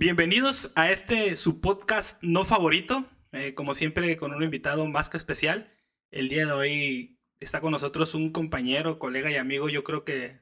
Bienvenidos 0.00 0.72
a 0.76 0.90
este 0.90 1.36
su 1.36 1.60
podcast 1.60 2.22
no 2.22 2.46
favorito, 2.46 3.04
eh, 3.32 3.52
como 3.52 3.74
siempre 3.74 4.16
con 4.16 4.32
un 4.32 4.42
invitado 4.42 4.86
más 4.86 5.10
que 5.10 5.18
especial. 5.18 5.70
El 6.10 6.30
día 6.30 6.46
de 6.46 6.52
hoy 6.52 7.20
está 7.38 7.60
con 7.60 7.72
nosotros 7.72 8.14
un 8.14 8.32
compañero, 8.32 8.98
colega 8.98 9.30
y 9.30 9.36
amigo, 9.36 9.68
yo 9.68 9.84
creo 9.84 10.06
que 10.06 10.40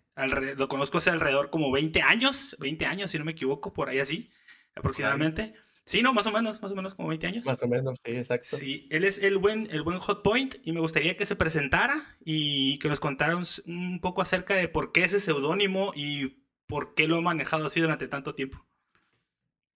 lo 0.57 0.69
conozco 0.69 0.99
hace 0.99 1.11
alrededor 1.11 1.51
como 1.51 1.73
20 1.73 2.03
años, 2.03 2.57
20 2.61 2.87
años 2.87 3.11
si 3.11 3.19
no 3.19 3.25
me 3.25 3.33
equivoco, 3.33 3.73
por 3.73 3.89
ahí 3.89 3.99
así, 3.99 4.31
aproximadamente. 4.77 5.55
Sí, 5.85 6.03
no, 6.03 6.15
más 6.15 6.29
o 6.29 6.31
menos, 6.31 6.63
más 6.63 6.71
o 6.71 6.77
menos 6.77 6.95
como 6.95 7.09
20 7.09 7.27
años. 7.27 7.45
Más 7.45 7.61
o 7.61 7.67
menos, 7.67 7.99
sí, 8.05 8.13
exacto. 8.13 8.57
Sí, 8.57 8.87
él 8.93 9.03
es 9.03 9.19
el 9.19 9.39
buen, 9.39 9.67
el 9.73 9.83
buen 9.83 9.99
Hot 9.99 10.23
Point 10.23 10.55
y 10.63 10.71
me 10.71 10.79
gustaría 10.79 11.17
que 11.17 11.27
se 11.27 11.35
presentara 11.35 12.17
y 12.25 12.79
que 12.79 12.89
nos 12.89 13.01
contara 13.01 13.35
un, 13.35 13.99
poco 14.01 14.23
acerca 14.23 14.55
de 14.55 14.69
por 14.69 14.93
qué 14.93 15.03
ese 15.03 15.19
seudónimo 15.19 15.91
y 15.97 16.45
por 16.69 16.95
qué 16.95 17.09
lo 17.09 17.17
ha 17.17 17.23
manejado 17.23 17.67
así 17.67 17.81
durante 17.81 18.07
tanto 18.07 18.37
tiempo. 18.37 18.68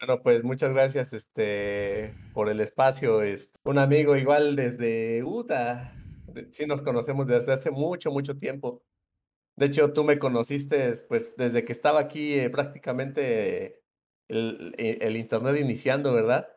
Bueno, 0.05 0.21
pues 0.21 0.43
muchas 0.43 0.75
gracias 0.75 1.13
este, 1.13 2.13
por 2.35 2.49
el 2.49 2.59
espacio. 2.59 3.23
Este, 3.23 3.57
un 3.63 3.79
amigo 3.79 4.17
igual 4.17 4.57
desde 4.57 5.23
Utah. 5.23 5.95
Sí 6.51 6.67
nos 6.67 6.83
conocemos 6.83 7.29
desde 7.29 7.53
hace 7.53 7.71
mucho, 7.71 8.11
mucho 8.11 8.37
tiempo. 8.37 8.83
De 9.55 9.67
hecho, 9.67 9.93
tú 9.93 10.03
me 10.03 10.19
conociste 10.19 10.93
pues 11.09 11.37
desde 11.37 11.63
que 11.63 11.71
estaba 11.71 12.01
aquí 12.01 12.35
eh, 12.35 12.51
prácticamente 12.51 13.85
el, 14.27 14.75
e, 14.77 14.99
el, 15.03 15.17
internet 15.17 15.61
iniciando, 15.61 16.13
¿verdad? 16.13 16.49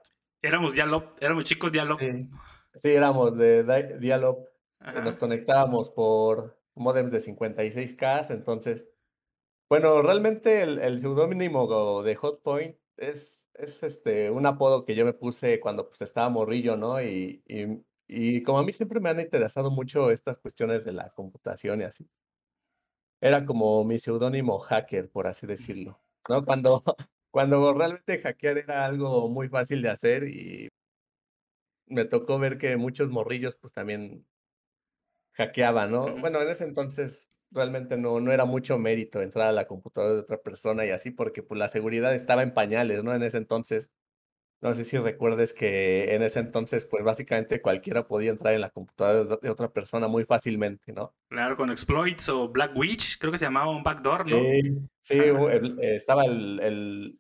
Éramos 0.42 0.74
Dialog, 0.74 1.14
éramos 1.22 1.44
chicos 1.44 1.72
Dialog. 1.72 2.00
Sí, 2.00 2.90
éramos 2.90 3.38
de 3.38 4.00
Dialog. 4.00 4.40
Nos 5.04 5.18
conectábamos 5.18 5.92
por 5.92 6.60
modems 6.74 7.12
de 7.12 7.20
56K, 7.20 8.32
entonces, 8.32 8.88
bueno, 9.70 10.02
realmente 10.02 10.64
el, 10.64 10.80
el 10.80 11.00
seudónimo 11.00 12.02
de 12.02 12.16
Hotpoint 12.16 12.76
es, 12.98 13.44
es 13.54 13.84
este, 13.84 14.30
un 14.32 14.46
apodo 14.46 14.86
que 14.86 14.96
yo 14.96 15.06
me 15.06 15.14
puse 15.14 15.60
cuando 15.60 15.88
pues, 15.88 16.02
estaba 16.02 16.30
morrillo, 16.30 16.76
¿no? 16.78 17.02
Y, 17.02 17.44
y, 17.48 17.84
y 18.08 18.44
como 18.44 18.60
a 18.60 18.64
mí 18.64 18.72
siempre 18.72 19.00
me 19.00 19.10
han 19.10 19.20
interesado 19.20 19.72
mucho 19.72 20.12
estas 20.12 20.40
cuestiones 20.40 20.86
de 20.86 20.94
la 20.94 21.10
computación 21.12 21.82
y 21.82 21.84
así. 21.86 22.08
Era 23.22 23.46
como 23.46 23.84
mi 23.84 23.98
seudónimo 23.98 24.60
hacker, 24.60 25.10
por 25.10 25.28
así 25.28 25.48
decirlo, 25.48 26.00
¿no? 26.30 26.46
Cuando, 26.46 26.84
cuando 27.32 27.74
realmente 27.74 28.20
hackear 28.22 28.58
era 28.60 28.86
algo 28.86 29.30
muy 29.30 29.50
fácil 29.50 29.82
de 29.82 29.90
hacer 29.90 30.28
y 30.28 30.70
me 31.88 32.06
tocó 32.06 32.40
ver 32.40 32.58
que 32.58 32.78
muchos 32.78 33.10
morrillos 33.10 33.56
pues 33.58 33.74
también 33.74 34.26
hackeaban, 35.34 35.92
¿no? 35.92 36.16
Bueno, 36.18 36.42
en 36.42 36.50
ese 36.50 36.64
entonces 36.64 37.28
realmente 37.52 37.98
no, 37.98 38.20
no 38.20 38.32
era 38.32 38.46
mucho 38.46 38.78
mérito 38.78 39.22
entrar 39.22 39.48
a 39.48 39.54
la 39.54 39.68
computadora 39.68 40.14
de 40.14 40.20
otra 40.22 40.38
persona 40.38 40.86
y 40.86 40.90
así, 40.90 41.12
porque 41.12 41.44
pues 41.44 41.58
la 41.58 41.68
seguridad 41.68 42.14
estaba 42.14 42.44
en 42.44 42.54
pañales, 42.54 43.04
¿no? 43.04 43.14
En 43.14 43.24
ese 43.24 43.38
entonces. 43.38 43.92
No 44.62 44.74
sé 44.74 44.84
si 44.84 44.98
recuerdes 44.98 45.54
que 45.54 46.16
en 46.16 46.24
ese 46.24 46.40
entonces, 46.40 46.86
pues 46.86 47.04
básicamente 47.04 47.62
cualquiera 47.62 48.08
podía 48.08 48.32
entrar 48.32 48.54
en 48.54 48.62
la 48.62 48.72
computadora 48.72 49.38
de 49.40 49.50
otra 49.50 49.72
persona 49.72 50.08
muy 50.08 50.24
fácilmente, 50.24 50.92
¿no? 50.92 51.14
Claro, 51.28 51.56
con 51.56 51.70
exploits 51.70 52.30
o 52.30 52.50
Black 52.50 52.76
Witch, 52.76 53.20
creo 53.20 53.32
que 53.32 53.38
se 53.38 53.46
llamaba 53.46 53.70
un 53.70 53.84
backdoor, 53.84 54.28
¿no? 54.28 54.38
Sí, 54.38 54.88
sí 55.02 55.20
estaba 55.82 56.24
el, 56.24 57.20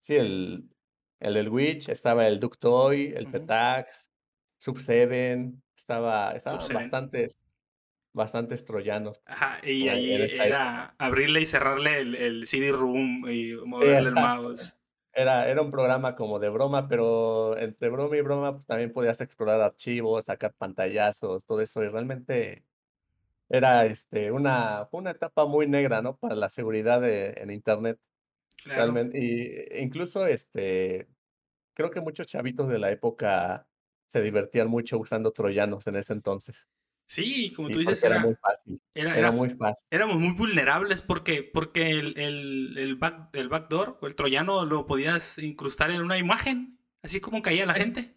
Sí, 0.00 0.16
el, 0.16 0.68
el 1.20 1.34
del 1.34 1.48
Witch, 1.48 1.88
estaba 1.88 2.26
el 2.26 2.40
Ductoy, 2.40 3.12
el 3.14 3.30
Petax, 3.30 4.10
Sub7, 4.60 5.52
estaba, 5.76 6.32
estaban 6.32 6.60
bastantes, 6.74 7.38
bastantes 8.18 8.66
troyanos. 8.66 9.22
Ajá, 9.24 9.58
y 9.64 9.88
ahí 9.88 10.12
era 10.12 10.94
abrirle 10.98 11.40
y 11.40 11.46
cerrarle 11.46 12.00
el, 12.00 12.14
el 12.14 12.46
CD-ROOM 12.46 13.26
y 13.30 13.54
moverle 13.64 14.10
el 14.10 14.14
mouse. 14.14 14.78
Era, 15.14 15.48
era 15.48 15.62
un 15.62 15.70
programa 15.70 16.14
como 16.14 16.38
de 16.38 16.50
broma, 16.50 16.86
pero 16.86 17.58
entre 17.58 17.88
broma 17.88 18.16
y 18.16 18.20
broma 18.20 18.52
pues, 18.52 18.66
también 18.66 18.92
podías 18.92 19.20
explorar 19.20 19.60
archivos, 19.60 20.26
sacar 20.26 20.52
pantallazos, 20.52 21.44
todo 21.44 21.60
eso, 21.62 21.82
y 21.82 21.88
realmente 21.88 22.64
era 23.48 23.86
este, 23.86 24.30
una, 24.30 24.86
una 24.92 25.12
etapa 25.12 25.46
muy 25.46 25.66
negra, 25.66 26.02
¿no? 26.02 26.16
Para 26.16 26.34
la 26.34 26.50
seguridad 26.50 27.00
de, 27.00 27.32
en 27.36 27.50
Internet. 27.50 27.98
Realmente, 28.64 29.18
y 29.18 29.82
incluso 29.82 30.26
este, 30.26 31.08
creo 31.74 31.90
que 31.90 32.00
muchos 32.00 32.26
chavitos 32.26 32.68
de 32.68 32.78
la 32.78 32.90
época 32.90 33.66
se 34.08 34.20
divertían 34.20 34.68
mucho 34.68 34.98
usando 34.98 35.32
troyanos 35.32 35.86
en 35.86 35.96
ese 35.96 36.12
entonces. 36.12 36.66
Sí, 37.08 37.54
como 37.56 37.70
tú 37.70 37.78
dices, 37.78 38.04
era, 38.04 38.20
muy 38.20 38.34
fácil. 38.34 38.82
Era, 38.94 39.32
muy 39.32 39.48
fácil. 39.50 39.86
Éramos 39.90 40.16
muy 40.16 40.34
vulnerables 40.34 41.00
porque, 41.00 41.42
porque 41.42 41.92
el, 41.92 42.18
el, 42.18 42.76
el, 42.76 42.96
back, 42.96 43.30
el 43.32 43.48
backdoor 43.48 43.98
o 44.02 44.06
el 44.06 44.14
troyano 44.14 44.66
lo 44.66 44.86
podías 44.86 45.38
incrustar 45.38 45.90
en 45.90 46.02
una 46.02 46.18
imagen, 46.18 46.78
así 47.02 47.18
como 47.22 47.40
caía 47.40 47.64
la 47.64 47.72
gente. 47.72 48.14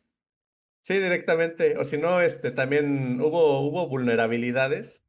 Sí, 0.83 0.95
directamente. 0.95 1.77
O 1.77 1.85
si 1.85 1.97
no, 1.97 2.19
este, 2.19 2.51
también 2.51 3.21
hubo, 3.21 3.61
hubo 3.61 3.87
vulnerabilidades 3.87 5.05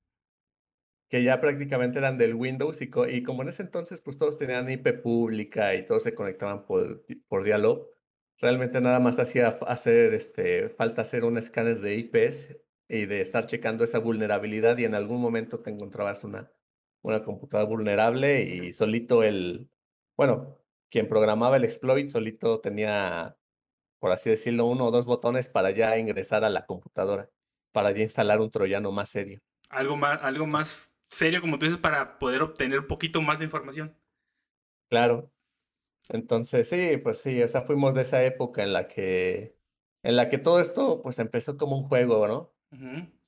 que 1.11 1.25
ya 1.25 1.41
prácticamente 1.41 1.99
eran 1.99 2.19
del 2.19 2.35
Windows 2.35 2.81
y, 2.83 2.91
y, 3.11 3.23
como 3.25 3.43
en 3.43 3.49
ese 3.49 3.65
entonces 3.65 4.01
pues 4.01 4.17
todos 4.17 4.39
tenían 4.39 4.71
IP 4.71 5.03
pública 5.03 5.75
y 5.75 5.85
todos 5.85 6.05
se 6.05 6.15
conectaban 6.15 6.65
por, 6.65 7.05
por 7.29 7.43
diálogo, 7.43 7.91
realmente 8.39 8.81
nada 8.81 9.01
más 9.01 9.19
hacía 9.19 9.59
hacer, 9.67 10.15
este, 10.15 10.71
falta 10.71 11.03
hacer 11.03 11.25
un 11.25 11.37
escáner 11.37 11.81
de 11.81 11.97
IPs 11.97 12.57
y 12.93 13.07
de 13.07 13.23
estar 13.23 13.47
checando 13.47 13.85
esa 13.85 13.99
vulnerabilidad 13.99 14.77
y 14.77 14.85
en 14.85 14.95
algún 14.95 15.19
momento 15.19 15.61
te 15.61 15.71
encontrabas 15.71 16.25
una, 16.25 16.53
una 17.01 17.25
computadora 17.25 17.67
vulnerable 17.67 18.43
y 18.43 18.71
solito 18.75 19.23
el, 19.23 19.71
bueno, 20.15 20.59
quien 20.91 21.09
programaba 21.09 21.57
el 21.57 21.65
exploit 21.65 22.11
solito 22.11 22.61
tenía, 22.61 23.35
por 23.99 24.13
así 24.13 24.29
decirlo, 24.29 24.67
uno 24.67 24.89
o 24.89 24.91
dos 24.91 25.07
botones 25.07 25.49
para 25.49 25.71
ya 25.71 25.97
ingresar 25.97 26.45
a 26.45 26.51
la 26.51 26.67
computadora, 26.67 27.31
para 27.73 27.93
ya 27.93 28.03
instalar 28.03 28.43
un 28.43 28.51
troyano 28.51 28.93
más 28.93 29.09
serio. 29.09 29.41
Algo 29.71 29.97
más, 29.97 30.23
algo 30.23 30.47
más 30.47 30.95
serio, 31.05 31.41
como 31.41 31.59
tú 31.59 31.65
dices, 31.65 31.81
para 31.81 32.19
poder 32.19 32.43
obtener 32.43 32.81
un 32.81 32.89
poquito 32.89 33.23
más 33.23 33.39
de 33.39 33.47
información. 33.47 33.97
Claro. 34.91 35.33
Entonces, 36.11 36.69
sí, 36.69 36.99
pues 36.99 37.23
sí, 37.23 37.43
o 37.43 37.49
sea, 37.49 37.63
fuimos 37.63 37.95
de 37.95 38.03
esa 38.03 38.23
época 38.23 38.63
en 38.63 38.75
la 38.75 38.87
que, 38.87 39.57
en 40.03 40.17
la 40.17 40.29
que 40.29 40.37
todo 40.37 40.61
esto, 40.61 41.01
pues 41.01 41.19
empezó 41.19 41.57
como 41.57 41.79
un 41.79 41.85
juego, 41.89 42.29
¿no? 42.29 42.53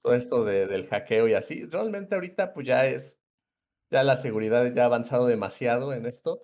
Todo 0.02 0.14
esto 0.14 0.44
de, 0.44 0.66
del 0.66 0.86
hackeo 0.88 1.28
y 1.28 1.34
así. 1.34 1.64
Realmente 1.66 2.14
ahorita, 2.14 2.52
pues 2.52 2.66
ya 2.66 2.86
es, 2.86 3.20
ya 3.90 4.02
la 4.02 4.16
seguridad 4.16 4.72
ya 4.74 4.82
ha 4.82 4.86
avanzado 4.86 5.26
demasiado 5.26 5.92
en 5.92 6.06
esto. 6.06 6.42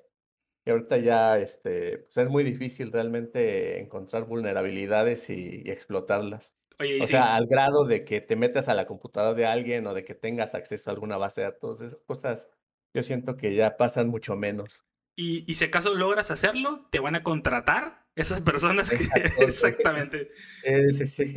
Y 0.65 0.71
ahorita 0.71 0.99
ya, 0.99 1.39
este, 1.39 1.99
pues 1.99 2.17
es 2.19 2.29
muy 2.29 2.45
difícil 2.45 2.93
realmente 2.93 3.81
encontrar 3.81 4.25
vulnerabilidades 4.27 5.31
y 5.31 5.63
explotarlas 5.71 6.55
o 7.01 7.07
sea, 7.07 7.37
al 7.37 7.47
grado 7.47 7.85
de 7.85 8.05
que 8.05 8.21
te 8.21 8.37
metas 8.37 8.69
a 8.69 8.75
la 8.75 8.87
computadora 8.87 9.35
de 9.35 9.47
alguien 9.47 9.87
o 9.87 9.95
de 9.95 10.05
que 10.05 10.15
tengas 10.15 10.55
acceso 10.55 10.91
a 10.91 10.95
alguna 10.95 11.17
base 11.17 11.43
de 11.43 11.49
datos, 11.49 11.81
esas 11.81 12.01
cosas 12.07 12.49
yo 12.95 13.03
siento 13.03 13.37
que 13.37 13.55
ya 13.55 13.77
pasan 13.77 14.09
mucho 14.09 14.35
menos. 14.37 14.85
Y, 15.17 15.45
y 15.51 15.55
si 15.55 15.67
acaso 15.67 15.95
logras 15.95 16.31
hacerlo, 16.31 16.89
te 16.91 17.01
van 17.01 17.15
a 17.15 17.23
contratar 17.23 18.07
esas 18.17 18.41
personas 18.41 18.91
que... 18.91 18.97
Exactamente. 19.45 20.31
Sí, 20.33 20.93
sí, 20.93 21.07
sí. 21.07 21.35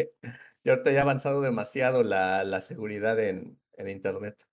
Y 0.64 0.70
ahorita 0.70 0.92
ya 0.92 1.00
ha 1.00 1.04
avanzado 1.04 1.42
demasiado 1.42 2.04
la, 2.04 2.44
la 2.44 2.62
seguridad 2.62 3.20
en, 3.20 3.60
en 3.78 3.90
Internet. 3.90 4.48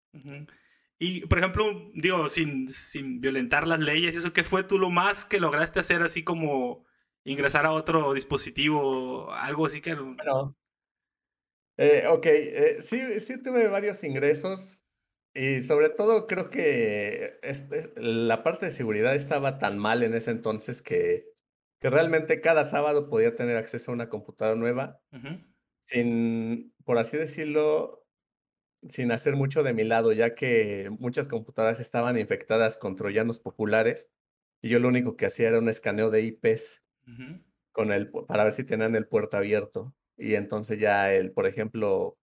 Y, 0.98 1.26
por 1.26 1.38
ejemplo, 1.38 1.64
digo, 1.94 2.28
sin, 2.28 2.68
sin 2.68 3.20
violentar 3.20 3.66
las 3.66 3.80
leyes, 3.80 4.14
¿eso 4.14 4.32
qué 4.32 4.44
fue 4.44 4.64
tú 4.64 4.78
lo 4.78 4.90
más 4.90 5.24
que 5.24 5.40
lograste 5.40 5.80
hacer 5.80 6.02
así 6.02 6.24
como 6.24 6.84
ingresar 7.24 7.64
a 7.64 7.72
otro 7.72 8.12
dispositivo, 8.12 9.32
algo 9.32 9.66
así 9.66 9.80
que... 9.80 9.94
Bueno, 9.94 10.56
eh, 11.78 12.06
ok, 12.08 12.26
eh, 12.26 12.76
sí, 12.82 13.20
sí 13.20 13.42
tuve 13.42 13.68
varios 13.68 14.04
ingresos 14.04 14.82
y 15.32 15.62
sobre 15.62 15.88
todo 15.88 16.26
creo 16.26 16.50
que 16.50 17.38
este, 17.42 17.92
la 17.96 18.42
parte 18.42 18.66
de 18.66 18.72
seguridad 18.72 19.14
estaba 19.14 19.58
tan 19.58 19.78
mal 19.78 20.02
en 20.02 20.14
ese 20.14 20.32
entonces 20.32 20.82
que, 20.82 21.24
que 21.78 21.88
realmente 21.88 22.40
cada 22.42 22.64
sábado 22.64 23.08
podía 23.08 23.34
tener 23.34 23.56
acceso 23.56 23.90
a 23.90 23.94
una 23.94 24.10
computadora 24.10 24.58
nueva 24.58 25.00
sin, 25.90 26.72
por 26.84 26.98
así 26.98 27.16
decirlo, 27.16 28.06
sin 28.88 29.10
hacer 29.10 29.34
mucho 29.34 29.64
de 29.64 29.74
mi 29.74 29.82
lado, 29.82 30.12
ya 30.12 30.36
que 30.36 30.88
muchas 31.00 31.26
computadoras 31.26 31.80
estaban 31.80 32.16
infectadas 32.16 32.76
con 32.76 32.94
troyanos 32.94 33.40
populares 33.40 34.08
y 34.62 34.68
yo 34.68 34.78
lo 34.78 34.88
único 34.88 35.16
que 35.16 35.26
hacía 35.26 35.48
era 35.48 35.58
un 35.58 35.68
escaneo 35.68 36.10
de 36.10 36.22
IPs 36.22 36.82
con 37.72 37.90
el, 37.90 38.10
para 38.10 38.44
ver 38.44 38.52
si 38.52 38.62
tenían 38.64 38.94
el 38.94 39.08
puerto 39.08 39.36
abierto. 39.36 39.94
Y 40.16 40.36
entonces 40.36 40.78
ya 40.78 41.12
él, 41.12 41.32
por 41.32 41.46
ejemplo, 41.46 42.18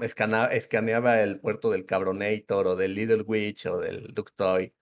escaneaba 0.00 1.22
el 1.22 1.40
puerto 1.40 1.70
del 1.70 1.86
Cabronator 1.86 2.66
o 2.66 2.76
del 2.76 2.94
Little 2.94 3.22
Witch 3.22 3.66
o 3.66 3.78
del 3.78 4.08
Ductoy 4.12 4.74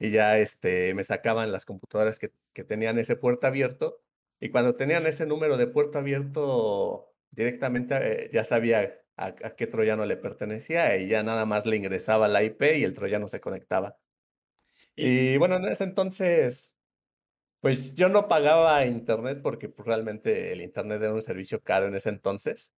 y 0.00 0.10
ya 0.10 0.38
este, 0.38 0.92
me 0.94 1.04
sacaban 1.04 1.52
las 1.52 1.64
computadoras 1.66 2.18
que, 2.18 2.32
que 2.52 2.64
tenían 2.64 2.98
ese 2.98 3.16
puerto 3.16 3.46
abierto 3.46 4.00
y 4.40 4.50
cuando 4.50 4.74
tenían 4.74 5.06
ese 5.06 5.26
número 5.26 5.56
de 5.56 5.68
puerto 5.68 5.98
abierto 5.98 7.09
directamente 7.30 8.26
eh, 8.26 8.30
ya 8.32 8.44
sabía 8.44 8.94
a, 9.16 9.34
qué 9.34 9.66
troyano 9.66 10.04
le 10.06 10.16
pertenecía 10.16 10.96
y 10.96 11.08
ya 11.08 11.22
nada 11.22 11.46
más 11.46 11.66
le 11.66 11.76
ingresaba 11.76 12.28
la 12.28 12.42
IP 12.42 12.78
y 12.78 12.84
el 12.84 12.94
troyano 12.94 13.28
se 13.28 13.40
conectaba. 13.40 13.98
Y 14.96 15.36
bueno, 15.38 15.56
en 15.56 15.64
ese 15.66 15.84
entonces 15.84 16.76
Pues 17.60 17.94
yo 17.94 18.08
no 18.08 18.28
pagaba 18.28 18.86
internet 18.86 19.40
porque 19.42 19.68
pues, 19.68 19.86
realmente 19.86 20.52
el 20.52 20.62
internet 20.62 21.02
era 21.02 21.14
un 21.14 21.22
servicio 21.22 21.62
caro 21.62 21.88
en 21.88 21.94
ese 21.94 22.08
entonces. 22.10 22.72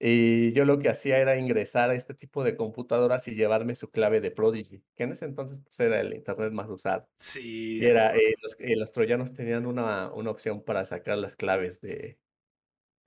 Y 0.00 0.52
yo 0.54 0.64
lo 0.66 0.78
que 0.78 0.88
hacía 0.90 1.18
era 1.18 1.38
ingresar 1.38 1.90
a 1.90 1.94
este 1.94 2.14
tipo 2.14 2.44
de 2.44 2.56
computadoras 2.56 3.28
y 3.28 3.34
llevarme 3.36 3.76
su 3.76 3.90
clave 3.90 4.20
de 4.20 4.30
Prodigy, 4.32 4.84
que 4.96 5.04
en 5.04 5.12
ese 5.12 5.26
entonces 5.26 5.60
pues, 5.62 5.80
era 5.80 6.00
el 6.00 6.14
internet 6.14 6.52
más 6.52 6.68
usado. 6.70 7.08
Sí, 7.16 7.80
Y 7.80 7.86
era, 7.86 8.16
eh, 8.16 8.34
los, 8.42 8.56
eh, 8.60 8.76
los 8.76 8.92
troyanos 8.92 9.34
tenían 9.34 9.66
una, 9.66 10.12
una 10.12 10.30
opción 10.30 10.62
para 10.64 10.84
sacar 10.84 11.18
las 11.18 11.36
claves 11.36 11.80
de, 11.80 12.18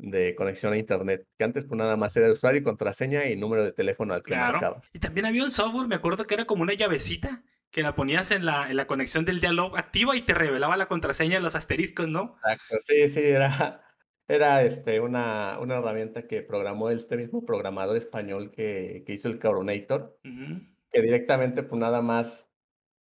de 0.03 0.35
conexión 0.35 0.73
a 0.73 0.77
internet, 0.77 1.25
que 1.37 1.45
antes 1.45 1.63
pues 1.65 1.77
nada 1.77 1.95
más 1.95 2.15
era 2.17 2.29
usuario, 2.29 2.61
contraseña 2.61 3.25
y 3.27 3.37
número 3.37 3.63
de 3.63 3.71
teléfono 3.71 4.13
al 4.13 4.21
que 4.21 4.33
claro. 4.33 4.53
marcabas. 4.53 4.89
Y 4.93 4.99
también 4.99 5.25
había 5.25 5.43
un 5.43 5.49
software, 5.49 5.87
me 5.87 5.95
acuerdo 5.95 6.25
que 6.25 6.33
era 6.33 6.45
como 6.45 6.61
una 6.61 6.73
llavecita 6.73 7.41
que 7.71 7.81
la 7.81 7.95
ponías 7.95 8.31
en 8.31 8.45
la, 8.45 8.69
en 8.69 8.75
la 8.75 8.85
conexión 8.85 9.23
del 9.25 9.39
diálogo 9.39 9.77
activa 9.77 10.15
y 10.15 10.21
te 10.21 10.33
revelaba 10.33 10.77
la 10.77 10.87
contraseña 10.87 11.35
de 11.35 11.39
los 11.39 11.55
asteriscos, 11.55 12.07
¿no? 12.09 12.35
Exacto, 12.43 12.75
sí, 12.85 13.07
sí, 13.07 13.21
era, 13.21 13.81
era 14.27 14.63
este, 14.63 14.99
una, 14.99 15.57
una 15.59 15.77
herramienta 15.77 16.27
que 16.27 16.41
programó 16.41 16.89
este 16.89 17.15
mismo 17.15 17.45
programador 17.45 17.95
español 17.95 18.51
que, 18.51 19.03
que 19.07 19.13
hizo 19.13 19.29
el 19.29 19.39
Coronator, 19.39 20.19
que 20.91 21.01
directamente 21.01 21.63
pues 21.63 21.79
nada 21.79 22.01
más 22.01 22.49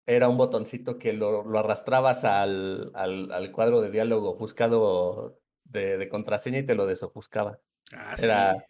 era 0.05 0.29
un 0.29 0.37
botoncito 0.37 0.99
que 0.99 1.13
lo, 1.13 1.45
lo 1.45 1.59
arrastrabas 1.61 2.25
al, 2.25 2.91
al, 2.95 3.31
al 3.31 3.53
cuadro 3.53 3.81
de 3.81 3.91
diálogo 3.91 4.37
buscado 4.37 5.41
de, 5.69 5.99
de 5.99 6.09
contraseña 6.09 6.59
y 6.59 6.67
te 6.67 6.75
lo 6.75 6.87
desofuscaba. 6.87 7.61
Ah, 7.93 8.15
Era, 8.19 8.55
sí. 8.55 8.61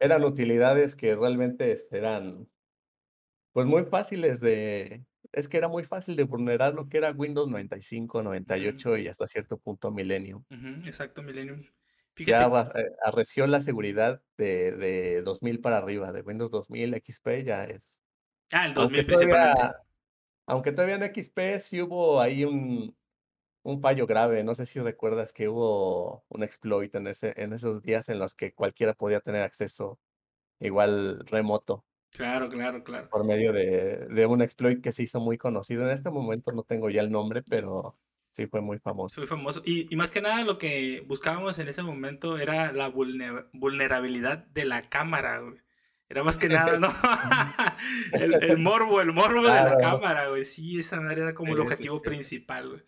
eran 0.00 0.24
utilidades 0.24 0.94
que 0.94 1.14
realmente 1.14 1.72
este, 1.72 1.98
eran 1.98 2.48
pues 3.52 3.66
muy 3.66 3.84
fáciles 3.84 4.40
de... 4.40 5.04
Es 5.32 5.48
que 5.48 5.56
era 5.56 5.68
muy 5.68 5.84
fácil 5.84 6.14
de 6.16 6.24
vulnerar 6.24 6.74
lo 6.74 6.88
que 6.88 6.98
era 6.98 7.10
Windows 7.12 7.48
95, 7.48 8.22
98 8.22 8.96
y 8.96 9.08
hasta 9.08 9.26
cierto 9.26 9.58
punto 9.58 9.90
Millennium. 9.90 10.44
Ujú, 10.50 10.86
Exacto, 10.86 11.22
Millennium. 11.22 11.62
Ya 11.62 12.48
Fíjate, 12.48 12.50
va- 12.50 12.72
eh, 12.74 12.86
arreció 13.02 13.46
la 13.46 13.60
seguridad 13.60 14.22
de, 14.38 14.72
de 14.72 15.22
2000 15.22 15.60
para 15.60 15.78
arriba, 15.78 16.12
de 16.12 16.22
Windows 16.22 16.50
2000, 16.50 16.94
XP 16.94 17.44
ya 17.44 17.64
es... 17.64 18.00
ah, 18.52 18.66
el 18.66 18.74
Aunque 18.74 19.02
2000 19.02 19.06
principalmente. 19.06 19.54
todavía, 19.62 19.76
aunque 20.46 20.72
todavía 20.72 20.96
en 20.96 21.02
XP 21.14 21.58
sí 21.60 21.82
hubo 21.82 22.20
ahí 22.20 22.44
un, 22.44 22.96
un 23.66 23.80
fallo 23.80 24.06
grave. 24.06 24.44
No 24.44 24.54
sé 24.54 24.64
si 24.64 24.78
recuerdas 24.80 25.32
que 25.32 25.48
hubo 25.48 26.24
un 26.28 26.42
exploit 26.44 26.94
en, 26.94 27.08
ese, 27.08 27.34
en 27.36 27.52
esos 27.52 27.82
días 27.82 28.08
en 28.08 28.18
los 28.20 28.34
que 28.34 28.52
cualquiera 28.54 28.94
podía 28.94 29.20
tener 29.20 29.42
acceso 29.42 29.98
igual 30.60 31.24
remoto 31.26 31.84
Claro, 32.12 32.48
claro, 32.48 32.82
claro. 32.82 33.08
por 33.10 33.24
medio 33.24 33.52
de, 33.52 34.06
de 34.08 34.26
un 34.26 34.40
exploit 34.40 34.80
que 34.80 34.92
se 34.92 35.02
hizo 35.02 35.20
muy 35.20 35.36
conocido. 35.36 35.82
En 35.82 35.90
este 35.90 36.10
momento 36.10 36.52
no 36.52 36.62
tengo 36.62 36.88
ya 36.88 37.00
el 37.02 37.10
nombre, 37.10 37.42
pero 37.42 37.98
sí 38.30 38.46
fue 38.46 38.60
muy 38.62 38.78
famoso. 38.78 39.16
Soy 39.16 39.26
famoso. 39.26 39.60
Y, 39.66 39.92
y 39.92 39.96
más 39.96 40.10
que 40.10 40.22
nada 40.22 40.42
lo 40.44 40.56
que 40.56 41.04
buscábamos 41.06 41.58
en 41.58 41.68
ese 41.68 41.82
momento 41.82 42.38
era 42.38 42.72
la 42.72 42.90
vulne- 42.90 43.46
vulnerabilidad 43.52 44.46
de 44.46 44.64
la 44.64 44.80
cámara, 44.82 45.40
güey. 45.40 45.56
Era 46.08 46.22
más 46.22 46.38
que 46.38 46.48
nada, 46.48 46.78
¿no? 46.78 46.88
el, 48.12 48.34
el 48.42 48.58
morbo, 48.58 49.00
el 49.00 49.12
morbo 49.12 49.42
de 49.42 49.48
la 49.48 49.76
cámara, 49.76 50.28
güey. 50.28 50.44
Sí, 50.44 50.78
esa 50.78 51.00
madre 51.00 51.22
era 51.22 51.34
como 51.34 51.50
el 51.52 51.56
sí, 51.58 51.62
objetivo 51.62 51.96
sí. 51.96 52.02
principal, 52.08 52.68
güey. 52.68 52.82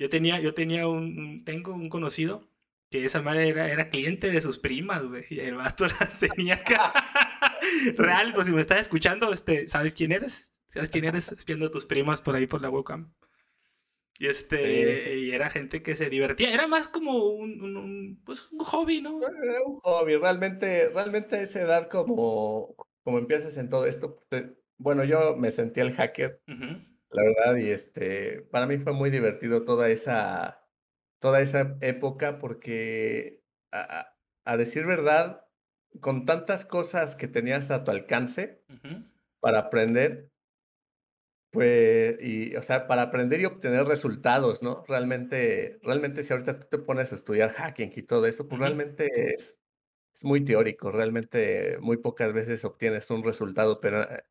Yo 0.00 0.08
tenía, 0.08 0.40
yo 0.40 0.54
tenía 0.54 0.88
un, 0.88 1.44
tengo 1.44 1.74
un 1.74 1.90
conocido 1.90 2.48
que 2.90 3.04
esa 3.04 3.20
madre 3.20 3.48
era, 3.50 3.70
era 3.70 3.90
cliente 3.90 4.30
de 4.32 4.40
sus 4.40 4.58
primas, 4.58 5.04
güey. 5.06 5.24
Y 5.28 5.40
el 5.40 5.54
vato 5.56 5.86
las 6.00 6.18
tenía 6.18 6.54
acá. 6.54 6.92
Real, 7.96 8.32
pues 8.34 8.46
si 8.46 8.52
me 8.54 8.62
estás 8.62 8.80
escuchando, 8.80 9.30
este, 9.32 9.68
¿sabes 9.68 9.94
quién 9.94 10.12
eres? 10.12 10.52
¿Sabes 10.64 10.88
quién 10.88 11.04
eres? 11.04 11.36
Viendo 11.46 11.66
a 11.66 11.70
tus 11.70 11.84
primas 11.84 12.22
por 12.22 12.34
ahí 12.34 12.46
por 12.46 12.62
la 12.62 12.70
webcam. 12.70 13.12
Y 14.18 14.26
este, 14.26 15.18
y 15.18 15.32
era 15.32 15.50
gente 15.50 15.82
que 15.82 15.94
se 15.96 16.08
divertía. 16.10 16.52
Era 16.52 16.66
más 16.66 16.88
como 16.88 17.26
un, 17.28 17.60
un- 17.62 17.76
un, 17.76 18.22
pues, 18.24 18.48
un 18.52 18.60
hobby, 18.60 19.00
¿no? 19.02 19.20
Era 19.22 19.62
un 19.66 19.80
hobby, 19.80 20.16
realmente, 20.16 20.88
realmente 20.90 21.36
a 21.36 21.42
esa 21.42 21.60
edad 21.60 21.88
como, 21.90 22.74
como 23.02 23.18
empiezas 23.18 23.56
en 23.58 23.68
todo 23.70 23.84
esto, 23.86 24.22
te- 24.30 24.54
bueno, 24.78 25.04
yo 25.04 25.36
me 25.36 25.50
sentí 25.50 25.80
el 25.80 25.94
hacker, 25.94 26.42
Ujú, 26.48 26.82
la 27.10 27.22
verdad, 27.24 27.56
y 27.56 27.70
este, 27.70 28.42
para 28.50 28.66
mí 28.66 28.78
fue 28.78 28.92
muy 28.92 29.10
divertido 29.10 29.64
toda 29.64 29.88
esa, 29.88 30.66
toda 31.20 31.40
esa 31.40 31.76
época 31.80 32.38
porque, 32.38 33.42
a, 33.72 34.14
decir 34.56 34.86
verdad, 34.86 35.46
con 36.00 36.26
tantas 36.26 36.64
cosas 36.64 37.16
que 37.16 37.28
tenías 37.28 37.70
a 37.70 37.84
tu 37.84 37.90
alcance 37.92 38.64
para 39.40 39.60
aprender, 39.60 40.30
pues, 41.50 42.16
y, 42.22 42.54
o 42.56 42.62
sea, 42.62 42.86
para 42.86 43.02
aprender 43.02 43.40
y 43.40 43.44
obtener 43.46 43.84
resultados, 43.86 44.62
¿no? 44.62 44.84
Realmente, 44.86 45.78
realmente 45.82 46.22
si 46.22 46.32
ahorita 46.32 46.60
tú 46.60 46.66
te 46.70 46.78
pones 46.78 47.12
a 47.12 47.16
estudiar 47.16 47.50
hacking 47.52 47.92
y 47.96 48.02
todo 48.04 48.26
eso, 48.26 48.44
pues 48.48 48.60
Ujú. 48.60 48.60
realmente 48.60 49.32
es, 49.34 49.58
es 50.14 50.24
muy 50.24 50.44
teórico, 50.44 50.92
realmente 50.92 51.78
muy 51.80 51.98
pocas 51.98 52.32
veces 52.34 52.64
obtienes 52.64 53.10
un 53.10 53.24
resultado, 53.24 53.80
pero 53.80 54.02
eh, 54.04 54.24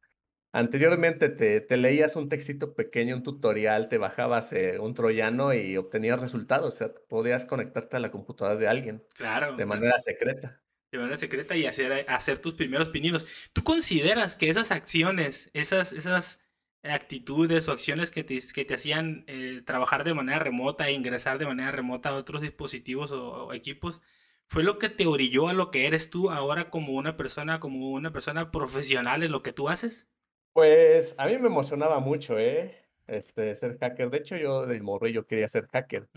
anteriormente 0.51 1.29
te, 1.29 1.61
te 1.61 1.77
leías 1.77 2.15
un 2.15 2.29
textito 2.29 2.73
pequeño, 2.75 3.15
un 3.15 3.23
tutorial, 3.23 3.89
te 3.89 3.97
bajabas 3.97 4.51
eh, 4.53 4.79
un 4.79 4.93
troyano 4.93 5.53
y 5.53 5.77
obtenías 5.77 6.19
resultados, 6.21 6.73
o 6.75 6.77
sea, 6.77 6.93
podías 7.07 7.45
conectarte 7.45 7.97
a 7.97 7.99
la 7.99 8.11
computadora 8.11 8.55
de 8.57 8.67
alguien 8.67 9.03
Claro, 9.15 9.55
de 9.55 9.65
claro. 9.65 9.67
manera 9.67 9.99
secreta. 9.99 10.61
de 10.91 10.97
manera 10.97 11.17
secreta 11.17 11.55
y 11.55 11.65
hacer, 11.67 12.05
hacer 12.07 12.39
tus 12.39 12.53
primeros 12.55 12.89
pininos. 12.89 13.25
¿Tú 13.53 13.63
consideras 13.63 14.35
que 14.37 14.49
esas 14.49 14.71
acciones, 14.71 15.51
esas, 15.53 15.93
esas 15.93 16.41
actitudes 16.83 17.67
o 17.67 17.71
acciones 17.71 18.09
que 18.11 18.23
te, 18.23 18.39
que 18.53 18.65
te 18.65 18.73
hacían 18.73 19.23
eh, 19.27 19.61
trabajar 19.65 20.03
de 20.03 20.13
manera 20.15 20.39
remota 20.39 20.87
e 20.87 20.93
ingresar 20.93 21.37
de 21.37 21.45
manera 21.45 21.71
remota 21.71 22.09
a 22.09 22.15
otros 22.15 22.41
dispositivos 22.41 23.11
o, 23.11 23.47
o 23.47 23.53
equipos, 23.53 24.01
fue 24.47 24.63
lo 24.63 24.79
que 24.79 24.89
te 24.89 25.05
orilló 25.05 25.47
a 25.49 25.53
lo 25.53 25.69
que 25.71 25.85
eres 25.87 26.09
tú 26.09 26.31
ahora 26.31 26.69
como 26.71 26.93
una 26.93 27.17
persona, 27.17 27.59
como 27.59 27.91
una 27.91 28.11
persona 28.11 28.49
profesional 28.51 29.21
en 29.23 29.31
lo 29.31 29.43
que 29.43 29.53
tú 29.53 29.69
haces? 29.69 30.11
Pues 30.53 31.15
a 31.17 31.25
mí 31.27 31.37
me 31.37 31.47
emocionaba 31.47 31.99
mucho, 31.99 32.37
¿eh? 32.39 32.85
Este, 33.07 33.55
ser 33.55 33.77
hacker. 33.79 34.09
De 34.09 34.17
hecho, 34.17 34.37
yo 34.37 34.65
de 34.65 34.81
morrillo 34.81 35.25
quería 35.25 35.47
ser 35.47 35.67
hacker. 35.67 36.07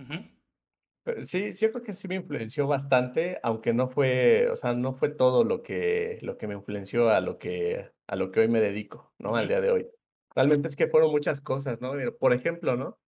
Pero 1.04 1.24
sí, 1.24 1.52
cierto 1.52 1.82
que 1.82 1.92
sí 1.92 2.06
me 2.06 2.14
influenció 2.14 2.66
bastante, 2.68 3.40
aunque 3.42 3.72
no 3.72 3.88
fue, 3.88 4.48
o 4.50 4.56
sea, 4.56 4.74
no 4.74 4.94
fue 4.94 5.08
todo 5.08 5.42
lo 5.42 5.62
que, 5.62 6.18
lo 6.22 6.38
que 6.38 6.46
me 6.46 6.54
influenció 6.54 7.10
a 7.10 7.20
lo 7.20 7.38
que, 7.38 7.90
a 8.06 8.16
lo 8.16 8.30
que 8.30 8.40
hoy 8.40 8.48
me 8.48 8.60
dedico, 8.60 9.12
¿no? 9.18 9.34
Al 9.34 9.48
día 9.48 9.60
de 9.60 9.70
hoy. 9.72 9.88
Realmente 10.34 10.68
es 10.68 10.76
que 10.76 10.86
fueron 10.86 11.10
muchas 11.10 11.40
cosas, 11.40 11.80
¿no? 11.80 11.92
Por 12.20 12.32
ejemplo, 12.32 12.76
¿no? 12.76 12.98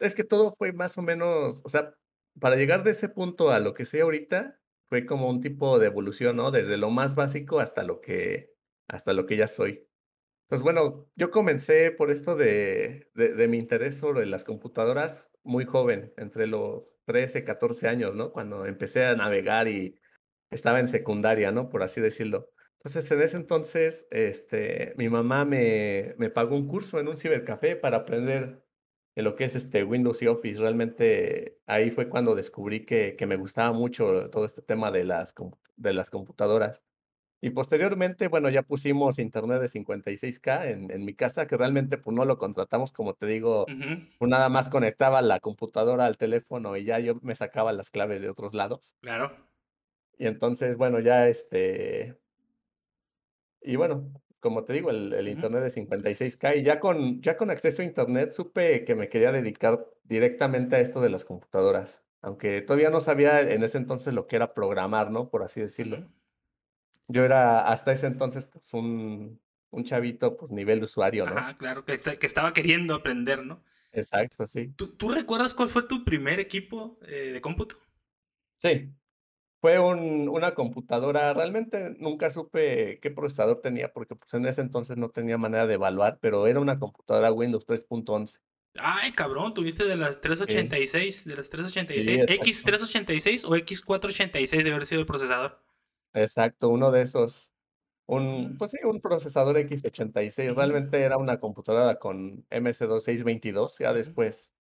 Es 0.00 0.14
que 0.14 0.24
todo 0.24 0.54
fue 0.58 0.72
más 0.72 0.98
o 0.98 1.02
menos, 1.02 1.62
o 1.64 1.68
sea, 1.68 1.94
para 2.40 2.56
llegar 2.56 2.84
de 2.84 2.92
ese 2.92 3.08
punto 3.08 3.50
a 3.50 3.60
lo 3.60 3.74
que 3.74 3.84
soy 3.84 4.00
ahorita, 4.00 4.60
fue 4.88 5.06
como 5.06 5.28
un 5.28 5.40
tipo 5.40 5.78
de 5.78 5.86
evolución, 5.88 6.36
¿no? 6.36 6.50
Desde 6.50 6.76
lo 6.78 6.90
más 6.90 7.14
básico 7.14 7.60
hasta 7.60 7.82
lo 7.82 8.00
que, 8.00 8.54
hasta 8.88 9.12
lo 9.12 9.26
que 9.26 9.36
ya 9.36 9.48
soy. 9.48 9.86
Pues 10.48 10.62
bueno, 10.62 11.08
yo 11.16 11.30
comencé 11.30 11.90
por 11.90 12.10
esto 12.10 12.36
de, 12.36 13.10
de, 13.14 13.48
mi 13.48 13.58
interés 13.58 13.98
sobre 13.98 14.26
las 14.26 14.44
computadoras 14.44 15.28
muy 15.42 15.64
joven, 15.64 16.12
entre 16.16 16.46
los 16.46 16.84
13, 17.06 17.44
14 17.44 17.88
años, 17.88 18.14
¿no? 18.14 18.32
Cuando 18.32 18.64
empecé 18.64 19.04
a 19.04 19.16
navegar 19.16 19.66
y 19.66 19.98
estaba 20.50 20.78
en 20.78 20.88
secundaria, 20.88 21.50
¿no? 21.50 21.68
Por 21.68 21.82
así 21.82 22.00
decirlo. 22.00 22.50
Entonces, 22.78 23.10
en 23.10 23.22
ese 23.22 23.36
entonces, 23.36 24.06
este, 24.12 24.94
mi 24.96 25.08
mamá 25.08 25.44
me, 25.44 26.14
me 26.18 26.30
pagó 26.30 26.54
un 26.54 26.68
curso 26.68 27.00
en 27.00 27.08
un 27.08 27.16
cibercafé 27.16 27.74
para 27.74 27.98
aprender 27.98 28.64
de 29.16 29.22
lo 29.22 29.34
que 29.34 29.44
es 29.44 29.56
este 29.56 29.82
Windows 29.82 30.22
y 30.22 30.28
Office. 30.28 30.60
Realmente 30.60 31.58
ahí 31.66 31.90
fue 31.90 32.08
cuando 32.08 32.36
descubrí 32.36 32.86
que, 32.86 33.16
que 33.16 33.26
me 33.26 33.36
gustaba 33.36 33.72
mucho 33.72 34.30
todo 34.30 34.44
este 34.44 34.62
tema 34.62 34.92
de 34.92 35.04
las, 35.04 35.34
de 35.76 35.92
las 35.92 36.10
computadoras. 36.10 36.84
Y 37.46 37.50
posteriormente, 37.50 38.26
bueno, 38.26 38.50
ya 38.50 38.62
pusimos 38.62 39.20
internet 39.20 39.60
de 39.60 39.68
56K 39.68 40.66
en, 40.66 40.90
en 40.90 41.04
mi 41.04 41.14
casa, 41.14 41.46
que 41.46 41.56
realmente 41.56 41.96
pues 41.96 42.12
no 42.16 42.24
lo 42.24 42.38
contratamos, 42.38 42.90
como 42.90 43.14
te 43.14 43.26
digo, 43.26 43.66
pues 44.18 44.28
nada 44.28 44.48
más 44.48 44.68
conectaba 44.68 45.22
la 45.22 45.38
computadora 45.38 46.06
al 46.06 46.16
teléfono 46.16 46.76
y 46.76 46.84
ya 46.84 46.98
yo 46.98 47.20
me 47.22 47.36
sacaba 47.36 47.72
las 47.72 47.90
claves 47.90 48.20
de 48.20 48.30
otros 48.30 48.52
lados. 48.52 48.96
Claro. 49.00 49.32
Y 50.18 50.26
entonces, 50.26 50.76
bueno, 50.76 50.98
ya 50.98 51.28
este, 51.28 52.16
y 53.62 53.76
bueno, 53.76 54.10
como 54.40 54.64
te 54.64 54.72
digo, 54.72 54.90
el, 54.90 55.28
internet 55.28 55.62
de 55.62 55.86
56K 55.86 56.56
y 56.56 56.64
ya 56.64 56.80
con, 56.80 57.22
ya 57.22 57.36
con 57.36 57.50
acceso 57.50 57.80
a 57.80 57.84
internet 57.84 58.32
supe 58.32 58.84
que 58.84 58.96
me 58.96 59.08
quería 59.08 59.30
dedicar 59.30 59.86
directamente 60.02 60.74
a 60.74 60.80
esto 60.80 61.00
de 61.00 61.10
las 61.10 61.24
computadoras, 61.24 62.02
aunque 62.22 62.60
todavía 62.60 62.90
no 62.90 62.98
sabía 62.98 63.40
en 63.40 63.62
ese 63.62 63.78
entonces 63.78 64.14
lo 64.14 64.26
que 64.26 64.34
era 64.34 64.52
programar, 64.52 65.12
¿no? 65.12 65.28
Por 65.28 65.44
así 65.44 65.60
decirlo. 65.60 66.08
Yo 67.08 67.24
era 67.24 67.68
hasta 67.68 67.92
ese 67.92 68.06
entonces 68.06 68.46
pues 68.46 68.72
un, 68.74 69.40
un 69.70 69.84
chavito 69.84 70.36
pues 70.36 70.50
nivel 70.52 70.82
usuario, 70.82 71.24
¿no? 71.26 71.36
Ajá, 71.36 71.56
claro, 71.56 71.84
que, 71.84 71.92
está- 71.94 72.16
que 72.16 72.26
estaba 72.26 72.52
queriendo 72.52 72.94
aprender, 72.94 73.44
¿no? 73.44 73.62
Exacto, 73.92 74.46
sí. 74.46 74.72
¿Tú, 74.76 74.88
tú 74.96 75.10
recuerdas 75.10 75.54
cuál 75.54 75.68
fue 75.68 75.84
tu 75.84 76.04
primer 76.04 76.38
equipo 76.40 76.98
eh, 77.06 77.30
de 77.32 77.40
cómputo? 77.40 77.76
Sí, 78.58 78.90
fue 79.60 79.78
un, 79.78 80.28
una 80.28 80.54
computadora, 80.54 81.32
realmente 81.32 81.94
nunca 81.98 82.28
supe 82.30 82.98
qué 83.00 83.10
procesador 83.10 83.60
tenía 83.62 83.92
porque 83.92 84.14
pues 84.14 84.32
en 84.34 84.46
ese 84.46 84.60
entonces 84.60 84.96
no 84.96 85.08
tenía 85.10 85.38
manera 85.38 85.66
de 85.66 85.74
evaluar, 85.74 86.18
pero 86.20 86.46
era 86.46 86.60
una 86.60 86.78
computadora 86.78 87.32
Windows 87.32 87.66
3.11. 87.66 88.38
Ay, 88.78 89.12
cabrón, 89.12 89.54
tuviste 89.54 89.84
de 89.84 89.96
las 89.96 90.20
386, 90.20 91.24
de 91.24 91.36
las 91.36 91.48
386, 91.48 92.22
exacto. 92.22 92.44
X386 92.44 93.44
o 93.46 93.56
X486 93.56 94.62
de 94.62 94.70
haber 94.70 94.84
sido 94.84 95.00
el 95.00 95.06
procesador. 95.06 95.58
Exacto, 96.16 96.68
uno 96.70 96.90
de 96.90 97.02
esos. 97.02 97.52
Un, 98.06 98.56
pues 98.58 98.72
sí, 98.72 98.78
un 98.84 99.00
procesador 99.00 99.58
X86. 99.58 100.52
Ujú. 100.52 100.60
Realmente 100.60 101.02
era 101.02 101.18
una 101.18 101.40
computadora 101.40 101.98
con 101.98 102.46
MS2622. 102.50 103.78
Ya 103.80 103.92
después, 103.92 104.54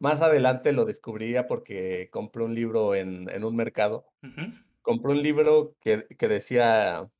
más 0.00 0.22
adelante 0.22 0.72
lo 0.72 0.84
descubriría 0.84 1.46
porque 1.46 2.10
compré 2.12 2.44
un 2.44 2.54
libro 2.54 2.94
en, 2.94 3.30
en 3.30 3.44
un 3.44 3.56
mercado. 3.56 4.06
Ujú. 4.22 4.52
Compré 4.82 5.12
un 5.12 5.22
libro 5.22 5.76
que, 5.80 6.06
que 6.18 6.28
decía 6.28 7.10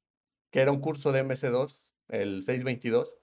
que 0.50 0.60
era 0.60 0.72
un 0.72 0.80
curso 0.80 1.12
de 1.12 1.20
MS2, 1.20 1.96
el 2.08 2.42
622. 2.44 3.18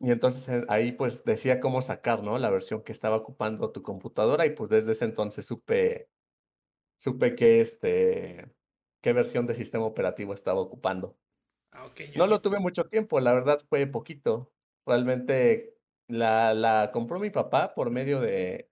Y 0.00 0.10
entonces 0.10 0.48
eh, 0.48 0.64
ahí 0.68 0.92
pues 0.92 1.24
decía 1.24 1.60
cómo 1.60 1.80
sacar, 1.82 2.22
¿no? 2.22 2.38
La 2.38 2.50
versión 2.50 2.82
que 2.82 2.92
estaba 2.92 3.16
ocupando 3.16 3.70
tu 3.70 3.82
computadora 3.82 4.44
y 4.46 4.50
pues 4.50 4.68
desde 4.70 4.92
ese 4.92 5.04
entonces 5.04 5.46
supe, 5.46 6.08
supe 6.98 7.34
que 7.36 7.60
este, 7.62 8.46
qué 9.02 9.12
versión 9.12 9.46
de 9.46 9.54
sistema 9.54 9.84
operativo 9.84 10.32
estaba 10.32 10.60
ocupando. 10.60 11.18
Ah, 11.72 11.86
No 12.16 12.26
lo 12.26 12.40
tuve 12.40 12.58
mucho 12.58 12.84
tiempo, 12.84 13.20
la 13.20 13.32
verdad 13.32 13.60
fue 13.68 13.86
poquito. 13.86 14.52
Realmente 14.86 15.76
la, 16.08 16.54
la 16.54 16.90
compró 16.92 17.18
mi 17.18 17.30
papá 17.30 17.74
por 17.74 17.90
medio 17.90 18.20
de, 18.20 18.70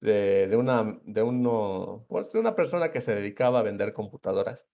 de, 0.00 0.48
de 0.48 0.56
una, 0.56 1.00
de 1.04 1.22
uno, 1.22 2.06
pues 2.08 2.32
de 2.32 2.40
una 2.40 2.54
persona 2.54 2.90
que 2.90 3.00
se 3.00 3.14
dedicaba 3.14 3.60
a 3.60 3.62
vender 3.62 3.92
computadoras. 3.92 4.68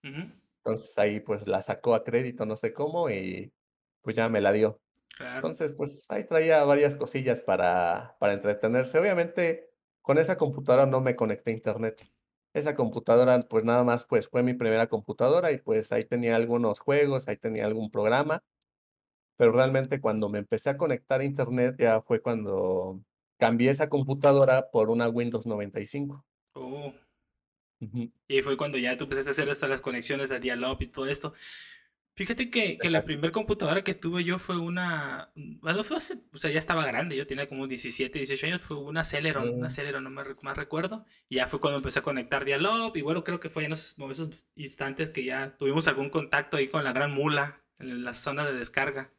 Entonces 0.57 0.97
ahí 0.97 1.19
pues 1.19 1.47
la 1.47 1.61
sacó 1.61 1.95
a 1.95 2.03
crédito, 2.03 2.45
no 2.45 2.55
sé 2.55 2.73
cómo, 2.73 3.09
y 3.09 3.53
pues 4.01 4.15
ya 4.15 4.29
me 4.29 4.41
la 4.41 4.51
dio. 4.51 4.81
Claro. 5.15 5.35
Entonces, 5.35 5.73
pues 5.73 6.05
ahí 6.09 6.25
traía 6.25 6.63
varias 6.63 6.95
cosillas 6.95 7.41
para, 7.41 8.15
para 8.19 8.33
entretenerse. 8.33 8.97
Obviamente, 8.97 9.69
con 10.01 10.17
esa 10.17 10.37
computadora 10.37 10.85
no 10.87 11.01
me 11.01 11.15
conecté 11.15 11.51
a 11.51 11.53
internet. 11.53 12.03
Esa 12.53 12.75
computadora, 12.75 13.39
pues 13.41 13.63
nada 13.63 13.83
más, 13.83 14.05
pues 14.05 14.27
fue 14.27 14.43
mi 14.43 14.53
primera 14.53 14.87
computadora 14.87 15.51
y 15.51 15.57
pues 15.57 15.91
ahí 15.91 16.03
tenía 16.03 16.35
algunos 16.35 16.79
juegos, 16.79 17.27
ahí 17.27 17.37
tenía 17.37 17.65
algún 17.65 17.89
programa. 17.89 18.43
Pero 19.37 19.51
realmente 19.51 19.99
cuando 19.99 20.29
me 20.29 20.39
empecé 20.39 20.69
a 20.69 20.77
conectar 20.77 21.21
a 21.21 21.23
internet 21.23 21.75
ya 21.79 22.01
fue 22.01 22.21
cuando 22.21 23.01
cambié 23.39 23.71
esa 23.71 23.89
computadora 23.89 24.69
por 24.71 24.89
una 24.89 25.09
Windows 25.09 25.47
95. 25.47 26.23
Oh, 26.55 26.93
Ujú. 27.81 28.11
y 28.27 28.41
fue 28.41 28.55
cuando 28.55 28.77
ya 28.77 28.95
tú 28.95 29.05
empezaste 29.05 29.31
a 29.31 29.33
hacer 29.33 29.49
estas 29.49 29.69
las 29.69 29.81
conexiones 29.81 30.31
a 30.31 30.39
Dial-Up 30.39 30.77
y 30.81 30.87
todo 30.87 31.07
esto. 31.07 31.33
Fíjate 32.15 32.51
que, 32.51 32.77
que 32.77 32.91
la 32.91 33.05
primera 33.05 33.31
computadora 33.31 33.83
que 33.83 33.95
tuve 33.95 34.23
yo 34.23 34.37
fue 34.37 34.57
una. 34.57 35.31
Bueno, 35.35 35.83
fue 35.83 35.97
hace. 35.97 36.19
O 36.31 36.37
sea, 36.37 36.51
ya 36.51 36.59
estaba 36.59 36.85
grande, 36.85 37.15
yo 37.17 37.25
tenía 37.25 37.47
como 37.47 37.65
17, 37.67 38.19
18 38.19 38.45
años. 38.45 38.61
Fue 38.61 38.77
una 38.77 39.03
Celeron, 39.03 39.49
una 39.49 39.67
Mm. 39.67 39.71
Celeron, 39.71 40.03
no 40.03 40.09
me 40.11 40.23
más 40.43 40.55
recuerdo. 40.57 41.05
Y 41.27 41.37
ya 41.37 41.47
fue 41.47 41.59
cuando 41.59 41.77
empecé 41.77 41.99
a 41.99 42.03
conectar 42.03 42.45
Dial-Up. 42.45 42.95
Y 42.95 43.01
bueno, 43.01 43.23
creo 43.23 43.39
que 43.39 43.49
fue 43.49 43.65
en 43.65 43.73
esos, 43.73 43.95
esos 44.11 44.45
instantes 44.55 45.09
que 45.09 45.23
ya 45.23 45.55
tuvimos 45.57 45.87
algún 45.87 46.09
contacto 46.11 46.57
ahí 46.57 46.67
con 46.67 46.83
la 46.83 46.93
gran 46.93 47.11
mula 47.11 47.63
en 47.79 48.03
la 48.03 48.13
zona 48.13 48.45
de 48.45 48.53
descarga. 48.59 49.09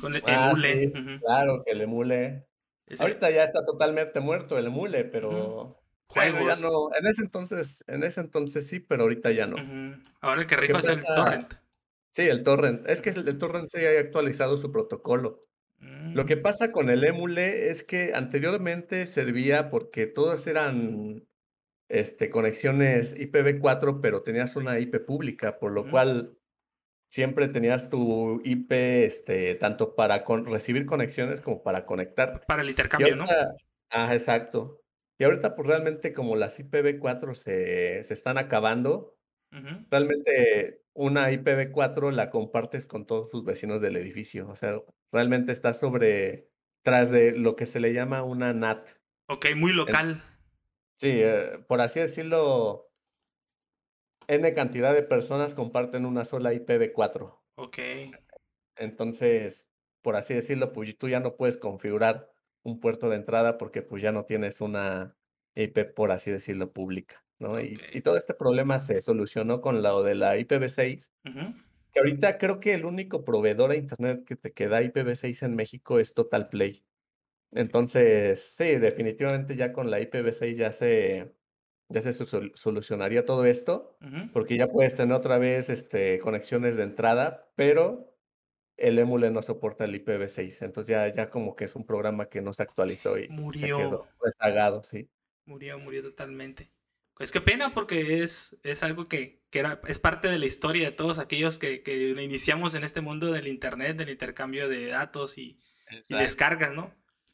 Con 0.00 0.16
el 0.16 0.22
Ah, 0.26 0.50
emule. 0.50 0.88
sí, 0.88 0.92
claro, 1.20 1.62
que 1.62 1.72
el 1.72 1.82
emule. 1.82 2.46
Ese- 2.86 3.02
Ahorita 3.02 3.30
ya 3.30 3.44
está 3.44 3.64
totalmente 3.66 4.20
muerto 4.20 4.56
el 4.58 4.66
emule, 4.66 5.04
pero 5.04 5.78
Juegos. 6.06 6.60
no. 6.62 6.88
En 6.98 7.06
ese 7.06 7.22
entonces, 7.22 7.84
en 7.86 8.02
ese 8.02 8.20
entonces 8.22 8.66
sí, 8.66 8.80
pero 8.80 9.02
ahorita 9.02 9.30
ya 9.30 9.46
no. 9.46 9.56
Ahora 10.22 10.40
el 10.40 10.46
que 10.46 10.56
rifa 10.56 10.78
es 10.78 10.88
el 10.88 11.02
torrent. 11.04 11.54
Sí, 12.14 12.22
el 12.22 12.44
torrent. 12.44 12.88
Es 12.88 13.00
que 13.00 13.10
el, 13.10 13.38
torrent 13.38 13.68
sí 13.68 13.84
ha 13.84 13.98
actualizado 13.98 14.56
su 14.56 14.70
protocolo. 14.70 15.46
Lo 16.14 16.24
que 16.26 16.36
Mm, 16.36 16.42
pasa 16.42 16.70
con 16.70 16.88
el 16.88 17.02
emule 17.04 17.68
es 17.70 17.82
que 17.82 18.12
anteriormente 18.14 19.06
servía 19.06 19.68
porque 19.68 20.06
todos 20.06 20.46
eran 20.46 21.26
este, 21.88 22.30
conexiones 22.30 23.16
IPv4, 23.18 24.00
pero 24.00 24.22
tenías 24.22 24.54
una 24.56 24.78
IP 24.78 25.00
pública, 25.00 25.58
por 25.58 25.72
lo 25.72 25.90
cual 25.90 26.38
siempre 27.10 27.48
tenías 27.48 27.90
tu 27.90 28.40
IP 28.44 29.04
este, 29.04 29.56
tanto 29.56 29.94
para 29.96 30.24
con- 30.24 30.46
recibir 30.46 30.86
conexiones 30.86 31.40
como 31.40 31.62
para 31.62 31.84
conectar. 31.84 32.44
Para 32.46 32.62
el 32.62 32.70
intercambio, 32.70 33.16
¿no? 33.16 33.26
ah, 33.90 34.12
exacto. 34.14 34.80
Y 35.18 35.24
ahorita, 35.24 35.54
pues 35.56 35.68
realmente, 35.68 36.12
como 36.12 36.36
las 36.36 36.58
IPv4 36.60 37.34
se, 37.34 38.02
se 38.04 38.14
están 38.14 38.38
acabando, 38.38 39.16
Realmente 39.90 40.82
una 40.94 41.30
IPv4 41.30 42.10
la 42.12 42.30
compartes 42.30 42.86
con 42.86 43.06
todos 43.06 43.30
tus 43.30 43.44
vecinos 43.44 43.80
del 43.80 43.96
edificio. 43.96 44.48
O 44.48 44.56
sea, 44.56 44.80
realmente 45.12 45.52
estás 45.52 45.78
sobre, 45.78 46.48
tras 46.82 47.10
de 47.10 47.32
lo 47.32 47.56
que 47.56 47.66
se 47.66 47.80
le 47.80 47.92
llama 47.92 48.22
una 48.22 48.52
NAT. 48.52 48.90
Ok, 49.28 49.46
muy 49.56 49.72
local. 49.72 50.22
Sí, 50.98 51.10
eh, 51.12 51.58
por 51.66 51.80
así 51.80 52.00
decirlo, 52.00 52.90
N 54.26 54.54
cantidad 54.54 54.94
de 54.94 55.02
personas 55.02 55.54
comparten 55.54 56.06
una 56.06 56.24
sola 56.24 56.52
IPv4. 56.52 57.38
Ok. 57.56 57.78
Entonces, 58.76 59.68
por 60.02 60.16
así 60.16 60.34
decirlo, 60.34 60.72
pues 60.72 60.96
tú 60.98 61.08
ya 61.08 61.20
no 61.20 61.36
puedes 61.36 61.56
configurar 61.56 62.30
un 62.62 62.80
puerto 62.80 63.08
de 63.08 63.16
entrada 63.16 63.58
porque 63.58 63.82
pues 63.82 64.02
ya 64.02 64.12
no 64.12 64.24
tienes 64.24 64.60
una 64.60 65.16
IP, 65.54 65.94
por 65.94 66.10
así 66.10 66.30
decirlo, 66.30 66.72
pública, 66.72 67.23
¿no? 67.44 67.60
Y, 67.60 67.76
todo 68.02 68.16
este 68.16 68.34
problema 68.34 68.78
se 68.78 69.00
solucionó 69.02 69.60
con 69.60 69.82
lo 69.82 70.02
de 70.02 70.14
la 70.14 70.36
IPv6, 70.36 71.12
Ujú. 71.26 71.54
que 71.92 72.00
ahorita 72.00 72.38
creo 72.38 72.58
que 72.58 72.74
el 72.74 72.84
único 72.84 73.24
proveedor 73.24 73.70
a 73.70 73.76
internet 73.76 74.24
que 74.24 74.36
te 74.36 74.52
queda 74.52 74.82
IPv6 74.82 75.42
en 75.42 75.54
México 75.54 75.98
es 76.00 76.14
Total 76.14 76.48
Play. 76.48 76.84
Entonces, 77.52 78.42
sí, 78.56 78.76
definitivamente 78.76 79.54
ya 79.56 79.72
con 79.72 79.90
la 79.90 80.00
IPv6 80.00 80.56
ya 80.56 80.72
se, 80.72 81.32
ya 81.88 82.00
se 82.00 82.12
sol- 82.12 82.52
solucionaría 82.54 83.24
todo 83.24 83.44
esto, 83.44 83.96
porque 84.32 84.56
ya 84.56 84.66
puedes 84.66 84.96
tener 84.96 85.14
otra 85.14 85.38
vez 85.38 85.70
este, 85.70 86.18
conexiones 86.18 86.76
de 86.76 86.82
entrada, 86.82 87.48
pero 87.54 88.16
el 88.76 88.98
emule 88.98 89.30
no 89.30 89.42
soporta 89.42 89.84
el 89.84 89.94
IPv6, 89.94 90.62
entonces 90.62 90.90
ya, 90.90 91.06
ya 91.08 91.30
como 91.30 91.54
que 91.54 91.64
es 91.66 91.76
un 91.76 91.86
programa 91.86 92.28
que 92.28 92.40
no 92.40 92.52
se 92.52 92.64
actualizó 92.64 93.16
y 93.18 93.28
se 93.28 93.32
Murió. 93.32 93.78
quedó 93.78 94.08
rezagado, 94.20 94.82
sí. 94.82 95.08
Murió, 95.46 95.78
murió 95.78 96.02
totalmente. 96.02 96.72
Pues 97.16 97.30
qué 97.30 97.40
pena 97.40 97.74
porque 97.74 98.22
es, 98.22 98.58
es 98.64 98.82
algo 98.82 99.06
que, 99.06 99.42
que 99.50 99.60
era, 99.60 99.80
es 99.86 100.00
parte 100.00 100.28
de 100.28 100.38
la 100.38 100.46
historia 100.46 100.90
de 100.90 100.96
todos 100.96 101.18
aquellos 101.18 101.58
que, 101.58 101.82
que 101.82 102.10
iniciamos 102.10 102.74
en 102.74 102.82
este 102.82 103.00
mundo 103.00 103.30
del 103.30 103.46
internet, 103.46 103.96
del 103.96 104.10
intercambio 104.10 104.68
de 104.68 104.86
datos 104.86 105.38
y, 105.38 105.60
y 106.08 106.14
descargas, 106.14 106.72
¿no? 106.72 106.92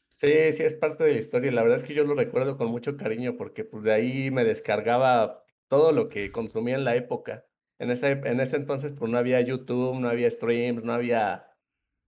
Sí, 0.09 0.53
sí, 0.53 0.61
es 0.63 0.75
parte 0.75 1.03
de 1.03 1.13
la 1.13 1.19
historia. 1.19 1.51
La 1.51 1.63
verdad 1.63 1.79
es 1.79 1.83
que 1.83 1.95
yo 1.95 2.03
lo 2.03 2.13
recuerdo 2.13 2.57
con 2.57 2.67
mucho 2.67 2.95
cariño 2.95 3.37
porque 3.37 3.63
pues 3.63 3.83
de 3.83 3.91
ahí 3.91 4.29
me 4.29 4.43
descargaba 4.43 5.43
todo 5.67 5.91
lo 5.91 6.09
que 6.09 6.31
consumía 6.31 6.75
en 6.75 6.83
la 6.83 6.95
época. 6.95 7.45
En 7.79 7.89
ese, 7.89 8.11
en 8.11 8.39
ese 8.39 8.57
entonces 8.57 8.93
pues 8.93 9.09
no 9.09 9.17
había 9.17 9.41
YouTube, 9.41 9.99
no 9.99 10.09
había 10.09 10.29
streams, 10.29 10.83
no 10.83 10.93
había... 10.93 11.47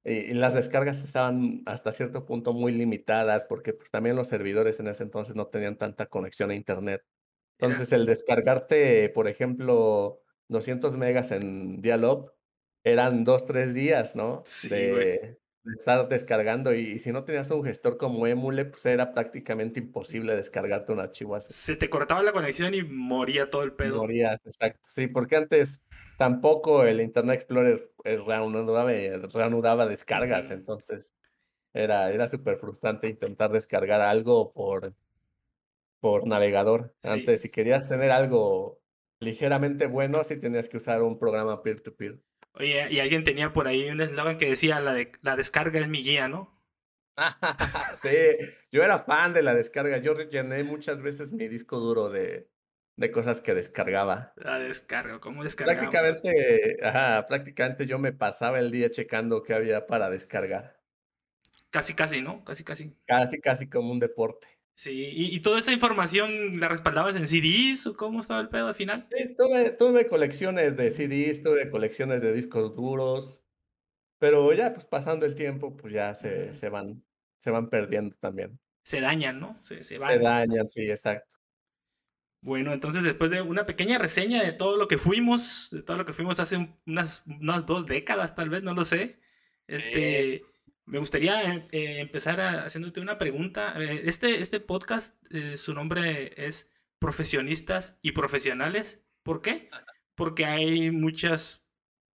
Y, 0.03 0.13
y 0.13 0.34
las 0.36 0.53
descargas 0.53 1.03
estaban 1.03 1.63
hasta 1.65 1.92
cierto 1.92 2.25
punto 2.25 2.53
muy 2.53 2.72
limitadas 2.74 3.46
porque 3.46 3.74
pues 3.74 3.89
también 3.89 4.15
los 4.15 4.27
servidores 4.27 4.80
en 4.80 4.89
ese 4.89 5.01
entonces 5.01 5.36
no 5.36 5.48
tenían 5.48 5.77
tanta 5.80 6.06
conexión 6.06 6.51
a 6.51 6.56
internet. 6.56 7.03
Era- 7.60 7.68
Entonces 7.70 7.92
el 7.94 8.06
descargarte, 8.06 9.10
por 9.10 9.28
ejemplo, 9.28 10.22
200 10.48 10.98
megas 10.98 11.32
en 11.32 11.82
Dial-Up 11.82 12.32
eran 12.84 13.24
dos, 13.24 13.46
tres 13.46 13.74
días, 13.74 14.16
¿no? 14.16 14.42
Sí, 14.46 14.70
de, 14.70 15.40
estar 15.80 16.08
descargando 16.10 16.74
y, 16.74 16.82
y 16.82 17.00
si 17.00 17.12
no 17.12 17.24
tenías 17.24 17.50
un 17.52 17.64
gestor 17.64 17.98
como 17.98 18.28
Emule, 18.28 18.66
pues 18.66 18.86
era 18.86 19.14
prácticamente 19.14 19.80
imposible 19.80 20.36
descargarte 20.36 20.92
un 20.92 21.00
archivo 21.00 21.36
así. 21.36 21.48
Se 21.54 21.78
te 21.78 21.90
cortaba 21.90 22.22
la 22.22 22.34
conexión 22.34 22.74
y 22.74 22.84
moría 22.84 23.50
todo 23.50 23.64
el 23.64 23.74
pedo. 23.74 24.00
Morías, 24.00 24.40
exacto. 24.46 24.82
Sí, 24.90 25.08
porque 25.08 25.38
antes 25.38 25.82
tampoco 26.18 26.84
el 26.84 27.02
Internet 27.02 27.36
Explorer 27.36 27.92
eh, 28.04 28.18
reanudaba, 28.26 28.92
reanudaba 29.34 29.88
descargas, 29.88 30.52
entonces 30.52 31.14
era, 31.74 32.12
era 32.12 32.28
súper 32.28 32.58
frustrante 32.58 33.08
intentar 33.08 33.52
descargar 33.52 34.02
algo 34.02 34.52
por, 34.52 34.94
por 36.04 36.28
navegador. 36.28 36.94
Sí. 37.02 37.12
Antes, 37.12 37.44
si 37.44 37.50
querías 37.50 37.88
tener 37.88 38.12
algo 38.12 38.84
ligeramente 39.22 39.88
bueno, 39.88 40.22
sí 40.26 40.36
tenías 40.36 40.68
que 40.68 40.76
usar 40.76 41.02
un 41.02 41.18
programa 41.18 41.64
peer-to-peer. 41.64 42.20
Oye, 42.56 42.88
y 42.92 43.00
alguien 43.00 43.24
tenía 43.24 43.54
por 43.54 43.70
ahí 43.70 43.90
un 43.90 44.02
eslogan 44.02 44.38
que 44.38 44.50
decía 44.50 44.82
la, 44.82 44.94
de, 44.94 45.14
la 45.22 45.38
descarga 45.38 45.80
es 45.80 45.88
mi 45.88 46.04
guía, 46.04 46.28
¿no? 46.28 46.62
Sí, 48.02 48.10
yo 48.70 48.84
era 48.84 49.00
fan 49.00 49.34
de 49.34 49.44
la 49.44 49.54
descarga. 49.54 50.00
Yo 50.00 50.14
rellené 50.14 50.66
muchas 50.66 51.02
veces 51.02 51.32
mi 51.32 51.48
disco 51.48 51.80
duro 51.80 52.10
de, 52.10 52.50
de 52.98 53.12
cosas 53.12 53.40
que 53.40 53.54
descargaba. 53.54 54.34
La 54.36 54.60
descarga, 54.60 55.22
¿cómo 55.22 55.46
descargamos? 55.46 55.90
Prácticamente, 55.90 56.80
ajá, 56.84 57.26
prácticamente 57.28 57.86
yo 57.86 57.98
me 57.98 58.12
pasaba 58.12 58.60
el 58.60 58.72
día 58.72 58.92
checando 58.92 59.42
qué 59.42 59.54
había 59.54 59.88
para 59.88 60.10
descargar. 60.10 60.82
Casi, 61.70 61.94
casi, 61.94 62.22
¿no? 62.22 62.44
Casi, 62.44 62.66
casi. 62.66 62.98
Casi, 63.08 63.40
casi 63.40 63.70
como 63.70 63.90
un 63.90 64.00
deporte. 64.00 64.50
Sí, 64.75 65.12
¿y, 65.13 65.36
y 65.36 65.39
toda 65.42 65.60
esa 65.60 65.72
información 65.72 66.60
la 66.60 66.68
respaldabas 66.68 67.15
en 67.15 67.27
CDs 67.27 67.86
o 67.88 67.96
cómo 67.96 68.20
estaba 68.20 68.42
el 68.42 68.50
pedo 68.50 68.68
al 68.68 68.75
final? 68.75 69.08
Sí, 69.15 69.36
tuve, 69.36 69.70
tuve 69.72 70.08
colecciones 70.08 70.75
de 70.75 70.89
CDs, 70.89 71.44
tuve 71.44 71.70
colecciones 71.70 72.24
de 72.24 72.34
discos 72.34 72.75
duros, 72.75 73.44
pero 74.18 74.51
ya 74.53 74.74
pues 74.74 74.86
pasando 74.86 75.25
el 75.25 75.36
tiempo, 75.36 75.77
pues 75.77 75.94
ya 75.94 76.13
se, 76.15 76.53
se 76.53 76.70
van, 76.70 77.03
se 77.39 77.51
van 77.51 77.70
perdiendo 77.70 78.15
también. 78.20 78.60
Se 78.84 79.00
dañan, 79.00 79.39
¿no? 79.39 79.58
Se, 79.62 79.84
se 79.84 79.98
van. 79.98 80.18
Se 80.18 80.20
dañan, 80.24 80.68
sí, 80.68 80.89
exacto. 80.89 81.38
Bueno, 82.42 82.74
entonces 82.74 83.03
después 83.03 83.32
de 83.32 83.42
una 83.42 83.65
pequeña 83.65 83.98
reseña 83.98 84.44
de 84.44 84.51
todo 84.51 84.75
lo 84.75 84.89
que 84.89 84.98
fuimos, 84.98 85.70
de 85.72 85.82
todo 85.82 85.98
lo 85.98 86.06
que 86.06 86.12
fuimos 86.12 86.42
hace 86.42 86.75
unas, 86.86 87.24
unas 87.25 87.65
dos 87.65 87.86
décadas 87.86 88.36
tal 88.36 88.50
vez, 88.50 88.63
no 88.63 88.74
lo 88.74 88.84
sé, 88.84 89.20
este, 89.68 90.44
me 90.86 91.00
gustaría 91.00 91.66
eh, 91.72 92.00
empezar 92.00 92.42
haciéndote 92.42 93.00
una 93.00 93.18
pregunta. 93.18 93.74
Eh, 93.82 94.04
este, 94.06 94.42
este 94.42 94.60
podcast, 94.60 95.16
eh, 95.34 95.58
su 95.58 95.74
nombre 95.74 96.34
es 96.36 96.72
Profesionistas 97.00 98.00
y 98.02 98.12
Profesionales. 98.12 99.06
¿Por 99.24 99.42
qué? 99.42 99.70
Porque 100.16 100.46
hay 100.46 100.92
muchas, 100.92 101.66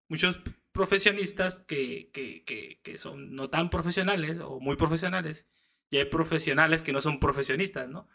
muchos 0.07 0.39
profesionistas 0.71 1.59
que, 1.61 2.11
que, 2.13 2.43
que, 2.43 2.79
que 2.83 2.97
son 2.97 3.35
no 3.35 3.49
tan 3.49 3.69
profesionales 3.69 4.39
o 4.39 4.59
muy 4.59 4.75
profesionales 4.75 5.47
y 5.89 5.97
hay 5.97 6.05
profesionales 6.05 6.83
que 6.83 6.93
no 6.93 7.01
son 7.01 7.19
profesionistas, 7.19 7.89
¿no? 7.89 8.07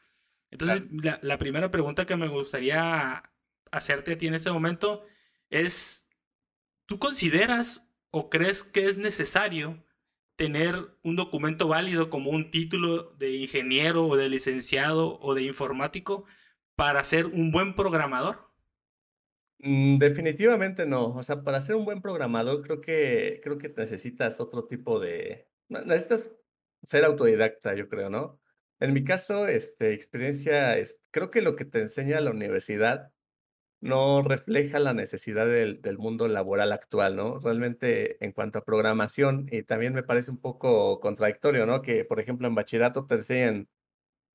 Entonces, 0.50 0.82
la, 0.92 1.18
la, 1.20 1.37
primera 1.37 1.73
pregunta 1.73 2.06
que 2.06 2.14
me 2.14 2.28
gustaría 2.28 3.28
hacerte 3.73 4.12
a 4.12 4.18
ti 4.18 4.28
en 4.28 4.34
este 4.34 4.52
momento 4.52 5.04
es, 5.50 6.08
¿tú 6.87 7.00
consideras 7.00 7.92
o 8.12 8.30
crees 8.30 8.62
que 8.62 8.87
es 8.87 8.99
necesario 8.99 9.83
tener 10.36 10.74
un 11.02 11.16
documento 11.16 11.68
válido 11.68 12.10
como 12.10 12.30
un 12.30 12.50
título 12.50 13.14
de 13.16 13.36
ingeniero 13.36 14.06
o 14.06 14.16
de 14.16 14.28
licenciado 14.28 15.18
o 15.20 15.34
de 15.34 15.42
informático 15.42 16.24
para 16.76 17.04
ser 17.04 17.26
un 17.26 17.52
buen 17.52 17.74
programador? 17.74 18.50
Mm, 19.58 19.98
definitivamente 19.98 20.86
no. 20.86 21.14
O 21.14 21.22
sea, 21.22 21.42
para 21.42 21.60
ser 21.60 21.76
un 21.76 21.84
buen 21.84 22.02
programador 22.02 22.62
creo 22.62 22.80
que, 22.80 23.40
creo 23.42 23.58
que 23.58 23.68
necesitas 23.68 24.40
otro 24.40 24.66
tipo 24.66 25.00
de... 25.00 25.48
Necesitas 25.68 26.30
ser 26.82 27.04
autodidacta, 27.04 27.74
yo 27.74 27.88
creo, 27.88 28.10
¿no? 28.10 28.40
En 28.80 28.92
mi 28.92 29.04
caso, 29.04 29.46
este, 29.46 29.94
experiencia, 29.94 30.76
creo 31.10 31.30
que 31.30 31.40
lo 31.40 31.56
que 31.56 31.64
te 31.64 31.80
enseña 31.80 32.20
la 32.20 32.30
universidad 32.30 33.13
no 33.84 34.22
refleja 34.22 34.78
la 34.78 34.94
necesidad 34.94 35.46
del, 35.46 35.82
del, 35.82 35.98
mundo 35.98 36.28
laboral 36.28 36.72
actual, 36.72 37.16
¿no? 37.16 37.38
Realmente 37.38 38.22
en 38.24 38.32
cuanto 38.32 38.58
a 38.58 38.64
programación, 38.64 39.48
y 39.50 39.62
también 39.62 39.94
me 39.94 40.02
parece 40.02 40.30
un 40.30 40.38
poco 40.38 41.00
contradictorio, 41.00 41.66
¿no? 41.66 41.82
Que, 41.82 42.04
por 42.04 42.20
ejemplo, 42.20 42.48
en 42.48 42.54
bachillerato 42.54 43.06
te 43.06 43.16
enseñan 43.16 43.68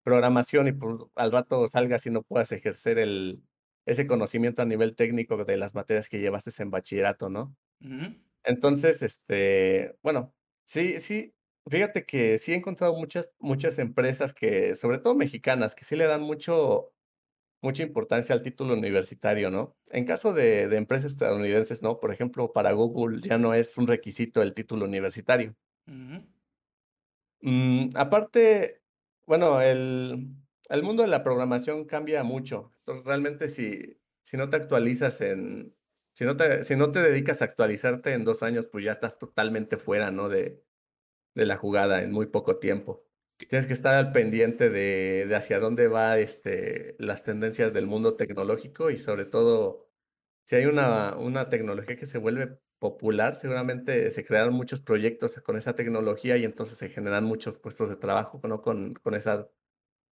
programación 0.03 0.67
y 0.67 0.73
por, 0.73 1.09
al 1.15 1.31
rato 1.31 1.67
salgas 1.67 2.05
y 2.05 2.11
no 2.11 2.23
puedas 2.23 2.51
ejercer 2.51 2.99
el, 2.99 3.43
ese 3.85 4.07
conocimiento 4.07 4.61
a 4.61 4.65
nivel 4.65 4.95
técnico 4.95 5.43
de 5.43 5.57
las 5.57 5.75
materias 5.75 6.09
que 6.09 6.19
llevaste 6.19 6.51
en 6.61 6.71
bachillerato, 6.71 7.29
¿no? 7.29 7.55
Uh 7.81 7.87
-huh. 7.87 8.23
Entonces, 8.43 9.03
este, 9.03 9.95
bueno, 10.01 10.33
sí, 10.63 10.99
sí, 10.99 11.33
Fíjate 11.69 12.05
que 12.05 12.37
sí 12.39 12.53
he 12.53 12.55
encontrado 12.55 12.95
muchas, 12.95 13.31
muchas 13.39 13.77
empresas 13.79 14.33
que, 14.33 14.73
sobre 14.75 14.97
todo 14.97 15.13
mexicanas, 15.13 15.75
que 15.75 15.83
sí 15.85 15.95
le 15.95 16.05
dan 16.07 16.21
mucho, 16.21 16.91
mucha 17.61 17.83
importancia 17.83 18.33
al 18.33 18.41
título 18.41 18.73
universitario, 18.73 19.49
¿no? 19.51 19.75
En 19.89 20.05
caso 20.05 20.33
de, 20.33 20.67
de, 20.67 20.77
empresas 20.77 21.11
estadounidenses, 21.13 21.83
¿no? 21.83 21.99
Por 21.99 22.13
ejemplo, 22.13 22.53
para 22.53 22.71
Google 22.73 23.21
ya 23.21 23.37
no 23.37 23.53
es 23.53 23.77
un 23.77 23.87
requisito 23.87 24.41
el 24.41 24.53
título 24.53 24.85
universitario. 24.85 25.55
Uh 25.87 25.91
-huh. 25.91 26.27
mm, 27.41 27.89
aparte, 27.95 28.81
bueno, 29.25 29.61
el, 29.61 30.29
el 30.69 30.83
mundo 30.83 31.03
de 31.03 31.09
la 31.09 31.23
programación 31.23 31.85
cambia 31.85 32.23
mucho. 32.23 32.71
Entonces, 32.79 33.05
realmente 33.05 33.49
si, 33.49 33.99
si 34.23 34.37
no 34.37 34.49
te 34.49 34.57
actualizas 34.57 35.21
en, 35.21 35.75
si 36.13 36.25
no 36.25 36.35
te, 36.37 36.63
si 36.63 36.75
no 36.75 36.91
te 36.91 37.01
dedicas 37.01 37.41
a 37.41 37.45
actualizarte 37.45 38.13
en 38.13 38.25
dos 38.25 38.43
años, 38.43 38.67
pues 38.67 38.85
ya 38.85 38.91
estás 38.91 39.17
totalmente 39.19 39.77
fuera, 39.77 40.11
¿no? 40.11 40.29
De, 40.29 40.63
de 41.35 41.45
la 41.45 41.57
jugada 41.57 42.03
en 42.03 42.11
muy 42.11 42.27
poco 42.27 42.57
tiempo. 42.59 43.08
Tienes 43.47 43.67
que 43.67 43.73
estar 43.73 43.95
al 43.95 44.11
pendiente 44.11 44.69
de, 44.69 45.25
de, 45.27 45.35
hacia 45.35 45.59
dónde 45.59 45.87
va 45.87 46.19
este, 46.19 46.95
las 46.99 47.23
tendencias 47.23 47.73
del 47.73 47.87
mundo 47.87 48.15
tecnológico 48.15 48.89
y 48.89 48.97
sobre 48.97 49.25
todo, 49.25 49.89
si 50.45 50.57
hay 50.57 50.65
una, 50.65 51.15
una 51.15 51.49
tecnología 51.49 51.95
que 51.95 52.05
se 52.05 52.17
vuelve 52.17 52.59
popular, 52.79 53.35
seguramente 53.35 54.09
se 54.11 54.25
crearán 54.25 54.53
muchos 54.53 54.81
proyectos 54.81 55.35
con 55.41 55.57
esa 55.57 55.75
tecnología 55.75 56.37
y 56.37 56.45
entonces 56.45 56.77
se 56.77 56.89
generan 56.89 57.23
muchos 57.23 57.57
puestos 57.57 57.89
de 57.89 57.95
trabajo 57.95 58.41
¿no? 58.47 58.61
con, 58.61 58.95
con 58.95 59.13
esa 59.15 59.49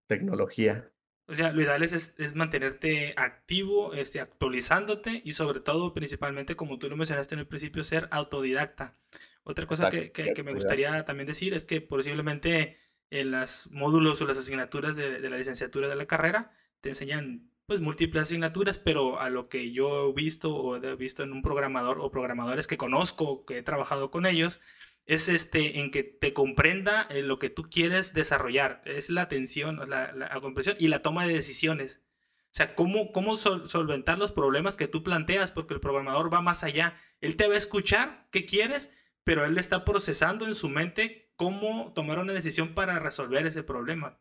tecnología. 0.06 0.90
O 1.26 1.34
sea, 1.34 1.52
lo 1.52 1.60
ideal 1.60 1.82
es, 1.82 2.14
es, 2.18 2.34
mantenerte 2.34 3.12
activo, 3.18 3.92
este, 3.92 4.20
actualizándote 4.20 5.20
y 5.22 5.32
sobre 5.32 5.60
todo, 5.60 5.92
principalmente, 5.92 6.56
como 6.56 6.78
tú 6.78 6.88
lo 6.88 6.96
mencionaste 6.96 7.34
en 7.34 7.40
el 7.40 7.46
principio, 7.46 7.84
ser 7.84 8.08
autodidacta. 8.10 8.96
Otra 9.42 9.66
cosa 9.66 9.90
que, 9.90 10.10
que, 10.10 10.32
que, 10.32 10.42
me 10.42 10.54
gustaría 10.54 11.04
también 11.04 11.26
decir 11.26 11.52
es 11.52 11.66
que 11.66 11.82
posiblemente 11.82 12.76
en 13.10 13.30
los 13.30 13.70
módulos 13.70 14.20
o 14.20 14.26
las 14.26 14.38
asignaturas 14.38 14.96
de, 14.96 15.20
de, 15.20 15.30
la 15.30 15.38
licenciatura 15.38 15.88
de 15.88 15.96
la 15.96 16.06
carrera 16.06 16.52
te 16.80 16.90
enseñan 16.90 17.50
pues 17.66 17.80
múltiples 17.80 18.22
asignaturas, 18.22 18.78
pero 18.78 19.20
a 19.20 19.28
lo 19.28 19.48
que 19.48 19.72
yo 19.72 20.08
he 20.08 20.12
visto 20.14 20.54
o 20.54 20.76
he 20.76 20.96
visto 20.96 21.22
en 21.22 21.32
un 21.32 21.42
programador 21.42 21.98
o 22.00 22.10
programadores 22.10 22.66
que 22.66 22.78
conozco, 22.78 23.44
que 23.44 23.58
he 23.58 23.62
trabajado 23.62 24.10
con 24.10 24.24
ellos, 24.24 24.58
es 25.04 25.28
este, 25.28 25.80
en 25.80 25.90
que 25.90 26.02
te 26.02 26.32
comprenda 26.32 27.06
eh, 27.10 27.22
lo 27.22 27.38
que 27.38 27.50
tú 27.50 27.64
quieres 27.70 28.14
desarrollar. 28.14 28.82
Es 28.86 29.10
la 29.10 29.22
atención, 29.22 29.76
la, 29.88 30.12
la, 30.12 30.28
la 30.28 30.40
comprensión 30.40 30.76
y 30.78 30.88
la 30.88 31.02
toma 31.02 31.26
de 31.26 31.34
decisiones. 31.34 32.02
O 32.50 32.54
sea, 32.58 32.74
cómo, 32.74 33.12
cómo 33.12 33.36
sol 33.36 33.68
solventar 33.68 34.18
los 34.18 34.32
problemas 34.32 34.76
que 34.76 34.88
tú 34.88 35.02
planteas, 35.02 35.52
porque 35.52 35.74
el 35.74 35.80
programador 35.80 36.32
va 36.32 36.40
más 36.40 36.64
allá. 36.64 36.96
Él 37.20 37.36
te 37.36 37.48
va 37.48 37.54
a 37.54 37.58
escuchar 37.58 38.28
qué 38.30 38.46
quieres, 38.46 38.90
pero 39.24 39.44
él 39.44 39.58
está 39.58 39.84
procesando 39.84 40.46
en 40.46 40.54
su 40.54 40.68
mente 40.70 41.27
cómo 41.38 41.92
tomar 41.94 42.18
una 42.18 42.34
decisión 42.34 42.74
para 42.74 42.98
resolver 42.98 43.46
ese 43.46 43.62
problema. 43.62 44.20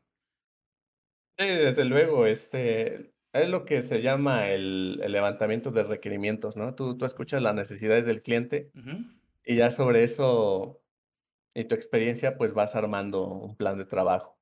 Sí, 1.38 1.46
desde 1.46 1.84
luego, 1.84 2.28
este, 2.28 3.12
es 3.34 3.50
lo 3.50 3.66
que 3.66 3.82
se 3.82 4.02
llama 4.02 4.50
el, 4.50 5.02
el 5.04 5.12
levantamiento 5.12 5.72
de 5.72 5.84
requerimientos, 5.84 6.56
¿no? 6.56 6.76
Tú, 6.76 6.98
tú 6.98 7.06
escuchas 7.06 7.42
las 7.42 7.56
necesidades 7.56 8.06
del 8.06 8.22
cliente. 8.22 8.72
Uh 8.76 8.80
-huh. 8.80 9.20
Y 9.44 9.56
ya 9.56 9.72
sobre 9.72 10.04
eso 10.04 10.82
y 11.56 11.66
tu 11.66 11.74
experiencia, 11.74 12.38
pues 12.38 12.54
vas 12.54 12.76
armando 12.76 13.26
un 13.28 13.56
plan 13.56 13.80
de 13.80 13.86
trabajo. 13.86 14.38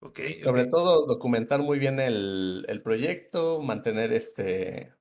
Okay, 0.00 0.42
sobre 0.42 0.62
okay. 0.62 0.70
todo 0.70 1.06
documentar 1.06 1.60
muy 1.60 1.78
bien 1.78 1.98
el, 2.00 2.66
el, 2.68 2.82
proyecto, 2.82 3.62
mantener 3.62 4.12
este, 4.12 4.92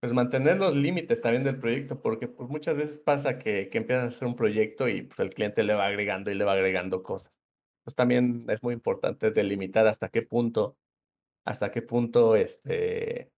pues 0.00 0.12
mantener 0.12 0.58
los 0.58 0.74
límites 0.74 1.20
también 1.20 1.44
del 1.44 1.58
proyecto, 1.58 2.00
porque 2.00 2.28
pues 2.28 2.48
muchas 2.48 2.76
veces 2.76 2.98
pasa 2.98 3.38
que, 3.38 3.68
que 3.68 3.78
empiezas 3.78 4.04
a 4.04 4.08
hacer 4.08 4.28
un 4.28 4.36
proyecto 4.36 4.88
y 4.88 5.02
pues 5.02 5.18
el 5.20 5.30
cliente 5.30 5.62
le 5.64 5.74
va 5.74 5.86
agregando 5.86 6.30
y 6.30 6.34
le 6.34 6.44
va 6.44 6.52
agregando 6.52 7.02
cosas. 7.02 7.38
Pues 7.84 7.94
también 7.96 8.46
es 8.48 8.62
muy 8.62 8.74
importante 8.74 9.30
delimitar 9.30 9.86
hasta 9.86 10.08
qué 10.10 10.22
punto, 10.22 10.76
hasta 11.44 11.70
qué 11.72 11.82
punto 11.82 12.36
este, 12.36 13.32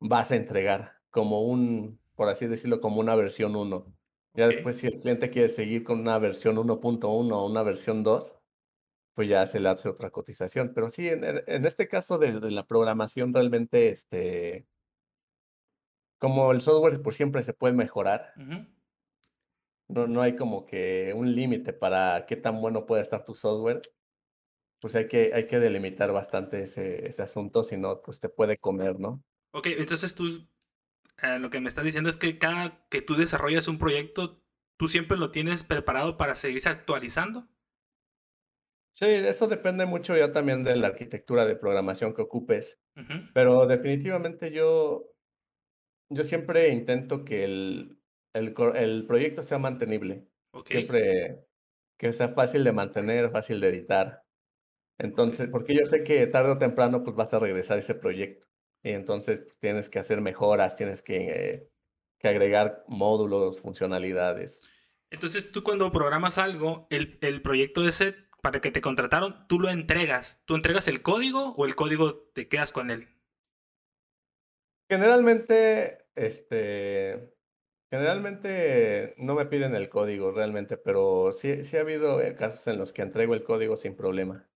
vas 0.00 0.30
a 0.32 0.36
entregar 0.36 0.94
como 1.10 1.42
un, 1.42 2.00
por 2.14 2.28
así 2.28 2.46
decirlo, 2.46 2.80
como 2.80 3.00
una 3.00 3.16
versión 3.16 3.56
1 3.56 3.98
ya 4.38 4.44
okay. 4.44 4.54
después, 4.54 4.76
si 4.76 4.86
el 4.86 4.98
cliente 5.00 5.30
quiere 5.30 5.48
seguir 5.48 5.82
con 5.82 5.98
una 5.98 6.16
versión 6.18 6.56
1.1 6.56 7.32
o 7.32 7.46
una 7.46 7.62
versión 7.64 8.04
2, 8.04 8.36
pues 9.14 9.28
ya 9.28 9.44
se 9.46 9.58
le 9.58 9.68
hace 9.68 9.88
otra 9.88 10.10
cotización. 10.10 10.72
Pero 10.72 10.90
sí, 10.90 11.08
en, 11.08 11.24
en 11.24 11.64
este 11.64 11.88
caso 11.88 12.18
de, 12.18 12.38
de, 12.38 12.50
la 12.52 12.64
programación, 12.64 13.34
realmente, 13.34 13.88
este, 13.88 14.64
como 16.18 16.52
el 16.52 16.60
software 16.60 17.00
pues 17.02 17.16
siempre 17.16 17.42
se 17.42 17.54
puede 17.54 17.74
mejorar, 17.74 18.32
uh 18.36 18.40
-huh. 18.40 18.68
no, 19.88 20.06
no 20.06 20.22
hay 20.22 20.36
como 20.36 20.66
que 20.66 21.12
un 21.16 21.34
límite 21.34 21.72
para 21.72 22.26
qué 22.26 22.36
tan 22.36 22.60
bueno 22.60 22.86
puede 22.86 23.02
estar 23.02 23.24
tu 23.24 23.34
software. 23.34 23.82
Pues 24.80 24.94
hay 24.94 25.08
que, 25.08 25.32
hay 25.34 25.48
que 25.48 25.58
delimitar 25.58 26.12
bastante 26.12 26.62
ese, 26.62 27.08
ese 27.08 27.22
asunto, 27.22 27.64
si 27.64 27.76
no, 27.76 28.00
pues 28.00 28.20
te 28.20 28.28
puede 28.28 28.58
comer, 28.58 29.00
¿no? 29.00 29.24
Ok, 29.52 29.66
entonces 29.76 30.14
tú 30.14 30.48
eh, 31.22 31.38
lo 31.40 31.50
que 31.50 31.60
me 31.60 31.68
estás 31.68 31.84
diciendo 31.84 32.10
es 32.10 32.16
que 32.16 32.38
cada 32.38 32.86
que 32.88 33.02
tú 33.02 33.16
desarrollas 33.16 33.66
un 33.66 33.78
proyecto, 33.78 34.40
tú 34.76 34.88
siempre 34.88 35.16
lo 35.16 35.30
tienes 35.30 35.64
preparado 35.64 36.16
para 36.16 36.34
seguirse 36.34 36.68
actualizando. 36.68 37.48
Sí, 38.94 39.06
eso 39.06 39.46
depende 39.46 39.86
mucho 39.86 40.16
ya 40.16 40.32
también 40.32 40.64
de 40.64 40.76
la 40.76 40.88
arquitectura 40.88 41.44
de 41.44 41.56
programación 41.56 42.14
que 42.14 42.22
ocupes. 42.22 42.80
Uh 42.96 43.00
-huh. 43.00 43.30
Pero 43.34 43.66
definitivamente 43.66 44.50
yo, 44.52 45.06
yo 46.10 46.24
siempre 46.24 46.68
intento 46.68 47.24
que 47.24 47.44
el, 47.44 47.98
el, 48.34 48.54
el 48.74 49.06
proyecto 49.06 49.42
sea 49.42 49.58
mantenible. 49.58 50.26
Okay. 50.52 50.78
Siempre 50.78 51.44
que 51.98 52.12
sea 52.12 52.28
fácil 52.28 52.64
de 52.64 52.72
mantener, 52.72 53.30
fácil 53.30 53.60
de 53.60 53.68
editar. 53.68 54.24
Entonces, 54.98 55.40
okay. 55.40 55.52
porque 55.52 55.74
yo 55.74 55.84
sé 55.84 56.04
que 56.04 56.26
tarde 56.26 56.52
o 56.52 56.58
temprano 56.58 57.02
pues 57.02 57.16
vas 57.16 57.34
a 57.34 57.38
regresar 57.38 57.76
a 57.76 57.80
ese 57.80 57.94
proyecto. 57.94 58.48
Y 58.82 58.90
entonces 58.90 59.40
pues, 59.40 59.58
tienes 59.58 59.88
que 59.88 59.98
hacer 59.98 60.20
mejoras, 60.20 60.76
tienes 60.76 61.02
que, 61.02 61.16
eh, 61.16 61.70
que, 62.18 62.28
agregar 62.28 62.84
módulos, 62.86 63.60
funcionalidades. 63.60 64.62
Entonces 65.10 65.50
tú 65.50 65.62
cuando 65.62 65.90
programas 65.90 66.38
algo, 66.38 66.86
el, 66.90 67.18
el, 67.22 67.42
proyecto 67.42 67.86
ese 67.86 68.14
para 68.42 68.60
que 68.60 68.70
te 68.70 68.80
contrataron, 68.80 69.46
tú 69.48 69.58
lo 69.58 69.68
entregas. 69.68 70.42
¿Tú 70.44 70.54
entregas 70.54 70.86
el 70.86 71.02
código 71.02 71.54
o 71.56 71.66
el 71.66 71.74
código 71.74 72.30
te 72.34 72.48
quedas 72.48 72.72
con 72.72 72.90
él? 72.90 73.08
Generalmente, 74.88 76.06
este, 76.14 77.32
Generalmente 77.90 79.14
no 79.16 79.34
me 79.34 79.46
piden 79.46 79.74
el 79.74 79.88
código 79.88 80.30
realmente, 80.30 80.76
pero 80.76 81.32
sí 81.32 81.64
sí 81.64 81.78
ha 81.78 81.80
habido, 81.80 82.20
eh, 82.20 82.34
casos 82.36 82.66
en 82.66 82.78
los 82.78 82.92
que 82.92 83.00
entrego 83.02 83.34
el 83.34 83.44
código 83.44 83.78
sin 83.78 83.96
problema. 83.96 84.46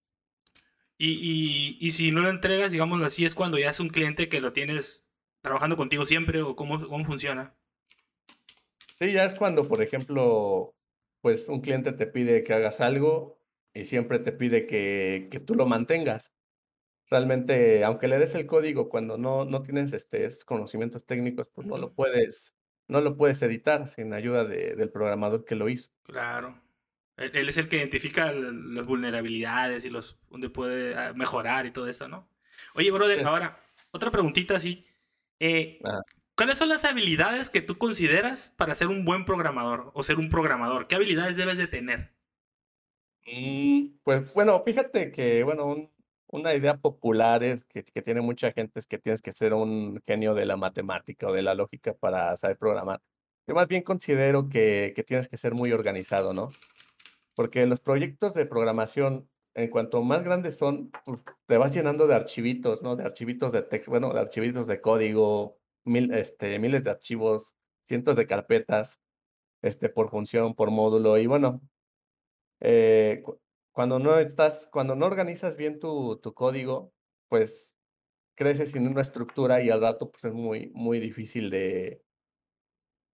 Y 0.98 1.12
y 1.12 1.78
y 1.80 1.90
si 1.92 2.12
no 2.12 2.20
lo 2.20 2.28
entregas, 2.30 2.72
digámoslo 2.72 3.06
así, 3.06 3.24
¿es 3.24 3.34
cuando 3.34 3.58
ya 3.58 3.70
es 3.70 3.80
un 3.80 3.88
cliente 3.88 4.28
que 4.28 4.40
lo 4.40 4.52
tienes 4.52 5.12
trabajando 5.42 5.76
contigo 5.76 6.06
siempre 6.06 6.42
o 6.42 6.56
cómo 6.56 6.86
cómo 6.88 7.04
funciona? 7.04 7.56
Sí, 8.94 9.12
ya 9.12 9.22
es 9.22 9.34
cuando, 9.34 9.66
por 9.66 9.82
ejemplo, 9.82 10.74
pues, 11.22 11.48
un 11.48 11.60
cliente 11.60 11.92
te 11.92 12.06
pide 12.06 12.44
que 12.44 12.52
hagas 12.52 12.80
algo 12.80 13.38
y 13.74 13.84
siempre 13.86 14.18
te 14.18 14.32
pide 14.32 14.66
que 14.66 15.28
que 15.30 15.40
tú 15.40 15.54
lo 15.54 15.66
mantengas. 15.66 16.32
Realmente, 17.12 17.84
aunque 17.84 18.08
le 18.08 18.18
des 18.18 18.34
el 18.34 18.46
código, 18.46 18.88
cuando 18.88 19.18
no 19.18 19.44
no 19.44 19.62
tienes, 19.62 19.92
este, 19.92 20.24
esos 20.24 20.46
conocimientos 20.46 21.04
técnicos, 21.04 21.46
pues, 21.54 21.66
no 21.66 21.76
lo 21.76 21.92
puedes 21.92 22.54
no 22.88 23.02
lo 23.02 23.18
puedes 23.18 23.42
editar 23.42 23.86
sin 23.86 24.14
ayuda 24.14 24.46
de 24.46 24.74
del 24.76 24.88
programador 24.88 25.44
que 25.44 25.54
lo 25.54 25.68
hizo. 25.68 25.90
Claro. 26.04 26.58
Él 27.18 27.30
él 27.34 27.50
es 27.50 27.58
el 27.58 27.68
que 27.68 27.76
identifica 27.76 28.32
las 28.32 28.86
vulnerabilidades 28.86 29.84
y 29.84 29.90
los 29.90 30.18
donde 30.30 30.48
puede, 30.48 30.94
ah, 30.94 31.12
mejorar 31.14 31.66
y 31.66 31.70
todo 31.70 31.86
eso, 31.86 32.08
¿no? 32.08 32.30
Oye, 32.74 32.90
brother, 32.90 33.22
ahora, 33.26 33.60
otra 33.90 34.10
preguntita 34.10 34.56
así, 34.56 34.86
eh. 35.38 35.80
¿cuáles 36.34 36.56
son 36.56 36.70
las 36.70 36.86
habilidades 36.86 37.50
que 37.50 37.60
tú 37.60 37.76
consideras 37.76 38.54
para 38.56 38.74
ser 38.74 38.88
un 38.88 39.04
buen 39.04 39.26
programador 39.26 39.90
o 39.92 40.02
ser 40.02 40.16
un 40.16 40.30
programador? 40.30 40.86
¿Qué 40.86 40.94
habilidades 40.94 41.36
debes 41.36 41.58
de 41.58 41.66
tener? 41.66 42.14
Mm, 43.26 43.98
pues, 44.02 44.32
bueno, 44.32 44.62
fíjate 44.64 45.12
que, 45.12 45.42
bueno, 45.42 45.66
un 45.66 45.92
una 46.32 46.54
idea 46.54 46.76
popular 46.78 47.44
es 47.44 47.64
que 47.64 47.84
que 47.84 48.02
tiene 48.02 48.20
mucha 48.22 48.52
gente 48.52 48.78
es 48.80 48.86
que 48.86 48.98
tienes 48.98 49.22
que 49.22 49.32
ser 49.32 49.54
un 49.54 50.00
genio 50.06 50.34
de 50.34 50.46
la 50.46 50.56
matemática 50.56 51.28
o 51.28 51.32
de 51.32 51.42
la 51.42 51.54
lógica 51.54 51.94
para 51.94 52.36
saber 52.36 52.58
programar. 52.58 53.00
Yo 53.46 53.54
más 53.54 53.68
bien 53.68 53.82
considero 53.82 54.48
que 54.48 54.92
que 54.96 55.04
tienes 55.04 55.28
que 55.28 55.36
ser 55.36 55.54
muy 55.54 55.72
organizado, 55.72 56.32
¿no? 56.32 56.48
Porque 57.36 57.66
los 57.66 57.80
proyectos 57.80 58.34
de 58.34 58.46
programación, 58.46 59.28
en 59.54 59.70
cuanto 59.70 60.02
más 60.02 60.24
grandes 60.24 60.58
son, 60.58 60.90
pues, 61.04 61.22
te 61.46 61.58
vas 61.58 61.74
llenando 61.74 62.06
de 62.06 62.14
archivitos, 62.14 62.82
¿no? 62.82 62.96
De 62.96 63.04
archivitos 63.04 63.52
de 63.52 63.62
texto, 63.62 63.90
bueno, 63.90 64.12
de 64.12 64.20
archivitos 64.20 64.66
de 64.66 64.80
código, 64.80 65.58
mil, 65.84 66.12
este, 66.14 66.58
miles 66.58 66.84
de 66.84 66.90
archivos, 66.90 67.54
cientos 67.88 68.16
de 68.16 68.26
carpetas, 68.26 69.00
este, 69.62 69.88
por 69.88 70.10
función, 70.10 70.54
por 70.54 70.70
módulo. 70.70 71.18
Y 71.18 71.26
bueno, 71.26 71.62
eh, 72.60 73.22
cuando 73.72 73.98
no 73.98 74.18
estás 74.18 74.68
cuando 74.72 74.94
no 74.96 75.06
organizas 75.06 75.56
bien 75.56 75.80
tu 75.80 76.18
tu 76.22 76.34
código, 76.34 76.94
pues, 77.28 77.76
crece 78.36 78.66
sin 78.66 78.88
una 78.88 79.02
estructura 79.02 79.62
y 79.62 79.70
al 79.70 79.80
rato, 79.82 80.10
pues, 80.12 80.24
es 80.26 80.34
muy 80.34 80.70
muy 80.74 81.00
difícil 81.00 81.50
de 81.50 82.02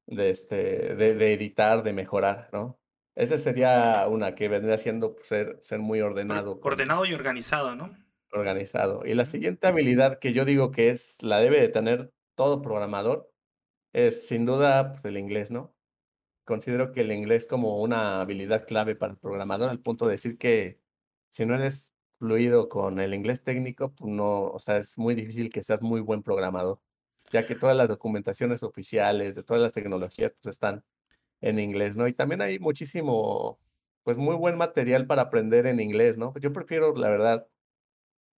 de, 0.07 0.31
este, 0.31 0.57
de 0.95 1.15
de 1.15 1.35
editar, 1.35 1.83
de 1.83 1.93
mejorar, 1.93 2.49
¿no? 2.53 2.81
Esa 3.15 3.37
sería 3.37 4.07
una 4.09 4.35
que 4.35 4.49
vendría 4.49 4.79
siendo, 4.79 5.15
pues, 5.17 5.27
ser 5.29 5.59
ser 5.61 5.81
muy 5.81 6.01
Or 6.31 6.39
ordenado 6.41 6.61
ordenado 6.63 7.05
y 7.07 7.13
organizado, 7.15 7.75
¿no? 7.75 7.95
organizado. 8.33 9.03
Y 9.07 9.15
la 9.15 9.25
siguiente 9.25 9.67
habilidad 9.67 10.19
que 10.19 10.33
yo 10.33 10.45
digo 10.45 10.71
que 10.71 10.91
es 10.91 11.17
la 11.23 11.39
debe 11.39 11.61
de 11.61 11.69
tener 11.69 12.13
todo 12.37 12.63
programador, 12.63 13.31
es 13.95 14.29
sin 14.29 14.47
duda, 14.47 14.93
pues, 14.93 15.05
el 15.07 15.19
inglés, 15.19 15.51
¿no? 15.53 15.77
Considero 16.49 16.93
que 16.93 17.03
el 17.03 17.13
inglés 17.13 17.47
como 17.47 17.83
una 17.83 18.23
habilidad 18.23 18.67
clave 18.67 18.97
para 18.97 19.13
el 19.13 19.19
programador, 19.19 19.69
al 19.69 19.81
punto 19.81 20.07
de 20.07 20.13
decir 20.13 20.39
que 20.39 20.81
si 21.29 21.45
no 21.45 21.55
eres 21.55 21.93
fluido 22.19 22.71
con 22.71 23.01
el 23.01 23.13
inglés 23.13 23.45
técnico, 23.45 23.95
pues 23.95 24.11
no, 24.11 24.45
o 24.47 24.59
sea, 24.59 24.79
es 24.79 24.97
muy 24.97 25.15
difícil 25.15 25.51
que 25.51 25.63
seas 25.63 25.83
muy 25.83 26.01
buen 26.01 26.23
programador, 26.23 26.81
ya 27.33 27.45
que 27.45 27.55
todas 27.55 27.77
las 27.77 27.91
documentaciones 27.91 28.63
oficiales 28.63 29.35
de 29.35 29.43
todas 29.43 29.63
las 29.63 29.75
tecnologías, 29.75 30.33
pues, 30.43 30.55
están 30.55 30.83
en 31.43 31.59
inglés, 31.59 31.99
¿no? 31.99 32.09
Y 32.09 32.15
también 32.15 32.41
hay 32.41 32.59
muchísimo, 32.59 33.61
pues, 34.03 34.17
muy 34.17 34.35
buen 34.37 34.57
material 34.57 35.07
para 35.07 35.25
aprender 35.25 35.67
en 35.67 35.81
inglés, 35.81 36.17
¿no? 36.17 36.33
Yo 36.41 36.55
prefiero, 36.55 36.97
la 36.97 37.11
verdad, 37.11 37.47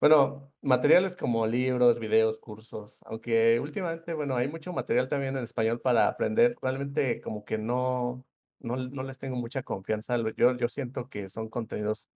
bueno, 0.00 0.52
materiales 0.62 1.16
como 1.16 1.46
libros, 1.46 1.98
videos, 1.98 2.38
cursos, 2.38 2.98
aunque 3.04 3.60
últimamente, 3.60 4.14
bueno, 4.14 4.36
hay 4.36 4.48
mucho 4.48 4.72
material 4.72 5.08
también 5.08 5.36
en 5.36 5.44
español 5.44 5.80
para 5.80 6.08
aprender, 6.08 6.56
realmente 6.62 7.20
como 7.20 7.44
que 7.44 7.58
no 7.58 8.26
no 8.60 8.76
no 8.76 9.02
les 9.04 9.18
tengo 9.18 9.36
mucha 9.36 9.62
confianza, 9.62 10.16
yo 10.36 10.56
yo 10.56 10.68
siento 10.68 11.08
que 11.10 11.28
son 11.30 11.48
contenidos 11.50 12.10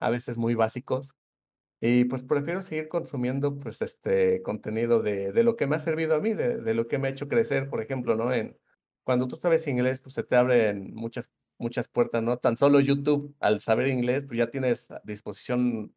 a 0.00 0.10
veces 0.10 0.38
muy 0.38 0.54
básicos 0.56 1.14
y, 1.80 2.04
pues, 2.06 2.24
prefiero 2.24 2.62
seguir 2.62 2.88
consumiendo, 2.88 3.58
pues, 3.58 3.82
este, 3.82 4.42
contenido 4.42 5.02
de 5.02 5.32
de 5.32 5.44
lo 5.44 5.56
que 5.56 5.66
me 5.68 5.76
ha 5.76 5.80
servido 5.80 6.14
a 6.16 6.20
mí, 6.20 6.34
de 6.34 6.58
de 6.62 6.74
lo 6.74 6.88
que 6.88 6.98
me 6.98 7.08
ha 7.08 7.12
hecho 7.12 7.28
crecer, 7.28 7.70
por 7.70 7.82
ejemplo, 7.82 8.16
¿no? 8.16 8.32
En 8.34 8.58
cuando 9.04 9.28
tú 9.28 9.36
sabes 9.38 9.66
inglés, 9.68 10.00
pues, 10.02 10.14
se 10.16 10.24
te 10.24 10.36
abren 10.36 10.94
muchas 10.94 11.30
muchas 11.58 11.88
puertas, 11.88 12.22
¿no? 12.22 12.38
Tan 12.38 12.56
solo 12.58 12.80
YouTube, 12.80 13.36
al 13.40 13.60
saber 13.62 13.88
inglés, 13.88 14.26
pues, 14.26 14.38
ya 14.38 14.50
tienes 14.52 14.90
disposición, 15.04 15.95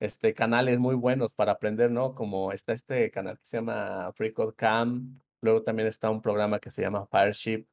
este, 0.00 0.34
canales 0.34 0.78
muy 0.78 0.94
buenos 0.94 1.32
para 1.32 1.52
aprender, 1.52 1.90
¿no? 1.90 2.14
Como 2.14 2.52
está 2.52 2.72
este 2.72 3.10
canal 3.10 3.38
que 3.38 3.46
se 3.46 3.56
llama 3.56 4.12
FreeCodeCamp, 4.14 5.20
luego 5.42 5.62
también 5.62 5.88
está 5.88 6.10
un 6.10 6.22
programa 6.22 6.58
que 6.60 6.70
se 6.70 6.82
llama 6.82 7.06
Fireship, 7.06 7.66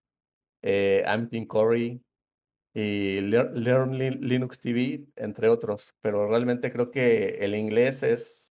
eh, 0.61 1.03
Tim 1.29 1.45
Corey 1.45 2.01
y 2.73 3.21
Lear 3.21 3.51
Learn 3.53 3.97
Lin 3.97 4.19
Linux 4.21 4.59
TV, 4.59 5.05
entre 5.15 5.49
otros, 5.49 5.95
pero 6.01 6.27
realmente 6.27 6.71
creo 6.71 6.91
que 6.91 7.37
el 7.39 7.55
inglés 7.55 8.03
es 8.03 8.53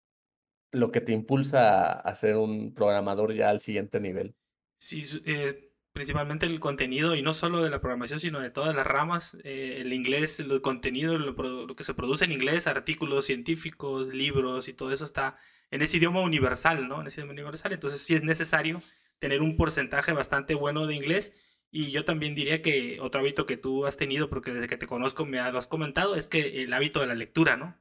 lo 0.73 0.91
que 0.91 1.01
te 1.01 1.13
impulsa 1.13 1.93
a 1.93 2.15
ser 2.15 2.37
un 2.37 2.75
programador 2.75 3.35
ya 3.35 3.51
al 3.51 3.61
siguiente 3.61 4.01
nivel. 4.01 4.35
Sí, 4.79 5.03
eh, 5.27 5.70
principalmente 5.93 6.47
el 6.47 6.61
contenido, 6.61 7.15
y 7.15 7.23
no 7.23 7.35
solo 7.35 7.63
de 7.63 7.71
la 7.71 7.81
programación, 7.81 8.21
sino 8.21 8.41
de 8.41 8.51
todas 8.51 8.75
las 8.75 8.87
ramas, 8.87 9.37
eh, 9.45 9.79
el 9.81 9.93
inglés, 9.93 10.41
el 10.41 10.61
contenido, 10.61 11.19
lo 11.19 11.33
lo 11.33 11.77
que 11.77 11.85
se 11.85 11.95
produce 11.95 12.25
en 12.25 12.33
inglés, 12.33 12.67
artículos 12.67 13.27
científicos, 13.27 14.09
libros 14.09 14.69
y 14.69 14.75
todo 14.75 14.93
eso 14.93 15.05
está 15.05 15.37
en 15.71 15.83
ese 15.83 15.99
idioma 15.99 16.21
universal, 16.21 16.89
¿no? 16.89 17.01
En 17.01 17.07
ese 17.07 17.21
idioma 17.21 17.33
universal. 17.33 17.73
Entonces, 17.73 18.03
sí 18.03 18.15
es 18.15 18.23
necesario 18.23 18.83
tener 19.19 19.43
un 19.43 19.57
porcentaje 19.57 20.13
bastante 20.13 20.55
bueno 20.55 20.87
de 20.87 20.95
inglés. 20.95 21.67
Y 21.73 21.93
yo 21.93 22.05
también 22.05 22.35
diría 22.35 22.63
que 22.63 22.99
otro 23.01 23.21
hábito 23.21 23.47
que 23.47 23.57
tú 23.57 23.87
has 23.87 23.97
tenido, 23.97 24.29
porque 24.29 24.53
desde 24.53 24.67
que 24.67 24.77
te 24.77 24.89
conozco 24.89 25.25
me 25.25 25.39
lo 25.53 25.59
has 25.59 25.69
comentado, 25.69 26.17
es 26.17 26.27
que 26.27 26.63
el 26.65 26.73
hábito 26.73 27.01
de 27.01 27.07
la 27.07 27.15
lectura, 27.15 27.57
¿no? 27.57 27.79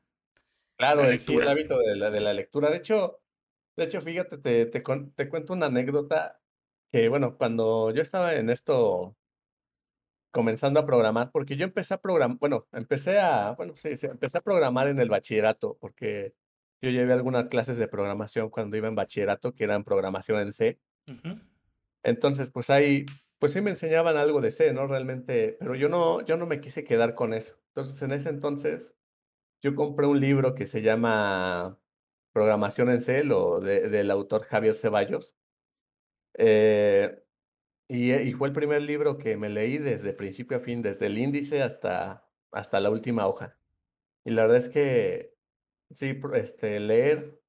La 0.77 0.93
Claro, 0.93 1.17
sí, 1.17 1.35
el 1.35 1.47
hábito 1.47 1.79
de 1.79 1.95
la 1.95 2.11
de 2.11 2.19
la 2.19 2.33
lectura. 2.33 2.69
De 2.69 2.77
hecho 2.77 3.19
de 3.75 3.85
hecho, 3.85 4.01
fíjate, 4.01 4.37
te 4.37 4.65
te 4.65 4.83
te 5.15 5.29
cuento 5.29 5.53
una 5.53 5.67
anécdota 5.67 6.39
que, 6.91 7.09
bueno, 7.09 7.37
cuando 7.37 7.91
yo 7.91 8.01
estaba 8.01 8.33
en 8.35 8.49
esto 8.49 9.15
comenzando 10.31 10.79
a 10.79 10.85
programar, 10.85 11.31
porque 11.31 11.55
yo 11.57 11.65
empecé 11.65 11.93
a 11.95 11.97
program 12.01 12.37
bueno, 12.39 12.67
empecé 12.71 13.19
a, 13.19 13.53
bueno, 13.53 13.73
sí, 13.75 13.95
sí, 13.95 14.07
empecé 14.07 14.37
a 14.37 14.41
programar 14.41 14.87
en 14.87 14.99
el 14.99 15.09
bachillerato, 15.09 15.77
porque 15.79 16.33
yo 16.81 16.89
llevé 16.91 17.13
algunas 17.13 17.49
clases 17.49 17.77
de 17.77 17.87
programación 17.87 18.49
cuando 18.49 18.77
iba 18.77 18.87
en 18.87 18.95
bachillerato, 18.95 19.53
que 19.53 19.63
eran 19.63 19.83
programación 19.83 20.39
en 20.39 20.51
C. 20.51 20.79
Entonces, 22.03 22.51
pues 22.51 22.69
ahí, 22.69 23.05
pues 23.39 23.53
sí 23.53 23.61
me 23.61 23.71
enseñaban 23.71 24.17
algo 24.17 24.41
de 24.41 24.51
C, 24.51 24.71
¿no? 24.73 24.87
Realmente, 24.87 25.57
pero 25.59 25.75
yo 25.75 25.89
no 25.89 26.21
yo 26.25 26.37
no 26.37 26.45
me 26.45 26.61
quise 26.61 26.83
quedar 26.83 27.15
con 27.15 27.33
eso. 27.33 27.57
Entonces, 27.69 28.01
en 28.01 28.11
ese 28.11 28.29
entonces, 28.29 28.95
yo 29.61 29.75
compré 29.75 30.07
un 30.07 30.19
libro 30.19 30.55
que 30.55 30.65
se 30.67 30.81
llama 30.81 31.79
Programación 32.33 32.89
en 32.89 33.01
C, 33.01 33.23
lo 33.23 33.59
de 33.59 33.89
del 33.89 34.11
autor 34.11 34.43
Javier 34.43 34.75
Ceballos. 34.75 35.38
Eh, 36.37 37.23
y, 37.87 38.11
eh, 38.11 38.23
y 38.23 38.33
fue 38.33 38.47
el 38.47 38.53
primer 38.53 38.81
libro 38.81 39.17
que 39.17 39.35
me 39.35 39.49
leí 39.49 39.77
desde 39.77 40.13
principio 40.13 40.57
a 40.57 40.61
fin, 40.61 40.81
desde 40.81 41.07
el 41.07 41.17
índice 41.17 41.61
hasta 41.61 42.29
hasta 42.51 42.79
la 42.79 42.89
última 42.89 43.27
hoja. 43.27 43.57
Y 44.25 44.31
la 44.31 44.43
verdad 44.43 44.57
es 44.57 44.69
que 44.69 45.33
sí, 45.91 46.19
este, 46.33 46.79
leer 46.79 47.39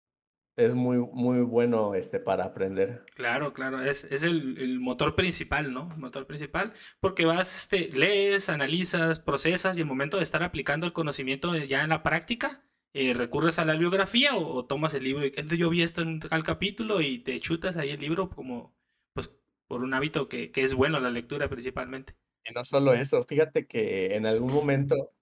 es 0.57 0.75
muy 0.75 0.99
muy 0.99 1.41
bueno, 1.41 1.95
este, 1.95 2.21
para 2.21 2.45
aprender. 2.45 3.05
Claro, 3.15 3.53
claro, 3.53 3.83
es 3.83 4.05
es 4.05 4.23
el 4.23 4.59
el 4.59 4.79
motor 4.79 5.17
principal, 5.17 5.73
¿no? 5.73 5.87
Motor 5.97 6.27
principal, 6.27 6.73
porque 7.01 7.25
vas, 7.25 7.57
este, 7.57 7.89
lees, 7.97 8.49
analizas, 8.49 9.21
procesas, 9.21 9.79
y 9.79 9.81
el 9.81 9.87
momento 9.87 10.19
de 10.19 10.23
estar 10.23 10.43
aplicando 10.43 10.87
el 10.87 10.93
conocimiento 10.93 11.57
ya 11.57 11.83
en 11.83 11.91
la 11.91 12.03
práctica, 12.03 12.63
eh, 12.95 13.15
recurres 13.15 13.59
a 13.59 13.65
la 13.65 13.73
bibliografía 13.75 14.37
o 14.37 14.67
tomas 14.67 14.95
el 14.95 15.05
libro 15.05 15.25
y 15.27 15.33
yo 15.59 15.71
vi 15.71 15.83
esto 15.83 16.03
en 16.03 16.21
tal 16.21 16.43
capítulo 16.43 17.01
y 17.01 17.19
te 17.21 17.39
chutas 17.41 17.77
ahí 17.77 17.91
el 17.91 18.01
libro 18.01 18.31
como, 18.31 18.77
pues, 19.15 19.31
por 19.69 19.83
un 19.85 19.95
hábito 19.95 20.29
que 20.29 20.51
que 20.51 20.63
es 20.63 20.75
bueno 20.75 21.01
la 21.01 21.11
lectura 21.11 21.49
principalmente. 21.49 22.17
Y 22.45 22.53
no 22.55 22.65
solo 22.65 22.95
eso, 22.95 23.25
fíjate 23.25 23.67
que 23.67 24.15
en 24.17 24.27
algún 24.27 24.53
momento 24.53 25.13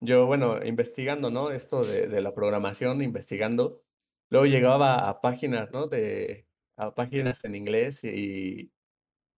yo, 0.00 0.26
bueno, 0.26 0.64
investigando, 0.64 1.30
¿no? 1.30 1.50
Esto 1.52 1.84
de 1.84 2.08
de 2.08 2.22
la 2.22 2.34
programación, 2.34 3.02
investigando, 3.02 3.84
luego 4.30 4.46
llegaba 4.46 5.08
a 5.08 5.20
páginas, 5.22 5.72
¿no? 5.72 5.88
De 5.88 6.48
a 6.76 6.94
páginas 6.94 7.44
en 7.44 7.56
inglés 7.56 8.04
y 8.04 8.72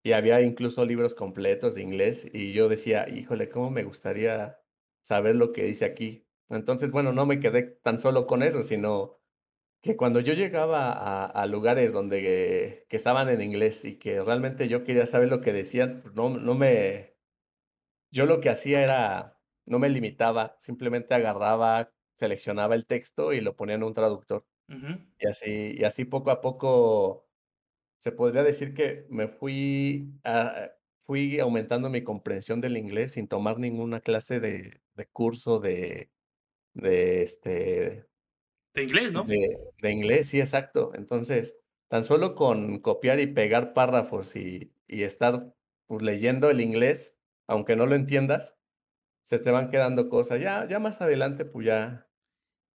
y 0.04 0.12
había 0.12 0.40
incluso 0.42 0.84
libros 0.86 1.14
completos 1.14 1.76
de 1.76 1.82
inglés, 1.82 2.28
y 2.32 2.52
yo 2.54 2.68
decía: 2.68 3.08
"Híjole, 3.08 3.50
cómo 3.50 3.70
me 3.70 3.84
gustaría 3.84 4.58
saber 5.02 5.36
lo 5.36 5.52
que 5.52 5.64
dice 5.64 5.84
aquí". 5.86 6.25
Entonces, 6.50 6.90
bueno, 6.92 7.12
no 7.12 7.26
me 7.26 7.40
quedé 7.40 7.62
tan 7.62 7.98
solo 7.98 8.26
con 8.26 8.42
eso, 8.42 8.62
sino 8.62 9.18
que 9.82 9.96
cuando 9.96 10.20
yo 10.20 10.34
llegaba 10.34 10.92
a 10.92 11.26
a 11.26 11.46
lugares 11.46 11.92
donde 11.92 12.86
que 12.88 12.96
estaban 12.96 13.28
en 13.30 13.42
inglés 13.42 13.84
y 13.84 13.98
que 13.98 14.22
realmente 14.22 14.68
yo 14.68 14.84
quería 14.84 15.06
saber 15.06 15.28
lo 15.30 15.40
que 15.42 15.52
decían, 15.54 16.00
pues 16.02 16.14
no 16.14 16.30
no 16.30 16.54
me 16.56 17.16
yo 18.10 18.26
lo 18.26 18.40
que 18.40 18.50
hacía 18.50 18.82
era, 18.82 19.40
no 19.66 19.78
me 19.78 19.88
limitaba, 19.88 20.56
simplemente 20.58 21.14
agarraba, 21.14 21.92
seleccionaba 22.16 22.74
el 22.74 22.86
texto 22.86 23.32
y 23.32 23.40
lo 23.40 23.56
ponía 23.56 23.76
en 23.76 23.82
un 23.84 23.94
traductor. 23.94 24.46
Y 25.20 25.28
así 25.28 25.76
y 25.78 25.84
así 25.84 26.04
poco 26.06 26.30
a 26.30 26.40
poco, 26.42 27.28
se 27.98 28.12
podría 28.12 28.42
decir 28.44 28.74
que 28.74 29.06
me 29.10 29.28
fui, 29.28 30.14
ah, 30.24 30.70
fui 31.04 31.40
aumentando 31.40 31.90
mi 31.90 32.04
comprensión 32.04 32.60
del 32.60 32.76
inglés 32.78 33.12
sin 33.14 33.28
tomar 33.28 33.58
ninguna 33.58 34.00
clase 34.00 34.40
de 34.40 34.82
de 34.94 35.06
curso 35.08 35.60
de 35.60 36.12
de, 36.76 37.22
este 37.22 38.06
De 38.74 38.82
inglés, 38.82 39.12
¿no? 39.12 39.24
de 39.24 39.58
de 39.82 39.90
inglés, 39.92 40.28
sí, 40.28 40.40
exacto. 40.40 40.92
Entonces, 40.94 41.56
tan 41.88 42.04
solo 42.04 42.34
con 42.34 42.80
copiar 42.80 43.20
y 43.20 43.26
pegar 43.28 43.74
párrafos 43.74 44.36
y 44.36 44.72
y 44.88 45.02
estar, 45.02 45.52
pues, 45.86 46.02
leyendo 46.02 46.50
el 46.50 46.60
inglés, 46.60 47.16
aunque 47.48 47.76
no 47.76 47.86
lo 47.86 47.96
entiendas, 47.96 48.56
se 49.24 49.38
te 49.38 49.50
van 49.50 49.70
quedando 49.70 50.08
cosas. 50.08 50.40
Ya 50.40 50.66
ya 50.68 50.78
más 50.80 51.00
adelante, 51.02 51.44
pues 51.44 51.66
ya, 51.66 52.08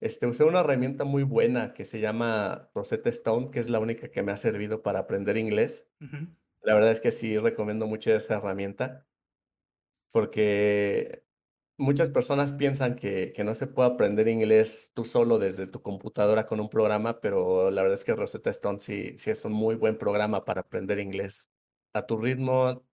este, 0.01 0.27
usé 0.27 0.45
una 0.45 0.61
herramienta 0.61 1.05
muy 1.05 1.25
buena 1.25 1.75
que 1.75 1.85
se 1.85 2.01
llama 2.01 2.71
Rosetta 2.75 3.11
Stone, 3.11 3.51
que 3.51 3.61
es 3.61 3.71
la 3.71 3.81
única 3.81 4.11
que 4.11 4.23
me 4.23 4.33
ha 4.33 4.37
servido 4.39 4.83
para 4.83 5.01
aprender 5.01 5.37
inglés. 5.39 5.87
La 6.63 6.75
verdad 6.75 6.93
es 6.93 7.01
que 7.01 7.11
sí 7.13 7.39
recomiendo 7.39 7.87
mucho 7.87 8.15
esa 8.15 8.37
herramienta 8.39 9.07
porque 10.13 11.25
muchas 11.79 12.11
personas 12.11 12.53
piensan 12.53 12.97
que 12.97 13.33
que 13.35 13.45
no 13.45 13.55
se 13.55 13.67
puede 13.69 13.91
aprender 13.91 14.29
inglés 14.29 14.91
tú 14.95 15.05
solo 15.05 15.39
desde 15.39 15.67
tu 15.67 15.83
computadora 15.83 16.47
con 16.47 16.61
un 16.61 16.69
programa, 16.71 17.21
pero 17.21 17.71
la 17.71 17.83
verdad 17.83 17.95
es 17.99 18.05
que 18.05 18.15
Rosetta 18.17 18.51
Stone 18.51 18.81
sí 18.81 19.15
sí 19.19 19.31
es 19.31 19.45
un 19.45 19.53
muy 19.53 19.77
buen 19.77 19.99
programa 19.99 20.45
para 20.45 20.63
aprender 20.63 20.99
inglés 21.01 21.51
a 21.95 22.07
tu 22.07 22.19
ritmo 22.19 22.85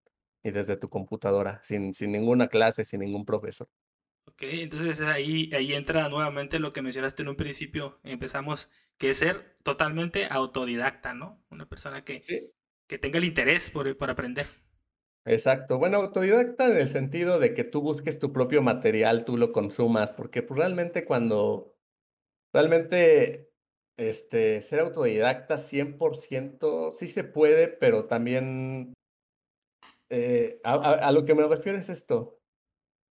y 0.43 0.51
desde 0.51 0.77
tu 0.77 0.89
computadora, 0.89 1.61
sin 1.63 1.93
sin 1.93 2.11
ninguna 2.13 2.47
clase, 2.47 2.85
sin 2.85 3.01
ningún 3.01 3.25
profesor. 3.25 3.67
Okey, 4.27 4.61
entonces 4.63 5.01
ahí 5.01 5.51
ahí 5.53 5.73
entra 5.73 6.09
nuevamente 6.09 6.57
lo 6.59 6.73
que 6.73 6.81
mencionaste 6.81 7.21
en 7.21 7.29
un 7.29 7.35
principio, 7.35 7.99
empezamos, 8.03 8.71
que 8.97 9.11
es 9.11 9.17
ser 9.19 9.57
totalmente 9.63 10.25
autodidacta, 10.29 11.13
¿no? 11.13 11.43
Una 11.49 11.67
persona 11.69 12.03
que 12.03 12.25
Sí. 12.25 12.51
que 12.87 12.99
tenga 12.99 13.19
el 13.19 13.25
interés 13.25 13.69
por 13.71 13.95
por 13.97 14.09
aprender. 14.11 14.47
Exacto. 15.27 15.79
Bueno, 15.79 15.97
autodidacta 15.97 16.67
en 16.67 16.77
el 16.77 16.87
sentido 16.87 17.39
de 17.39 17.55
que 17.55 17.63
tú 17.63 17.81
busques 17.81 18.19
tu 18.19 18.31
propio 18.31 18.61
material, 18.61 19.25
tú 19.25 19.37
lo 19.37 19.51
consumas, 19.51 20.13
porque, 20.13 20.43
pues, 20.43 20.59
realmente 20.59 21.03
cuando 21.03 21.75
realmente, 22.53 23.51
este, 23.97 24.61
ser 24.61 24.81
autodidacta 24.81 25.57
100% 25.57 26.91
sí 26.93 27.07
se 27.09 27.23
puede, 27.25 27.67
pero 27.69 28.05
también 28.07 28.93
eh, 30.09 30.59
a 30.63 30.73
a 30.75 30.93
a 31.07 31.11
lo 31.11 31.25
que 31.25 31.33
me 31.35 31.47
refiero 31.47 31.77
es 31.79 31.89
esto, 31.89 32.39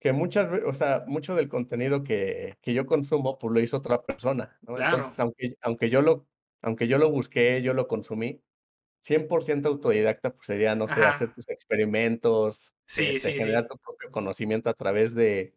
que 0.01 0.13
muchas 0.13 0.49
o 0.65 0.73
sea, 0.73 1.05
mucho 1.07 1.35
del 1.35 1.49
contenido 1.49 2.03
que 2.03 2.57
que 2.61 2.73
yo 2.73 2.85
consumo, 2.87 3.39
pues, 3.39 3.53
lo 3.53 3.61
hizo 3.61 3.77
otra 3.77 4.03
persona, 4.03 4.57
¿no? 4.63 4.75
Claro. 4.75 4.97
Entonces, 4.97 5.19
aunque 5.19 5.55
aunque 5.61 5.89
yo 5.89 6.01
lo 6.03 6.27
aunque 6.61 6.87
yo 6.87 6.97
lo 6.99 7.11
busqué, 7.11 7.61
yo 7.63 7.73
lo 7.73 7.87
consumí, 7.87 8.41
100% 9.03 9.69
autodidacta, 9.69 10.31
pues, 10.35 10.47
sería, 10.47 10.75
no 10.75 10.87
sé, 10.89 11.05
hacer 11.05 11.33
tus 11.33 11.49
experimentos, 11.49 12.73
Sí, 12.87 13.05
este, 13.05 13.19
sí, 13.19 13.31
sí. 13.33 13.37
generar 13.39 13.67
tu 13.67 13.77
propio 13.77 14.11
conocimiento 14.11 14.69
a 14.69 14.73
través 14.75 15.15
de 15.15 15.55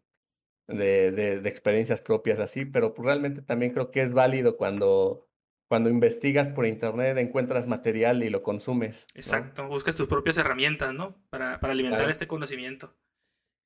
de 0.67 1.11
de 1.13 1.41
de 1.41 1.49
experiencias 1.49 2.01
propias 2.01 2.39
así, 2.39 2.65
pero, 2.65 2.93
pues, 2.95 3.05
realmente 3.07 3.41
también 3.43 3.73
creo 3.73 3.91
que 3.91 4.01
es 4.03 4.13
válido 4.13 4.57
cuando 4.57 5.27
cuando 5.69 5.89
investigas 5.89 6.49
por 6.49 6.65
Internet, 6.67 7.17
encuentras 7.19 7.67
material 7.67 8.23
y 8.23 8.29
lo 8.31 8.43
consumes, 8.43 9.09
¿no? 9.25 9.53
Exacto, 9.53 9.67
buscas 9.67 9.95
tus 9.95 10.07
propias 10.07 10.37
herramientas, 10.37 10.93
¿no? 10.93 11.23
Para 11.29 11.59
para 11.59 11.73
alimentar 11.73 12.07
Claro. 12.07 12.11
este 12.11 12.27
conocimiento. 12.27 12.97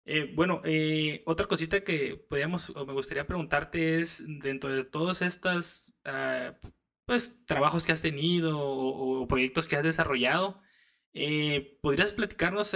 Eh, 0.06 0.32
bueno, 0.36 0.62
eh, 0.65 1.24
otra 1.26 1.48
cosita 1.48 1.82
que 1.84 2.17
podíamos 2.30 2.72
o 2.72 2.86
me 2.86 2.94
gustaría 2.94 3.28
preguntarte 3.28 4.00
es, 4.00 4.26
dentro 4.41 4.70
de 4.74 4.86
todas 4.86 5.22
estas, 5.22 5.96
ah, 6.06 6.58
pues, 7.12 7.36
trabajos 7.45 7.86
que 7.86 7.91
has 7.91 8.02
tenido 8.02 8.58
o 8.58 9.28
proyectos 9.28 9.67
que 9.67 9.76
has 9.76 9.84
desarrollado, 9.84 10.62
eh, 11.13 11.78
¿podrías 11.82 12.13
platicarnos 12.13 12.74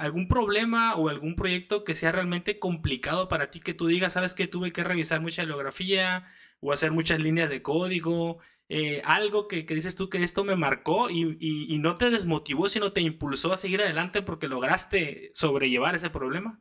algún 0.00 0.26
problema 0.26 0.96
o 0.96 1.08
algún 1.08 1.36
proyecto 1.36 1.84
que 1.84 1.94
sea 1.94 2.10
realmente 2.12 2.58
complicado 2.58 3.28
para 3.28 3.50
ti? 3.52 3.60
Que 3.60 3.72
tú 3.74 3.86
digas: 3.86 4.14
"¿Sabes 4.14 4.34
qué? 4.34 4.48
Tuve 4.48 4.72
que 4.72 4.82
revisar 4.84 5.20
mucha 5.20 5.42
bibliografía 5.42 6.24
o 6.60 6.72
hacer 6.72 6.90
muchas 6.90 7.20
líneas 7.20 7.48
de 7.50 7.62
código", 7.62 8.38
eh, 8.68 9.00
algo 9.04 9.46
que 9.48 9.64
que 9.64 9.74
dices 9.74 9.94
tú 9.94 10.08
que 10.08 10.22
esto 10.24 10.42
me 10.44 10.56
marcó 10.56 11.08
y 11.10 11.36
y 11.40 11.78
no 11.78 11.94
te 11.94 12.10
desmotivó, 12.10 12.68
sino 12.68 12.90
te 12.92 13.00
impulsó 13.02 13.52
a 13.52 13.56
seguir 13.56 13.80
adelante 13.82 14.22
porque 14.22 14.48
lograste 14.48 15.30
sobrellevar 15.34 15.94
ese 15.94 16.10
problema. 16.10 16.60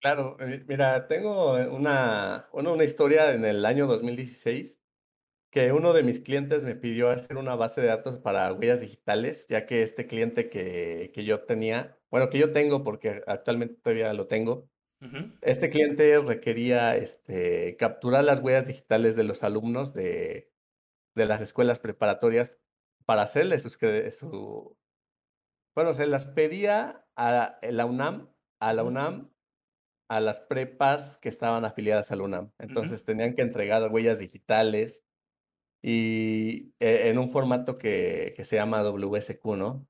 Claro, 0.00 0.36
eh, 0.40 0.64
mira, 0.66 1.06
tengo, 1.06 1.52
una 1.52 2.48
bueno, 2.52 2.72
una 2.72 2.82
historia 2.82 3.32
en 3.34 3.44
el 3.44 3.64
año 3.64 3.86
2016, 3.86 4.81
que 5.52 5.72
uno 5.72 5.92
de 5.92 6.02
mis 6.02 6.18
clientes 6.18 6.64
me 6.64 6.74
pidió 6.74 7.10
hacer 7.10 7.36
una 7.36 7.54
base 7.54 7.82
de 7.82 7.88
datos 7.88 8.18
para 8.18 8.52
huellas 8.52 8.80
digitales, 8.80 9.46
ya 9.48 9.66
que 9.66 9.82
este 9.82 10.06
cliente 10.06 10.48
que 10.48 11.12
que 11.14 11.24
yo 11.24 11.44
tenía, 11.44 11.98
bueno, 12.10 12.30
que 12.30 12.38
yo 12.38 12.52
tengo, 12.52 12.82
porque 12.82 13.22
actualmente 13.26 13.76
todavía 13.82 14.12
lo 14.14 14.26
tengo. 14.26 14.70
Este 15.42 15.68
cliente 15.68 16.18
requería, 16.20 16.96
este, 16.96 17.76
capturar 17.76 18.24
las 18.24 18.40
huellas 18.40 18.66
digitales 18.66 19.16
de 19.16 19.24
los 19.24 19.42
alumnos 19.44 19.92
de 19.94 20.50
de 21.14 21.26
las 21.26 21.42
escuelas 21.42 21.78
preparatorias 21.78 22.56
para 23.06 23.22
hacerle 23.22 23.58
sus 23.60 23.78
su 24.18 24.76
bueno, 25.76 25.94
se 25.94 26.06
las 26.06 26.26
pedía 26.26 27.06
a 27.16 27.58
la 27.62 27.86
UNAM 27.86 28.32
a 28.60 28.72
la. 28.72 28.84
UNAM, 28.84 29.32
a 30.08 30.20
las 30.20 30.40
prepas 30.40 31.18
que 31.18 31.28
estaban 31.28 31.64
afiliadas 31.64 32.12
a 32.12 32.16
la 32.16 32.24
UNAM. 32.24 32.52
Entonces, 32.58 33.04
tenían 33.04 33.34
que 33.34 33.42
entregar 33.42 33.90
huellas 33.90 34.18
digitales 34.18 35.02
y, 35.82 36.74
e 36.80 37.10
en 37.10 37.18
un 37.18 37.28
formato 37.30 37.78
que 37.78 38.34
que 38.36 38.44
se 38.44 38.56
llama 38.56 38.82
WSQ, 38.82 39.44
¿no? 39.56 39.86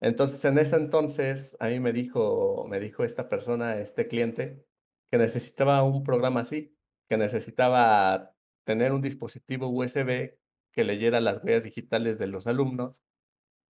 Entonces, 0.00 0.44
en 0.44 0.58
ese 0.58 0.76
entonces, 0.76 1.56
a 1.60 1.68
mí 1.68 1.80
me 1.80 1.92
dijo 1.92 2.66
me 2.68 2.80
dijo 2.80 3.04
esta 3.04 3.28
persona, 3.28 3.78
este 3.78 4.08
cliente, 4.08 4.64
que 5.10 5.18
necesitaba 5.18 5.82
un 5.84 6.04
programa 6.04 6.40
así, 6.40 6.76
que 7.08 7.16
necesitaba 7.16 8.34
tener 8.64 8.92
un 8.92 9.02
dispositivo 9.02 9.68
USB 9.68 10.38
que 10.72 10.84
leyera 10.84 11.20
las 11.20 11.42
huellas 11.42 11.64
digitales 11.64 12.18
de 12.18 12.28
los 12.28 12.46
alumnos 12.46 13.02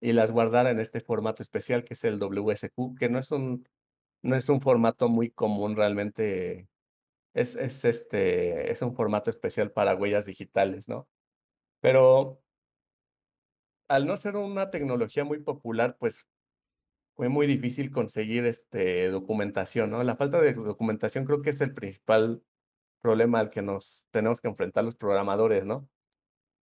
y 0.01 0.13
las 0.13 0.33
guardara 0.33 0.71
en 0.71 0.81
este 0.81 1.01
formato 1.01 1.43
especial 1.43 1.85
que 1.85 1.95
es 1.95 2.05
el 2.05 2.19
WSQ, 2.21 2.97
que 2.99 3.09
no 3.09 3.19
es 3.19 3.31
un 3.33 3.69
no 4.23 4.37
es 4.37 4.49
un 4.49 4.61
formato 4.61 5.09
muy 5.09 5.31
común 5.31 5.77
realmente, 5.77 6.69
es 7.35 7.57
es, 7.57 7.85
este, 7.85 8.71
es 8.73 8.83
un 8.83 8.95
formato 8.95 9.31
especial 9.31 9.73
para 9.73 9.97
huellas 9.97 10.27
digitales, 10.27 10.89
¿no? 10.89 11.09
Pero 11.83 12.41
al 13.89 14.07
no 14.07 14.17
ser 14.17 14.37
una 14.37 14.71
tecnología 14.71 15.25
muy 15.25 15.39
popular, 15.41 15.97
pues, 15.99 16.27
fue 17.17 17.29
muy 17.29 17.47
difícil 17.47 17.91
conseguir, 17.93 18.47
este, 18.47 19.09
documentación, 19.11 19.91
¿no? 19.91 20.03
La 20.05 20.17
falta 20.17 20.41
de 20.41 20.55
documentación 20.55 21.25
creo 21.27 21.43
que 21.43 21.51
es 21.51 21.61
el 21.63 21.75
principal 21.75 22.43
problema 23.01 23.41
al 23.41 23.51
que 23.51 23.63
nos 23.63 24.07
tenemos 24.13 24.41
que 24.41 24.49
enfrentar 24.49 24.85
los 24.85 24.97
programadores, 24.97 25.65
¿no? 25.67 25.89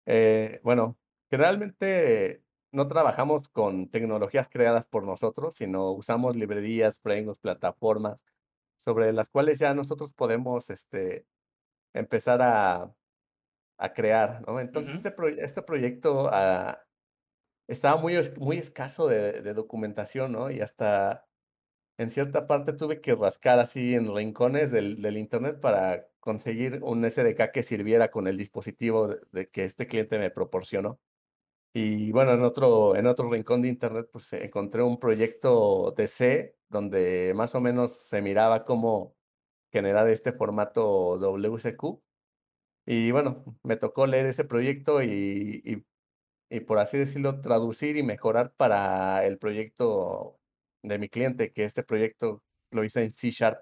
Eh, 0.06 0.60
bueno, 0.64 0.98
generalmente 1.30 2.42
no 2.72 2.88
trabajamos 2.88 3.48
con 3.48 3.90
tecnologías 3.90 4.48
creadas 4.48 4.86
por 4.86 5.04
nosotros, 5.04 5.56
sino 5.56 5.92
usamos 5.92 6.36
librerías, 6.36 7.00
frameworks, 7.00 7.40
plataformas, 7.40 8.24
sobre 8.78 9.12
las 9.12 9.30
cuales 9.30 9.58
ya 9.60 9.74
nosotros 9.74 10.12
podemos, 10.14 10.70
este, 10.70 11.26
empezar 11.94 12.42
a 12.42 12.94
a 13.78 13.92
crear, 13.92 14.42
¿no? 14.46 14.60
Entonces, 14.60 14.96
este 14.96 15.10
proye 15.12 15.42
este 15.44 15.62
proyecto, 15.62 16.28
ah, 16.32 16.80
estaba 17.68 18.00
muy 18.00 18.16
muy 18.38 18.58
escaso 18.58 19.08
de 19.08 19.42
de 19.42 19.54
documentación, 19.54 20.32
¿no? 20.32 20.50
Y 20.50 20.60
hasta 20.60 21.26
en 21.98 22.10
cierta 22.10 22.46
parte 22.48 22.72
tuve 22.74 23.00
que 23.00 23.14
rascar 23.14 23.60
así 23.60 23.94
en 23.94 24.14
rincones 24.14 24.70
del 24.72 25.02
del 25.02 25.18
Internet 25.18 25.60
para 25.60 26.08
conseguir 26.20 26.80
un 26.82 27.04
SDK 27.04 27.52
que 27.52 27.62
sirviera 27.62 28.10
con 28.10 28.28
el 28.28 28.38
dispositivo 28.38 29.08
de 29.08 29.20
de 29.32 29.50
que 29.50 29.64
este 29.64 29.86
cliente 29.88 30.18
me 30.18 30.30
proporcionó. 30.30 31.00
Y 31.76 32.12
bueno, 32.12 32.32
en 32.34 32.42
otro 32.42 32.96
en 32.96 33.06
otro 33.06 33.30
rincón 33.30 33.62
de 33.62 33.68
Internet, 33.68 34.08
pues, 34.12 34.32
encontré 34.34 34.82
un 34.82 34.98
proyecto 35.00 35.92
de 35.96 36.06
C, 36.06 36.56
donde 36.68 37.32
más 37.34 37.54
o 37.56 37.60
menos 37.60 37.92
se 38.08 38.22
miraba 38.22 38.64
cómo 38.64 39.16
generar 39.72 40.08
este 40.10 40.32
formato 40.32 41.18
WSQ. 41.18 42.00
Y 42.86 43.10
bueno, 43.10 43.44
me 43.62 43.76
tocó 43.76 44.06
leer 44.06 44.26
ese 44.26 44.44
proyecto 44.44 45.02
y 45.02 45.62
y 45.64 45.84
y 46.50 46.60
por 46.60 46.78
así 46.78 46.98
decirlo, 46.98 47.40
traducir 47.40 47.96
y 47.96 48.02
mejorar 48.02 48.52
para 48.56 49.26
el 49.26 49.38
proyecto 49.38 50.38
de 50.82 50.98
mi 50.98 51.08
cliente, 51.08 51.52
que 51.52 51.64
este 51.64 51.82
proyecto 51.82 52.42
lo 52.70 52.84
hice 52.84 53.02
en 53.02 53.10
C 53.10 53.30
Sharp. 53.30 53.58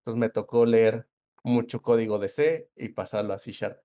Entonces, 0.00 0.20
me 0.20 0.28
tocó 0.28 0.66
leer 0.66 1.06
mucho 1.42 1.80
código 1.80 2.18
de 2.18 2.28
C 2.28 2.68
y 2.76 2.90
pasarlo 2.90 3.32
a 3.32 3.38
C 3.38 3.52
Sharp. 3.52 3.78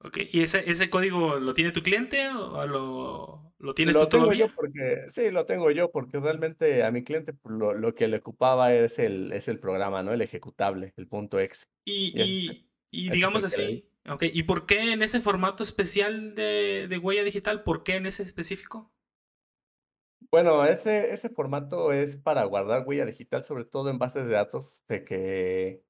Ok, 0.00 0.18
¿y 0.32 0.42
ese, 0.42 0.68
ese 0.68 0.90
código 0.90 1.36
lo 1.38 1.54
tiene 1.54 1.70
tu 1.70 1.82
cliente 1.82 2.28
o 2.28 2.66
lo, 2.66 3.54
lo 3.58 3.74
tienes 3.74 3.94
Lo 3.94 4.08
tú 4.08 4.18
tengo 4.18 4.32
yo 4.32 4.48
porque, 4.54 5.04
sí, 5.08 5.30
lo 5.30 5.46
tengo 5.46 5.70
yo 5.70 5.90
porque 5.92 6.18
realmente 6.18 6.82
a 6.82 6.90
mi 6.90 7.04
cliente 7.04 7.32
pues, 7.32 7.54
lo, 7.54 7.72
lo 7.72 7.94
que 7.94 8.08
le 8.08 8.16
ocupaba 8.16 8.74
es 8.74 8.98
el, 8.98 9.32
es 9.32 9.46
el 9.46 9.60
programa, 9.60 10.02
¿no? 10.02 10.12
El 10.12 10.20
ejecutable, 10.20 10.92
el 10.96 11.06
punto 11.06 11.38
.exe. 11.38 11.68
Y, 11.84 12.20
Y 12.20 12.66
y, 12.94 13.10
digamos 13.10 13.42
así, 13.42 13.88
ok, 14.08 14.24
¿y 14.32 14.42
por 14.44 14.66
qué 14.66 14.92
en 14.92 15.02
ese 15.02 15.20
formato 15.20 15.62
especial 15.62 16.34
de, 16.34 16.86
de 16.88 16.98
huella 16.98 17.24
digital? 17.24 17.62
¿Por 17.64 17.82
qué 17.84 17.96
en 17.96 18.06
ese 18.06 18.22
específico? 18.22 18.92
Bueno, 20.30 20.64
ese, 20.64 21.10
ese 21.10 21.28
formato 21.28 21.92
es 21.92 22.16
para 22.16 22.44
guardar 22.44 22.84
huella 22.86 23.04
digital, 23.04 23.44
sobre 23.44 23.64
todo 23.66 23.90
en 23.90 23.98
bases 23.98 24.26
de 24.26 24.32
datos, 24.32 24.82
de 24.88 25.04
que 25.04 25.82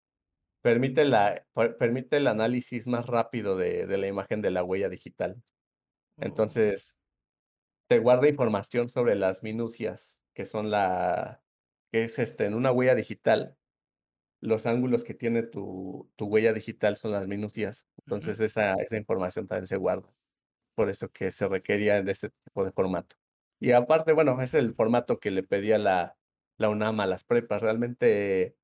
permite, 0.63 1.05
la, 1.05 1.47
per- 1.55 1.79
permite 1.79 2.19
el 2.19 2.29
análisis 2.29 2.87
más 2.89 3.07
rápido 3.07 3.57
de, 3.57 3.87
de 3.87 3.99
la 3.99 4.09
imagen 4.09 4.43
de 4.43 4.51
la 4.53 4.65
huella 4.65 4.89
digital. 4.91 5.43
Oh, 6.19 6.53
Entonces, 6.57 6.99
te 7.89 7.99
guarda 8.01 8.29
información 8.29 8.89
sobre 8.91 9.17
las 9.17 9.43
minucias, 9.43 10.21
que 10.35 10.45
son 10.47 10.71
la, 10.71 11.43
que 11.93 12.05
es 12.05 12.19
este, 12.19 12.47
en 12.47 12.55
una 12.55 12.73
huella 12.73 12.95
digital, 12.97 13.57
los 14.43 14.67
ángulos 14.67 15.05
que 15.05 15.15
tiene 15.15 15.43
tu, 15.45 16.11
tu 16.17 16.27
huella 16.27 16.53
digital 16.53 16.97
son 16.99 17.13
las 17.13 17.27
minucias. 17.29 17.87
Entonces, 18.05 18.41
esa, 18.41 18.75
esa 18.75 18.97
información 18.99 19.47
también 19.49 19.67
se 19.69 19.77
guarda. 19.79 20.13
Por 20.75 20.91
eso 20.91 21.11
que 21.11 21.31
se 21.31 21.49
requería 21.49 22.03
de 22.03 22.13
ese 22.13 22.31
tipo 22.45 22.65
de 22.65 22.73
formato. 22.73 23.17
Y 23.61 23.73
aparte, 23.73 24.13
bueno, 24.13 24.41
es 24.43 24.55
el 24.55 24.75
formato 24.75 25.21
que 25.21 25.31
le 25.31 25.43
pedía 25.45 25.79
la, 25.79 26.17
la 26.59 26.69
UNAM 26.71 27.01
a 27.01 27.07
las 27.07 27.25
prepas. 27.25 27.63
Realmente, 27.63 28.57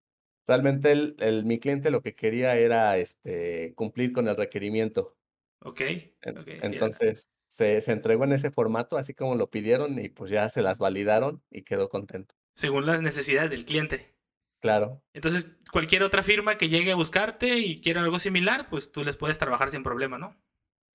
realmente 0.46 0.90
el, 0.92 1.16
el- 1.20 1.44
mi 1.44 1.60
cliente 1.60 1.90
lo 1.90 2.02
que 2.02 2.14
quería 2.16 2.56
era 2.56 2.98
este, 2.98 3.72
cumplir 3.76 4.12
con 4.12 4.26
el 4.28 4.36
requerimiento. 4.36 5.16
Ok, 5.60 5.80
En- 6.22 6.38
ok, 6.38 6.46
ya. 6.46 6.58
Entonces, 6.62 7.30
se, 7.46 7.80
se 7.80 7.92
entregó 7.92 8.24
en 8.24 8.32
ese 8.32 8.50
formato, 8.50 8.96
así 8.96 9.14
como 9.14 9.36
lo 9.36 9.48
pidieron, 9.50 9.98
y 9.98 10.08
pues 10.08 10.30
ya 10.30 10.48
se 10.48 10.62
las 10.62 10.78
validaron 10.78 11.42
y 11.50 11.62
quedó 11.62 11.88
contento. 11.88 12.34
Según 12.54 12.86
las 12.86 13.00
necesidades 13.02 13.50
del 13.50 13.64
cliente. 13.64 14.17
Claro. 14.60 15.02
Entonces, 15.12 15.56
cualquier 15.70 16.02
otra 16.02 16.22
firma 16.22 16.58
que 16.58 16.68
llegue 16.68 16.92
a 16.92 16.96
buscarte 16.96 17.58
y 17.58 17.80
quiera 17.80 18.02
algo 18.02 18.18
similar, 18.18 18.66
pues 18.68 18.90
tú 18.90 19.04
les 19.04 19.16
puedes 19.16 19.38
trabajar 19.38 19.68
sin 19.68 19.82
problema, 19.82 20.18
¿no? 20.18 20.36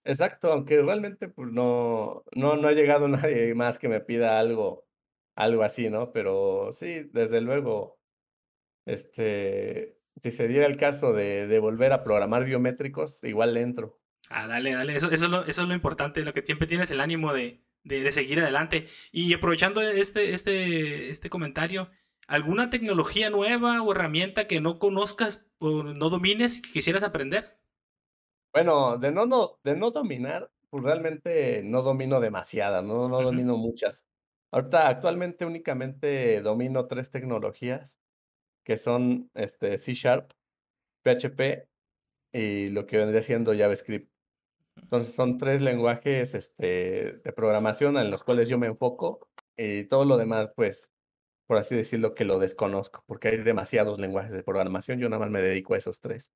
Exacto, 0.05 0.51
aunque 0.51 0.81
realmente 0.81 1.29
pues 1.29 1.49
no, 1.49 2.23
no, 2.35 2.57
no 2.57 2.67
ha 2.67 2.73
llegado 2.73 3.07
nadie 3.07 3.53
más 3.55 3.79
que 3.79 3.87
me 3.87 4.01
pida 4.01 4.39
algo, 4.39 4.85
algo 5.35 5.63
así, 5.63 5.89
¿no? 5.89 6.11
Pero 6.11 6.71
sí, 6.71 7.09
desde 7.11 7.41
luego. 7.41 7.99
Este, 8.85 9.97
si 10.21 10.31
se 10.31 10.47
diera 10.49 10.65
el 10.65 10.75
caso 10.75 11.13
de 11.13 11.47
de 11.47 11.59
volver 11.59 11.93
a 11.93 12.03
programar 12.03 12.43
biométricos, 12.43 13.23
igual 13.23 13.53
le 13.53 13.61
entro. 13.61 14.01
Ah, 14.29 14.47
dale, 14.47 14.73
dale. 14.73 14.95
Eso, 14.95 15.09
eso, 15.09 15.25
es 15.25 15.31
lo, 15.31 15.45
eso 15.45 15.61
es 15.61 15.67
lo 15.67 15.73
importante, 15.73 16.23
lo 16.23 16.33
que 16.33 16.41
siempre 16.41 16.67
tienes 16.67 16.91
el 16.91 16.99
ánimo 16.99 17.33
de, 17.33 17.63
de, 17.83 18.01
de 18.01 18.11
seguir 18.11 18.39
adelante. 18.39 18.87
Y 19.11 19.33
aprovechando 19.33 19.81
este, 19.81 20.33
este, 20.33 21.09
este 21.09 21.29
comentario, 21.29 21.89
¿alguna 22.27 22.69
tecnología 22.69 23.29
nueva 23.29 23.81
o 23.81 23.91
herramienta 23.91 24.47
que 24.47 24.61
no 24.61 24.79
conozcas 24.79 25.47
o 25.59 25.83
no 25.83 26.09
domines 26.09 26.57
y 26.59 26.61
que 26.61 26.71
quisieras 26.71 27.03
aprender? 27.03 27.59
Bueno, 28.53 28.97
de 28.99 29.11
no 29.11 29.25
no 29.25 29.57
de 29.63 29.75
no 29.75 29.89
dominar, 29.89 30.51
pues, 30.69 30.83
realmente 30.83 31.63
no 31.63 31.81
domino 31.81 32.19
demasiadas, 32.19 32.83
no 32.83 33.09
no 33.09 33.23
domino 33.23 33.57
muchas. 33.57 34.03
Ahorita, 34.51 34.87
actualmente, 34.89 35.43
únicamente 35.43 36.39
domino 36.43 36.85
3 36.85 37.09
tecnologías, 37.09 37.97
que 38.65 38.77
son, 38.77 39.31
este, 39.35 39.77
C 39.79 39.95
Sharp, 39.95 40.31
PHP 41.03 41.67
y 42.33 42.69
lo 42.69 42.87
que 42.87 42.97
vendría 42.99 43.21
siendo 43.23 43.53
JavaScript. 43.57 44.11
Entonces, 44.77 45.15
son 45.15 45.37
3 45.39 45.61
lenguajes, 45.61 46.35
este, 46.35 46.65
de 47.23 47.33
programación 47.33 47.97
en 47.97 48.11
los 48.11 48.23
cuales 48.23 48.49
yo 48.49 48.59
me 48.59 48.67
enfoco, 48.67 49.29
y 49.57 49.85
todo 49.85 50.05
lo 50.05 50.17
demás, 50.17 50.51
pues, 50.55 50.92
por 51.47 51.57
así 51.57 51.75
decirlo, 51.75 52.15
que 52.15 52.25
lo 52.25 52.39
desconozco, 52.39 53.03
porque 53.07 53.29
hay 53.29 53.37
demasiados 53.37 53.99
lenguajes 53.99 54.31
de 54.31 54.43
programación, 54.43 54.99
yo 54.99 55.09
nada 55.09 55.19
más 55.21 55.31
me 55.31 55.41
dedico 55.41 55.73
a 55.73 55.77
esos 55.77 55.99
3. 56.01 56.31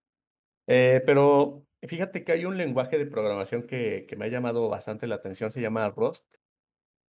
Eh, 0.67 1.01
pero 1.05 1.65
fíjate 1.87 2.23
que 2.23 2.33
hay 2.33 2.45
un 2.45 2.57
lenguaje 2.57 2.97
de 2.97 3.05
programación 3.07 3.63
que 3.67 4.05
que 4.07 4.15
me 4.17 4.25
ha 4.25 4.29
llamado 4.29 4.69
bastante 4.69 5.07
la 5.07 5.15
atención, 5.15 5.51
se 5.51 5.61
llama 5.61 5.89
Rust, 5.91 6.25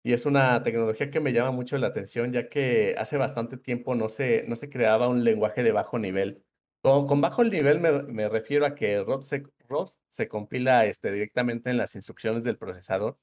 y 0.02 0.12
es 0.12 0.26
una 0.26 0.62
tecnología 0.62 1.10
que 1.10 1.20
me 1.20 1.32
llama 1.32 1.50
mucho 1.52 1.76
la 1.78 1.88
atención, 1.88 2.32
ya 2.32 2.48
que 2.48 2.94
hace 2.98 3.16
bastante 3.16 3.56
tiempo 3.58 3.94
no 3.94 4.08
se 4.08 4.44
no 4.48 4.56
se 4.56 4.70
creaba 4.70 5.08
un 5.08 5.24
lenguaje 5.24 5.62
de 5.62 5.72
bajo 5.72 5.98
nivel. 5.98 6.44
Con 6.82 7.06
con 7.06 7.20
bajo 7.20 7.44
nivel 7.44 7.80
me 7.80 8.02
me 8.04 8.28
refiero 8.28 8.66
a 8.66 8.74
que 8.74 9.02
Rust 9.02 9.24
se 9.28 9.44
Rust 9.68 9.98
se 10.10 10.28
compila, 10.28 10.86
este, 10.86 11.10
directamente 11.12 11.70
en 11.70 11.76
las 11.76 11.94
instrucciones 11.96 12.44
del 12.44 12.58
procesador, 12.58 13.18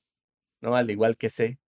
¿no? 0.62 0.76
Al 0.76 0.92
igual 0.92 1.18
que 1.18 1.30
C. 1.30 1.60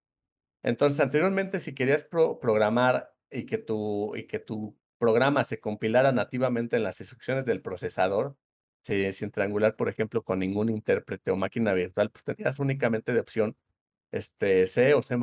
Entonces, 0.64 1.00
anteriormente, 1.00 1.60
si 1.60 1.74
querías 1.76 2.04
pro 2.06 2.40
programar 2.40 3.16
y 3.32 3.46
que 3.46 3.58
tu 3.58 4.16
y 4.16 4.28
que 4.28 4.40
tu 4.40 4.78
programa 5.00 5.44
se 5.44 5.60
compilara 5.60 6.12
nativamente 6.12 6.78
en 6.78 6.84
las 6.84 7.00
instrucciones 7.02 7.46
del 7.46 7.62
procesador, 7.62 8.38
si 8.84 9.14
sin 9.14 9.32
triangular, 9.32 9.76
por 9.76 9.90
ejemplo, 9.90 10.24
con 10.24 10.40
ningún 10.40 10.70
intérprete 10.70 11.32
o 11.32 11.36
máquina 11.38 11.74
virtual, 11.74 12.12
pues 12.12 12.24
tenías 12.26 12.60
únicamente 12.60 13.14
de 13.14 13.20
opción, 13.22 13.58
este, 14.12 14.68
C 14.68 14.94
o 14.96 15.02
C++. 15.04 15.18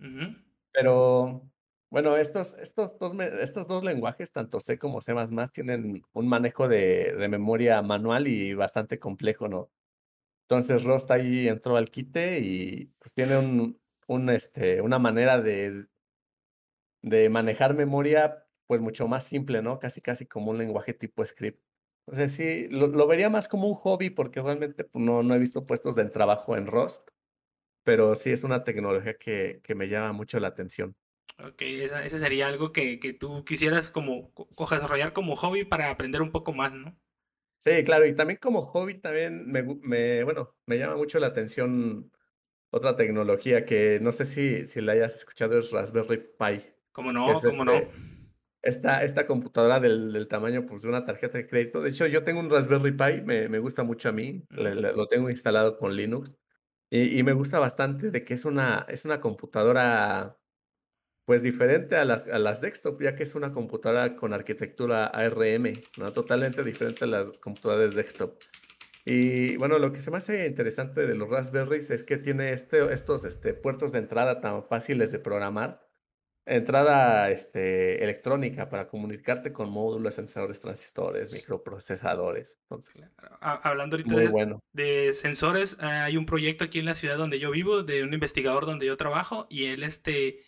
ujú. 0.00 0.26
Pero, 0.72 1.50
bueno, 1.90 2.16
estos 2.16 2.54
estos 2.58 2.98
2 2.98 3.14
me 3.14 3.26
estos 3.42 3.66
2 3.68 3.84
lenguajes, 3.84 4.32
tanto 4.32 4.60
C 4.60 4.78
como 4.78 5.00
C++, 5.00 5.14
tienen 5.52 6.02
un 6.12 6.28
manejo 6.28 6.68
de 6.68 7.14
de 7.16 7.28
memoria 7.28 7.80
manual 7.82 8.28
y 8.28 8.54
bastante 8.54 8.98
complejo, 8.98 9.48
¿no? 9.48 9.70
Entonces, 10.48 10.84
Rust 10.84 11.10
ahí 11.10 11.48
entró 11.48 11.76
al 11.76 11.90
quite 11.90 12.40
y, 12.40 12.86
pues, 13.00 13.14
tiene 13.14 13.38
un 13.38 13.80
un, 14.06 14.30
este, 14.30 14.80
una 14.82 14.98
manera 14.98 15.40
de 15.40 15.86
de 17.02 17.28
manejar 17.28 17.74
memoria, 17.74 18.46
pues, 18.66 18.80
mucho 18.80 19.08
más 19.08 19.24
simple, 19.24 19.62
¿no? 19.62 19.78
Casi, 19.78 20.00
casi 20.00 20.26
como 20.26 20.50
un 20.50 20.58
lenguaje 20.58 20.94
tipo 20.94 21.24
script. 21.24 21.62
O 22.06 22.14
sea, 22.14 22.28
sí, 22.28 22.68
lo 22.68 22.86
lo 22.88 23.06
vería 23.08 23.30
más 23.30 23.48
como 23.48 23.68
un 23.68 23.74
hobby, 23.74 24.10
porque 24.10 24.40
realmente, 24.42 24.84
pues, 24.84 25.04
no 25.04 25.22
no 25.22 25.34
he 25.34 25.38
visto 25.38 25.66
puestos 25.66 25.96
del 25.96 26.10
trabajo 26.12 26.56
en 26.56 26.66
Rust, 26.66 27.08
pero 27.84 28.14
sí 28.16 28.32
es 28.32 28.44
una 28.44 28.64
tecnología 28.64 29.16
que 29.18 29.60
que 29.64 29.74
me 29.76 29.88
llama 29.88 30.12
mucho 30.12 30.40
la 30.40 30.48
atención. 30.48 30.96
Ok, 31.38 31.62
esa, 31.62 32.04
ese 32.04 32.18
sería 32.18 32.46
algo 32.46 32.72
que, 32.72 32.98
que 33.00 33.12
tú 33.14 33.42
quisieras 33.44 33.90
como 33.90 34.32
co- 34.34 34.48
desarrollar 34.70 35.12
como 35.14 35.34
hobby 35.36 35.64
para 35.64 35.90
aprender 35.90 36.20
un 36.22 36.30
poco 36.32 36.52
más, 36.52 36.74
¿no? 36.74 36.98
Sí, 37.58 37.82
claro, 37.84 38.06
y 38.06 38.14
también 38.14 38.38
como 38.40 38.62
hobby 38.66 38.94
también 39.00 39.50
me 39.50 39.62
me 39.62 40.22
bueno, 40.24 40.56
me 40.66 40.78
llama 40.78 40.96
mucho 40.96 41.18
la 41.18 41.28
atención 41.28 42.12
otra 42.70 42.96
tecnología 42.96 43.64
que 43.64 43.98
no 44.02 44.12
sé 44.12 44.24
si 44.24 44.66
si 44.66 44.80
la 44.80 44.92
hayas 44.92 45.16
escuchado, 45.16 45.58
es 45.58 45.70
Raspberry 45.70 46.18
Pi, 46.38 46.64
¿Cómo 46.92 47.12
no? 47.12 47.32
es, 47.32 47.44
¿Cómo 47.44 47.64
no? 47.64 47.72
este, 47.72 47.90
esta 48.62 49.04
esta 49.04 49.26
computadora 49.26 49.80
del 49.80 50.12
del 50.12 50.28
tamaño, 50.28 50.66
pues, 50.66 50.82
de 50.82 50.88
una 50.88 51.04
tarjeta 51.04 51.38
de 51.38 51.46
crédito. 51.48 51.80
De 51.82 51.90
hecho, 51.90 52.06
yo 52.06 52.24
tengo 52.24 52.40
un 52.40 52.50
Raspberry 52.50 52.92
Pi, 52.92 53.22
me 53.24 53.48
me 53.48 53.58
gusta 53.60 53.84
mucho 53.84 54.08
a 54.08 54.12
mí, 54.12 54.44
le 54.50 54.70
Ujú. 54.72 54.80
le 54.82 54.92
lo 54.94 55.06
tengo 55.08 55.30
instalado 55.30 55.78
con 55.78 55.94
Linux, 55.96 56.34
y 56.90 57.18
y 57.18 57.22
me 57.22 57.32
gusta 57.34 57.58
bastante 57.58 58.10
de 58.10 58.24
que 58.24 58.34
es 58.34 58.44
una 58.44 58.86
es 58.88 59.04
una 59.04 59.20
computadora, 59.20 60.38
pues, 61.26 61.42
diferente 61.42 61.96
a 61.96 62.04
las 62.04 62.26
a 62.28 62.38
las 62.38 62.60
desktop, 62.60 63.02
ya 63.02 63.16
que 63.16 63.24
es 63.24 63.34
una 63.36 63.52
computadora 63.52 64.16
con 64.16 64.32
arquitectura 64.34 65.06
ARM, 65.08 65.72
¿no? 65.98 66.12
Totalmente 66.12 66.62
diferente 66.64 67.04
a 67.04 67.08
las 67.08 67.38
computadoras 67.38 67.94
desktop. 67.94 68.34
Y 69.08 69.56
bueno, 69.58 69.78
lo 69.78 69.92
que 69.92 70.00
se 70.00 70.10
me 70.10 70.16
hace 70.16 70.46
interesante 70.46 71.06
de 71.06 71.14
los 71.14 71.30
Raspberries 71.30 71.90
es 71.90 72.02
que 72.02 72.16
tiene 72.16 72.50
este 72.50 72.92
estos, 72.92 73.24
este, 73.24 73.54
puertos 73.54 73.92
de 73.92 74.00
entrada 74.00 74.40
tan 74.40 74.64
fáciles 74.64 75.12
de 75.12 75.20
programar. 75.20 75.80
Entrada, 76.44 77.30
este, 77.30 78.02
electrónica 78.02 78.68
para 78.68 78.88
comunicarte 78.88 79.52
con 79.52 79.70
módulos, 79.70 80.16
sensores, 80.16 80.60
transistores, 80.60 81.32
microprocesadores. 81.32 82.58
Entonces, 82.62 83.04
Hablando 83.40 83.94
ahorita 83.94 84.12
muy 84.12 84.22
de, 84.24 84.28
bueno. 84.28 84.60
de 84.72 85.12
sensores, 85.12 85.76
ah, 85.80 86.04
hay 86.04 86.16
un 86.16 86.26
proyecto 86.26 86.64
aquí 86.64 86.80
en 86.80 86.84
la 86.84 86.94
ciudad 86.96 87.16
donde 87.16 87.38
yo 87.38 87.52
vivo, 87.52 87.84
de 87.84 88.02
un 88.02 88.12
investigador 88.12 88.66
donde 88.66 88.86
yo 88.86 88.96
trabajo, 88.96 89.46
y 89.50 89.66
él 89.66 89.84
este, 89.84 90.40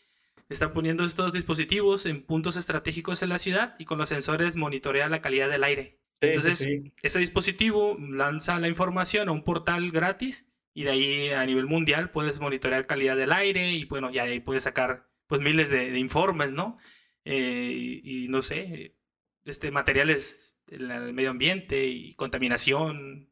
está 0.48 0.72
poniendo 0.72 1.04
estos 1.04 1.32
dispositivos 1.32 2.06
en 2.06 2.24
puntos 2.24 2.56
estratégicos 2.56 3.22
en 3.22 3.28
la 3.28 3.38
ciudad 3.38 3.76
y 3.78 3.84
con 3.84 3.98
los 3.98 4.08
sensores 4.08 4.56
monitorea 4.56 5.08
la 5.08 5.20
calidad 5.20 5.48
del 5.48 5.64
aire. 5.64 5.98
Sí, 6.20 6.28
Entonces, 6.28 6.58
sí. 6.58 6.92
ese 7.02 7.18
dispositivo 7.20 7.96
lanza 8.00 8.58
la 8.60 8.68
información 8.68 9.28
a 9.28 9.32
un 9.32 9.44
portal 9.44 9.90
gratis 9.92 10.52
y 10.74 10.84
de 10.84 10.90
ahí 10.90 11.30
a 11.30 11.44
nivel 11.46 11.66
mundial 11.66 12.10
puedes 12.10 12.40
monitorear 12.40 12.86
calidad 12.86 13.16
del 13.16 13.32
aire 13.32 13.72
y 13.72 13.84
bueno, 13.84 14.10
ya 14.10 14.24
de 14.24 14.32
ahí 14.32 14.40
puedes 14.40 14.64
sacar 14.64 15.08
pues 15.26 15.40
miles 15.40 15.70
de, 15.70 15.90
de 15.90 15.98
informes, 15.98 16.52
¿no? 16.52 16.78
Eh, 17.24 17.72
y, 18.04 18.24
y, 18.24 18.28
no 18.28 18.42
sé, 18.42 18.96
este, 19.44 19.70
materiales 19.70 20.58
en 20.68 20.90
el 20.90 21.12
medio 21.12 21.30
ambiente 21.30 21.86
y 21.86 22.14
contaminación. 22.14 23.30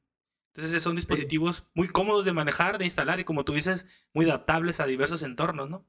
Entonces 0.55 0.82
son 0.82 0.97
Sí, 1.09 1.16
dispositivos 1.16 1.68
muy 1.74 1.89
cómodos 1.89 2.24
de 2.24 2.32
manejar, 2.32 2.78
de 2.78 2.84
instalar 2.84 3.20
y 3.20 3.24
como 3.24 3.45
tú 3.45 3.55
dices, 3.55 3.87
muy 4.14 4.26
adaptables 4.26 4.80
a 4.80 4.87
diversos 4.87 5.22
entornos, 5.22 5.70
¿no? 5.70 5.87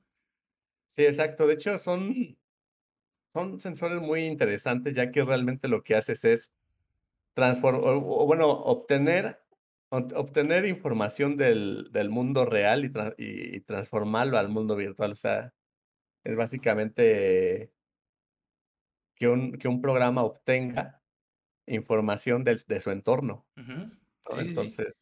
sí, 0.89 1.04
exacto. 1.04 1.48
De 1.48 1.54
hecho, 1.54 1.78
son 1.80 2.38
son 3.34 3.60
sensores 3.60 4.02
muy 4.02 4.26
interesantes, 4.26 4.95
ya 4.95 5.12
que 5.12 5.24
realmente 5.24 5.68
lo 5.68 5.84
que 5.84 5.95
haces 5.95 6.26
es 6.26 6.52
transfor 7.38 7.76
o 7.84 8.26
bueno, 8.26 8.50
obtener 8.50 9.40
obtener 9.92 10.66
información 10.66 11.38
del 11.38 11.90
del 11.92 12.10
mundo 12.10 12.46
real 12.46 12.84
y 12.84 12.92
tra 12.92 13.14
y 13.18 13.62
transformarlo 13.62 14.38
al 14.40 14.50
mundo 14.50 14.76
virtual, 14.76 15.12
o 15.12 15.16
sea, 15.16 15.54
es 16.26 16.36
básicamente 16.38 17.72
que 19.16 19.28
un 19.28 19.58
que 19.60 19.68
un 19.68 19.82
programa 19.82 20.24
obtenga 20.24 21.02
información 21.68 22.44
del 22.44 22.60
de 22.68 22.82
su 22.82 22.92
entorno, 22.92 23.48
Ujú. 23.58 23.72
¿no? 23.72 23.92
Sí, 24.30 24.44
sí, 24.44 24.56
sí. 24.56 24.60
Entonces 24.60 24.98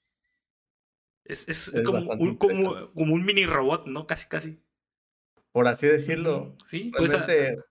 Es 1.26 1.50
es 1.50 1.70
es 1.74 1.82
como 1.82 2.00
un 2.14 2.38
como 2.38 2.94
como 2.94 3.14
un 3.16 3.26
mini 3.26 3.46
robot, 3.46 3.88
¿no? 3.88 4.06
Casi, 4.06 4.28
casi. 4.28 4.60
Por 5.52 5.68
así 5.68 5.88
decirlo, 5.88 6.54
Sí, 6.66 6.92
pues, 6.96 7.12
realmente 7.12 7.58
ah, 7.60 7.66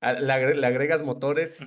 le 0.00 0.32
agre 0.32 0.54
le 0.56 0.66
agregas 0.66 1.02
motores, 1.02 1.58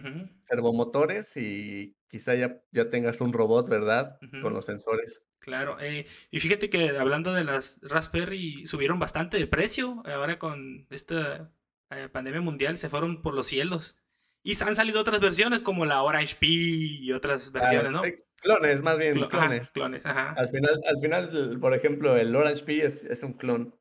servomotores 0.44 1.36
y 1.38 1.96
quizá 2.08 2.36
ya 2.36 2.62
ya 2.72 2.90
tengas 2.90 3.22
un 3.22 3.34
robot, 3.34 3.70
¿verdad? 3.70 4.18
Con 4.42 4.54
los 4.54 4.66
sensores. 4.66 5.24
Claro, 5.40 5.78
eh, 5.80 6.06
y 6.32 6.40
fíjate 6.40 6.70
que 6.70 6.90
hablando 6.98 7.34
de 7.34 7.44
las 7.46 7.80
Raspberry, 7.82 8.66
subieron 8.68 9.00
bastante 9.00 9.38
de 9.38 9.48
precio, 9.48 10.04
ahora 10.06 10.38
con 10.38 10.86
esta, 10.90 11.52
eh, 11.92 12.10
pandemia 12.12 12.42
mundial 12.42 12.76
se 12.78 12.90
fueron 12.90 13.22
por 13.22 13.34
los 13.34 13.46
cielos. 13.46 13.98
Y 14.44 14.62
han 14.64 14.76
salido 14.76 15.02
otras 15.02 15.20
versiones 15.20 15.62
como 15.62 15.86
la 15.86 16.02
Orange 16.02 16.36
Pi 16.40 17.00
y 17.02 17.12
otras 17.14 17.50
Ah, 17.54 17.60
versiones, 17.60 17.92
¿no? 17.92 18.02
clones, 18.42 18.82
más 18.82 18.98
bien, 18.98 19.18
ajá, 19.18 19.30
clones. 19.30 19.72
clones, 19.72 20.06
ajá. 20.06 20.34
Al 20.38 20.50
final 20.50 20.80
al 20.88 21.02
final, 21.02 21.58
por 21.60 21.74
ejemplo, 21.74 22.16
el 22.18 22.36
Orange 22.36 22.64
Pi 22.64 22.82
es 22.82 23.04
es 23.04 23.24
un 23.24 23.34
clon. 23.34 23.76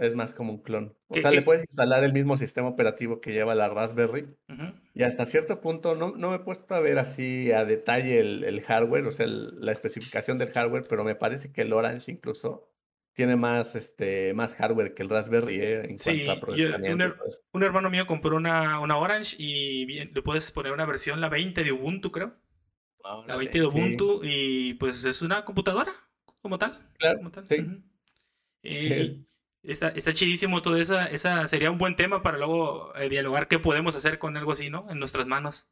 Es 0.00 0.14
más 0.14 0.32
como 0.32 0.52
un 0.52 0.62
clon. 0.62 0.96
O 1.08 1.14
¿Qué 1.14 1.20
sea, 1.20 1.30
le 1.30 1.42
puedes 1.42 1.62
instalar 1.62 2.02
el 2.04 2.14
mismo 2.14 2.38
sistema 2.38 2.68
operativo 2.68 3.20
que 3.20 3.32
lleva 3.32 3.54
la 3.54 3.68
Raspberry, 3.68 4.34
y 4.94 5.02
hasta 5.02 5.26
cierto 5.26 5.60
punto 5.60 5.94
no 5.94 6.16
no 6.16 6.30
me 6.30 6.36
he 6.36 6.38
puesto 6.40 6.74
a 6.74 6.80
ver 6.80 6.98
así 6.98 7.52
a 7.52 7.64
detalle 7.66 8.18
el 8.18 8.44
el 8.44 8.62
hardware, 8.62 9.06
o 9.06 9.12
sea, 9.12 9.26
el 9.26 9.60
la 9.60 9.72
especificación 9.72 10.38
del 10.38 10.50
hardware, 10.52 10.84
pero 10.88 11.04
me 11.04 11.14
parece 11.14 11.52
que 11.52 11.62
el 11.62 11.72
Orange 11.74 12.10
incluso 12.12 12.66
tiene 13.12 13.36
más, 13.36 13.74
este, 13.76 14.32
más 14.32 14.54
hardware 14.54 14.94
que 14.94 15.02
el 15.02 15.10
Raspberry, 15.10 15.60
¿eh? 15.60 15.74
En 15.84 15.98
cuanto 15.98 16.30
a 16.32 16.56
Sí, 16.56 16.56
yo 16.56 16.92
un 16.94 17.00
y 17.00 17.02
her 17.02 17.16
un 17.52 17.62
hermano 17.62 17.90
mío 17.90 18.06
compró 18.06 18.36
una 18.36 18.80
una 18.80 18.96
Orange 18.96 19.36
y 19.38 19.84
bien 19.84 20.12
le 20.14 20.22
puedes 20.22 20.50
poner 20.50 20.72
una 20.72 20.86
versión, 20.86 21.20
la 21.20 21.28
20 21.28 21.62
de 21.62 21.72
Ubuntu, 21.72 22.10
creo. 22.10 22.36
La 23.26 23.36
20 23.36 23.58
Órale, 23.58 23.60
de 23.60 23.70
sí. 23.70 23.78
Ubuntu 23.78 24.20
y, 24.24 24.74
pues, 24.74 25.04
es 25.04 25.20
una 25.22 25.44
computadora 25.44 25.92
como 26.40 26.56
tal, 26.58 26.78
Claro, 26.98 27.18
como 27.18 27.30
tal. 27.30 27.46
sí. 27.48 27.58
Ujú. 27.58 27.82
Sí. 28.62 28.94
Y 28.94 29.24
está 29.62 29.88
está 29.88 30.12
chidísimo 30.14 30.62
todo 30.62 30.76
esa 30.76 31.06
esa 31.06 31.46
sería 31.48 31.70
un 31.70 31.78
buen 31.78 31.96
tema 31.96 32.22
para 32.22 32.38
luego, 32.38 32.94
eh, 32.96 33.08
dialogar 33.08 33.48
qué 33.48 33.58
podemos 33.58 33.96
hacer 33.96 34.18
con 34.18 34.36
algo 34.36 34.52
así, 34.52 34.70
¿no? 34.70 34.86
En 34.90 34.98
nuestras 34.98 35.26
manos. 35.26 35.68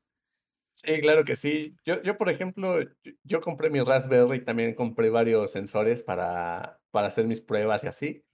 Sí, 0.77 1.01
claro 1.01 1.25
que 1.25 1.35
sí. 1.35 1.75
Yo 1.85 2.01
yo, 2.03 2.17
por 2.17 2.29
ejemplo, 2.31 2.81
yo 3.03 3.13
yo 3.25 3.41
compré 3.41 3.69
mi 3.69 3.81
Raspberry, 3.81 4.45
también 4.45 4.75
compré 4.75 5.11
varios 5.11 5.51
sensores 5.51 6.05
para 6.05 6.81
para 6.93 7.09
hacer 7.09 7.27
mis 7.27 7.41
pruebas 7.41 7.83
y 7.83 7.87
así. 7.89 8.25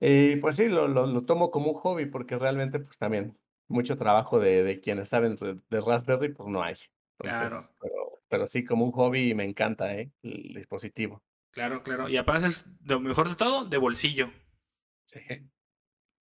Y 0.00 0.36
pues 0.36 0.56
sí, 0.56 0.68
lo 0.68 0.88
lo 0.88 1.06
lo 1.06 1.24
tomo 1.24 1.50
como 1.50 1.70
un 1.72 1.78
hobby, 1.80 2.06
porque 2.06 2.36
realmente, 2.38 2.80
pues, 2.80 2.98
también 2.98 3.38
mucho 3.68 3.96
trabajo 3.96 4.38
de 4.40 4.62
de 4.64 4.80
quienes 4.80 5.08
saben 5.08 5.36
de 5.36 5.60
de 5.70 5.80
Raspberry, 5.80 6.34
pues, 6.34 6.48
no 6.48 6.62
hay. 6.62 6.74
Claro. 7.20 7.56
Entonces, 7.56 7.74
pero 7.80 8.20
pero 8.28 8.46
sí, 8.46 8.64
como 8.64 8.84
un 8.84 8.92
hobby 8.92 9.34
me 9.34 9.44
encanta, 9.44 9.94
¿eh? 9.96 10.12
El 10.22 10.54
dispositivo. 10.54 11.22
Claro, 11.52 11.82
claro. 11.82 12.08
Y 12.08 12.16
aparte 12.16 12.46
es 12.46 12.66
lo 12.84 13.00
mejor 13.00 13.28
de 13.28 13.36
todo, 13.36 13.64
de 13.64 13.76
bolsillo. 13.76 14.30
Sí. 15.06 15.20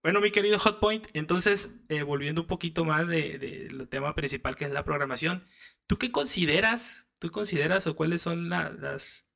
Bueno, 0.04 0.20
mi 0.20 0.32
querido 0.32 0.58
Hotpoint, 0.60 1.08
entonces, 1.14 1.76
eh, 1.90 2.04
volviendo 2.04 2.42
un 2.42 2.48
poquito 2.48 2.86
más 2.86 3.08
de 3.08 3.38
del 3.38 3.88
tema 3.88 4.16
principal, 4.16 4.56
que 4.56 4.66
es 4.66 4.72
la 4.72 4.84
programación, 4.84 5.44
¿tú 5.88 5.98
qué 5.98 6.12
consideras 6.12 7.08
tú 7.20 7.30
consideras 7.30 7.86
o 7.86 7.96
cuáles 7.96 8.22
son 8.22 8.50
la 8.50 8.72
las 8.72 9.30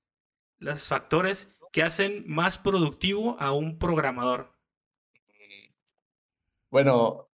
las 0.57 0.87
factores 0.87 1.55
que 1.71 1.83
hacen 1.83 2.23
más 2.27 2.57
productivo 2.57 3.37
a 3.39 3.53
un 3.53 3.77
programador? 3.77 4.55
Mm. 5.29 5.73
Bueno, 6.71 7.29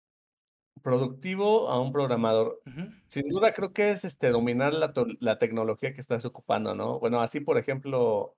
productivo 0.82 1.70
a 1.70 1.80
un 1.80 1.92
programador. 1.94 2.62
Sin 3.08 3.28
duda 3.30 3.54
creo 3.54 3.74
que 3.74 3.92
es, 3.92 4.06
este, 4.06 4.30
dominar 4.30 4.74
la 4.74 4.92
la 5.20 5.38
tecnología 5.38 5.94
que 5.94 6.02
estás 6.02 6.26
ocupando, 6.26 6.74
¿no? 6.74 7.00
Bueno, 7.00 7.22
así, 7.22 7.40
por 7.40 7.58
ejemplo, 7.58 8.36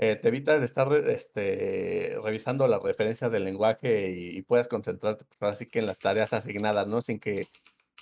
eh, 0.00 0.16
te 0.16 0.28
evitas 0.28 0.60
de 0.60 0.66
estar, 0.66 0.92
este, 0.94 2.16
revisando 2.24 2.66
la 2.68 2.78
referencia 2.80 3.28
del 3.30 3.44
lenguaje 3.44 4.10
y 4.12 4.38
y 4.38 4.42
puedas 4.42 4.68
concentrarte, 4.68 5.24
pues, 5.26 5.42
ahora 5.42 5.56
sí 5.56 5.66
que 5.68 5.80
en 5.80 5.86
las 5.86 5.98
tareas 5.98 6.32
asignadas, 6.34 6.86
¿no? 6.88 7.02
Sin 7.02 7.20
que 7.20 7.46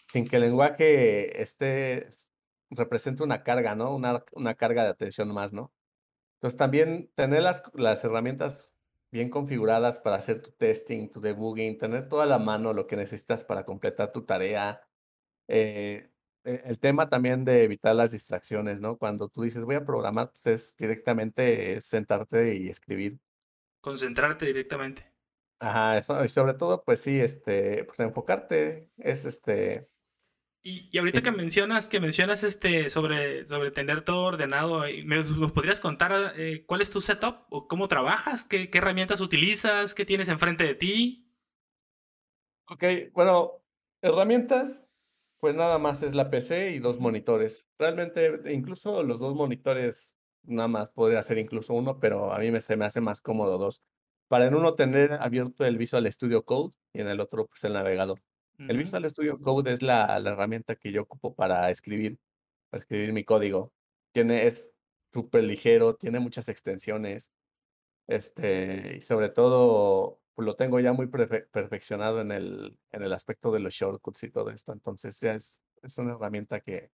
sin 0.08 0.26
que 0.26 0.36
el 0.36 0.42
lenguaje 0.44 1.42
esté 1.42 2.08
represente 2.70 3.22
una 3.24 3.42
carga, 3.44 3.74
¿no? 3.76 3.94
Una 3.96 4.24
una 4.32 4.54
carga 4.54 4.84
de 4.84 4.90
atención 4.90 5.28
más, 5.34 5.52
¿no? 5.52 5.72
Entonces, 6.36 6.58
también 6.58 7.10
tener 7.16 7.42
las 7.42 7.62
las 7.74 8.04
herramientas 8.04 8.72
bien 9.12 9.30
configuradas 9.30 9.98
para 9.98 10.16
hacer 10.16 10.42
tu 10.42 10.52
testing, 10.52 11.10
tu 11.10 11.20
debugging, 11.20 11.78
tener 11.78 12.08
todo 12.08 12.20
a 12.22 12.26
la 12.26 12.38
mano 12.38 12.72
lo 12.74 12.86
que 12.86 12.96
necesitas 12.96 13.44
para 13.44 13.64
completar 13.64 14.12
tu 14.12 14.24
tarea. 14.24 14.82
Eh, 15.48 16.10
el 16.64 16.78
tema 16.78 17.08
también 17.08 17.44
de 17.44 17.64
evitar 17.64 17.94
las 17.94 18.12
distracciones, 18.12 18.80
¿no? 18.80 18.96
Cuando 18.98 19.28
tú 19.28 19.42
dices: 19.42 19.64
"Voy 19.64 19.76
a 19.76 19.84
programar", 19.86 20.32
pues, 20.32 20.46
es 20.46 20.76
directamente 20.76 21.80
sentarte 21.80 22.56
y 22.56 22.68
escribir. 22.68 23.18
Concentrarte 23.84 24.46
directamente. 24.46 25.12
Ajá, 25.60 25.98
eso, 25.98 26.24
y 26.24 26.28
sobre 26.28 26.54
todo, 26.54 26.84
pues 26.84 27.00
sí, 27.00 27.18
este, 27.18 27.82
pues 27.84 27.98
enfocarte, 27.98 28.90
es, 28.96 29.24
este 29.24 29.88
Y 30.64 30.88
y 30.92 30.98
ahorita 30.98 31.22
que 31.22 31.30
mencionas 31.30 31.88
que 31.88 32.00
mencionas, 32.00 32.42
este, 32.42 32.90
sobre 32.90 33.46
sobre 33.46 33.70
tener 33.70 34.00
todo 34.02 34.24
ordenado, 34.24 34.88
y 34.88 35.04
¿me 35.04 35.16
nos 35.22 35.52
podrías 35.52 35.80
contar, 35.80 36.34
eh, 36.36 36.64
cuál 36.66 36.80
es 36.82 36.90
tu 36.90 37.00
setup 37.00 37.46
o 37.50 37.68
cómo 37.68 37.86
trabajas? 37.88 38.44
¿Qué 38.44 38.68
qué 38.70 38.78
herramientas 38.78 39.20
utilizas? 39.20 39.94
¿Qué 39.94 40.04
tienes 40.04 40.28
enfrente 40.28 40.64
de 40.64 40.74
ti? 40.74 41.24
Okey, 42.70 43.10
bueno, 43.14 43.62
herramientas, 44.02 44.84
pues 45.40 45.54
nada 45.54 45.78
más 45.78 46.02
es 46.02 46.14
la 46.14 46.30
PC 46.30 46.70
y 46.72 46.78
2 46.80 47.00
Ujú. 47.00 47.00
monitores. 47.00 47.66
Realmente, 47.78 48.52
incluso 48.52 49.02
los 49.02 49.18
2 49.20 49.34
monitores, 49.34 50.16
nada 50.42 50.68
más 50.68 50.90
podría 50.90 51.22
ser 51.22 51.38
incluso 51.38 51.74
1, 51.74 52.00
pero 52.00 52.32
a 52.32 52.38
mí 52.38 52.50
me 52.50 52.60
se 52.60 52.76
me 52.76 52.84
hace 52.86 53.00
más 53.00 53.20
cómodo 53.20 53.58
2. 53.58 53.82
Para 54.28 54.46
en 54.48 54.54
uno 54.54 54.74
tener 54.74 55.12
abierto 55.14 55.64
el 55.64 55.78
Visual 55.78 56.10
Studio 56.12 56.44
Code 56.44 56.74
y 56.92 57.00
en 57.00 57.08
el 57.08 57.20
otro, 57.20 57.46
pues, 57.48 57.64
el 57.64 57.72
navegador. 57.74 58.22
El. 58.68 58.78
Visual 58.78 59.08
Studio 59.10 59.40
Code 59.40 59.72
es 59.72 59.82
la 59.82 60.18
la 60.20 60.30
herramienta 60.32 60.76
que 60.76 60.92
yo 60.92 61.02
ocupo 61.02 61.34
para 61.34 61.70
escribir 61.70 62.18
para 62.70 62.80
escribir 62.82 63.12
mi 63.14 63.24
código. 63.24 63.72
Tiene 64.12 64.46
es 64.46 64.70
superligero, 65.12 65.96
tiene 65.96 66.20
muchas 66.20 66.48
extensiones, 66.48 67.32
este, 68.08 68.96
y 68.98 69.02
sobre 69.02 69.30
todo, 69.30 70.22
pues, 70.38 70.46
lo 70.46 70.54
tengo 70.54 70.78
ya 70.78 70.92
muy 70.92 71.08
perfeccionado 71.08 72.20
en 72.20 72.30
el 72.30 72.78
en 72.92 73.02
el 73.02 73.12
aspecto 73.12 73.50
de 73.50 73.58
los 73.58 73.74
shortcuts 73.74 74.22
y 74.22 74.30
todo 74.30 74.50
esto. 74.50 74.72
Entonces, 74.72 75.18
ya 75.20 75.34
es 75.34 75.60
es 75.82 75.98
una 75.98 76.12
herramienta 76.14 76.60
que 76.60 76.90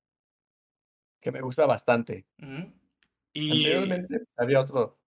que 1.22 1.32
me 1.32 1.40
gusta 1.40 1.66
bastante. 1.66 2.26
Y 3.34 3.50
Anteriormente 3.50 4.24
había 4.36 4.60
otro 4.60 5.00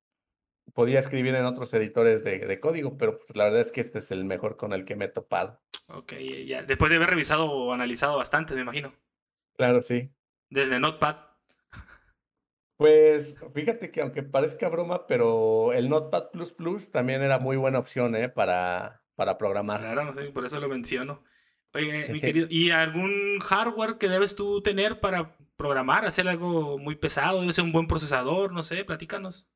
podía 0.73 0.99
escribir 0.99 1.35
en 1.35 1.45
otros 1.45 1.73
editores 1.73 2.23
de 2.23 2.39
de 2.39 2.59
código, 2.59 2.97
pero, 2.97 3.19
pues, 3.19 3.35
la 3.35 3.45
verdad 3.45 3.61
es 3.61 3.71
que 3.73 3.81
este 3.81 3.99
es 3.99 4.11
el 4.11 4.25
mejor 4.25 4.57
con 4.57 4.73
el 4.73 4.85
que 4.85 4.95
me 4.97 5.05
he 5.05 5.09
topado. 5.09 5.61
Okey, 5.89 6.45
ya 6.45 6.63
después 6.63 6.89
de 6.89 6.97
haber 6.97 7.09
revisado 7.09 7.49
o 7.49 7.73
analizado 7.73 8.17
bastante, 8.17 8.53
me 8.55 8.61
imagino. 8.61 8.93
Claro, 9.55 9.81
sí. 9.81 10.13
Desde 10.49 10.79
Notepad. 10.79 11.26
Pues, 12.77 13.37
fíjate 13.53 13.91
que 13.91 14.01
aunque 14.01 14.23
parezca 14.23 14.69
broma, 14.69 15.07
pero 15.07 15.73
el 15.73 15.89
Notepad++ 15.89 16.29
también 16.91 17.21
era 17.21 17.39
muy 17.39 17.57
buena 17.57 17.79
opción, 17.79 18.15
¿eh? 18.15 18.29
Para 18.29 19.01
para 19.17 19.37
programar. 19.37 19.81
Claro, 19.81 20.13
sí, 20.13 20.29
por 20.31 20.45
eso 20.45 20.59
lo 20.61 20.69
menciono. 20.69 21.23
Oye, 21.73 22.07
mi 22.09 22.21
querido, 22.21 22.47
¿y 22.51 22.69
algún 22.69 23.39
hardware 23.39 23.97
que 23.97 24.07
debes 24.07 24.35
tú 24.35 24.61
tener 24.61 25.01
para 25.01 25.35
programar, 25.57 26.05
hacer 26.05 26.27
algo 26.29 26.77
muy 26.77 26.95
pesado? 26.95 27.41
¿Debe 27.41 27.51
ser 27.51 27.65
un 27.65 27.73
buen 27.73 27.87
procesador? 27.87 28.53
No 28.53 28.63
sé, 28.63 28.85
platícanos. 28.85 29.49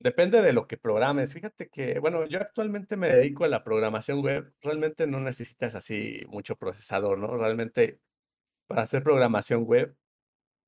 Depende 0.00 0.40
de 0.40 0.54
lo 0.54 0.66
que 0.66 0.78
programes. 0.78 1.34
Fíjate 1.34 1.68
que, 1.68 2.00
bueno, 2.00 2.26
yo 2.26 2.40
actualmente 2.40 2.96
me 2.96 3.08
dedico 3.08 3.44
a 3.44 3.48
la 3.48 3.62
programación 3.62 4.20
web. 4.20 4.52
Realmente 4.62 5.06
no 5.06 5.20
necesitas 5.20 5.74
así 5.74 6.22
mucho 6.28 6.56
procesador, 6.56 7.18
¿no? 7.18 7.36
Realmente, 7.36 8.00
para 8.66 8.82
hacer 8.82 9.04
programación 9.04 9.64
web, 9.64 9.94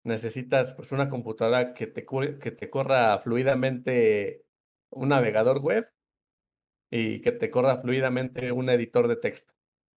necesitas, 0.04 0.74
pues, 0.74 0.92
una 0.92 1.08
computadora 1.10 1.74
que 1.74 1.86
te 1.88 2.06
que 2.40 2.50
te 2.52 2.70
corra 2.70 3.18
fluidamente 3.20 4.44
un 4.90 5.10
navegador 5.10 5.60
web 5.60 5.90
y 6.90 7.20
que 7.20 7.32
te 7.32 7.50
corra 7.50 7.78
fluidamente 7.80 8.52
un 8.52 8.68
editor 8.70 9.08
de 9.08 9.16
texto. 9.16 9.52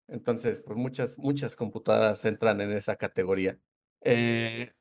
Entonces, 0.09 0.61
pues, 0.63 0.79
muchas 0.79 1.19
muchas 1.19 1.57
computadoras 1.57 2.25
entran 2.25 2.61
en 2.61 2.73
esa 2.73 2.97
categoría. 2.97 3.59
Eh, 4.03 4.73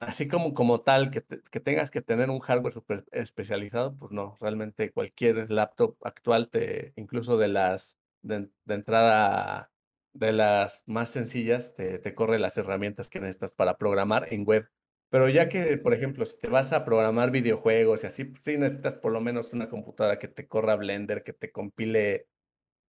así 0.00 0.28
como 0.28 0.54
como 0.54 0.82
tal, 0.82 1.10
que 1.12 1.24
que 1.52 1.60
tengas 1.60 1.90
que 1.92 2.02
tener 2.02 2.30
un 2.30 2.40
hardware 2.40 2.74
superespecializado, 2.74 3.96
pues 3.98 4.12
no, 4.12 4.36
realmente 4.40 4.92
cualquier 4.92 5.50
laptop 5.52 5.96
actual 6.04 6.50
te 6.50 6.94
incluso 6.96 7.38
de 7.38 7.48
las 7.48 7.98
de 8.22 8.50
entrada, 8.68 9.72
de 10.18 10.32
las 10.32 10.82
más 10.86 11.10
sencillas, 11.10 11.74
te 11.74 11.98
te 11.98 12.14
corre 12.14 12.38
las 12.38 12.56
herramientas 12.58 13.08
que 13.08 13.20
necesitas 13.20 13.52
para 13.54 13.76
programar 13.78 14.32
en 14.32 14.44
web. 14.44 14.68
Pero 15.10 15.28
ya 15.28 15.48
que, 15.48 15.78
por 15.78 15.94
ejemplo, 15.94 16.26
si 16.26 16.36
te 16.38 16.48
vas 16.48 16.72
a 16.72 16.84
programar 16.84 17.30
videojuegos 17.30 18.04
y 18.04 18.06
así, 18.08 18.24
pues 18.24 18.42
sí 18.44 18.56
necesitas 18.58 18.96
por 18.96 19.12
lo 19.12 19.20
menos 19.20 19.52
una 19.52 19.68
computadora 19.68 20.18
que 20.18 20.28
te 20.28 20.48
corra 20.48 20.76
Blender, 20.76 21.22
que 21.22 21.32
te 21.32 21.52
compile, 21.52 22.26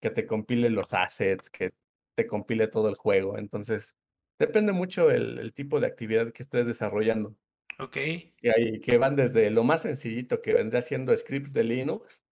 que 0.02 0.10
te 0.10 0.26
compile 0.28 0.70
los 0.70 0.94
assets, 0.94 1.50
que 1.50 1.74
te 2.16 2.28
compile 2.28 2.68
todo 2.68 2.90
el 2.90 2.96
juego. 2.96 3.38
Entonces, 3.38 3.96
depende 4.40 4.74
mucho 4.74 5.12
el, 5.12 5.40
el 5.40 5.54
tipo 5.54 5.80
de 5.80 5.88
actividad 5.88 6.32
que 6.34 6.44
estés 6.44 6.66
desarrollando. 6.66 7.36
Ok. 7.80 7.94
Que, 7.94 8.52
hay, 8.56 8.80
que 8.80 8.98
van 8.98 9.16
desde 9.16 9.52
lo 9.52 9.64
más 9.64 9.84
sencillito, 9.84 10.42
que 10.42 10.54
vendría 10.54 10.82
siendo 10.82 11.16
scripts 11.16 11.54
de 11.54 11.64
Linux, 11.64 12.24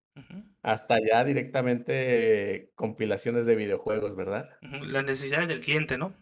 hasta 0.61 0.97
ya 0.99 1.23
directamente 1.23 2.71
compilaciones 2.75 3.45
de 3.45 3.55
videojuegos, 3.55 4.15
¿verdad? 4.15 4.49
Las 4.61 5.05
necesidades 5.05 5.47
del 5.47 5.59
cliente, 5.59 5.97
¿no? 5.97 6.15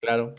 Claro. 0.00 0.34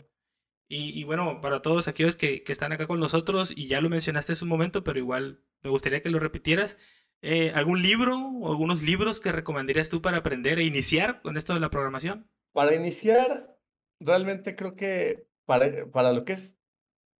Y, 0.66 1.04
bueno, 1.04 1.40
para 1.40 1.62
todos 1.62 1.86
aquellos 1.86 2.16
que, 2.16 2.42
están 2.48 2.72
acá 2.72 2.86
con 2.86 2.98
nosotros, 2.98 3.52
y 3.56 3.68
ya 3.68 3.80
lo 3.80 3.90
mencionaste 3.90 4.32
hace 4.32 4.44
un 4.44 4.48
momento, 4.48 4.82
pero 4.82 4.98
igual 4.98 5.44
me 5.62 5.70
gustaría 5.70 6.02
que 6.02 6.10
lo 6.10 6.18
repitieras, 6.18 6.78
eh, 7.22 7.52
¿algún 7.54 7.80
libro 7.80 8.18
o 8.18 8.50
algunos 8.50 8.82
libros 8.82 9.20
que 9.20 9.30
recomendarías 9.30 9.88
tú 9.88 10.02
para 10.02 10.18
aprender 10.18 10.58
e 10.58 10.64
iniciar 10.64 11.22
con 11.22 11.36
esto 11.36 11.54
de 11.54 11.60
la 11.60 11.70
programación? 11.70 12.28
Para 12.52 12.74
iniciar, 12.74 13.56
realmente 14.00 14.56
creo 14.56 14.74
que 14.74 15.28
para, 15.44 15.86
para 15.92 16.12
lo 16.12 16.24
que 16.24 16.32
es 16.32 16.58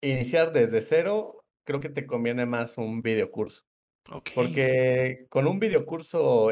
iniciar 0.01 0.53
desde 0.53 0.83
cero, 0.83 1.45
creo 1.65 1.81
que 1.81 1.91
te 1.91 2.07
conviene 2.07 2.47
más 2.47 2.77
un 2.77 3.03
videocurso. 3.03 3.65
Okay. 4.11 4.35
Porque 4.35 5.27
con 5.31 5.47
un 5.47 5.59
videocurso, 5.59 6.51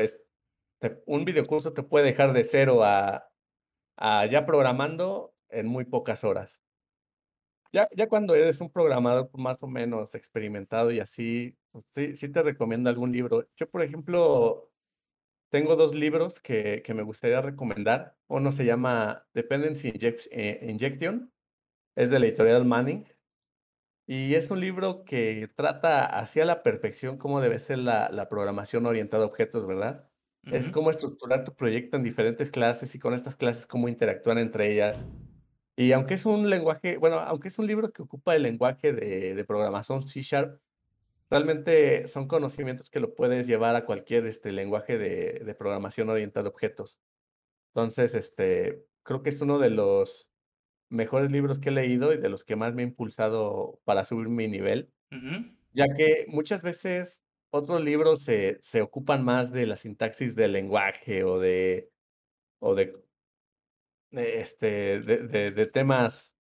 un 1.07 1.25
videocurso 1.25 1.73
te 1.73 1.83
puede 1.83 2.07
dejar 2.07 2.33
de 2.33 2.45
cero 2.45 2.83
a, 2.85 3.29
a 3.97 4.27
ya 4.27 4.47
programando 4.47 5.35
en 5.49 5.67
muy 5.67 5.85
pocas 5.85 6.25
horas. 6.25 6.63
Ya, 7.73 7.89
ya 7.97 8.07
cuando 8.09 8.35
eres 8.35 8.61
un 8.61 8.71
programador 8.71 9.31
más 9.39 9.63
o 9.63 9.67
menos 9.67 10.15
experimentado 10.15 10.91
y 10.91 11.01
así, 11.01 11.57
pues 11.71 11.85
sí, 11.95 12.17
sí 12.17 12.29
te 12.31 12.43
recomiendo 12.43 12.91
algún 12.91 13.13
libro. 13.13 13.49
Yo, 13.57 13.71
por 13.71 13.83
ejemplo, 13.83 14.71
tengo 15.51 15.77
dos 15.77 15.95
libros 15.95 16.41
que, 16.41 16.83
que 16.83 16.95
me 16.95 17.03
gustaría 17.03 17.41
recomendar. 17.41 18.17
Uno 18.29 18.53
se 18.53 18.67
llama 18.67 19.27
Dependency 19.35 19.93
eh, 20.31 20.67
Injection, 20.69 21.33
es 21.97 22.11
de 22.11 22.19
la 22.19 22.27
editorial 22.27 22.65
Manning. 22.65 23.07
Y 24.13 24.35
es 24.35 24.51
un 24.51 24.61
libro 24.61 25.05
que 25.05 25.49
trata 25.57 26.05
hacia 26.05 26.45
la 26.45 26.63
perfección 26.63 27.17
cómo 27.17 27.41
debe 27.41 27.59
ser 27.59 27.83
la, 27.83 28.11
la 28.11 28.29
programación 28.29 28.85
orientada 28.85 29.25
a 29.25 29.27
objetos, 29.27 29.67
¿verdad? 29.67 30.07
Es 30.45 30.69
cómo 30.69 30.91
estructurar 30.91 31.45
tu 31.45 31.55
proyecto 31.55 31.97
en 31.97 32.03
diferentes 32.03 32.51
clases 32.51 32.95
y 32.95 32.99
con 32.99 33.15
estas 33.15 33.37
clases 33.37 33.67
cómo 33.67 33.89
interactúan 33.89 34.37
entre 34.39 34.71
ellas 34.71 35.07
y 35.77 35.93
aunque 35.93 36.15
es 36.15 36.27
un 36.27 36.51
lenguaje, 36.51 36.99
bueno, 36.99 37.19
aunque 37.21 37.49
es 37.49 37.59
un 37.59 37.67
libro 37.67 37.93
que 37.93 38.03
ocupa 38.03 38.37
el 38.37 38.43
lenguaje 38.43 38.93
de, 38.93 39.35
de 39.35 39.45
programación 39.45 40.07
C 40.07 40.21
Sharp, 40.21 40.61
realmente 41.31 42.07
son 42.09 42.29
conocimientos 42.29 42.91
que 42.91 43.01
lo 43.01 43.15
puedes 43.15 43.47
llevar 43.47 43.75
a 43.77 43.87
cualquier 43.87 44.27
este, 44.27 44.53
lenguaje 44.53 44.99
de, 44.99 45.43
de 45.45 45.55
programación 45.55 46.11
orientada 46.11 46.47
a 46.47 46.51
objetos. 46.51 47.01
Entonces, 47.69 48.15
este, 48.15 48.85
creo 49.03 49.23
que 49.23 49.31
es 49.31 49.41
uno 49.41 49.59
de 49.59 49.71
los 49.71 50.29
mejores 50.93 51.31
libros 51.31 51.59
que 51.59 51.71
he 51.71 51.73
leído 51.73 52.13
y 52.13 52.19
de 52.19 52.29
los 52.29 52.45
que 52.45 52.57
más 52.57 52.75
me 52.75 52.83
ha 52.83 52.87
impulsado 52.87 53.81
para 53.85 54.05
subir 54.05 54.29
mi 54.29 54.49
nivel, 54.49 54.93
ya 55.73 55.87
que 55.95 56.27
muchas 56.29 56.63
veces 56.63 57.25
otros 57.51 57.83
libros 57.83 58.23
se, 58.23 58.59
se 58.61 58.81
ocupan 58.81 59.25
más 59.25 59.53
de 59.53 59.67
la 59.67 59.77
sintaxis 59.77 60.35
del 60.35 60.53
lenguaje 60.53 61.25
o 61.25 61.39
de, 61.39 61.91
o 62.61 62.75
de 62.75 62.95
este, 64.13 65.01
de, 65.01 65.51
de, 65.51 65.67
temas, 65.67 66.37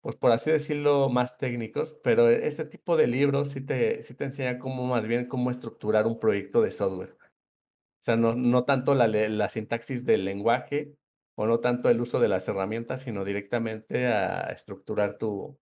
pues 0.00 0.16
por 0.16 0.32
así 0.32 0.50
decirlo, 0.50 1.08
más 1.08 1.38
técnicos, 1.38 1.96
pero 2.02 2.28
este 2.28 2.64
tipo 2.64 2.96
de 2.96 3.06
libros 3.06 3.50
sí 3.50 3.60
te, 3.60 4.02
sí 4.02 4.14
te 4.14 4.24
enseña 4.24 4.58
cómo 4.58 4.86
más 4.86 5.06
bien 5.06 5.26
cómo 5.26 5.50
estructurar 5.50 6.06
un 6.06 6.18
proyecto 6.18 6.62
de 6.62 6.72
software. 6.72 7.16
O 7.20 8.04
sea, 8.06 8.16
no, 8.16 8.34
no 8.34 8.64
tanto 8.64 8.94
la, 8.94 9.08
la 9.08 9.48
sintaxis 9.48 10.04
del 10.04 10.24
lenguaje 10.24 10.96
o 11.36 11.46
no 11.46 11.60
tanto 11.60 11.88
el 11.88 12.00
uso 12.00 12.18
de 12.18 12.28
las 12.28 12.48
herramientas, 12.48 13.02
sino 13.02 13.24
directamente 13.24 14.06
a 14.06 14.50
estructurar 14.50 15.18
tu, 15.18 15.58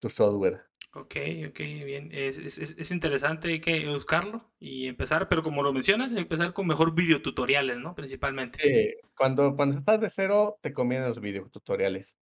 tu 0.00 0.08
software. 0.08 0.64
Ok, 0.92 1.16
ok, 1.48 1.58
bien. 1.84 2.08
Es, 2.10 2.38
es, 2.38 2.58
es, 2.58 2.90
interesante, 2.90 3.48
hay 3.48 3.60
que 3.60 3.86
buscarlo 3.86 4.50
y 4.58 4.86
empezar, 4.86 5.28
pero 5.28 5.42
como 5.42 5.62
lo 5.62 5.74
mencionas, 5.74 6.12
empezar 6.12 6.54
con 6.54 6.66
mejor 6.66 6.94
videotutoriales, 6.94 7.78
¿no? 7.78 7.94
Principalmente. 7.94 8.58
Sí, 8.62 9.06
cuando, 9.14 9.54
cuando 9.54 9.78
estás 9.78 10.00
de 10.00 10.08
cero, 10.08 10.58
te 10.62 10.72
convienen 10.72 11.08
los 11.08 11.20
videotutoriales. 11.20 12.16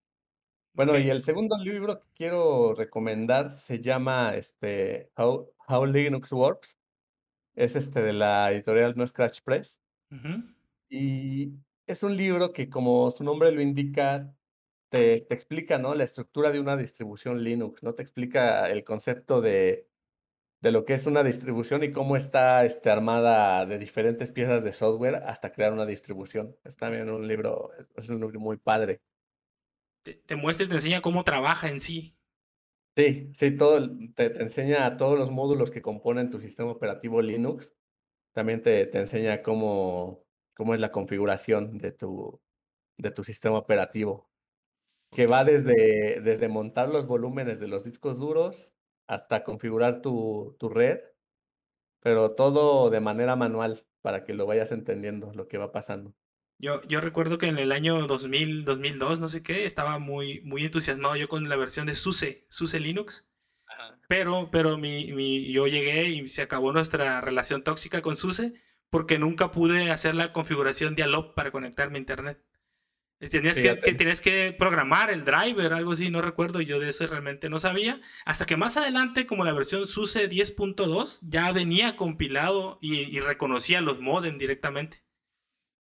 Bueno, 0.74 0.98
y 0.98 1.08
el 1.12 1.22
segundo 1.22 1.56
libro 1.58 2.00
que 2.00 2.08
quiero 2.16 2.74
recomendar 2.74 3.52
se 3.52 3.78
llama 3.80 4.36
este, 4.36 5.12
How, 5.16 5.52
How 5.68 5.86
Linux 5.86 6.32
Works. 6.32 6.76
Es 7.54 7.76
este 7.76 8.02
de 8.02 8.14
la 8.14 8.52
editorial 8.52 8.96
No 8.98 9.06
Scratch 9.06 9.42
Press. 9.44 9.80
Y 10.90 11.52
es 11.88 12.04
un 12.04 12.16
libro 12.16 12.54
que, 12.54 12.70
como 12.70 13.12
su 13.12 13.24
nombre 13.24 13.52
lo 13.52 13.62
indica, 13.62 14.34
te, 14.90 15.34
explica, 15.34 15.78
¿no? 15.78 15.96
La 15.96 16.04
estructura 16.04 16.52
de 16.52 16.60
una 16.60 16.78
distribución 16.78 17.44
Linux, 17.44 17.84
¿no? 17.84 17.94
Te 17.96 18.04
explica 18.04 18.70
el 18.70 18.84
concepto 18.84 19.42
de, 19.42 19.88
de 20.62 20.72
lo 20.72 20.86
que 20.86 20.94
es 20.94 21.06
una 21.08 21.24
distribución 21.24 21.84
y 21.84 21.92
cómo 21.92 22.16
está 22.16 22.64
este, 22.66 22.90
armada 22.90 23.66
de 23.66 23.78
diferentes 23.78 24.32
piezas 24.32 24.64
de 24.64 24.72
software 24.72 25.16
hasta 25.26 25.52
crear 25.52 25.74
una 25.74 25.86
distribución. 25.86 26.56
Es 26.64 26.78
también 26.78 27.10
un 27.10 27.28
libro, 27.28 27.72
es 27.96 28.10
un 28.10 28.22
libro 28.22 28.40
muy 28.40 28.58
padre. 28.58 29.02
Te, 30.04 30.36
muestra 30.36 30.66
y 30.66 30.70
te 30.70 30.76
enseña 30.76 31.02
cómo 31.02 31.24
trabaja 31.24 31.70
en 31.70 31.80
sí. 31.80 32.16
Sí, 32.96 33.32
sí, 33.34 33.58
todo, 33.58 33.90
te, 34.16 34.30
te, 34.30 34.44
enseña 34.44 34.98
todos 34.98 35.18
los 35.18 35.32
módulos 35.32 35.72
que 35.72 35.82
componen 35.82 36.30
tu 36.30 36.40
sistema 36.40 36.72
operativo 36.72 37.22
Linux. 37.22 37.74
También 38.34 38.62
te, 38.62 38.86
te 38.86 39.00
enseña 39.00 39.42
cómo, 39.42 40.23
cómo 40.54 40.74
es 40.74 40.80
la 40.80 40.92
configuración 40.92 41.78
de 41.78 41.92
tu, 41.92 42.42
de 42.98 43.12
tu 43.12 43.24
sistema 43.24 43.58
operativo 43.58 44.30
que 45.14 45.28
va 45.28 45.44
desde, 45.44 46.22
desde 46.22 46.48
montar 46.48 46.90
los 46.90 47.06
volúmenes 47.06 47.60
de 47.60 47.68
los 47.68 47.84
discos 47.84 48.18
duros 48.18 48.74
hasta 49.08 49.44
configurar 49.44 50.02
tu, 50.02 50.56
tu 50.60 50.70
red, 50.70 51.00
pero 52.02 52.30
todo 52.30 52.90
de 52.90 53.00
manera 53.00 53.36
manual 53.36 53.86
para 54.02 54.24
que 54.24 54.34
lo 54.34 54.46
vayas 54.46 54.72
entendiendo 54.72 55.32
lo 55.34 55.48
que 55.48 55.58
va 55.58 55.72
pasando. 55.72 56.14
Yo, 56.60 56.82
yo 56.88 57.02
recuerdo 57.02 57.38
que 57.38 57.48
en 57.48 57.58
el 57.58 57.72
año 57.72 58.08
2000, 58.08 58.66
2002, 58.66 59.20
no 59.20 59.28
sé 59.28 59.44
qué, 59.44 59.66
estaba 59.66 60.00
muy, 60.00 60.42
muy 60.42 60.66
entusiasmado 60.66 61.16
yo 61.16 61.28
con 61.28 61.48
la 61.50 61.58
versión 61.58 61.86
de 61.86 61.96
SUSE, 61.96 62.46
SUSE 62.50 62.80
Linux. 62.80 63.28
Pero, 64.08 64.50
pero 64.52 64.78
mi, 64.78 65.12
mi, 65.14 65.52
yo 65.52 65.68
llegué 65.68 66.10
y 66.10 66.30
se 66.30 66.42
acabó 66.42 66.72
nuestra 66.72 67.22
relación 67.22 67.64
tóxica 67.64 68.02
con 68.02 68.16
SUSE 68.16 68.54
porque 68.94 69.18
nunca 69.18 69.50
pude 69.50 69.90
hacer 69.90 70.14
la 70.14 70.32
configuración 70.32 70.94
de 70.94 71.02
ALOP 71.02 71.34
para 71.34 71.50
conectarme 71.50 71.96
a 71.96 72.02
internet. 72.02 72.44
Tenías 73.18 73.60
que, 73.60 73.80
que, 73.80 73.96
tienes 73.96 74.22
que 74.22 74.56
programar 74.56 75.10
el 75.10 75.26
driver, 75.26 75.74
algo 75.74 75.94
así, 75.94 76.12
no 76.12 76.22
recuerdo, 76.22 76.62
yo 76.62 76.80
de 76.80 76.90
eso 76.90 77.08
realmente 77.08 77.50
no 77.50 77.58
sabía. 77.58 78.02
Hasta 78.24 78.46
que 78.46 78.56
más 78.56 78.78
adelante, 78.78 79.26
como 79.26 79.46
la 79.46 79.54
versión 79.54 79.88
SUSE 79.88 80.30
10.2, 80.30 81.22
ya 81.28 81.52
venía 81.52 81.96
compilado 81.96 82.78
y, 82.82 83.20
reconocía 83.20 83.82
los 83.82 84.00
modem 84.00 84.38
directamente. 84.38 84.98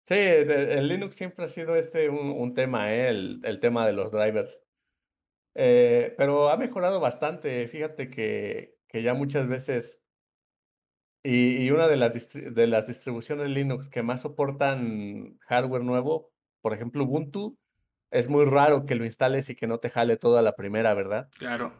Sí, 0.03 0.17
el 0.17 0.89
Linux 0.89 1.15
siempre 1.15 1.45
ha 1.45 1.49
sido 1.49 1.77
este 1.77 2.09
un, 2.09 2.55
tema, 2.55 2.93
¿eh? 2.93 3.09
el, 3.09 3.61
tema 3.61 3.87
de 3.87 3.93
los 3.93 4.11
drivers. 4.11 4.61
Eh, 5.55 6.13
pero 6.19 6.51
ha 6.51 6.57
mejorado 6.57 6.99
bastante. 6.99 7.69
Fíjate 7.69 8.11
que, 8.11 8.81
que 8.89 9.05
ya 9.05 9.15
muchas 9.15 9.47
veces, 9.47 10.03
y, 11.27 11.63
y 11.65 11.71
una 11.71 11.89
de 11.89 11.97
las, 11.97 12.31
de 12.33 12.67
las 12.67 12.87
distribuciones 12.87 13.49
Linux 13.49 13.89
que 13.89 14.03
más 14.03 14.23
soportan 14.23 15.39
hardware 15.41 15.83
nuevo 15.83 16.31
por 16.67 16.75
ejemplo, 16.75 17.05
Ubuntu, 17.05 17.57
es 18.11 18.29
muy 18.29 18.45
raro 18.45 18.87
que 18.87 18.97
lo 18.97 19.05
instales 19.05 19.49
y 19.51 19.55
que 19.55 19.69
no 19.69 19.79
te 19.79 19.89
jale 19.89 20.17
toda 20.17 20.43
la 20.43 20.57
primera, 20.57 20.95
¿verdad? 20.95 21.29
Claro. 21.39 21.75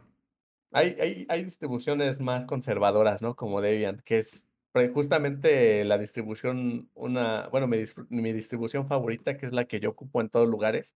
Hay, 0.71 0.95
hay, 1.01 1.25
hay 1.27 1.43
distribuciones 1.43 2.21
más 2.21 2.45
conservadoras, 2.45 3.21
¿no? 3.21 3.35
Como 3.35 3.59
Debian, 3.59 4.01
que 4.05 4.19
es 4.19 4.47
justamente 4.93 5.83
la 5.83 5.97
distribución, 5.97 6.89
una, 6.93 7.49
bueno, 7.49 7.67
mi, 7.67 7.83
mi 8.07 8.31
distribución 8.31 8.87
favorita, 8.87 9.35
que 9.35 9.45
es 9.45 9.51
la 9.51 9.65
que 9.65 9.81
yo 9.81 9.89
ocupo 9.89 10.21
en 10.21 10.29
todos 10.29 10.47
lugares. 10.47 10.95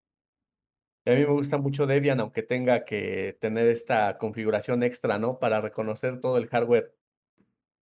a 1.05 1.09
mí 1.09 1.17
me 1.17 1.25
gusta 1.25 1.57
mucho 1.57 1.87
Debian, 1.87 2.21
aunque 2.21 2.43
tenga 2.43 2.85
que 2.85 3.37
tener 3.41 3.67
esta 3.67 4.17
configuración 4.19 4.83
extra, 4.83 5.19
¿no? 5.19 5.37
Para 5.37 5.59
reconocer 5.59 6.21
todo 6.21 6.37
el 6.37 6.47
hardware 6.47 6.95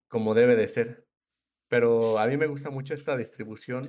como 0.08 0.34
debe 0.34 0.56
de 0.56 0.68
ser. 0.68 1.06
Pero 1.68 2.18
a 2.18 2.26
mí 2.26 2.36
me 2.36 2.46
gusta 2.46 2.70
mucho 2.70 2.94
esta 2.94 3.16
distribución 3.16 3.88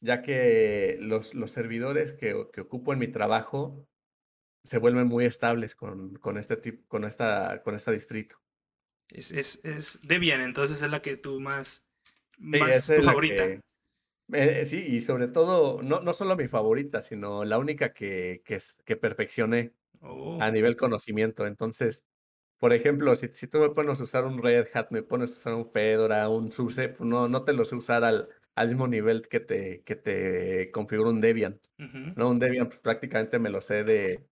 ya 0.00 0.22
que 0.22 0.98
los, 1.00 1.34
los 1.34 1.50
servidores 1.50 2.12
que, 2.12 2.46
que, 2.52 2.60
ocupo 2.60 2.92
en 2.92 2.98
mi 2.98 3.08
trabajo 3.08 3.86
se 4.62 4.78
vuelven 4.78 5.06
muy 5.06 5.24
estables 5.24 5.74
con, 5.74 6.14
con 6.16 6.38
este 6.38 6.56
tipo, 6.56 6.86
con 6.88 7.04
esta, 7.04 7.62
con 7.62 7.74
esta 7.74 7.92
distrito. 7.92 8.36
Es, 9.08 9.30
es, 9.30 9.64
es 9.64 10.06
Debian, 10.06 10.40
entonces 10.40 10.82
es 10.82 10.90
la 10.90 11.00
que 11.00 11.16
tú 11.16 11.40
más, 11.40 11.86
más 12.38 12.86
tu 12.86 13.02
favorita. 13.02 13.60
Eh, 14.32 14.66
sí, 14.66 14.76
y 14.76 15.00
sobre 15.02 15.28
todo, 15.28 15.82
no, 15.82 16.00
no 16.00 16.12
solo 16.12 16.36
mi 16.36 16.48
favorita, 16.48 17.00
sino 17.00 17.44
la 17.44 17.58
única 17.58 17.92
que, 17.92 18.42
que, 18.44 18.58
que 18.84 18.96
perfeccioné. 18.96 19.72
a 20.02 20.08
Oh. 20.08 20.50
nivel 20.50 20.76
conocimiento. 20.76 21.46
Entonces, 21.46 22.04
por 22.58 22.72
ejemplo, 22.72 23.14
si 23.14 23.28
si 23.28 23.46
tú 23.46 23.58
me 23.58 23.70
pones 23.70 24.00
a 24.00 24.04
usar 24.04 24.24
un 24.24 24.42
Red 24.42 24.68
Hat, 24.74 24.90
me 24.90 25.02
pones 25.02 25.30
a 25.32 25.34
usar 25.34 25.54
un 25.54 25.70
Fedora, 25.70 26.28
un 26.28 26.50
SUSE, 26.50 26.88
pues 26.90 27.02
no 27.02 27.28
no 27.28 27.44
te 27.44 27.52
lo 27.52 27.64
sé 27.64 27.76
usar 27.76 28.04
al 28.04 28.28
al 28.54 28.68
mismo 28.68 28.88
nivel 28.88 29.28
que 29.28 29.40
te 29.40 29.82
que 29.84 29.96
te 29.96 30.70
configura 30.72 31.10
un 31.10 31.20
Debian. 31.20 31.60
¿no? 32.16 32.30
Un 32.30 32.38
Debian, 32.38 32.68
pues, 32.68 32.80
prácticamente 32.80 33.38
me 33.38 33.50
lo 33.50 33.60
sé 33.60 33.84
de 33.84 34.26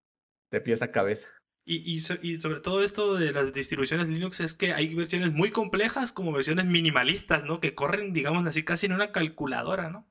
de 0.51 0.61
pies 0.61 0.81
a 0.81 0.91
cabeza. 0.91 1.29
Y 1.65 1.77
y 1.91 1.99
so 1.99 2.15
y 2.21 2.37
sobre 2.41 2.59
todo 2.59 2.83
esto 2.83 3.15
de 3.15 3.31
las 3.31 3.53
distribuciones 3.53 4.07
Linux 4.07 4.39
es 4.39 4.55
que 4.55 4.73
hay 4.73 4.93
versiones 4.95 5.31
muy 5.31 5.51
complejas 5.51 6.13
como 6.13 6.31
versiones 6.31 6.65
minimalistas, 6.65 7.43
¿no? 7.43 7.59
Que 7.59 7.75
corren, 7.75 8.13
digamos 8.13 8.45
así, 8.47 8.63
casi 8.63 8.87
en 8.87 8.93
una 8.93 9.11
calculadora, 9.11 9.89
¿no? 9.89 10.07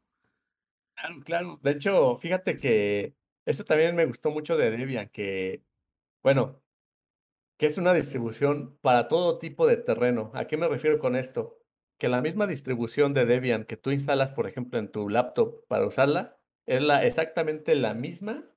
Claro, 0.94 1.20
claro. 1.24 1.60
De 1.62 1.70
hecho, 1.72 2.18
fíjate 2.18 2.56
que 2.58 3.14
eso 3.46 3.64
también 3.64 3.96
me 3.96 4.06
gustó 4.06 4.30
mucho 4.30 4.56
de 4.56 4.70
Debian, 4.70 5.08
que, 5.08 5.64
bueno, 6.22 6.62
que 7.60 7.66
es 7.66 7.76
una 7.76 7.92
distribución 7.92 8.78
para 8.80 9.06
todo 9.06 9.38
tipo 9.38 9.66
de 9.66 9.76
terreno. 9.76 10.30
¿A 10.34 10.46
qué 10.46 10.56
me 10.56 10.66
refiero 10.66 10.98
con 10.98 11.14
esto? 11.14 11.58
Que 11.98 12.08
la 12.08 12.22
misma 12.22 12.46
distribución 12.46 13.12
de 13.12 13.26
Debian 13.26 13.66
que 13.66 13.76
tú 13.76 13.90
instalas, 13.90 14.32
por 14.32 14.48
ejemplo, 14.48 14.78
en 14.78 14.90
tu 14.90 15.10
laptop 15.10 15.66
para 15.68 15.86
usarla, 15.86 16.38
es 16.64 16.80
la 16.80 17.04
exactamente 17.04 17.74
la 17.74 17.92
misma 17.92 18.50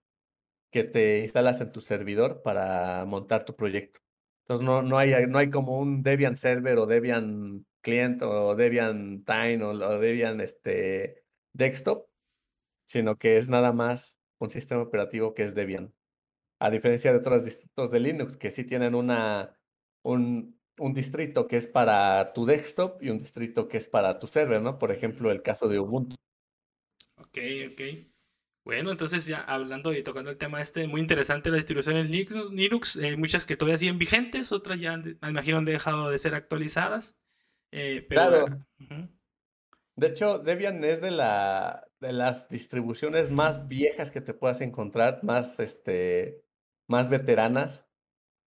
que 0.72 0.86
te 0.86 1.20
instalas 1.20 1.60
en 1.60 1.74
tu 1.74 1.82
servidor 1.82 2.44
para 2.44 3.04
montar 3.04 3.44
tu 3.44 3.58
proyecto. 3.58 4.00
Entonces, 4.46 4.66
no 4.66 4.82
no 4.82 4.98
hay 4.98 5.28
no 5.28 5.38
hay 5.38 5.50
como 5.50 5.80
un 5.80 6.02
Debian 6.02 6.38
server, 6.38 6.78
o 6.78 6.86
Debian 6.86 7.66
client, 7.82 8.22
o 8.22 8.56
Debian 8.56 9.26
Time, 9.26 9.66
o 9.66 9.72
o 9.72 10.00
Debian, 10.00 10.40
este, 10.40 11.26
desktop, 11.52 12.08
sino 12.88 13.18
que 13.18 13.36
es 13.38 13.50
nada 13.50 13.74
más 13.74 14.22
un 14.40 14.50
sistema 14.50 14.82
operativo 14.84 15.34
que 15.34 15.44
es 15.44 15.56
Debian. 15.56 15.94
A 16.66 16.70
diferencia 16.70 17.12
de 17.12 17.18
otros 17.20 17.44
distritos 17.44 17.92
de 17.92 18.00
Linux, 18.00 18.38
que 18.38 18.50
sí 18.50 18.64
tienen 18.64 18.96
una 18.96 19.60
un 20.02 20.58
un 20.80 20.94
distrito 20.94 21.46
que 21.48 21.58
es 21.58 21.68
para 21.68 22.32
tu 22.34 22.46
desktop 22.46 23.04
y 23.04 23.10
un 23.10 23.20
distrito 23.20 23.68
que 23.68 23.78
es 23.78 23.88
para 23.88 24.18
tu 24.18 24.28
server, 24.28 24.62
¿no? 24.62 24.80
Por 24.80 24.92
ejemplo, 24.94 25.30
el 25.30 25.42
caso 25.44 25.68
de 25.68 25.80
Ubuntu. 25.80 26.16
Okey, 27.18 27.68
okey. 27.68 28.12
Bueno, 28.66 28.92
entonces 28.92 29.28
ya 29.28 29.42
hablando 29.44 29.94
y 29.94 30.04
tocando 30.04 30.32
el 30.32 30.38
tema 30.38 30.62
este, 30.62 30.88
muy 30.88 31.02
interesante 31.02 31.50
las 31.52 31.60
distribuciones 31.60 32.10
Linux 32.10 32.36
Linux, 32.52 32.96
eh, 32.98 33.18
muchas 33.18 33.46
que 33.46 33.58
todavía 33.58 33.78
siguen 33.78 34.00
vigentes, 34.00 34.52
otras 34.54 34.80
ya 34.80 34.98
me 34.98 35.18
imagino 35.30 35.58
han 35.60 35.66
dejado 35.66 36.10
de 36.12 36.20
ser 36.20 36.36
actualizadas, 36.36 37.18
eh, 37.72 38.06
pero 38.10 38.46
Claro. 38.46 38.66
De 39.96 40.08
hecho, 40.08 40.40
Debian 40.40 40.84
es 40.84 41.02
de 41.02 41.12
la 41.12 41.88
de 42.00 42.12
las 42.14 42.50
distribuciones 42.50 43.32
más 43.32 43.68
viejas 43.68 44.12
que 44.12 44.22
te 44.22 44.34
puedas 44.34 44.60
encontrar, 44.62 45.24
más, 45.24 45.60
este, 45.60 46.44
más 46.88 47.10
veteranas. 47.10 47.86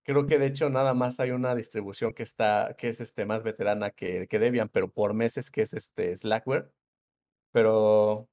Creo 0.04 0.26
que 0.26 0.38
de 0.38 0.46
hecho 0.46 0.70
nada 0.70 0.94
más 0.94 1.20
hay 1.20 1.30
una 1.32 1.54
distribución 1.54 2.14
que 2.14 2.22
está 2.22 2.76
que 2.78 2.88
es, 2.90 3.00
este, 3.00 3.24
más 3.26 3.42
veterana 3.42 3.90
que 3.90 4.28
que 4.28 4.38
Debian, 4.38 4.68
pero 4.68 4.90
por 4.92 5.14
meses, 5.14 5.50
que 5.50 5.62
es, 5.62 5.74
este, 5.74 6.16
Slackware. 6.16 6.72
Pero 7.52 8.28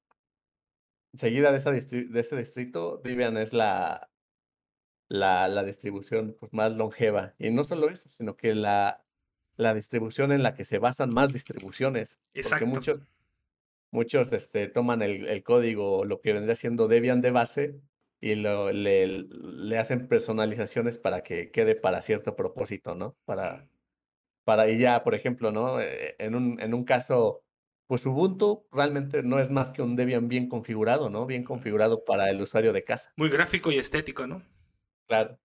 seguida 1.14 1.50
de 1.50 1.58
esa 1.58 1.70
de 1.72 2.20
ese 2.20 2.36
distrito, 2.36 3.00
Debian 3.02 3.36
es 3.36 3.52
la 3.52 4.10
la 5.08 5.48
la 5.48 5.64
distribución, 5.64 6.36
pues, 6.38 6.52
más 6.52 6.72
longeva. 6.72 7.34
Y 7.38 7.50
no 7.50 7.64
solo 7.64 7.88
eso, 7.90 8.08
sino 8.08 8.36
que 8.36 8.54
la 8.54 9.04
la 9.56 9.74
distribución 9.74 10.32
en 10.32 10.42
la 10.42 10.54
que 10.54 10.64
se 10.64 10.78
basan 10.78 11.12
más 11.14 11.32
distribuciones, 11.32 12.18
porque 12.32 12.40
Exacto. 12.40 12.66
muchos 12.66 13.00
muchos, 13.92 14.32
este, 14.32 14.68
toman 14.68 15.02
el 15.02 15.28
el 15.28 15.42
código, 15.44 16.04
lo 16.04 16.20
que 16.20 16.32
vendría 16.32 16.56
siendo 16.56 16.88
Debian 16.88 17.20
de 17.20 17.30
base, 17.30 17.80
y 18.24 18.36
lo 18.36 18.72
le 18.72 19.06
le 19.06 19.78
hacen 19.78 20.08
personalizaciones 20.08 20.96
para 20.96 21.22
que 21.22 21.50
quede 21.50 21.74
para 21.74 22.00
cierto 22.00 22.34
propósito, 22.34 22.94
¿no? 22.94 23.18
Para 23.26 23.68
para 24.44 24.70
y 24.70 24.78
ya, 24.78 25.04
por 25.04 25.14
ejemplo, 25.14 25.52
¿no? 25.52 25.78
Eh, 25.78 26.16
en 26.18 26.34
un 26.34 26.58
en 26.58 26.72
un 26.72 26.84
caso, 26.84 27.44
pues, 27.86 28.06
Ubuntu 28.06 28.66
realmente 28.72 29.22
no 29.22 29.40
es 29.40 29.50
más 29.50 29.70
que 29.70 29.82
un 29.82 29.94
Debian 29.94 30.28
bien 30.28 30.48
configurado, 30.48 31.10
¿no? 31.10 31.26
Bien 31.26 31.44
configurado 31.44 32.02
para 32.06 32.30
el 32.30 32.40
usuario 32.40 32.72
de 32.72 32.82
casa. 32.82 33.12
Muy 33.18 33.28
gráfico 33.28 33.70
y 33.70 33.76
estético, 33.76 34.26
¿no? 34.26 34.42
Claro. 35.06 35.38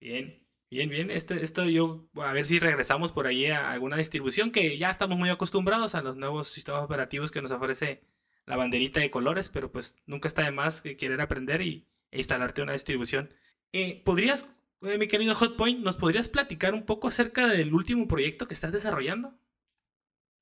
Bien, 0.00 0.46
bien, 0.70 0.90
bien. 0.90 1.10
Este 1.10 1.42
esto 1.42 1.64
yo 1.64 2.08
a 2.14 2.32
ver 2.32 2.44
si 2.44 2.60
regresamos 2.60 3.10
por 3.10 3.26
ahí 3.26 3.46
a 3.46 3.72
alguna 3.72 3.96
distribución 3.96 4.52
que 4.52 4.78
ya 4.78 4.90
estamos 4.90 5.18
muy 5.18 5.28
acostumbrados 5.28 5.96
a 5.96 6.02
los 6.02 6.16
nuevos 6.16 6.46
sistemas 6.50 6.84
operativos 6.84 7.32
que 7.32 7.42
nos 7.42 7.50
ofrece 7.50 8.04
la 8.50 8.56
banderita 8.56 9.00
de 9.00 9.10
colores, 9.10 9.48
pero, 9.48 9.72
pues, 9.72 9.96
nunca 10.06 10.28
está 10.28 10.42
de 10.44 10.50
más 10.50 10.82
que 10.82 10.96
querer 10.96 11.20
aprender 11.20 11.62
y 11.62 11.86
e 12.10 12.18
instalarte 12.18 12.62
una 12.62 12.72
distribución. 12.72 13.32
Eh, 13.72 14.02
¿podrías, 14.04 14.48
eh, 14.82 14.98
mi 14.98 15.06
querido 15.06 15.34
Hotpoint, 15.34 15.84
nos 15.84 15.96
podrías 15.96 16.28
platicar 16.28 16.74
un 16.74 16.84
poco 16.84 17.08
acerca 17.08 17.46
del 17.46 17.72
último 17.72 18.08
proyecto 18.08 18.46
que 18.48 18.54
estás 18.54 18.72
desarrollando? 18.72 19.38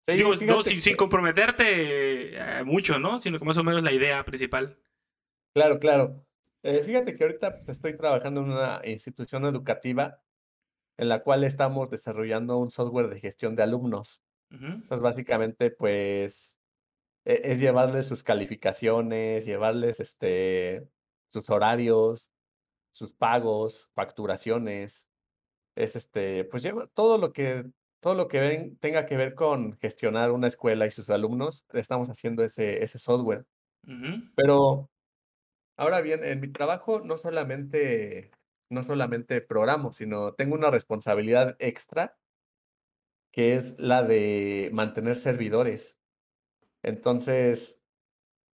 Sí, 0.06 0.12
Digo, 0.14 0.34
no, 0.36 0.62
sin 0.62 0.96
comprometerte, 0.96 2.38
eh, 2.38 2.64
mucho, 2.64 2.98
¿no? 2.98 3.18
Sino 3.18 3.38
que 3.38 3.44
más 3.44 3.58
o 3.58 3.64
menos 3.64 3.82
la 3.82 3.92
idea 3.92 4.24
principal. 4.24 4.78
Claro, 5.54 5.78
claro. 5.78 6.24
Eh, 6.62 6.82
fíjate 6.84 7.14
que 7.14 7.24
ahorita, 7.24 7.62
pues, 7.64 7.76
estoy 7.76 7.96
trabajando 7.96 8.40
en 8.40 8.50
una 8.50 8.80
institución 8.84 9.44
educativa, 9.44 10.22
en 10.96 11.08
la 11.08 11.22
cual 11.22 11.44
estamos 11.44 11.90
desarrollando 11.90 12.56
un 12.56 12.70
software 12.70 13.08
de 13.08 13.20
gestión 13.20 13.54
de 13.54 13.62
alumnos. 13.62 14.22
Pues, 14.88 15.02
básicamente, 15.02 15.70
pues, 15.70 16.57
es 17.28 17.60
llevarles 17.60 18.06
sus 18.06 18.22
calificaciones, 18.22 19.44
llevarles, 19.44 20.00
este, 20.00 20.88
sus 21.28 21.50
horarios, 21.50 22.30
sus 22.92 23.14
pagos, 23.14 23.90
facturaciones. 23.94 25.08
Es, 25.76 25.96
este, 25.96 26.44
pues, 26.44 26.62
lleva 26.62 26.88
todo 26.88 27.18
lo 27.18 27.32
que 27.32 27.66
todo 28.00 28.14
lo 28.14 28.28
que 28.28 28.40
ven 28.40 28.78
tenga 28.78 29.06
que 29.06 29.16
ver 29.16 29.34
con 29.34 29.76
gestionar 29.78 30.30
una 30.32 30.46
escuela 30.48 30.86
y 30.86 30.90
sus 30.92 31.10
alumnos, 31.10 31.66
estamos 31.72 32.08
haciendo 32.10 32.44
ese 32.44 32.82
ese 32.84 32.98
software. 32.98 33.46
Pero, 34.36 34.90
ahora 35.76 36.00
bien, 36.02 36.24
en 36.24 36.40
mi 36.40 36.52
trabajo 36.52 37.00
no 37.00 37.18
solamente 37.18 38.32
no 38.70 38.82
solamente 38.84 39.40
programo, 39.40 39.92
sino 39.92 40.34
tengo 40.34 40.54
una 40.54 40.70
responsabilidad 40.70 41.56
extra 41.58 42.16
que 43.32 43.54
es 43.54 43.76
la 43.78 44.02
de 44.02 44.70
mantener 44.72 45.16
servidores. 45.16 45.97
Entonces, 46.84 47.80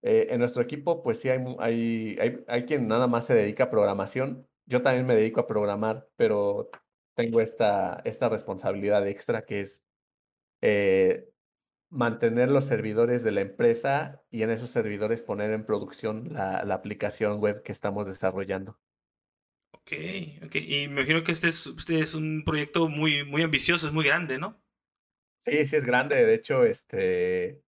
eh, 0.02 0.28
en 0.30 0.40
nuestro 0.40 0.62
equipo, 0.62 1.02
pues, 1.02 1.20
sí 1.20 1.30
hay 1.30 1.40
hay 1.60 2.16
hay 2.20 2.44
hay 2.48 2.64
quien 2.66 2.88
nada 2.88 3.06
más 3.08 3.26
se 3.26 3.34
dedica 3.34 3.64
a 3.66 3.70
programación. 3.70 4.48
Yo 4.66 4.82
también 4.82 5.06
me 5.06 5.16
dedico 5.16 5.40
a 5.40 5.46
programar, 5.48 6.08
pero 6.16 6.70
tengo 7.16 7.40
esta 7.40 8.02
esta 8.04 8.28
responsabilidad 8.30 9.06
extra 9.08 9.44
que 9.46 9.60
es, 9.62 9.84
eh, 10.62 11.30
mantener 11.90 12.50
los 12.52 12.66
servidores 12.66 13.22
de 13.24 13.32
la 13.32 13.42
empresa 13.42 14.22
y 14.30 14.42
en 14.44 14.50
esos 14.50 14.70
servidores 14.70 15.22
poner 15.24 15.52
en 15.52 15.66
producción 15.66 16.34
la 16.34 16.64
la 16.64 16.74
aplicación 16.76 17.40
web 17.40 17.62
que 17.64 17.72
estamos 17.72 18.06
desarrollando. 18.06 18.78
Okey, 19.74 20.38
okey. 20.44 20.82
Y 20.84 20.88
me 20.88 21.00
imagino 21.00 21.22
que 21.22 21.32
este 21.32 21.48
es 21.48 21.66
este 21.66 22.00
es 22.00 22.14
un 22.14 22.42
proyecto 22.44 22.88
muy 22.88 23.24
muy 23.24 23.42
ambicioso, 23.42 23.86
es 23.86 23.92
muy 23.92 24.04
grande, 24.04 24.38
¿no? 24.38 24.62
Sí, 25.44 25.66
sí 25.66 25.74
es 25.74 25.84
grande. 25.84 26.24
De 26.24 26.34
hecho, 26.34 26.62
este, 26.64 27.64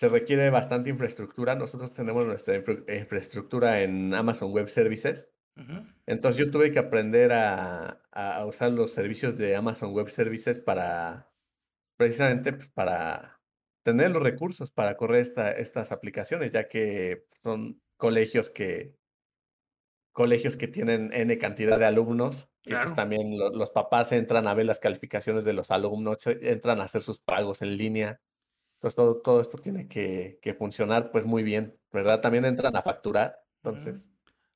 se 0.00 0.08
requiere 0.08 0.48
bastante 0.48 0.88
infraestructura. 0.88 1.54
Nosotros 1.54 1.92
tenemos 1.92 2.24
nuestra 2.26 2.56
infra 2.56 2.76
infraestructura 2.96 3.82
en 3.82 4.14
Amazon 4.14 4.50
Web 4.50 4.68
Services. 4.68 5.30
Entonces, 6.06 6.38
yo 6.38 6.50
tuve 6.50 6.72
que 6.72 6.78
aprender 6.78 7.32
a 7.32 8.02
a 8.12 8.46
usar 8.46 8.72
los 8.72 8.92
servicios 8.92 9.36
de 9.36 9.56
Amazon 9.56 9.92
Web 9.92 10.08
Services 10.08 10.58
para, 10.58 11.30
precisamente, 11.98 12.52
pues, 12.54 12.68
para 12.70 13.42
tener 13.84 14.10
los 14.12 14.22
recursos 14.22 14.72
para 14.72 14.96
correr 14.96 15.20
esta 15.22 15.52
estas 15.52 15.92
aplicaciones, 15.92 16.52
ya 16.52 16.68
que 16.68 17.26
son 17.42 17.82
colegios 17.98 18.50
que 18.50 18.96
colegios 20.12 20.56
que 20.56 20.68
tienen 20.68 21.12
N 21.12 21.38
cantidad 21.38 21.78
de 21.78 21.86
alumnos 21.86 22.48
y, 22.64 22.76
pues, 22.76 22.92
Claro. 22.92 22.94
también 22.94 23.38
lo 23.38 23.50
los 23.50 23.70
papás 23.70 24.12
entran 24.12 24.46
a 24.48 24.54
ver 24.54 24.66
las 24.66 24.80
calificaciones 24.80 25.44
de 25.44 25.52
los 25.52 25.70
alumnos, 25.70 26.18
entran 26.26 26.80
a 26.80 26.84
hacer 26.84 27.02
sus 27.02 27.20
pagos 27.20 27.62
en 27.62 27.76
línea. 27.76 28.20
Entonces, 28.80 28.96
todo 28.96 29.20
todo 29.22 29.40
esto 29.42 29.58
tiene 29.58 29.88
que 29.88 30.38
que 30.42 30.54
funcionar, 30.54 31.10
pues, 31.12 31.26
muy 31.26 31.42
bien, 31.42 31.78
¿verdad? 31.92 32.20
También 32.20 32.44
entran 32.46 32.76
a 32.76 32.82
facturar. 32.82 33.36
Entonces, 33.62 34.10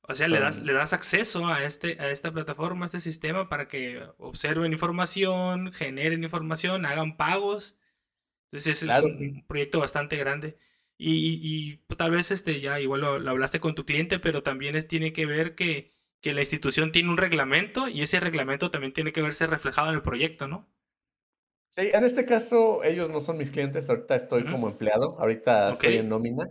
O 0.07 0.13
sea, 0.13 0.27
le 0.27 0.39
das 0.39 0.59
le 0.61 0.73
das 0.73 0.93
acceso 0.93 1.47
a 1.47 1.63
este 1.63 1.97
a 1.99 2.11
esta 2.11 2.31
plataforma, 2.31 2.85
a 2.85 2.87
este 2.87 2.99
sistema 2.99 3.49
para 3.49 3.67
que 3.67 4.03
observen 4.17 4.71
información, 4.73 5.71
generen 5.73 6.23
información, 6.23 6.85
hagan 6.85 7.17
pagos. 7.17 7.79
Entonces, 8.51 8.83
es 8.83 8.83
Claro, 8.85 9.07
sí. 9.13 9.35
un 9.35 9.45
proyecto 9.47 9.79
bastante 9.79 10.17
grande. 10.17 10.57
Y 10.97 11.13
y 11.13 11.81
y 11.89 11.95
tal 11.97 12.11
vez, 12.11 12.31
este, 12.31 12.61
ya 12.61 12.79
igual 12.81 13.01
lo 13.01 13.19
lo 13.19 13.31
hablaste 13.31 13.59
con 13.61 13.75
tu 13.75 13.85
cliente, 13.85 14.19
pero 14.19 14.43
también 14.43 14.75
es 14.75 14.87
tiene 14.87 15.13
que 15.13 15.25
ver 15.27 15.55
que 15.55 15.93
que 16.21 16.33
la 16.33 16.41
institución 16.41 16.91
tiene 16.91 17.09
un 17.09 17.17
reglamento, 17.17 17.87
y 17.89 18.01
ese 18.03 18.19
reglamento 18.21 18.71
también 18.71 18.93
tiene 18.93 19.13
que 19.13 19.21
verse 19.23 19.47
reflejado 19.47 19.89
en 19.89 19.95
el 19.95 20.03
proyecto, 20.03 20.47
¿no? 20.47 20.69
Sí, 21.75 21.89
en 21.93 22.05
este 22.05 22.25
caso, 22.25 22.85
ellos 22.85 23.09
no 23.09 23.19
son 23.19 23.37
mis 23.37 23.51
clientes, 23.51 23.89
ahorita 23.89 24.15
estoy 24.15 24.45
como 24.45 24.69
empleado, 24.69 25.19
ahorita 25.19 25.73
estoy 25.73 25.97
en 25.97 26.07
nómina. 26.07 26.47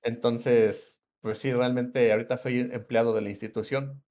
Entonces, 0.00 1.02
pues 1.22 1.40
sí, 1.40 1.52
realmente 1.52 2.12
ahorita 2.12 2.36
soy 2.36 2.60
empleado 2.60 3.14
de 3.14 3.20
la 3.20 3.30
institución. 3.30 4.04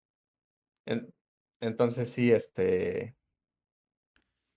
En 0.86 1.14
entonces 1.62 2.10
sí, 2.10 2.30
este 2.30 3.16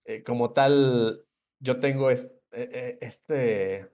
eh, 0.07 0.25
como 0.25 0.53
tal, 0.53 1.25
yo 1.61 1.79
tengo 1.79 2.11
e 2.11 2.17
e 2.51 2.99
este 3.01 3.89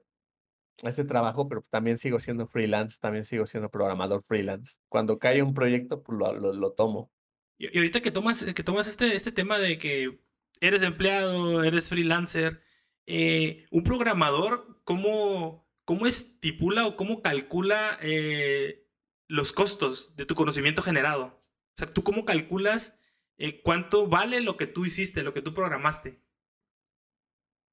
este 0.83 1.05
trabajo, 1.05 1.47
pero 1.47 1.63
también 1.69 1.99
sigo 1.99 2.21
siendo 2.21 2.47
freelance, 2.47 2.97
también 2.99 3.27
sigo 3.27 3.45
siendo 3.45 3.69
programador 3.69 4.23
freelance. 4.23 4.79
Cuando 4.89 5.19
cae 5.19 5.43
un 5.43 5.53
proyecto, 5.53 6.03
pues 6.03 6.19
lo 6.19 6.33
lo 6.33 6.55
lo 6.55 6.73
tomo. 6.73 7.11
Y 7.59 7.67
y 7.67 7.77
ahorita 7.77 8.01
que 8.01 8.13
tomas 8.13 8.47
que 8.55 8.65
tomas 8.65 8.89
este 8.89 9.15
este 9.15 9.31
tema 9.31 9.59
de 9.59 9.77
que 9.77 10.21
eres 10.61 10.83
empleado, 10.83 11.65
eres 11.65 11.89
freelancer, 11.89 12.63
eh, 13.07 13.67
un 13.71 13.83
programador, 13.83 14.81
¿cómo 14.85 15.69
cómo 15.85 16.07
estipula 16.07 16.87
o 16.87 16.97
cómo 16.97 17.21
calcula, 17.23 17.97
eh, 18.01 18.87
los 19.27 19.53
costos 19.53 20.15
de 20.15 20.27
tu 20.27 20.37
conocimiento 20.37 20.83
generado? 20.83 21.25
O 21.25 21.77
sea, 21.77 21.89
¿tú 21.89 22.05
cómo 22.05 22.25
calculas, 22.25 22.97
eh, 23.39 23.61
cuánto 23.63 24.07
vale 24.07 24.41
lo 24.41 24.57
que 24.57 24.69
tú 24.69 24.85
hiciste, 24.85 25.25
lo 25.25 25.35
que 25.35 25.43
tú 25.43 25.53
programaste? 25.53 26.23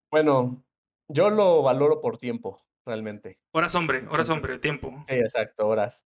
Bueno, 0.10 0.66
yo 1.08 1.30
lo 1.30 1.62
valoro 1.62 2.02
por 2.02 2.18
tiempo, 2.18 2.66
realmente. 2.86 3.40
Horas 3.52 3.76
hombre, 3.76 4.08
horas 4.10 4.30
hombre, 4.30 4.58
tiempo. 4.58 5.04
sí, 5.08 5.14
exacto, 5.14 5.68
horas. 5.68 6.08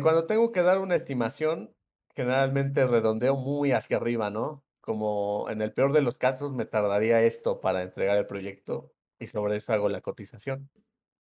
Cuando 0.00 0.24
tengo 0.24 0.52
que 0.52 0.62
dar 0.62 0.78
una 0.78 0.94
estimación, 0.94 1.76
generalmente 2.14 2.86
redondeo 2.86 3.36
muy 3.36 3.72
hacia 3.72 3.98
arriba, 3.98 4.30
¿no? 4.30 4.65
Como 4.86 5.50
en 5.50 5.62
el 5.62 5.72
peor 5.74 5.92
de 5.92 6.00
los 6.00 6.16
casos, 6.16 6.52
me 6.52 6.64
tardaría 6.64 7.20
esto 7.22 7.60
para 7.60 7.82
entregar 7.82 8.16
el 8.18 8.26
proyecto, 8.28 8.94
y 9.18 9.26
sobre 9.26 9.56
eso 9.56 9.72
hago 9.72 9.88
la 9.88 10.00
cotización. 10.00 10.70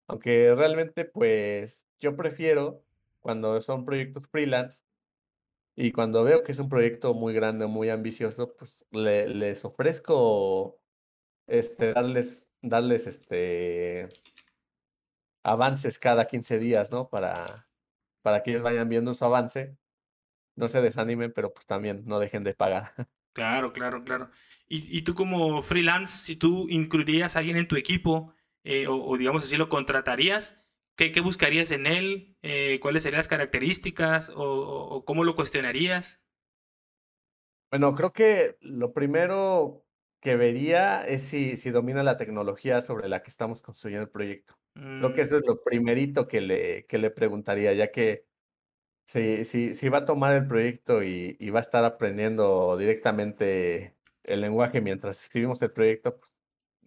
Aunque 0.08 0.54
realmente, 0.56 1.06
pues, 1.06 1.86
yo 2.00 2.16
prefiero 2.18 2.84
cuando 3.22 3.62
son 3.62 3.86
proyectos 3.86 4.28
freelance 4.30 4.84
y 5.76 5.92
cuando 5.94 6.24
veo 6.24 6.44
que 6.44 6.54
es 6.54 6.60
un 6.60 6.70
proyecto 6.70 7.14
muy 7.14 7.34
grande, 7.34 7.68
muy 7.68 7.90
ambicioso, 7.90 8.56
pues, 8.58 8.86
le 8.92 9.28
les 9.30 9.66
ofrezco, 9.66 10.80
este, 11.48 11.94
darles 11.94 12.50
darles, 12.62 13.08
este 13.08 14.10
avances 15.46 16.00
cada 16.00 16.26
15 16.26 16.58
días, 16.60 16.92
¿no? 16.92 17.08
Para 17.10 17.68
para 18.24 18.44
que 18.44 18.52
ellos 18.52 18.64
vayan 18.64 18.90
viendo 18.90 19.14
su 19.14 19.24
avance, 19.26 19.78
no 20.56 20.68
se 20.70 20.82
desanimen, 20.82 21.34
pero, 21.34 21.54
pues, 21.54 21.68
también 21.68 22.04
no 22.08 22.20
dejen 22.20 22.44
de 22.46 22.54
pagar. 22.56 22.94
Claro, 23.36 23.74
claro, 23.74 24.04
claro. 24.06 24.30
Y 24.70 24.98
y 24.98 25.02
tú 25.02 25.14
como 25.14 25.62
freelance, 25.62 26.20
si 26.26 26.38
tú 26.38 26.68
incluirías 26.70 27.36
a 27.36 27.40
alguien 27.40 27.58
en 27.58 27.68
tu 27.68 27.76
equipo, 27.76 28.34
eh, 28.64 28.88
o 28.88 28.96
o 29.04 29.18
digamos 29.18 29.44
así, 29.44 29.58
¿lo 29.58 29.68
contratarías? 29.68 30.56
¿Qué 30.96 31.12
qué 31.12 31.20
buscarías 31.20 31.72
en 31.72 31.86
él? 31.86 32.38
Eh, 32.44 32.80
¿cuáles 32.82 33.04
serían 33.04 33.20
las 33.20 33.28
características? 33.28 34.30
¿O 34.30 34.36
o 34.44 34.96
o 34.96 35.06
cómo 35.06 35.26
lo 35.26 35.36
cuestionarías? 35.36 36.22
Bueno, 37.72 37.94
creo 37.96 38.14
que 38.14 38.58
lo 38.62 38.94
primero 38.94 39.86
que 40.22 40.36
vería 40.36 41.04
es 41.06 41.24
si 41.24 41.58
si 41.58 41.72
domina 41.72 42.04
la 42.04 42.18
tecnología 42.18 42.80
sobre 42.82 43.10
la 43.10 43.22
que 43.22 43.30
estamos 43.30 43.62
construyendo 43.62 44.04
el 44.04 44.10
proyecto. 44.12 44.56
Creo 44.98 45.14
que 45.14 45.22
eso 45.22 45.38
Mm. 45.38 45.40
es 45.40 45.44
lo 45.46 45.62
primerito 45.62 46.28
que 46.28 46.42
le 46.42 46.86
que 46.86 46.98
le 46.98 47.12
preguntaría, 47.12 47.74
ya 47.74 47.92
que 47.92 48.26
si 49.06 49.46
si 49.46 49.76
si 49.76 49.90
va 49.90 50.00
a 50.00 50.06
tomar 50.06 50.34
el 50.34 50.48
proyecto 50.48 51.04
y 51.04 51.38
y 51.40 51.50
va 51.52 51.60
a 51.60 51.62
estar 51.62 51.86
aprendiendo 51.86 52.78
directamente 52.78 53.96
el 54.24 54.42
lenguaje 54.42 54.82
mientras 54.82 55.22
escribimos 55.22 55.62
el 55.62 55.72
proyecto, 55.72 56.20
pues, 56.20 56.32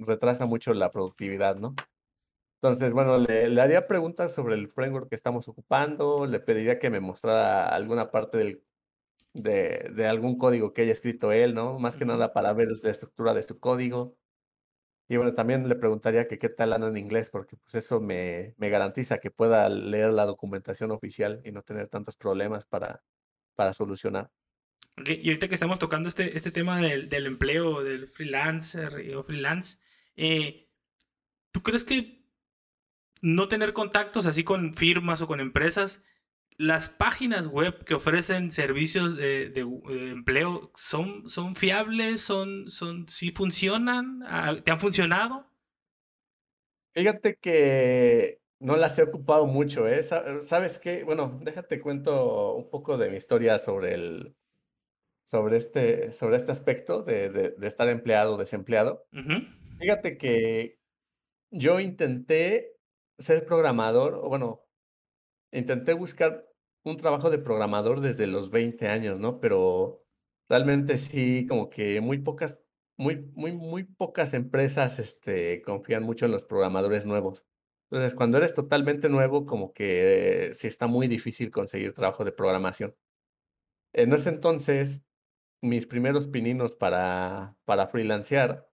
retrasa 0.08 0.46
mucho 0.46 0.74
la 0.74 0.90
productividad, 0.90 1.56
¿no? 1.58 1.74
Entonces, 2.62 2.92
bueno, 2.92 3.18
le 3.18 3.48
le 3.50 3.60
haría 3.62 3.86
preguntas 3.88 4.32
sobre 4.34 4.56
el 4.56 4.68
framework 4.70 5.08
que 5.10 5.14
estamos 5.16 5.48
ocupando, 5.48 6.26
le 6.26 6.40
pediría 6.40 6.78
que 6.80 6.90
me 6.90 7.00
mostrara 7.00 7.68
alguna 7.68 8.10
parte 8.10 8.38
del 8.38 8.64
de 9.34 9.90
de 9.94 10.06
algún 10.08 10.38
código 10.38 10.74
que 10.74 10.82
haya 10.82 10.92
escrito 10.92 11.32
él, 11.32 11.54
¿no? 11.54 11.78
Más 11.80 11.96
que 11.96 12.04
nada 12.06 12.32
para 12.34 12.52
ver 12.54 12.68
la 12.82 12.90
estructura 12.90 13.34
de 13.34 13.42
su 13.44 13.60
código. 13.60 14.16
Y 15.08 15.16
bueno, 15.16 15.34
también 15.34 15.68
le 15.68 15.74
preguntaría 15.74 16.28
que 16.28 16.38
qué 16.38 16.50
tal 16.50 16.72
anda 16.72 16.88
en 16.88 16.98
inglés, 16.98 17.30
porque, 17.30 17.56
pues, 17.56 17.74
eso 17.74 18.00
me 18.00 18.54
me 18.58 18.68
garantiza 18.68 19.18
que 19.18 19.30
pueda 19.30 19.68
leer 19.68 20.12
la 20.12 20.26
documentación 20.26 20.90
oficial 20.90 21.40
y 21.44 21.52
no 21.52 21.62
tener 21.62 21.88
tantos 21.88 22.16
problemas 22.16 22.66
para 22.66 23.02
para 23.54 23.72
solucionar. 23.72 24.30
Y 25.06 25.28
ahorita 25.28 25.48
que 25.48 25.54
estamos 25.54 25.78
tocando 25.78 26.08
este 26.08 26.36
este 26.36 26.50
tema 26.50 26.78
del 26.78 27.08
del 27.08 27.26
empleo, 27.26 27.82
del 27.82 28.08
freelancer, 28.08 29.16
o 29.16 29.22
freelance, 29.22 29.78
eh, 30.16 30.68
¿tú 31.52 31.62
crees 31.62 31.84
que 31.84 32.18
no 33.20 33.48
tener 33.48 33.72
contactos 33.72 34.26
así 34.26 34.44
con 34.44 34.74
firmas 34.74 35.22
o 35.22 35.26
con 35.26 35.40
empresas, 35.40 36.02
las 36.58 36.90
páginas 36.90 37.46
web 37.46 37.84
que 37.84 37.94
ofrecen 37.94 38.50
servicios 38.50 39.16
de 39.16 39.48
de 39.50 39.60
empleo 40.10 40.70
son 40.74 41.28
son 41.28 41.54
fiables, 41.54 42.20
son 42.20 42.68
son 42.68 43.08
sí 43.08 43.30
funcionan? 43.30 44.20
¿te 44.64 44.70
han 44.70 44.80
funcionado? 44.80 45.50
Fíjate 46.94 47.36
que 47.36 48.40
no 48.60 48.76
las 48.76 48.98
he 48.98 49.04
ocupado 49.04 49.46
mucho, 49.46 49.86
¿eh? 49.86 50.02
¿Sa 50.02 50.40
sabes 50.40 50.78
qué? 50.78 51.04
Bueno, 51.04 51.38
déjate 51.42 51.80
cuento 51.80 52.54
un 52.54 52.68
poco 52.70 52.98
de 52.98 53.08
mi 53.10 53.16
historia 53.16 53.58
sobre 53.58 53.94
el 53.94 54.34
sobre 55.24 55.58
este 55.58 56.10
sobre 56.10 56.36
este 56.38 56.50
aspecto 56.50 57.02
de 57.02 57.28
de 57.30 57.66
estar 57.66 57.88
empleado 57.88 58.34
o 58.34 58.38
desempleado. 58.38 59.06
Fíjate 59.78 60.18
que 60.18 60.78
yo 61.52 61.78
intenté 61.78 62.76
ser 63.18 63.44
programador, 63.46 64.14
o 64.14 64.28
bueno, 64.28 64.64
intenté 65.52 65.92
buscar 65.92 66.47
un 66.90 66.96
trabajo 66.96 67.30
de 67.30 67.38
programador 67.38 68.00
desde 68.00 68.26
los 68.26 68.50
20 68.50 68.88
años, 68.88 69.18
¿no? 69.20 69.40
Pero 69.40 70.04
realmente 70.48 70.98
sí, 70.98 71.46
como 71.48 71.70
que 71.70 72.00
muy 72.00 72.18
pocas 72.18 72.58
muy 72.96 73.16
muy 73.34 73.52
muy 73.56 73.84
pocas 73.84 74.34
empresas, 74.34 74.98
este, 74.98 75.62
confían 75.62 76.02
mucho 76.02 76.26
en 76.26 76.32
los 76.32 76.44
programadores 76.44 77.06
nuevos. 77.06 77.46
Entonces, 77.90 78.14
cuando 78.14 78.38
eres 78.38 78.54
totalmente 78.54 79.08
nuevo, 79.08 79.46
como 79.46 79.72
que 79.72 80.50
sí 80.54 80.66
está 80.66 80.86
muy 80.88 81.08
difícil 81.08 81.50
conseguir 81.50 81.94
trabajo 81.94 82.24
de 82.24 82.32
programación. 82.32 82.94
En 83.92 84.12
ese 84.12 84.28
entonces, 84.30 85.04
mis 85.62 85.86
primeros 85.86 86.28
pininos 86.28 86.74
para 86.76 87.56
para 87.64 87.88
freelancear 87.88 88.68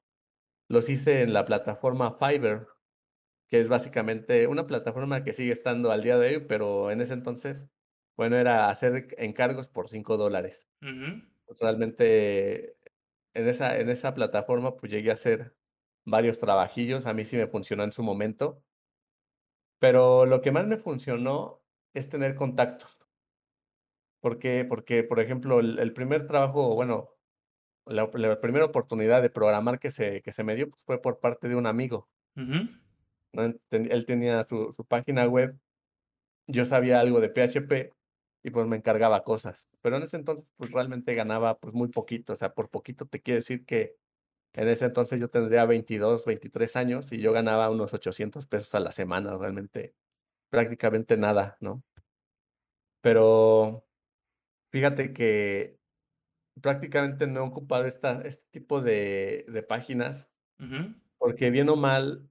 los 0.70 0.90
hice 0.90 1.22
en 1.22 1.34
la 1.34 1.46
plataforma 1.46 2.18
Fiverr, 2.20 2.68
que 3.50 3.60
es 3.60 3.68
básicamente 3.70 4.48
una 4.48 4.68
plataforma 4.68 5.24
que 5.24 5.34
sigue 5.34 5.52
estando 5.52 5.92
al 5.92 6.02
día 6.04 6.18
de 6.18 6.38
hoy, 6.38 6.46
pero 6.48 6.92
en 6.92 7.02
ese 7.02 7.14
entonces, 7.14 7.68
bueno, 8.18 8.38
era 8.38 8.70
hacer 8.70 9.08
encargos 9.18 9.70
por 9.70 9.90
$5 9.90 10.68
Ujú. 10.82 11.26
Realmente, 11.62 12.78
en 13.34 13.48
esa 13.50 13.80
en 13.80 13.90
esa 13.90 14.14
plataforma, 14.16 14.78
pues, 14.78 14.92
llegué 14.92 15.12
a 15.12 15.14
hacer 15.14 15.56
varios 16.06 16.40
trabajillos, 16.40 17.06
a 17.08 17.14
mí 17.14 17.26
sí 17.26 17.38
me 17.38 17.48
funcionó 17.48 17.84
en 17.86 17.92
su 17.94 18.04
momento. 18.04 18.64
Pero 19.82 20.26
lo 20.26 20.42
que 20.42 20.52
más 20.52 20.68
me 20.68 20.78
funcionó 20.78 21.64
es 21.94 22.10
tener 22.10 22.36
contactos. 22.36 22.98
¿Por 24.24 24.40
qué? 24.40 24.66
Porque, 24.68 25.04
por 25.04 25.20
ejemplo, 25.20 25.60
el 25.60 25.80
el 25.80 25.94
primer 25.94 26.28
trabajo, 26.28 26.74
bueno, 26.76 27.10
la 27.86 28.10
la 28.16 28.42
primera 28.42 28.66
oportunidad 28.66 29.22
de 29.24 29.32
programar 29.32 29.80
que 29.80 29.92
se 29.92 30.22
que 30.24 30.32
se 30.32 30.44
me 30.44 30.56
dio, 30.56 30.70
pues, 30.70 30.84
fue 30.86 31.02
por 31.02 31.20
parte 31.22 31.50
de 31.50 31.56
un 31.56 31.68
amigo. 31.68 32.08
Él 33.34 34.06
tenía 34.06 34.44
su 34.44 34.72
su 34.74 34.86
página 34.86 35.28
web, 35.28 35.58
yo 36.48 36.66
sabía 36.66 37.00
algo 37.02 37.22
de 37.22 37.30
PHP 37.30 37.92
y, 38.46 38.52
pues, 38.52 38.68
me 38.68 38.78
encargaba 38.78 39.24
cosas. 39.24 39.70
Pero 39.82 39.98
en 39.98 40.04
ese 40.04 40.18
entonces, 40.18 40.54
pues, 40.58 40.72
realmente 40.72 41.16
ganaba, 41.16 41.60
pues, 41.60 41.74
muy 41.76 41.90
poquito, 41.90 42.34
o 42.34 42.38
sea, 42.38 42.54
por 42.54 42.70
poquito 42.72 43.08
te 43.08 43.22
quiero 43.24 43.40
decir 43.40 43.66
que 43.66 43.98
en 44.56 44.70
ese 44.70 44.86
entonces 44.86 45.20
yo 45.20 45.30
tendría 45.30 45.66
22, 45.66 46.26
23 46.26 46.76
años 46.78 47.12
y 47.14 47.20
yo 47.20 47.34
ganaba 47.34 47.70
unos 47.72 47.94
$800 47.94 48.48
pesos 48.48 48.76
a 48.76 48.82
la 48.82 48.92
semana, 48.92 49.38
realmente, 49.38 49.96
prácticamente 50.52 51.18
nada, 51.18 51.58
¿no? 51.62 51.84
Pero 53.04 53.86
fíjate 54.72 55.14
que 55.14 55.80
prácticamente 56.62 57.28
no 57.28 57.42
he 57.42 57.48
ocupado 57.50 57.86
esta 57.86 58.22
este 58.24 58.46
tipo 58.52 58.82
de 58.82 59.46
de 59.50 59.64
páginas, 59.64 60.32
porque 61.20 61.52
bien 61.52 61.70
o 61.70 61.78
mal, 61.78 62.30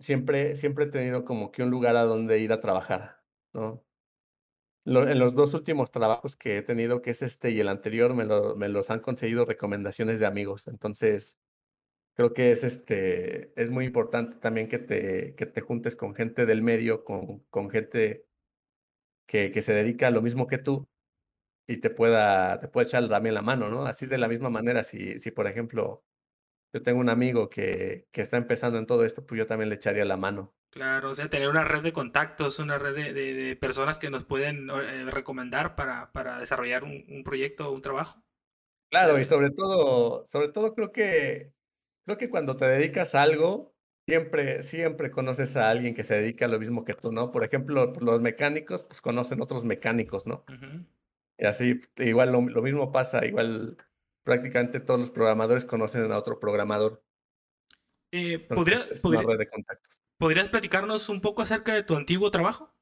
siempre 0.00 0.56
siempre 0.56 0.86
he 0.86 0.88
tenido 0.90 1.24
como 1.24 1.52
que 1.52 1.62
un 1.62 1.70
lugar 1.70 1.96
a 1.96 2.04
donde 2.04 2.38
ir 2.40 2.52
a 2.52 2.60
trabajar, 2.60 3.22
¿no? 3.54 3.85
Lo 4.88 5.08
en 5.08 5.18
los 5.18 5.34
2 5.34 5.52
últimos 5.54 5.90
trabajos 5.90 6.36
que 6.36 6.58
he 6.58 6.62
tenido, 6.62 7.02
que 7.02 7.10
es 7.10 7.20
este 7.20 7.50
y 7.50 7.58
el 7.58 7.66
anterior, 7.68 8.14
me 8.14 8.24
lo 8.24 8.54
me 8.54 8.68
los 8.68 8.88
han 8.88 9.00
conseguido 9.00 9.44
recomendaciones 9.44 10.20
de 10.20 10.26
amigos. 10.26 10.68
Entonces, 10.68 11.40
creo 12.14 12.34
que 12.34 12.52
es, 12.52 12.64
este, 12.64 13.52
es 13.60 13.70
muy 13.70 13.86
importante 13.86 14.38
también 14.38 14.68
que 14.68 14.78
te 14.78 15.34
que 15.36 15.46
te 15.46 15.60
juntes 15.62 15.96
con 15.96 16.14
gente 16.14 16.46
del 16.46 16.62
medio, 16.62 17.04
con 17.04 17.40
con 17.50 17.70
gente 17.70 18.24
que 19.28 19.50
que 19.52 19.62
se 19.62 19.74
dedica 19.74 20.06
a 20.08 20.10
lo 20.10 20.22
mismo 20.22 20.46
que 20.46 20.58
tú 20.58 20.88
y 21.68 21.78
te 21.78 21.90
pueda 21.90 22.60
te 22.60 22.68
pueda 22.68 22.86
echar 22.86 23.08
también 23.08 23.34
la 23.36 23.42
mano, 23.42 23.68
¿no? 23.70 23.86
Así 23.86 24.06
de 24.06 24.18
la 24.18 24.28
misma 24.28 24.50
manera, 24.50 24.84
si 24.84 25.18
si, 25.18 25.30
por 25.32 25.46
ejemplo, 25.48 26.04
yo 26.74 26.82
tengo 26.82 27.00
un 27.00 27.10
amigo 27.10 27.50
que 27.50 28.08
que 28.12 28.22
está 28.22 28.38
empezando 28.38 28.78
en 28.78 28.86
todo 28.86 29.04
esto, 29.04 29.26
pues, 29.26 29.38
yo 29.40 29.46
también 29.46 29.70
le 29.70 29.76
echaría 29.76 30.04
la 30.06 30.16
mano. 30.18 30.54
Claro, 30.76 31.08
o 31.08 31.14
sea, 31.14 31.30
tener 31.30 31.48
una 31.48 31.64
red 31.64 31.82
de 31.82 31.94
contactos, 31.94 32.58
una 32.58 32.76
red 32.76 32.94
de, 32.94 33.14
de, 33.14 33.56
personas 33.56 33.98
que 33.98 34.10
nos 34.10 34.24
pueden 34.24 34.68
eh, 34.68 35.06
recomendar 35.06 35.74
para, 35.74 36.12
para 36.12 36.38
desarrollar 36.38 36.84
un, 36.84 37.02
un, 37.08 37.24
proyecto 37.24 37.70
o 37.70 37.72
un 37.72 37.80
trabajo. 37.80 38.22
Claro, 38.90 39.18
y 39.18 39.24
sobre 39.24 39.50
todo, 39.52 40.26
sobre 40.26 40.48
todo 40.48 40.74
creo 40.74 40.92
que, 40.92 41.50
creo 42.04 42.18
que 42.18 42.28
cuando 42.28 42.58
te 42.58 42.66
dedicas 42.66 43.14
a 43.14 43.22
algo, 43.22 43.74
siempre, 44.06 44.62
siempre 44.62 45.10
conoces 45.10 45.56
a 45.56 45.70
alguien 45.70 45.94
que 45.94 46.04
se 46.04 46.14
dedica 46.16 46.44
a 46.44 46.48
lo 46.48 46.58
mismo 46.58 46.84
que 46.84 46.92
tú, 46.92 47.10
¿no? 47.10 47.32
Por 47.32 47.42
ejemplo, 47.42 47.94
los 47.98 48.20
mecánicos, 48.20 48.84
pues 48.84 49.00
conocen 49.00 49.40
otros 49.40 49.64
mecánicos, 49.64 50.26
¿no? 50.26 50.44
Y 51.38 51.46
así, 51.46 51.80
igual 51.96 52.32
lo, 52.32 52.42
lo 52.42 52.60
mismo 52.60 52.92
pasa, 52.92 53.24
igual 53.24 53.78
prácticamente 54.24 54.80
todos 54.80 55.00
los 55.00 55.10
programadores 55.10 55.64
conocen 55.64 56.12
a 56.12 56.18
otro 56.18 56.38
programador. 56.38 57.02
Eh, 58.12 58.40
¿podrías, 58.40 58.90
¿Podrías 60.18 60.48
platicarnos 60.48 61.08
un 61.08 61.20
poco 61.20 61.42
acerca 61.42 61.74
de 61.74 61.82
tu 61.82 61.94
antiguo 61.94 62.30
trabajo? 62.30 62.74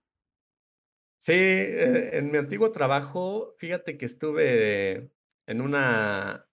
Sí, 1.19 1.33
eh, 1.33 2.19
en 2.19 2.31
mi 2.31 2.39
antiguo 2.39 2.71
trabajo, 2.71 3.55
fíjate 3.59 3.97
que 3.97 4.05
estuve 4.05 5.11
en 5.47 5.61
una, 5.61 6.47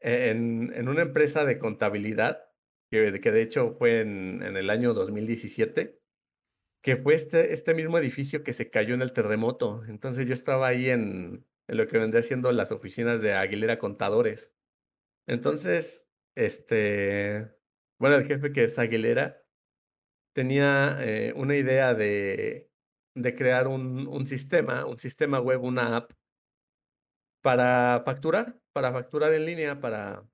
en, 0.00 0.72
en 0.74 0.88
una 0.88 1.02
empresa 1.02 1.44
de 1.44 1.58
contabilidad, 1.58 2.44
que, 2.90 3.20
que 3.20 3.32
de 3.32 3.42
hecho 3.42 3.74
fue 3.78 4.00
en, 4.00 4.42
en, 4.42 4.56
el 4.56 4.70
año 4.70 4.94
2017, 4.94 6.00
que 6.82 6.96
fue 6.96 7.14
este, 7.14 7.52
este 7.52 7.74
mismo 7.74 7.98
edificio 7.98 8.44
que 8.44 8.52
se 8.52 8.70
cayó 8.70 8.94
en 8.94 9.02
el 9.02 9.12
terremoto. 9.12 9.84
Entonces 9.88 10.26
yo 10.26 10.34
estaba 10.34 10.68
ahí 10.68 10.90
en, 10.90 11.44
en 11.66 11.76
lo 11.76 11.88
que 11.88 11.98
vendría 11.98 12.22
siendo 12.22 12.52
las 12.52 12.70
oficinas 12.70 13.22
de 13.22 13.32
Aguilera 13.32 13.78
Contadores. 13.78 14.52
Entonces, 15.26 16.08
este, 16.36 17.50
bueno, 17.98 18.16
el 18.16 18.26
jefe 18.26 18.52
que 18.52 18.64
es 18.64 18.78
Aguilera 18.78 19.45
tenía 20.36 20.98
eh, 21.00 21.32
una 21.34 21.56
idea 21.56 21.94
de, 21.94 22.70
de 23.14 23.34
crear 23.34 23.66
un, 23.68 24.06
un, 24.06 24.26
sistema, 24.26 24.84
un 24.84 24.98
sistema 24.98 25.40
web, 25.40 25.64
una 25.64 25.96
app 25.96 26.12
para 27.40 28.02
facturar, 28.04 28.60
para 28.74 28.92
facturar 28.92 29.32
en 29.32 29.46
línea, 29.46 29.80
para, 29.80 30.28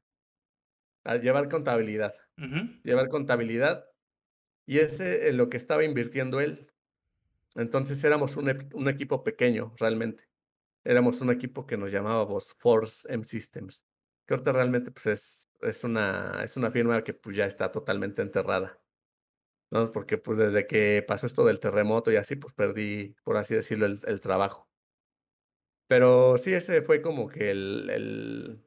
llevar 1.22 1.48
contabilidad. 1.48 2.16
Llevar 2.82 3.08
contabilidad. 3.10 3.86
Y 4.66 4.80
ese 4.80 5.28
es 5.28 5.36
lo 5.36 5.48
que 5.48 5.56
estaba 5.56 5.84
invirtiendo 5.84 6.40
él. 6.40 6.68
Entonces 7.54 8.02
éramos 8.02 8.36
un, 8.36 8.68
un 8.74 8.88
equipo 8.88 9.22
pequeño, 9.22 9.72
realmente 9.78 10.24
éramos 10.82 11.20
un 11.20 11.30
equipo 11.30 11.64
que 11.64 11.76
nos 11.76 11.92
llamábamos 11.92 12.54
Force 12.54 13.06
M 13.08 13.24
Systems, 13.24 13.84
que 14.26 14.34
ahorita 14.34 14.50
realmente 14.50 14.90
pues 14.90 15.06
es, 15.06 15.48
es, 15.60 15.84
una, 15.84 16.42
es 16.42 16.56
una 16.56 16.72
firma 16.72 17.04
que 17.04 17.14
pues 17.14 17.36
ya 17.36 17.46
está 17.46 17.70
totalmente 17.70 18.20
enterrada. 18.20 18.81
¿No? 19.72 19.90
Porque 19.90 20.18
pues 20.18 20.38
desde 20.38 20.66
que 20.66 21.02
pasó 21.06 21.26
esto 21.26 21.44
del 21.44 21.58
terremoto 21.58 22.12
y 22.12 22.16
así, 22.16 22.36
pues 22.36 22.54
perdí, 22.54 23.16
por 23.24 23.38
así 23.38 23.54
decirlo, 23.54 23.86
el, 23.86 23.98
el 24.06 24.20
trabajo. 24.20 24.68
Pero 25.88 26.36
sí, 26.38 26.52
ese 26.52 26.82
fue 26.82 27.00
como 27.00 27.28
que 27.28 27.50
el, 27.50 27.90
el, 27.90 28.62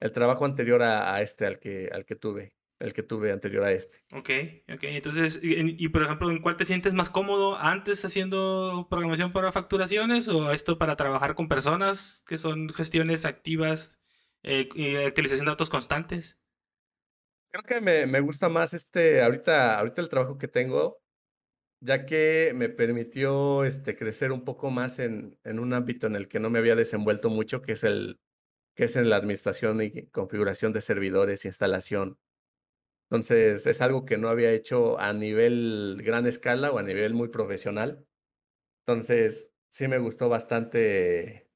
el 0.00 0.12
trabajo 0.12 0.44
anterior 0.44 0.82
a, 0.82 1.20
este 1.20 1.46
al 1.46 1.58
que, 1.58 1.90
al 1.92 2.06
que 2.06 2.16
tuve 2.16 2.54
el 2.78 2.92
que 2.92 3.02
tuve 3.02 3.32
anterior 3.32 3.64
a 3.64 3.72
este. 3.72 4.04
Ok, 4.12 4.28
ok. 4.70 4.82
Entonces, 4.82 5.40
y, 5.42 5.88
por 5.88 6.02
ejemplo, 6.02 6.30
¿en 6.30 6.42
cuál 6.42 6.58
te 6.58 6.66
sientes 6.66 6.92
más 6.92 7.08
cómodo? 7.08 7.56
¿Antes 7.56 8.04
haciendo 8.04 8.86
programación 8.90 9.32
para 9.32 9.50
facturaciones 9.50 10.28
o 10.28 10.52
esto 10.52 10.76
para 10.76 10.94
trabajar 10.94 11.34
con 11.34 11.48
personas 11.48 12.22
que 12.28 12.36
son 12.36 12.68
gestiones 12.74 13.24
activas 13.24 14.02
eh, 14.42 14.68
y 14.74 14.94
actualización 14.96 15.46
de 15.46 15.52
datos 15.52 15.70
constantes? 15.70 16.38
Creo 17.62 17.80
que 17.80 17.80
me, 17.80 18.06
me, 18.06 18.20
gusta 18.20 18.48
más 18.48 18.74
este, 18.74 19.22
ahorita, 19.22 19.78
ahorita 19.78 20.02
el 20.02 20.08
trabajo 20.08 20.38
que 20.38 20.48
tengo, 20.48 20.98
ya 21.80 22.04
que 22.06 22.52
me 22.54 22.68
permitió 22.68 23.64
este, 23.64 23.96
crecer 23.96 24.32
un 24.32 24.44
poco 24.44 24.70
más 24.70 24.98
en, 24.98 25.38
en 25.44 25.58
un 25.58 25.72
ámbito 25.72 26.06
en 26.06 26.16
el 26.16 26.28
que 26.28 26.40
no 26.40 26.50
me 26.50 26.58
había 26.58 26.74
desenvuelto 26.74 27.30
mucho, 27.30 27.62
que 27.62 27.72
es 27.72 27.84
el 27.84 28.20
que 28.74 28.84
es 28.84 28.96
en 28.96 29.08
la 29.08 29.16
administración 29.16 29.80
y 29.80 30.06
configuración 30.08 30.74
de 30.74 30.82
servidores, 30.82 31.46
instalación 31.46 32.18
entonces, 33.08 33.66
es 33.66 33.80
algo 33.80 34.04
que 34.04 34.18
no 34.18 34.28
había 34.28 34.50
hecho 34.50 34.98
a 34.98 35.12
nivel 35.12 36.00
gran 36.04 36.26
escala 36.26 36.72
o 36.72 36.78
a 36.78 36.82
nivel 36.82 37.14
muy 37.14 37.28
profesional. 37.28 38.04
Entonces, 38.84 39.48
sí 39.68 39.86
me 39.86 39.98
gustó 39.98 40.28
bastante 40.28 41.48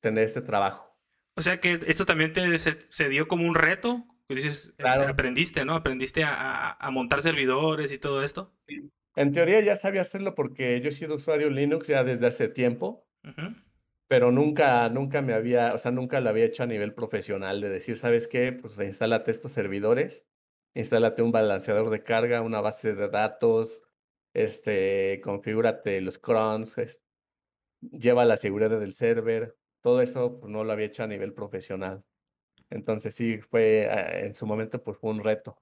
tener 0.00 0.24
este 0.24 0.42
trabajo. 0.42 0.98
O 1.36 1.42
sea 1.42 1.60
que 1.60 1.80
esto 1.86 2.06
también 2.06 2.32
te 2.32 2.58
se, 2.58 3.08
dio 3.08 3.28
como 3.28 3.46
un 3.46 3.54
reto, 3.54 4.04
dices, 4.34 4.74
eh, 4.78 4.84
aprendiste, 4.86 5.64
¿no? 5.64 5.74
Aprendiste 5.74 6.24
a, 6.24 6.72
a, 6.72 6.90
montar 6.90 7.20
servidores 7.20 7.92
y 7.92 7.98
todo 7.98 8.22
esto. 8.22 8.52
Sí. 8.66 8.90
En 9.14 9.32
teoría 9.32 9.60
ya 9.60 9.76
sabía 9.76 10.02
hacerlo 10.02 10.34
porque 10.34 10.80
yo 10.80 10.88
he 10.88 10.92
sido 10.92 11.14
usuario 11.14 11.48
Linux 11.48 11.86
ya 11.86 12.04
desde 12.04 12.26
hace 12.26 12.48
tiempo, 12.48 13.06
pero 14.08 14.30
nunca, 14.30 14.88
nunca 14.90 15.22
me 15.22 15.32
había, 15.32 15.68
o 15.68 15.78
sea, 15.78 15.90
nunca 15.90 16.20
lo 16.20 16.28
había 16.28 16.44
hecho 16.44 16.64
a 16.64 16.66
nivel 16.66 16.92
profesional 16.92 17.60
de 17.60 17.70
decir, 17.70 17.96
¿sabes 17.96 18.26
qué? 18.28 18.52
Pues 18.52 18.78
instálate 18.78 19.30
estos 19.30 19.52
servidores 19.52 20.26
instálate 20.76 21.22
un 21.22 21.32
balanceador 21.32 21.90
de 21.90 22.02
carga, 22.02 22.42
una 22.42 22.60
base 22.60 22.94
de 22.94 23.08
datos, 23.08 23.82
este, 24.34 25.20
configúrate 25.24 26.00
los 26.02 26.18
crons, 26.18 26.76
lleva 27.80 28.26
la 28.26 28.36
seguridad 28.36 28.78
del 28.78 28.92
server, 28.92 29.56
todo 29.80 30.02
eso 30.02 30.38
pues, 30.38 30.52
no 30.52 30.64
lo 30.64 30.72
había 30.72 30.86
hecho 30.86 31.02
a 31.02 31.06
nivel 31.06 31.32
profesional. 31.32 32.04
Entonces 32.70 33.14
sí, 33.14 33.38
fue, 33.38 33.84
eh, 33.84 34.26
en 34.26 34.34
su 34.34 34.46
momento, 34.46 34.82
pues 34.82 34.98
fue 34.98 35.10
un 35.10 35.22
reto. 35.22 35.58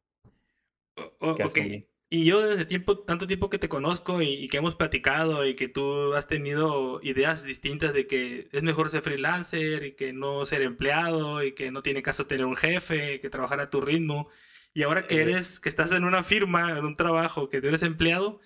Y 2.10 2.24
yo 2.26 2.46
desde 2.46 2.64
tiempo, 2.64 2.98
tanto 3.00 3.26
tiempo 3.26 3.50
que 3.50 3.58
te 3.58 3.68
conozco 3.68 4.22
y, 4.22 4.28
y, 4.28 4.48
que 4.48 4.58
hemos 4.58 4.76
platicado 4.76 5.46
y 5.46 5.54
que 5.56 5.68
tú 5.68 6.14
has 6.14 6.28
tenido 6.28 7.00
ideas 7.02 7.44
distintas 7.44 7.92
de 7.92 8.06
que 8.06 8.48
es 8.52 8.62
mejor 8.62 8.88
ser 8.88 9.02
freelancer 9.02 9.84
y 9.84 9.92
que 9.92 10.12
no 10.12 10.46
ser 10.46 10.62
empleado 10.62 11.42
y 11.42 11.52
que 11.52 11.72
no 11.72 11.82
tiene 11.82 12.02
caso 12.02 12.26
tener 12.26 12.46
un 12.46 12.56
jefe, 12.56 13.20
que 13.20 13.30
trabajar 13.30 13.60
a 13.60 13.70
tu 13.70 13.80
ritmo. 13.80 14.28
Y 14.74 14.82
ahora 14.82 15.06
que 15.06 15.20
eres, 15.22 15.60
que 15.60 15.68
estás 15.68 15.92
en 15.92 16.04
una 16.04 16.22
firma, 16.22 16.78
en 16.78 16.84
un 16.84 16.96
trabajo, 16.96 17.48
que 17.48 17.60
tú 17.60 17.68
eres 17.68 17.82
empleado, 17.82 18.40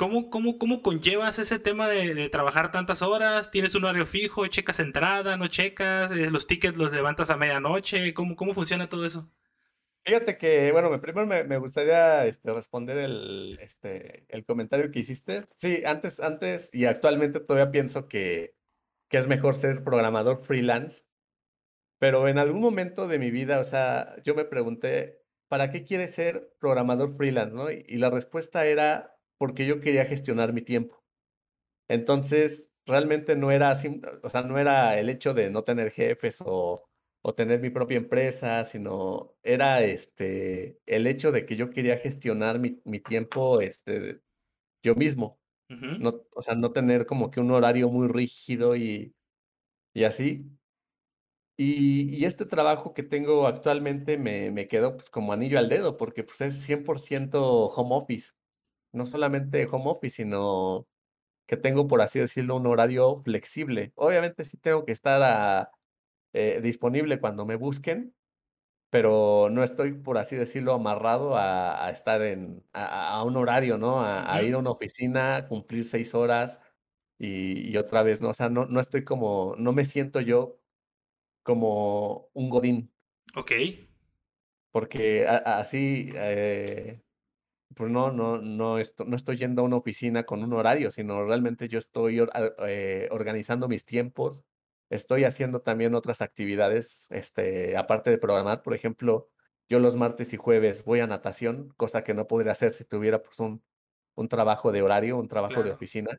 ¿cómo, 0.00 0.30
cómo, 0.30 0.56
cómo 0.56 0.80
conllevas 0.80 1.38
ese 1.38 1.58
tema 1.58 1.86
de, 1.86 2.30
trabajar 2.30 2.72
tantas 2.72 3.02
horas? 3.02 3.50
¿Tienes 3.50 3.74
un 3.74 3.84
horario 3.84 4.06
fijo? 4.06 4.46
¿Checas 4.46 4.80
entrada? 4.80 5.36
¿No 5.36 5.46
checas? 5.48 6.10
Eh, 6.12 6.30
¿Los 6.30 6.46
tickets 6.46 6.78
los 6.78 6.90
levantas 6.90 7.28
a 7.28 7.36
medianoche? 7.36 8.14
¿Cómo, 8.14 8.34
cómo 8.34 8.54
funciona 8.54 8.88
todo 8.88 9.04
eso? 9.04 9.30
Fíjate 10.06 10.38
que, 10.38 10.72
bueno, 10.72 10.98
primero 11.02 11.26
me, 11.26 11.58
gustaría 11.58 12.24
este, 12.24 12.50
responder 12.50 12.96
el, 12.96 13.58
este, 13.60 14.24
el 14.30 14.46
comentario 14.46 14.90
que 14.90 15.00
hiciste. 15.00 15.42
Sí, 15.56 15.82
antes, 15.84 16.18
antes 16.18 16.70
y 16.72 16.86
actualmente 16.86 17.38
todavía 17.38 17.70
pienso 17.70 18.08
que, 18.08 18.54
que 19.10 19.18
es 19.18 19.28
mejor 19.28 19.52
ser 19.52 19.84
programador 19.84 20.40
freelance, 20.40 21.04
pero 21.98 22.26
en 22.26 22.38
algún 22.38 22.62
momento 22.62 23.06
de 23.06 23.18
mi 23.18 23.30
vida, 23.30 23.60
o 23.60 23.64
sea, 23.64 24.16
yo 24.24 24.34
me 24.34 24.46
pregunté, 24.46 25.20
¿para 25.48 25.70
qué 25.70 25.84
quieres 25.84 26.14
ser 26.14 26.54
programador 26.58 27.12
freelance? 27.12 27.54
¿no? 27.54 27.70
Y, 27.70 27.98
la 27.98 28.08
respuesta 28.08 28.64
era 28.64 29.19
porque 29.40 29.66
yo 29.66 29.80
quería 29.80 30.04
gestionar 30.04 30.52
mi 30.52 30.60
tiempo. 30.60 31.02
Entonces, 31.88 32.70
realmente 32.86 33.36
no 33.36 33.50
era 33.50 33.70
así, 33.70 34.02
o 34.22 34.30
sea, 34.30 34.42
no 34.42 34.58
era 34.58 34.98
el 35.00 35.08
hecho 35.08 35.34
de 35.34 35.50
no 35.50 35.64
tener 35.64 35.90
jefes 35.92 36.42
o, 36.44 36.82
o 37.22 37.34
tener 37.34 37.60
mi 37.60 37.70
propia 37.70 37.96
empresa, 37.96 38.64
sino 38.64 39.34
era 39.42 39.82
este, 39.82 40.78
el 40.86 41.06
hecho 41.06 41.32
de 41.32 41.46
que 41.46 41.56
yo 41.56 41.70
quería 41.70 41.96
gestionar 41.96 42.58
mi, 42.58 42.82
mi 42.84 43.00
tiempo 43.00 43.62
este, 43.62 44.20
yo 44.84 44.94
mismo. 44.94 45.40
no, 46.00 46.22
o 46.34 46.42
sea, 46.42 46.54
no 46.54 46.72
tener 46.72 47.06
como 47.06 47.30
que 47.30 47.40
un 47.40 47.50
horario 47.52 47.88
muy 47.90 48.08
rígido 48.08 48.76
y, 48.76 49.14
y 49.94 50.04
así. 50.04 50.46
Y, 51.56 52.24
este 52.24 52.46
trabajo 52.46 52.94
que 52.94 53.02
tengo 53.02 53.46
actualmente 53.46 54.16
me, 54.16 54.50
me 54.50 54.66
quedó 54.66 54.96
pues, 54.96 55.10
como 55.10 55.32
anillo 55.32 55.58
al 55.58 55.68
dedo, 55.68 55.96
porque 55.98 56.24
pues, 56.24 56.40
es 56.40 56.54
100% 56.66 57.38
home 57.74 57.94
office. 57.96 58.32
No 58.92 59.06
solamente 59.06 59.66
home 59.70 59.84
office, 59.86 60.16
sino 60.16 60.86
que 61.46 61.56
tengo, 61.56 61.86
por 61.88 62.00
así 62.02 62.18
decirlo, 62.20 62.56
un 62.56 62.66
horario 62.66 63.22
flexible. 63.24 63.92
Obviamente 63.96 64.44
sí 64.44 64.56
tengo 64.56 64.84
que 64.84 64.92
estar 64.92 65.70
eh, 66.32 66.60
disponible 66.62 67.20
cuando 67.20 67.44
me 67.44 67.56
busquen, 67.56 68.14
pero 68.90 69.48
no 69.50 69.64
estoy, 69.64 69.92
por 69.94 70.18
así 70.18 70.36
decirlo, 70.36 70.74
amarrado 70.74 71.36
a, 71.36 71.90
estar 71.90 72.22
en, 72.22 72.64
a, 72.72 73.22
un 73.24 73.36
horario, 73.36 73.78
¿no? 73.78 74.02
A, 74.04 74.42
ir 74.42 74.54
a 74.54 74.58
una 74.58 74.70
oficina, 74.70 75.46
cumplir 75.48 75.84
seis 75.84 76.14
horas 76.14 76.60
y, 77.18 77.70
y, 77.70 77.76
otra 77.76 78.02
vez, 78.02 78.22
¿no? 78.22 78.30
O 78.30 78.34
sea, 78.34 78.48
no, 78.48 78.66
no 78.66 78.80
estoy 78.80 79.04
como, 79.04 79.54
no 79.58 79.72
me 79.72 79.84
siento 79.84 80.20
yo 80.20 80.60
como 81.42 82.30
un 82.32 82.50
godín. 82.50 82.92
Ok. 83.36 83.52
Porque 84.72 85.26
así, 85.26 86.12
eh, 86.14 87.02
pues 87.74 87.90
no, 87.90 88.10
no, 88.10 88.38
no, 88.38 88.76
no 88.78 89.16
estoy 89.16 89.36
yendo 89.36 89.62
a 89.62 89.64
una 89.64 89.76
oficina 89.76 90.24
con 90.24 90.42
un 90.42 90.52
horario, 90.52 90.90
sino 90.90 91.24
realmente 91.24 91.68
yo 91.68 91.78
estoy 91.78 92.20
eh, 92.66 93.08
organizando 93.10 93.68
mis 93.68 93.84
tiempos, 93.84 94.44
estoy 94.90 95.24
haciendo 95.24 95.60
también 95.62 95.94
otras 95.94 96.20
actividades, 96.20 97.06
este, 97.10 97.76
aparte 97.76 98.10
de 98.10 98.18
programar, 98.18 98.62
por 98.62 98.74
ejemplo, 98.74 99.28
yo 99.68 99.78
los 99.78 99.94
martes 99.94 100.32
y 100.32 100.36
jueves 100.36 100.84
voy 100.84 101.00
a 101.00 101.06
natación, 101.06 101.72
cosa 101.76 102.02
que 102.02 102.14
no 102.14 102.26
podría 102.26 102.52
hacer 102.52 102.72
si 102.72 102.84
tuviera 102.84 103.22
pues 103.22 103.38
un, 103.38 103.62
un 104.16 104.28
trabajo 104.28 104.72
de 104.72 104.82
horario, 104.82 105.16
un 105.16 105.28
trabajo 105.28 105.62
de 105.62 105.70
oficina, 105.70 106.10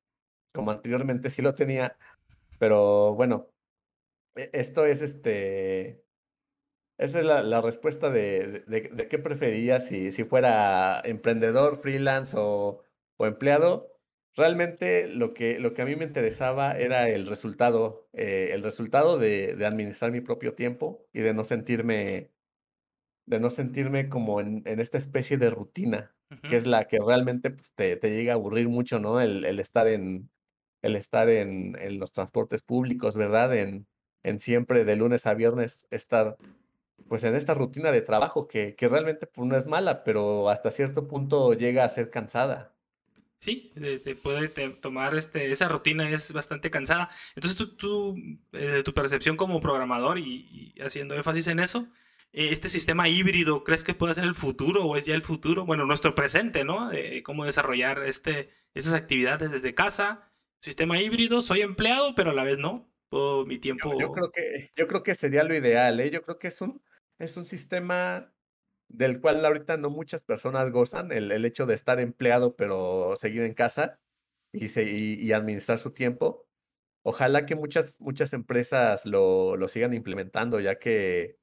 como 0.53 0.71
anteriormente 0.71 1.29
sí 1.29 1.41
lo 1.41 1.53
tenía, 1.53 1.97
pero 2.59 3.13
bueno, 3.13 3.49
e, 4.35 4.49
esto 4.53 4.85
es 4.85 5.01
este, 5.01 6.01
esa 7.01 7.19
es 7.19 7.25
la, 7.25 7.61
respuesta 7.61 8.11
de, 8.11 8.63
de, 8.67 9.07
qué 9.07 9.17
preferiría 9.17 9.79
si, 9.79 10.11
si 10.11 10.23
fuera 10.23 11.01
emprendedor, 11.03 11.79
freelance 11.79 12.37
o, 12.37 12.83
o 13.17 13.25
empleado. 13.25 13.87
Realmente 14.35 15.07
lo 15.07 15.33
que, 15.33 15.59
lo 15.59 15.73
que 15.73 15.81
a 15.81 15.85
mí 15.85 15.95
me 15.95 16.05
interesaba 16.05 16.73
era 16.73 17.09
el 17.09 17.25
resultado, 17.25 18.07
eh, 18.13 18.51
el 18.53 18.61
resultado 18.61 19.17
de, 19.17 19.55
de, 19.55 19.65
administrar 19.65 20.11
mi 20.11 20.21
propio 20.21 20.53
tiempo 20.53 21.03
y 21.11 21.21
de 21.21 21.33
no 21.33 21.43
sentirme, 21.43 22.29
de 23.25 23.39
no 23.39 23.49
sentirme 23.49 24.07
como 24.07 24.39
en, 24.39 24.61
en 24.65 24.79
esta 24.79 24.97
especie 24.97 25.37
de 25.37 25.49
rutina, 25.49 26.13
que 26.49 26.55
es 26.55 26.67
la 26.67 26.85
que 26.85 26.99
realmente 27.03 27.49
pues, 27.49 27.73
te, 27.73 27.97
te, 27.97 28.11
llega 28.11 28.33
a 28.33 28.35
aburrir 28.35 28.69
mucho, 28.69 28.99
¿no? 28.99 29.19
El, 29.19 29.43
el 29.43 29.59
estar 29.59 29.87
en, 29.87 30.29
el 30.83 30.95
estar 30.95 31.29
en, 31.29 31.75
en, 31.79 31.97
los 31.97 32.13
transportes 32.13 32.61
públicos, 32.61 33.15
¿verdad? 33.17 33.55
En, 33.55 33.87
en 34.21 34.39
siempre 34.39 34.85
de 34.85 34.95
lunes 34.95 35.25
a 35.25 35.33
viernes 35.33 35.87
estar 35.89 36.37
pues 37.07 37.23
en 37.23 37.35
esta 37.35 37.53
rutina 37.53 37.91
de 37.91 38.01
trabajo 38.01 38.47
que, 38.47 38.75
que 38.75 38.87
realmente 38.87 39.27
pues, 39.27 39.47
no 39.47 39.57
es 39.57 39.67
mala, 39.67 40.03
pero 40.03 40.49
hasta 40.49 40.71
cierto 40.71 41.07
punto 41.07 41.53
llega 41.53 41.83
a 41.83 41.89
ser 41.89 42.09
cansada. 42.09 42.75
Sí, 43.39 43.73
te 44.03 44.15
puede 44.15 44.49
tomar 44.69 45.15
este, 45.15 45.51
esa 45.51 45.67
rutina 45.67 46.07
es 46.07 46.31
bastante 46.31 46.69
cansada. 46.69 47.09
Entonces 47.35 47.57
tú, 47.57 47.75
tú 47.75 48.15
eh, 48.53 48.83
tu 48.85 48.93
percepción 48.93 49.35
como 49.35 49.59
programador 49.61 50.19
y, 50.19 50.75
haciendo 50.79 51.15
énfasis 51.15 51.47
en 51.47 51.59
eso, 51.59 51.87
eh, 52.33 52.49
este 52.51 52.69
sistema 52.69 53.09
híbrido, 53.09 53.63
¿crees 53.63 53.83
que 53.83 53.95
puede 53.95 54.13
ser 54.13 54.25
el 54.25 54.35
futuro 54.35 54.85
o 54.85 54.95
es 54.95 55.07
ya 55.07 55.15
el 55.15 55.23
futuro? 55.23 55.65
Bueno, 55.65 55.87
nuestro 55.87 56.13
presente, 56.13 56.63
¿no? 56.63 56.91
cómo 57.23 57.45
desarrollar 57.45 58.03
este, 58.05 58.49
esas 58.75 58.93
actividades 58.93 59.51
desde 59.51 59.73
casa. 59.73 60.31
Sistema 60.59 61.01
híbrido, 61.01 61.41
soy 61.41 61.61
empleado, 61.61 62.13
pero 62.13 62.29
a 62.29 62.33
la 62.33 62.43
vez 62.43 62.59
no. 62.59 62.91
Puedo 63.09 63.45
mi 63.45 63.57
tiempo. 63.57 63.99
Yo, 63.99 64.11
creo 64.11 64.31
que, 64.31 64.71
yo 64.75 64.87
creo 64.87 65.03
que 65.03 65.15
sería 65.15 65.43
lo 65.43 65.55
ideal, 65.55 65.99
¿eh? 65.99 66.11
Yo 66.11 66.21
creo 66.21 66.37
que 66.37 66.47
es 66.47 66.61
un, 66.61 66.81
es 67.21 67.37
un 67.37 67.45
sistema 67.45 68.33
del 68.89 69.21
cual 69.21 69.45
ahorita 69.45 69.77
no 69.77 69.89
muchas 69.89 70.23
personas 70.23 70.71
gozan, 70.71 71.11
el, 71.11 71.31
el 71.31 71.45
hecho 71.45 71.65
de 71.65 71.75
estar 71.75 71.99
empleado 71.99 72.55
pero 72.55 73.15
seguir 73.15 73.43
en 73.43 73.53
casa 73.53 73.99
y, 74.51 74.67
y, 75.27 75.31
administrar 75.33 75.79
su 75.79 75.91
tiempo. 75.91 76.47
Ojalá 77.03 77.45
que 77.45 77.55
muchas, 77.55 77.99
muchas 78.01 78.33
empresas 78.33 79.05
lo, 79.05 79.55
lo 79.55 79.67
sigan 79.69 79.93
implementando, 79.93 80.59
ya 80.59 80.77
que 80.79 81.37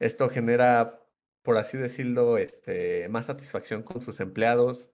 esto 0.00 0.28
genera, 0.28 1.00
por 1.42 1.58
así 1.58 1.78
decirlo, 1.78 2.38
este, 2.38 3.08
más 3.08 3.26
satisfacción 3.26 3.82
con 3.82 4.02
sus 4.02 4.20
empleados, 4.20 4.90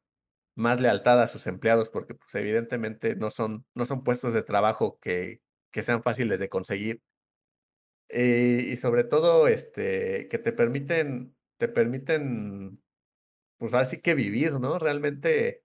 más 0.55 0.81
lealtad 0.81 1.23
a 1.23 1.29
sus 1.29 1.47
empleados, 1.47 1.91
porque 1.91 2.15
pues, 2.15 2.35
evidentemente 2.37 3.17
no 3.17 3.31
son, 3.31 3.67
no 3.75 3.87
son 3.87 4.05
puestos 4.05 4.35
de 4.35 4.43
trabajo 4.43 4.99
que, 5.01 5.43
que 5.73 5.83
sean 5.83 6.03
fáciles 6.03 6.41
de 6.41 6.49
conseguir. 6.49 7.03
Eh, 8.09 8.65
y 8.73 8.77
sobre 8.77 9.05
todo, 9.05 9.49
este, 9.49 10.29
que 10.29 10.39
te 10.39 10.53
permiten 10.53 11.35
te 11.59 11.69
permiten, 11.69 12.81
pues 13.59 13.75
así 13.75 14.03
que 14.03 14.15
vivir, 14.15 14.55
¿no? 14.61 14.79
Realmente, 14.79 15.65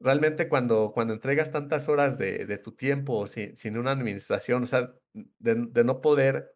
realmente 0.00 0.48
cuando, 0.48 0.92
cuando 0.92 1.14
entregas 1.14 1.50
tantas 1.52 1.88
horas 1.88 2.18
de, 2.18 2.46
de 2.46 2.58
tu 2.58 2.72
tiempo 2.72 3.26
sin, 3.26 3.56
sin, 3.56 3.78
una 3.78 3.92
administración, 3.92 4.64
o 4.64 4.66
sea, 4.66 4.92
de, 5.12 5.66
de 5.70 5.84
no 5.84 6.00
poder, 6.00 6.54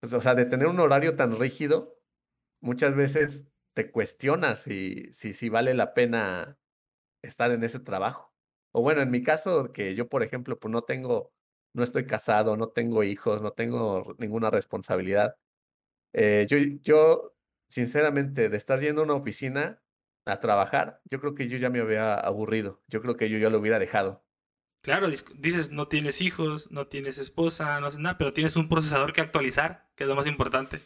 pues, 0.00 0.14
o 0.14 0.22
sea, 0.22 0.36
de 0.36 0.46
tener 0.46 0.68
un 0.68 0.80
horario 0.80 1.16
tan 1.16 1.38
rígido, 1.38 1.98
muchas 2.62 2.96
veces 2.96 3.48
te 3.74 3.92
cuestionas 3.92 4.60
si, 4.62 5.12
si, 5.12 5.34
si 5.34 5.50
vale 5.50 5.74
la 5.74 5.94
pena 5.94 6.58
estar 7.22 7.52
en 7.52 7.64
ese 7.64 7.80
trabajo. 7.80 8.34
O 8.72 8.82
bueno, 8.82 9.02
en 9.02 9.12
mi 9.12 9.24
caso, 9.24 9.72
que 9.72 9.96
yo, 9.96 10.08
por 10.10 10.24
ejemplo, 10.24 10.60
pues 10.60 10.72
no 10.72 10.84
tengo, 10.84 11.33
no 11.74 11.82
estoy 11.82 12.06
casado, 12.06 12.56
no 12.56 12.68
tengo 12.68 13.04
hijos, 13.04 13.42
no 13.42 13.52
tengo 13.52 14.14
ninguna 14.18 14.50
responsabilidad. 14.50 15.36
Eh, 16.12 16.46
yo, 16.48 16.56
yo, 16.82 17.36
sinceramente, 17.68 18.48
de 18.48 18.56
estar 18.56 18.80
yendo 18.80 19.02
a 19.02 19.04
una 19.04 19.14
oficina 19.14 19.82
a 20.24 20.40
trabajar, 20.40 21.02
yo 21.10 21.20
creo 21.20 21.34
que 21.34 21.48
yo 21.48 21.58
ya 21.58 21.70
me 21.70 21.80
había 21.80 22.14
aburrido. 22.14 22.82
Yo 22.88 23.02
creo 23.02 23.16
que 23.16 23.28
yo 23.28 23.38
ya 23.38 23.50
lo 23.50 23.58
hubiera 23.58 23.78
dejado. 23.78 24.24
Claro, 24.80 25.08
dices, 25.08 25.70
no 25.70 25.88
tienes 25.88 26.20
hijos, 26.20 26.70
no 26.70 26.86
tienes 26.86 27.18
esposa, 27.18 27.80
no 27.80 27.86
haces 27.86 28.00
nada, 28.00 28.18
pero 28.18 28.32
tienes 28.32 28.54
un 28.56 28.68
procesador 28.68 29.12
que 29.12 29.22
actualizar, 29.22 29.88
que 29.96 30.04
es 30.04 30.08
lo 30.08 30.14
más 30.14 30.26
importante. 30.26 30.80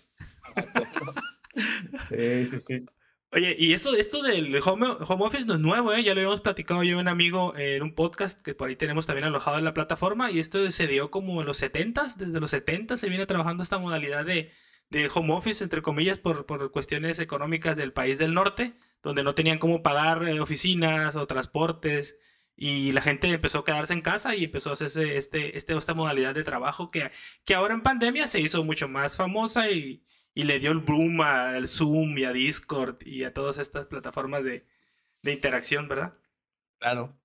sí, 2.08 2.46
sí, 2.46 2.60
sí. 2.60 2.86
Oye, 3.30 3.54
y 3.58 3.74
esto, 3.74 3.94
esto 3.94 4.22
del 4.22 4.58
home, 4.64 4.86
home, 5.06 5.26
office 5.26 5.44
no 5.44 5.52
es 5.54 5.60
nuevo, 5.60 5.92
¿eh? 5.92 6.02
Ya 6.02 6.14
lo 6.14 6.20
habíamos 6.20 6.40
platicado 6.40 6.82
yo 6.82 6.96
y 6.96 7.00
un 7.00 7.08
amigo 7.08 7.54
en 7.58 7.82
un 7.82 7.94
podcast 7.94 8.40
que 8.40 8.54
por 8.54 8.70
ahí 8.70 8.76
tenemos 8.76 9.06
también 9.06 9.26
alojado 9.26 9.58
en 9.58 9.64
la 9.64 9.74
plataforma. 9.74 10.30
Y 10.30 10.38
esto 10.38 10.70
se 10.70 10.86
dio 10.86 11.10
como 11.10 11.40
en 11.42 11.46
los 11.46 11.62
70s, 11.62 12.16
desde 12.16 12.40
los 12.40 12.50
70 12.50 12.96
se 12.96 13.08
viene 13.10 13.26
trabajando 13.26 13.62
esta 13.62 13.76
modalidad 13.76 14.24
de, 14.24 14.50
de 14.88 15.10
home 15.14 15.34
office, 15.34 15.62
entre 15.62 15.82
comillas, 15.82 16.18
por, 16.18 16.46
por, 16.46 16.70
cuestiones 16.72 17.18
económicas 17.18 17.76
del 17.76 17.92
país 17.92 18.16
del 18.18 18.32
norte, 18.32 18.72
donde 19.02 19.22
no 19.22 19.34
tenían 19.34 19.58
cómo 19.58 19.82
pagar 19.82 20.26
eh, 20.26 20.40
oficinas 20.40 21.14
o 21.14 21.26
transportes. 21.26 22.16
Y 22.56 22.92
la 22.92 23.02
gente 23.02 23.28
empezó 23.28 23.58
a 23.58 23.64
quedarse 23.64 23.92
en 23.92 24.00
casa 24.00 24.36
y 24.36 24.44
empezó 24.44 24.70
a 24.70 24.72
hacerse 24.72 25.18
este, 25.18 25.58
este, 25.58 25.76
esta 25.76 25.94
modalidad 25.94 26.34
de 26.34 26.44
trabajo 26.44 26.90
que, 26.90 27.10
que 27.44 27.54
ahora 27.54 27.74
en 27.74 27.82
pandemia 27.82 28.26
se 28.26 28.40
hizo 28.40 28.64
mucho 28.64 28.88
más 28.88 29.16
famosa 29.16 29.70
y, 29.70 30.02
y 30.38 30.44
le 30.44 30.60
dio 30.60 30.70
el 30.70 30.78
boom 30.78 31.20
al 31.20 31.66
Zoom 31.66 32.16
y 32.16 32.22
a 32.22 32.32
Discord 32.32 33.04
y 33.04 33.24
a 33.24 33.34
todas 33.34 33.58
estas 33.58 33.86
plataformas 33.86 34.44
de, 34.44 34.64
de 35.20 35.32
interacción, 35.32 35.88
¿verdad? 35.88 36.14
Claro. 36.78 37.18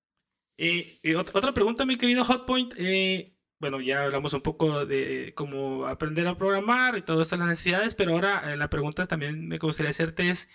Eh, 0.58 0.98
y 1.00 1.14
otra 1.14 1.54
pregunta, 1.54 1.86
mi 1.86 1.96
querido 1.96 2.24
Hotpoint. 2.24 2.74
Eh, 2.76 3.38
bueno, 3.60 3.80
ya 3.80 4.02
hablamos 4.02 4.34
un 4.34 4.40
poco 4.40 4.84
de 4.84 5.32
cómo 5.36 5.86
aprender 5.86 6.26
a 6.26 6.36
programar 6.36 6.98
y 6.98 7.02
todas 7.02 7.30
estas 7.30 7.46
necesidades, 7.46 7.94
pero 7.94 8.14
ahora 8.14 8.52
eh, 8.52 8.56
la 8.56 8.68
pregunta 8.68 9.06
también 9.06 9.46
me 9.46 9.58
gustaría 9.58 9.90
hacerte 9.90 10.28
es, 10.28 10.48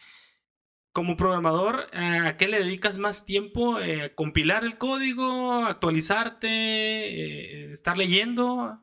como 0.92 1.16
programador, 1.16 1.88
eh, 1.94 2.24
¿a 2.26 2.36
qué 2.36 2.50
le 2.50 2.60
dedicas 2.60 2.98
más 2.98 3.26
tiempo? 3.26 3.80
Eh, 3.80 4.14
¿Compilar 4.16 4.66
el 4.66 4.78
código? 4.78 5.64
¿Actualizarte? 5.64 7.72
¿Estar 7.72 7.98
leyendo? 7.98 8.82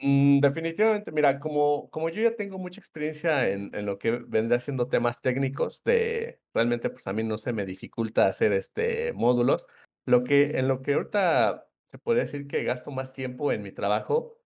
Mm, 0.00 0.40
definitivamente, 0.40 1.10
mira, 1.12 1.40
como, 1.40 1.90
como 1.90 2.08
yo 2.08 2.22
ya 2.22 2.36
tengo 2.36 2.58
mucha 2.58 2.80
experiencia 2.80 3.48
en, 3.48 3.74
en, 3.74 3.86
lo 3.86 3.98
que 3.98 4.10
vendré 4.12 4.56
haciendo 4.56 4.88
temas 4.88 5.20
técnicos, 5.20 5.82
de 5.84 6.40
realmente 6.54 6.90
pues 6.90 7.06
a 7.06 7.12
mí 7.12 7.24
no 7.24 7.38
se 7.38 7.52
me 7.52 7.66
dificulta 7.66 8.26
hacer 8.26 8.52
este 8.52 9.12
módulos. 9.12 9.66
Lo 10.04 10.24
que, 10.24 10.58
en 10.58 10.68
lo 10.68 10.82
que 10.82 10.94
ahorita 10.94 11.68
se 11.86 11.98
podría 11.98 12.24
decir 12.24 12.46
que 12.46 12.64
gasto 12.64 12.90
más 12.90 13.12
tiempo 13.12 13.52
en 13.52 13.62
mi 13.62 13.72
trabajo 13.72 14.38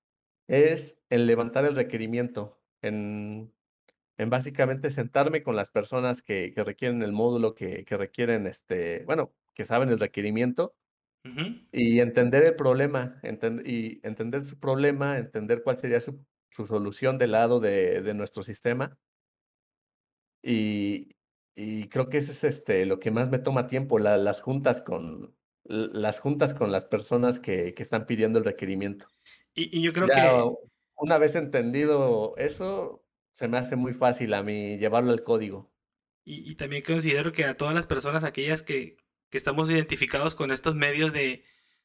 es 0.48 0.98
en 1.10 1.26
levantar 1.26 1.64
el 1.64 1.76
requerimiento, 1.76 2.60
en, 2.82 3.52
en 4.18 4.30
básicamente 4.30 4.90
sentarme 4.90 5.42
con 5.42 5.56
las 5.56 5.70
personas 5.70 6.22
que, 6.22 6.52
que 6.54 6.64
requieren 6.64 7.02
el 7.02 7.12
módulo, 7.12 7.54
que, 7.54 7.84
que, 7.84 7.96
requieren, 7.96 8.46
este, 8.46 9.04
bueno, 9.06 9.32
que 9.54 9.64
saben 9.64 9.90
el 9.90 10.00
requerimiento 10.00 10.74
y 11.70 12.00
entender 12.00 12.44
el 12.44 12.56
problema, 12.56 13.20
y 13.64 14.06
entender 14.06 14.44
su 14.44 14.58
problema, 14.58 15.18
entender 15.18 15.62
cuál 15.62 15.78
sería 15.78 16.00
su, 16.00 16.24
su 16.50 16.66
solución 16.66 17.18
del 17.18 17.32
lado 17.32 17.60
de, 17.60 18.02
de 18.02 18.14
nuestro 18.14 18.42
sistema. 18.42 18.98
Y, 20.42 21.16
y 21.54 21.88
creo 21.88 22.08
que 22.08 22.18
eso 22.18 22.32
es 22.32 22.44
este, 22.44 22.86
lo 22.86 22.98
que 22.98 23.10
más 23.10 23.30
me 23.30 23.38
toma 23.38 23.66
tiempo, 23.66 23.98
la, 23.98 24.16
las 24.16 24.40
juntas 24.40 24.82
con, 24.82 25.36
las 25.64 26.18
juntas 26.18 26.54
con 26.54 26.72
las 26.72 26.84
personas 26.84 27.38
que, 27.38 27.74
que 27.74 27.82
están 27.82 28.06
pidiendo 28.06 28.38
el 28.38 28.44
requerimiento. 28.44 29.06
Y, 29.54 29.78
y 29.78 29.82
yo 29.82 29.92
creo 29.92 30.08
que... 30.08 30.72
Una 30.94 31.18
vez 31.18 31.34
entendido 31.34 32.36
eso, 32.36 33.02
se 33.32 33.48
me 33.48 33.58
hace 33.58 33.74
muy 33.74 33.92
fácil 33.92 34.34
a 34.34 34.44
mí 34.44 34.78
llevarlo 34.78 35.10
al 35.10 35.24
código. 35.24 35.72
Y, 36.24 36.48
y 36.48 36.54
también 36.54 36.84
considero 36.86 37.32
que 37.32 37.44
a 37.44 37.56
todas 37.56 37.74
las 37.74 37.88
personas, 37.88 38.22
aquellas 38.22 38.62
que, 38.62 38.96
que 39.32 39.38
estamos 39.38 39.70
identificados 39.70 40.34
con 40.34 40.52
estos 40.52 40.74
medios 40.74 41.10
de, 41.14 41.42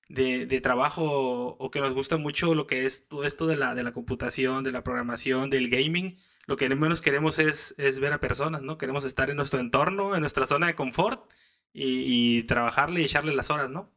de, 0.10 0.46
de, 0.46 0.62
trabajo 0.62 1.56
o 1.58 1.72
que 1.72 1.80
nos 1.80 1.94
gusta 1.94 2.18
mucho 2.18 2.54
lo 2.54 2.68
que 2.68 2.86
es 2.86 3.08
todo 3.08 3.24
esto 3.24 3.48
de 3.48 3.56
la, 3.56 3.74
de 3.74 3.84
la 3.84 3.94
computación, 3.94 4.66
de 4.66 4.74
la 4.74 4.84
programación, 4.84 5.50
del 5.50 5.70
gaming, 5.70 6.18
lo 6.46 6.58
que 6.58 6.68
menos 6.76 7.02
queremos 7.02 7.40
es, 7.40 7.74
es 7.78 8.02
ver 8.02 8.12
a 8.12 8.20
personas, 8.20 8.64
¿no? 8.64 8.78
Queremos 8.78 9.06
estar 9.06 9.30
en 9.30 9.38
nuestro 9.38 9.62
entorno, 9.62 10.14
en 10.14 10.20
nuestra 10.20 10.46
zona 10.46 10.68
de 10.68 10.76
confort 10.76 11.32
y, 11.72 12.44
trabajarle 12.44 13.00
y 13.02 13.06
echarle 13.06 13.34
las 13.34 13.50
horas, 13.50 13.70
¿no? 13.70 13.94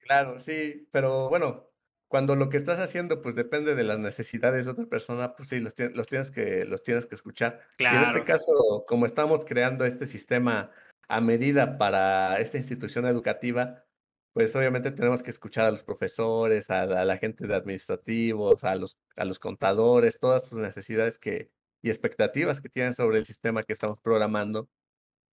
Claro, 0.00 0.40
sí, 0.40 0.88
pero 0.90 1.28
bueno, 1.28 1.68
cuando 2.08 2.34
lo 2.34 2.48
que 2.48 2.56
estás 2.56 2.80
haciendo 2.80 3.22
pues 3.22 3.36
depende 3.36 3.76
de 3.76 3.84
las 3.84 4.00
necesidades 4.00 4.64
de 4.64 4.72
otra 4.72 4.86
persona, 4.86 5.36
pues 5.36 5.50
sí, 5.50 5.60
los, 5.60 5.74
los, 5.78 6.08
tienes, 6.08 6.32
que, 6.32 6.64
los 6.64 6.82
tienes 6.82 7.06
que 7.06 7.14
escuchar. 7.14 7.60
Claro. 7.76 8.00
Y 8.00 8.02
en 8.02 8.08
este 8.08 8.24
caso, 8.24 8.84
como 8.88 9.06
estamos 9.06 9.44
creando 9.44 9.84
este 9.84 10.06
sistema 10.06 10.72
a 11.08 11.20
medida 11.20 11.78
para 11.78 12.38
esta 12.40 12.58
institución 12.58 13.06
educativa, 13.06 13.84
pues 14.32 14.54
obviamente 14.56 14.90
tenemos 14.92 15.22
que 15.22 15.30
escuchar 15.30 15.66
a 15.66 15.70
los 15.70 15.84
profesores, 15.84 16.70
a, 16.70 16.86
la 16.86 17.18
gente 17.18 17.46
de 17.46 17.54
administrativos, 17.54 18.64
a 18.64 18.74
los, 18.76 18.98
a 19.16 19.24
los 19.24 19.38
contadores, 19.38 20.18
todas 20.18 20.48
sus 20.48 20.58
necesidades 20.60 21.18
que, 21.18 21.50
y 21.82 21.90
expectativas 21.90 22.60
que 22.60 22.68
tienen 22.68 22.94
sobre 22.94 23.18
el 23.18 23.26
sistema 23.26 23.62
que 23.64 23.72
estamos 23.74 24.00
programando. 24.00 24.68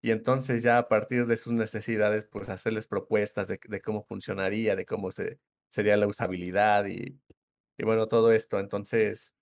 Y 0.02 0.12
entonces 0.12 0.62
ya 0.62 0.78
a 0.78 0.88
partir 0.88 1.26
de 1.26 1.36
sus 1.36 1.52
necesidades, 1.52 2.26
pues 2.26 2.48
hacerles 2.48 2.86
propuestas 2.88 3.48
de, 3.48 3.60
de 3.68 3.80
cómo 3.80 4.04
funcionaría, 4.04 4.76
de 4.76 4.86
cómo 4.86 5.12
se, 5.12 5.40
sería 5.68 5.96
la 5.96 6.06
usabilidad 6.06 6.86
y, 6.86 7.20
y 7.78 7.84
bueno, 7.84 8.08
todo 8.08 8.32
esto. 8.32 8.58
Entonces, 8.60 9.34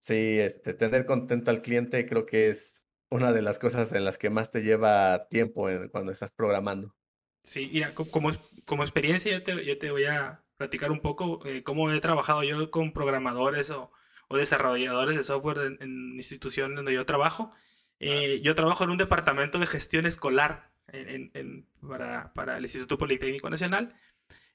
sí, 0.00 0.38
este, 0.40 0.74
tener 0.74 1.06
contento 1.06 1.50
al 1.50 1.62
cliente 1.62 2.06
creo 2.06 2.26
que 2.26 2.48
es 2.50 2.77
una 3.10 3.32
de 3.32 3.42
las 3.42 3.58
cosas 3.58 3.92
en 3.92 4.04
las 4.04 4.18
que 4.18 4.30
más 4.30 4.50
te 4.50 4.62
lleva 4.62 5.28
tiempo 5.28 5.68
cuando 5.90 6.12
estás 6.12 6.32
programando. 6.32 6.94
Sí, 7.42 7.70
mira, 7.72 7.94
como, 7.94 8.30
como 8.66 8.82
experiencia 8.82 9.32
yo 9.32 9.42
te, 9.42 9.64
yo 9.64 9.78
te 9.78 9.90
voy 9.90 10.04
a 10.04 10.42
platicar 10.56 10.90
un 10.90 11.00
poco 11.00 11.40
eh, 11.46 11.62
cómo 11.62 11.90
he 11.90 12.00
trabajado 12.00 12.42
yo 12.42 12.70
con 12.70 12.92
programadores 12.92 13.70
o, 13.70 13.90
o 14.28 14.36
desarrolladores 14.36 15.16
de 15.16 15.22
software 15.22 15.58
en, 15.58 15.78
en 15.80 16.16
institución 16.16 16.74
donde 16.74 16.92
yo 16.92 17.06
trabajo. 17.06 17.52
Eh, 18.00 18.40
yo 18.42 18.54
trabajo 18.54 18.84
en 18.84 18.90
un 18.90 18.98
departamento 18.98 19.58
de 19.58 19.66
gestión 19.66 20.06
escolar 20.06 20.70
en, 20.88 21.30
en, 21.34 21.66
para, 21.86 22.32
para, 22.32 22.58
el 22.58 22.64
Instituto 22.64 22.98
Politécnico 22.98 23.50
Nacional. 23.50 23.94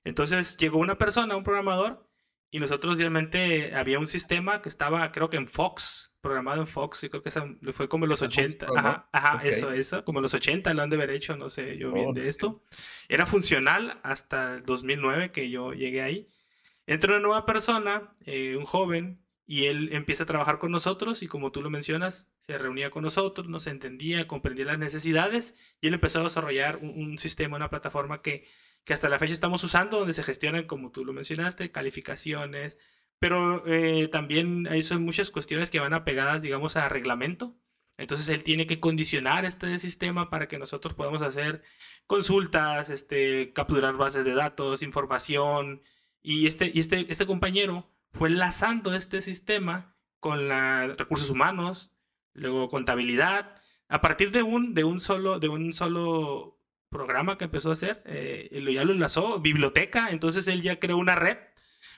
Entonces 0.03 0.57
llegó 0.57 0.79
una 0.79 0.97
persona, 0.97 1.35
un 1.35 1.43
programador, 1.43 2.07
y 2.53 2.59
nosotros 2.59 2.99
realmente 2.99 3.73
había 3.73 3.97
un 3.97 4.05
sistema 4.05 4.61
que 4.61 4.69
estaba, 4.69 5.11
creo 5.11 5.27
que 5.27 5.37
en 5.37 5.47
Fox, 5.47 6.13
programado 6.21 6.61
en 6.61 6.67
Fox, 6.67 7.03
y 7.03 7.09
creo 7.09 7.23
que 7.23 7.31
fue 7.73 7.89
como 7.89 8.05
los 8.05 8.21
80. 8.21 8.67
Ajá, 8.75 9.09
ajá 9.11 9.41
eso, 9.43 9.71
eso, 9.71 10.05
como 10.05 10.21
los 10.21 10.35
80 10.35 10.71
lo 10.75 10.83
han 10.83 10.91
de 10.91 10.97
haber 10.97 11.09
hecho, 11.09 11.35
no 11.35 11.49
sé 11.49 11.79
yo 11.79 11.91
bien 11.91 12.13
de 12.13 12.29
esto. 12.29 12.61
Era 13.09 13.25
funcional 13.25 13.99
hasta 14.03 14.57
el 14.57 14.65
2009 14.65 15.31
que 15.31 15.49
yo 15.49 15.73
llegué 15.73 16.03
ahí. 16.03 16.27
Entra 16.85 17.13
una 17.13 17.23
nueva 17.23 17.45
persona, 17.47 18.15
eh, 18.23 18.55
un 18.55 18.65
joven, 18.65 19.25
y 19.47 19.65
él 19.65 19.89
empieza 19.91 20.25
a 20.25 20.27
trabajar 20.27 20.59
con 20.59 20.71
nosotros 20.71 21.23
y 21.23 21.27
como 21.27 21.51
tú 21.51 21.63
lo 21.63 21.71
mencionas, 21.71 22.29
se 22.45 22.59
reunía 22.59 22.91
con 22.91 23.03
nosotros, 23.03 23.47
nos 23.47 23.65
entendía, 23.65 24.27
comprendía 24.27 24.65
las 24.65 24.77
necesidades 24.77 25.55
y 25.81 25.87
él 25.87 25.95
empezó 25.95 26.19
a 26.19 26.25
desarrollar 26.25 26.77
un, 26.83 26.89
un 26.89 27.17
sistema, 27.17 27.57
una 27.57 27.71
plataforma 27.71 28.21
que, 28.21 28.45
que, 28.85 28.93
hasta 28.93 29.09
la 29.09 29.19
fecha 29.19 29.33
estamos 29.33 29.63
usando, 29.63 29.99
donde 29.99 30.13
se 30.13 30.23
gestionan, 30.23 30.65
como 30.65 30.91
tú 30.91 31.05
lo 31.05 31.13
mencionaste, 31.13 31.71
calificaciones, 31.71 32.77
pero 33.19 33.65
eh, 33.67 34.07
también 34.09 34.67
hay 34.67 34.83
son 34.83 35.03
muchas 35.03 35.31
cuestiones 35.31 35.71
que 35.71 35.79
van 35.79 35.93
apegadas, 35.93 36.41
digamos, 36.41 36.75
a 36.75 36.89
reglamento. 36.89 37.55
Entonces 37.97 38.27
él 38.29 38.43
tiene 38.43 38.67
que 38.67 38.79
condicionar 38.79 39.45
este 39.45 39.77
sistema 39.79 40.29
para 40.29 40.47
que 40.47 40.57
nosotros 40.57 40.95
podamos 40.95 41.21
hacer 41.21 41.63
consultas, 42.07 42.89
este, 42.89 43.53
capturar 43.53 43.95
bases 43.95 44.25
de 44.25 44.33
datos, 44.33 44.83
información. 44.83 45.81
Y 46.21 46.47
este, 46.47 46.71
y 46.73 46.79
este, 46.79 47.05
este 47.09 47.25
compañero 47.25 47.89
fue 48.11 48.29
enlazando 48.29 48.95
este 48.95 49.21
sistema 49.21 49.95
con 50.19 50.47
la, 50.47 50.87
recursos 50.97 51.29
humanos, 51.29 51.91
luego 52.33 52.69
contabilidad, 52.69 53.55
a 53.89 54.01
partir 54.01 54.31
de 54.31 54.41
un, 54.41 54.73
de 54.73 54.83
un, 54.83 54.99
solo, 54.99 55.39
de 55.39 55.49
un 55.49 55.73
solo 55.73 56.52
programa 56.93 57.37
que 57.37 57.45
empezó 57.45 57.69
a 57.69 57.73
hacer, 57.73 58.01
eh, 58.05 58.49
ya 58.73 58.85
lo 58.85 58.93
enlazó, 58.93 59.39
biblioteca, 59.39 60.09
entonces 60.11 60.47
él 60.47 60.61
ya 60.61 60.79
creó 60.79 60.97
una 60.97 61.15
red, 61.15 61.37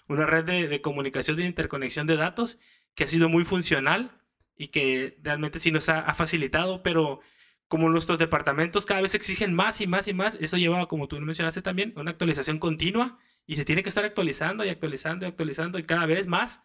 una 0.08 0.26
red 0.26 0.46
de, 0.46 0.82
comunicación, 0.82 1.38
de 1.38 1.46
interconexión 1.46 2.08
de 2.08 2.16
datos, 2.18 2.58
que 2.96 3.04
ha 3.04 3.08
sido 3.08 3.30
muy 3.30 3.43
funcional 3.43 4.20
y 4.58 4.70
que 4.70 5.20
realmente 5.22 5.60
sí 5.60 5.72
nos 5.72 5.89
ha, 5.89 6.00
ha, 6.00 6.14
facilitado, 6.14 6.82
pero 6.82 7.20
como 7.68 7.89
nuestros 7.89 8.18
departamentos 8.18 8.86
cada 8.86 9.02
vez 9.02 9.14
exigen 9.16 9.54
más 9.54 9.82
y 9.82 9.88
más 9.88 10.08
y 10.08 10.14
más, 10.14 10.36
eso 10.41 10.58
lleva, 10.58 10.88
como 10.88 11.08
tú 11.08 11.20
mencionaste 11.20 11.62
también, 11.62 11.93
una 11.96 12.12
actualización 12.12 12.58
continua 12.58 13.20
y 13.46 13.58
se 13.58 13.66
tiene 13.66 13.84
que 13.84 13.89
estar 13.89 14.06
actualizando 14.06 14.64
y 14.66 14.70
actualizando 14.70 15.26
y 15.26 15.30
actualizando 15.30 15.78
y 15.78 15.84
cada 15.84 16.06
vez 16.06 16.28
más. 16.28 16.64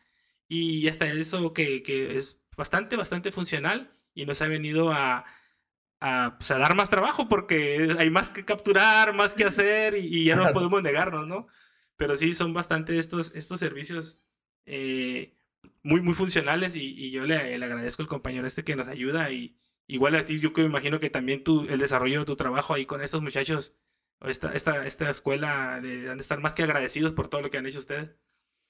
Y 0.49 0.89
hasta 0.89 1.07
eso 1.07 1.53
que, 1.53 1.83
que 1.83 2.17
es 2.17 2.41
bastante, 2.57 2.97
bastante 2.97 3.33
funcional 3.33 3.93
y 4.15 4.27
nos 4.27 4.43
ha 4.43 4.47
venido 4.49 4.93
a, 4.93 5.25
a, 6.01 6.37
pues 6.39 6.51
a, 6.51 6.59
dar 6.59 6.75
más 6.75 6.91
trabajo 6.91 7.29
porque 7.29 7.97
hay 7.99 8.11
más 8.11 8.31
que 8.31 8.45
capturar, 8.45 9.15
más 9.15 9.35
que 9.35 9.45
hacer 9.45 9.97
y, 9.97 10.07
y 10.07 10.25
ya 10.25 10.37
no 10.37 10.51
podemos 10.53 10.83
negarnos, 10.83 11.27
¿no? 11.27 11.47
Pero 11.97 12.17
sí, 12.17 12.33
son 12.33 12.53
bastante 12.53 12.99
estos, 12.99 13.35
estos 13.35 13.61
servicios 13.61 14.27
eh, 14.67 15.37
muy, 15.83 16.01
muy 16.03 16.15
funcionales 16.15 16.75
y, 16.77 16.95
y 16.97 17.11
yo 17.11 17.27
le, 17.27 17.59
le, 17.59 17.65
agradezco 17.65 18.03
al 18.03 18.09
compañero 18.09 18.47
este 18.47 18.65
que 18.65 18.77
nos 18.77 18.89
ayuda 18.89 19.31
y 19.31 19.59
igual 19.87 20.15
a 20.17 20.25
ti, 20.25 20.41
yo 20.41 20.53
me 20.57 20.65
imagino 20.65 21.01
que 21.01 21.11
también 21.11 21.45
tú, 21.45 21.67
el 21.69 21.79
desarrollo 21.79 22.21
de 22.21 22.27
tu 22.27 22.37
trabajo 22.37 22.75
ahí 22.75 22.87
con 22.87 23.03
estos 23.03 23.23
muchachos 23.23 23.75
esta, 24.23 24.53
esta, 24.55 24.87
esta 24.87 25.11
escuela 25.11 25.77
han 25.77 25.83
de 25.83 26.13
estar 26.19 26.41
más 26.41 26.53
que 26.53 26.63
agradecidos 26.63 27.13
por 27.13 27.29
todo 27.29 27.41
lo 27.41 27.51
que 27.51 27.59
han 27.59 27.67
hecho 27.67 27.79
ustedes. 27.79 28.11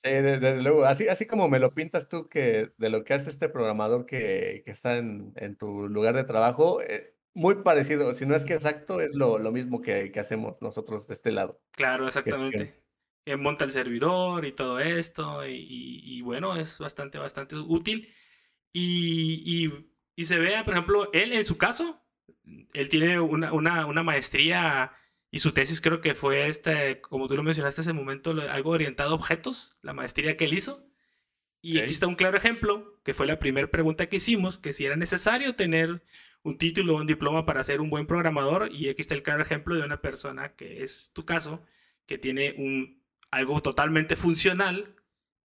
Sí, 0.02 0.10
desde 0.10 0.62
luego. 0.62 0.84
Así, 0.86 1.08
así 1.08 1.26
como 1.26 1.48
me 1.48 1.58
lo 1.58 1.74
pintas 1.74 2.08
tú 2.08 2.28
que 2.28 2.72
de 2.78 2.88
lo 2.88 3.04
que 3.04 3.14
hace 3.14 3.28
este 3.28 3.48
programador 3.48 4.06
que, 4.06 4.62
que 4.64 4.70
está 4.70 4.96
en, 4.96 5.32
en, 5.36 5.56
tu 5.56 5.88
lugar 5.88 6.14
de 6.14 6.24
trabajo, 6.24 6.80
eh, 6.80 7.14
muy 7.34 7.56
parecido, 7.62 8.12
si 8.14 8.26
no 8.26 8.34
es 8.34 8.44
que 8.44 8.54
exacto, 8.54 9.00
es 9.00 9.14
lo, 9.14 9.38
lo 9.38 9.52
mismo 9.52 9.80
que, 9.80 10.10
que, 10.12 10.20
hacemos 10.20 10.60
nosotros 10.60 11.06
de 11.06 11.14
este 11.14 11.30
lado. 11.30 11.60
Claro, 11.72 12.06
exactamente. 12.06 12.82
Que 13.24 13.36
monta 13.36 13.64
el 13.64 13.70
servidor 13.70 14.44
y 14.44 14.52
todo 14.52 14.80
esto, 14.80 15.46
y, 15.46 15.54
y, 15.54 16.18
y, 16.18 16.22
bueno, 16.22 16.56
es 16.56 16.78
bastante, 16.78 17.18
bastante 17.18 17.56
útil. 17.56 18.08
Y, 18.72 19.72
y, 20.16 20.24
se 20.24 20.38
vea, 20.38 20.64
por 20.64 20.74
ejemplo, 20.74 21.10
él 21.12 21.32
en 21.32 21.44
su 21.44 21.56
caso, 21.56 22.02
él 22.72 22.88
tiene 22.88 23.20
una, 23.20 23.52
una, 23.52 23.86
una 23.86 24.02
maestría 24.02 24.92
y 25.30 25.38
su 25.38 25.52
tesis 25.52 25.80
creo 25.80 26.00
que 26.00 26.14
fue, 26.14 26.48
este, 26.48 27.00
como 27.00 27.28
tú 27.28 27.36
lo 27.36 27.42
mencionaste 27.42 27.82
hace 27.82 27.92
un 27.92 27.98
momento, 27.98 28.30
algo 28.50 28.70
orientado 28.70 29.10
a 29.10 29.14
objetos, 29.14 29.76
la 29.82 29.92
maestría 29.92 30.36
que 30.36 30.44
él 30.44 30.54
hizo. 30.54 30.86
Y 31.62 31.72
okay. 31.72 31.82
aquí 31.82 31.92
está 31.92 32.06
un 32.06 32.16
claro 32.16 32.36
ejemplo, 32.36 33.00
que 33.04 33.14
fue 33.14 33.26
la 33.26 33.38
primera 33.38 33.70
pregunta 33.70 34.08
que 34.08 34.16
hicimos, 34.16 34.58
que 34.58 34.72
si 34.72 34.86
era 34.86 34.96
necesario 34.96 35.54
tener 35.54 36.02
un 36.42 36.58
título 36.58 36.94
o 36.94 37.00
un 37.00 37.06
diploma 37.06 37.44
para 37.44 37.64
ser 37.64 37.80
un 37.80 37.90
buen 37.90 38.06
programador. 38.06 38.70
Y 38.72 38.88
aquí 38.88 39.02
está 39.02 39.14
el 39.14 39.22
claro 39.22 39.42
ejemplo 39.42 39.74
de 39.74 39.82
una 39.82 40.00
persona, 40.00 40.54
que 40.54 40.82
es 40.82 41.10
tu 41.12 41.24
caso, 41.24 41.62
que 42.06 42.18
tiene 42.18 42.54
un, 42.58 43.02
algo 43.30 43.60
totalmente 43.60 44.16
funcional, 44.16 44.96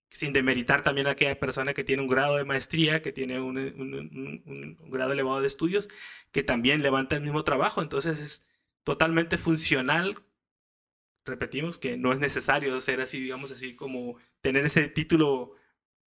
sin 0.10 0.34
demeritar 0.34 0.84
también 0.84 1.08
a 1.08 1.12
aquella 1.12 1.40
persona 1.40 1.74
que 1.74 1.84
tiene 1.84 2.02
un 2.02 2.08
grado 2.08 2.38
de 2.38 2.46
maestría, 2.46 3.02
que 3.02 3.12
tiene 3.12 3.40
un, 3.40 3.58
un, 3.58 4.90
grado 4.90 5.12
elevado 5.12 5.42
de 5.42 5.48
estudios, 5.48 5.90
que 6.32 6.44
también 6.44 6.82
levanta 6.82 7.16
el 7.16 7.22
mismo 7.22 7.44
trabajo. 7.44 7.82
Entonces 7.82 8.20
es 8.20 8.48
totalmente 8.84 9.38
funcional. 9.38 10.24
Repetimos 11.26 11.78
que 11.80 11.98
no 11.98 12.14
es 12.14 12.20
necesario 12.20 12.80
ser 12.82 13.02
así, 13.02 13.20
digamos 13.20 13.52
así, 13.52 13.76
como 13.76 14.18
tener 14.42 14.66
ese 14.66 14.88
título 14.88 15.54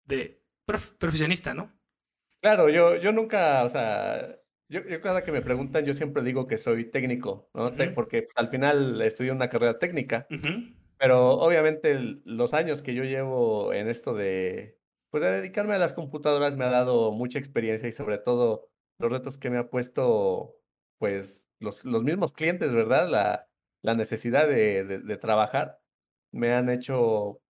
de 0.04 0.42
prof 0.64 0.94
profesionista, 0.94 1.54
¿no? 1.54 1.72
Claro, 2.40 2.68
yo, 2.70 2.96
yo 2.96 3.10
nunca, 3.10 3.64
o 3.64 3.68
sea, 3.68 4.38
yo, 4.68 4.84
yo, 4.86 5.00
cada 5.00 5.24
que 5.24 5.32
me 5.32 5.42
preguntan, 5.42 5.84
yo 5.84 5.94
siempre 5.94 6.22
digo 6.22 6.46
que 6.46 6.58
soy 6.58 6.90
técnico, 6.90 7.50
¿no? 7.54 7.66
Uh 7.66 7.70
-huh. 7.70 7.94
Porque 7.94 8.22
pues, 8.22 8.36
al 8.36 8.48
final 8.50 9.00
estudié 9.02 9.32
una 9.32 9.48
carrera 9.48 9.78
técnica, 9.78 10.26
uh 10.30 10.34
-huh. 10.34 10.76
pero 10.98 11.30
obviamente 11.32 11.94
los 12.24 12.54
años 12.54 12.82
que 12.82 12.94
yo 12.94 13.04
llevo 13.04 13.72
en 13.72 13.88
esto 13.88 14.14
de, 14.14 14.78
pues 15.10 15.22
de 15.22 15.30
dedicarme 15.30 15.74
a 15.74 15.78
las 15.78 15.92
computadoras 15.94 16.56
me 16.56 16.64
ha 16.64 16.70
dado 16.70 17.12
mucha 17.12 17.38
experiencia 17.38 17.88
y 17.88 17.92
sobre 17.92 18.18
todo 18.18 18.68
los 18.98 19.10
retos 19.12 19.38
que 19.38 19.50
me 19.50 19.58
ha 19.58 19.70
puesto, 19.70 20.56
pues, 20.98 21.46
los, 21.60 21.84
los 21.84 22.02
mismos 22.04 22.32
clientes, 22.32 22.74
¿verdad? 22.74 23.08
La, 23.08 23.48
la 23.82 23.94
necesidad 23.94 24.48
de, 24.48 24.84
de, 24.84 24.98
de, 25.00 25.16
trabajar 25.16 25.78
me 26.32 26.52
han 26.52 26.68
hecho, 26.68 27.40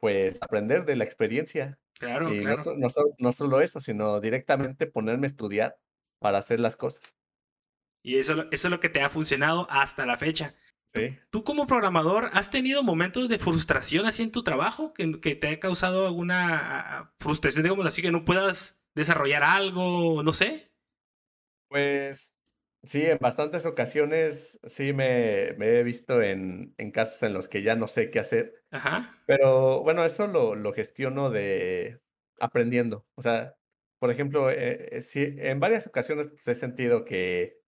pues, 0.00 0.42
aprender 0.42 0.84
de 0.84 0.96
la 0.96 1.04
experiencia. 1.04 1.78
Claro, 1.98 2.32
y 2.34 2.40
claro. 2.40 2.62
No, 2.66 2.88
no, 2.88 2.88
no, 3.18 3.32
solo 3.32 3.60
eso, 3.60 3.78
sino 3.80 4.20
directamente 4.20 4.86
ponerme 4.86 5.26
a 5.26 5.28
estudiar 5.28 5.76
para 6.24 6.38
hacer 6.38 6.58
las 6.58 6.74
cosas. 6.74 7.18
Y 8.02 8.16
eso, 8.16 8.46
eso 8.50 8.68
es 8.68 8.70
lo 8.70 8.80
que 8.80 8.88
te 8.88 9.02
ha 9.02 9.10
funcionado 9.10 9.66
hasta 9.68 10.06
la 10.06 10.16
fecha. 10.16 10.54
Sí. 10.94 11.18
¿Tú 11.28 11.44
como 11.44 11.66
programador 11.66 12.30
has 12.32 12.50
tenido 12.50 12.82
momentos 12.82 13.28
de 13.28 13.38
frustración 13.38 14.06
así 14.06 14.22
en 14.22 14.32
tu 14.32 14.42
trabajo? 14.42 14.94
¿Que, 14.94 15.20
que 15.20 15.34
te 15.34 15.48
ha 15.48 15.60
causado 15.60 16.06
alguna 16.06 17.12
frustración, 17.20 17.64
digamos 17.64 17.84
así, 17.84 18.00
que 18.00 18.10
no 18.10 18.24
puedas 18.24 18.82
desarrollar 18.94 19.42
algo, 19.42 20.22
no 20.22 20.32
sé? 20.32 20.72
Pues 21.68 22.32
Sí, 22.86 23.02
en 23.02 23.18
bastantes 23.18 23.66
ocasiones 23.66 24.58
sí 24.64 24.94
me, 24.94 25.52
me 25.58 25.78
he 25.78 25.82
visto 25.82 26.22
en, 26.22 26.74
en, 26.78 26.90
casos 26.90 27.22
en 27.22 27.34
los 27.34 27.48
que 27.48 27.62
ya 27.62 27.76
no 27.76 27.86
sé 27.86 28.10
qué 28.10 28.18
hacer. 28.18 28.64
Ajá. 28.70 29.10
Pero 29.26 29.82
bueno, 29.82 30.06
eso 30.06 30.26
lo, 30.26 30.54
lo 30.54 30.72
gestiono 30.72 31.28
de 31.28 32.00
aprendiendo. 32.40 33.06
O 33.14 33.22
sea, 33.22 33.56
por 34.04 34.10
ejemplo, 34.10 34.50
eh, 34.50 35.00
sí, 35.00 35.34
en 35.38 35.60
varias 35.60 35.86
ocasiones 35.86 36.28
pues, 36.28 36.46
he 36.46 36.54
sentido 36.54 37.06
que, 37.06 37.62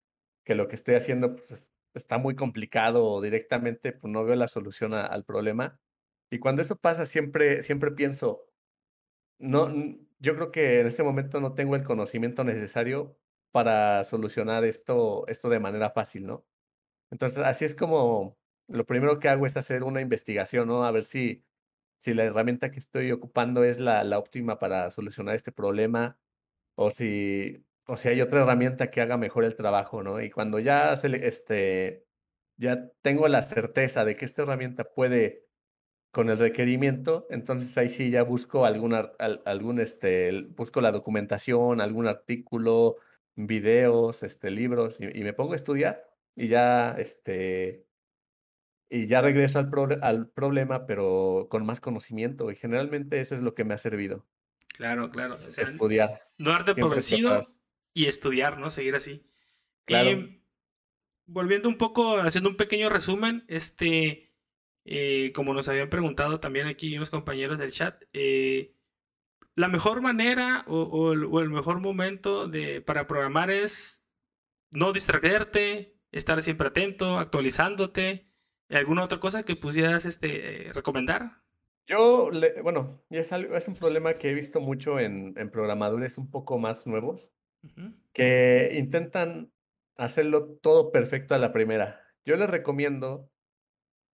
que 0.45 0.55
lo 0.55 0.69
que 0.69 0.75
estoy 0.75 0.95
haciendo 0.95 1.35
pues, 1.35 1.71
está 1.95 2.19
muy 2.19 2.37
complicado 2.37 3.07
o 3.07 3.23
directamente 3.23 3.93
pues, 3.93 4.13
no 4.13 4.23
veo 4.23 4.37
la 4.37 4.47
solución 4.47 4.93
al 4.93 5.25
problema. 5.25 5.81
Y 6.31 6.39
cuando 6.39 6.61
eso 6.61 6.77
pasa, 6.77 7.07
siempre, 7.07 7.63
siempre 7.63 7.91
pienso, 7.91 8.51
no, 9.39 9.73
yo 10.19 10.35
creo 10.35 10.53
que 10.53 10.81
en 10.81 10.89
este 10.89 11.03
momento 11.03 11.41
no 11.41 11.55
tengo 11.55 11.75
el 11.75 11.85
conocimiento 11.85 12.45
necesario 12.45 13.17
para 13.51 14.05
solucionar 14.05 14.63
esto, 14.67 15.27
esto 15.29 15.49
de 15.49 15.61
manera 15.61 15.89
fácil, 15.89 16.27
¿no? 16.27 16.45
Entonces, 17.11 17.39
así 17.39 17.65
es 17.65 17.75
como 17.75 18.37
lo 18.69 18.85
primero 18.85 19.21
que 19.21 19.31
hago 19.31 19.47
es 19.47 19.57
hacer 19.57 19.85
una 19.85 20.03
investigación, 20.03 20.69
¿no? 20.69 20.85
A 20.85 20.91
ver 20.91 21.05
si, 21.05 21.47
si 21.99 22.13
la 22.13 22.25
herramienta 22.25 22.71
que 22.71 22.79
estoy 22.79 23.11
ocupando 23.11 23.65
es 23.65 23.81
la, 23.81 24.05
la 24.05 24.19
óptima 24.19 24.59
para 24.59 24.91
solucionar 24.91 25.35
este 25.35 25.51
problema. 25.51 26.19
O 26.77 26.91
si, 26.93 27.67
o 27.87 27.97
si 27.99 28.09
hay 28.09 28.23
otra 28.23 28.43
herramienta 28.43 28.91
que 28.91 29.03
haga 29.03 29.19
mejor 29.19 29.45
el 29.45 29.57
trabajo, 29.57 30.03
¿no? 30.05 30.21
Y 30.23 30.31
cuando 30.31 30.61
ya, 30.61 30.97
se 30.97 31.09
le, 31.11 31.27
este, 31.29 32.07
ya 32.59 32.91
tengo 33.03 33.29
la 33.29 33.43
certeza 33.43 34.05
de 34.05 34.17
que 34.17 34.25
esta 34.27 34.43
herramienta 34.43 34.85
puede 34.85 35.47
con 36.13 36.31
el 36.31 36.39
requerimiento, 36.39 37.27
entonces 37.31 37.77
ahí 37.79 37.89
sí 37.91 38.11
ya 38.11 38.23
busco 38.23 38.65
alguna, 38.67 39.13
algún, 39.47 39.81
este, 39.81 40.45
busco 40.57 40.81
la 40.81 40.93
documentación, 40.93 41.81
algún 41.81 42.07
artículo, 42.09 42.97
videos, 43.37 44.23
este, 44.23 44.51
libros, 44.51 45.01
y, 45.01 45.07
y 45.21 45.25
me 45.25 45.35
pongo 45.35 45.53
a 45.53 45.57
estudiar 45.57 46.05
y 46.37 46.49
ya, 46.49 46.93
este, 46.99 47.87
y 48.89 49.07
ya 49.07 49.21
regreso 49.21 49.59
al, 49.59 49.71
al 50.03 50.29
problema, 50.31 50.87
pero 50.87 51.47
con 51.51 51.67
más 51.67 51.81
conocimiento. 51.81 52.51
Y 52.51 52.57
generalmente 52.57 53.21
eso 53.21 53.35
es 53.35 53.41
lo 53.43 53.55
que 53.55 53.65
me 53.65 53.75
ha 53.75 53.79
servido. 53.79 54.27
Claro, 54.77 55.11
claro. 55.11 55.39
estudiar. 55.39 56.29
No 56.39 56.51
darte 56.51 56.75
por 56.75 56.91
vencido 56.91 57.43
y 57.95 58.07
estudiar, 58.07 58.59
¿no? 58.59 58.71
Seguir 58.71 58.95
así. 58.95 59.27
Claro. 59.85 60.11
Em, 60.11 60.43
volviendo 61.27 61.69
un 61.69 61.79
poco, 61.79 62.19
haciendo 62.19 62.51
un 62.51 62.57
pequeño 62.57 62.89
resumen, 62.89 63.45
este, 63.49 64.35
eh, 64.85 65.33
como 65.35 65.55
nos 65.55 65.69
habían 65.69 65.89
preguntado 65.89 66.41
también 66.41 66.67
aquí 66.67 66.97
unos 66.97 67.11
compañeros 67.11 67.59
del 67.59 67.73
chat, 67.73 68.03
eh, 68.13 68.77
la 69.55 69.69
mejor 69.69 70.03
manera 70.03 70.65
o, 70.69 71.13
el, 71.13 71.51
mejor 71.51 71.81
momento 71.81 72.47
de, 72.47 72.83
para 72.83 73.07
programar 73.07 73.51
es 73.51 74.07
no 74.71 74.93
distraerte, 74.93 75.99
estar 76.13 76.43
siempre 76.43 76.69
atento, 76.69 77.19
actualizándote. 77.19 78.31
¿Alguna 78.69 79.05
otra 79.05 79.21
cosa 79.21 79.45
que 79.45 79.57
pudieras 79.57 80.05
este, 80.05 80.71
recomendar? 80.75 81.43
Yo, 81.87 82.31
bueno, 82.63 83.01
es, 83.11 83.31
es 83.31 83.69
un 83.69 83.75
problema 83.75 84.15
que 84.15 84.31
he 84.31 84.35
visto 84.35 84.61
mucho 84.61 84.99
en, 84.99 85.35
programadores 85.51 86.19
un 86.19 86.31
poco 86.31 86.59
más 86.59 86.87
nuevos, 86.87 87.33
que 88.13 88.71
intentan 88.75 89.53
hacerlo 89.97 90.59
todo 90.63 90.91
perfecto 90.91 91.35
a 91.35 91.39
la 91.39 91.53
primera. 91.53 92.01
Yo 92.25 92.37
les 92.37 92.51
recomiendo 92.51 93.31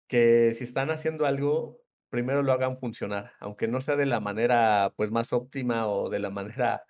que 0.07 0.53
si 0.53 0.65
están 0.65 0.91
haciendo 0.91 1.25
algo, 1.25 1.81
primero 2.11 2.43
lo 2.43 2.53
hagan 2.53 2.79
funcionar, 2.79 3.33
aunque 3.41 3.69
no 3.69 3.81
sea 3.81 3.97
de 3.97 4.07
la 4.07 4.21
manera 4.21 4.93
pues 4.97 5.11
más 5.11 5.33
óptima 5.33 5.89
o 5.89 6.11
de 6.11 6.19
la 6.19 6.29
manera 6.31 6.85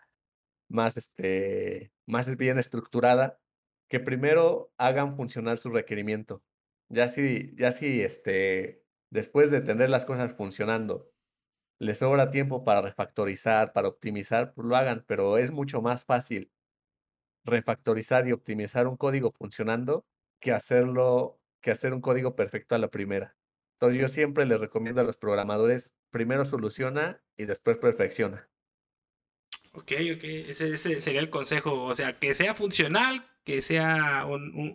más 0.68 0.96
este 0.96 1.92
más 2.06 2.36
bien 2.36 2.59
estructurada, 2.59 3.38
que 3.88 4.00
primero 4.00 4.72
hagan 4.78 5.16
funcionar 5.16 5.59
su 5.59 5.70
requerimiento. 5.70 6.42
Ya 6.88 7.06
si 7.06 7.54
ya 7.56 7.70
si 7.70 8.02
este 8.02 8.81
después 9.12 9.51
de 9.51 9.60
tener 9.60 9.90
las 9.90 10.06
cosas 10.06 10.32
funcionando 10.34 11.12
les 11.78 11.98
sobra 11.98 12.30
tiempo 12.30 12.64
para 12.64 12.80
refactorizar, 12.80 13.72
para 13.72 13.89
optimizar, 13.89 14.55
pues 14.55 14.66
lo 14.66 14.76
hagan, 14.76 15.05
pero 15.06 15.36
es 15.36 15.51
mucho 15.51 15.82
más 15.82 16.05
fácil 16.05 16.51
refactorizar 17.44 18.26
y 18.26 18.32
optimizar 18.32 18.86
un 18.86 18.97
código 18.97 19.32
funcionando 19.32 20.06
que 20.40 20.52
hacerlo, 20.52 21.40
que 21.60 21.72
hacer 21.72 21.93
un 21.93 22.01
código 22.01 22.36
perfecto 22.36 22.74
a 22.74 22.78
la 22.78 22.89
primera. 22.89 23.36
Entonces 23.74 24.01
yo 24.01 24.09
siempre 24.09 24.47
les 24.47 24.60
recomiendo 24.60 25.01
a 25.01 25.05
los 25.05 25.16
programadores, 25.16 25.94
primero 26.10 26.44
soluciona 26.44 27.20
y 27.36 27.47
después 27.47 27.78
perfecciona. 27.78 28.48
Ok, 29.72 29.93
ok, 30.14 30.24
ese, 30.24 30.76
sería 30.76 31.20
el 31.20 31.30
consejo, 31.30 31.82
o 31.82 31.94
sea, 31.94 32.12
que 32.12 32.34
sea 32.34 32.55
funcional, 32.55 33.26
que 33.44 33.60
sea 33.60 34.24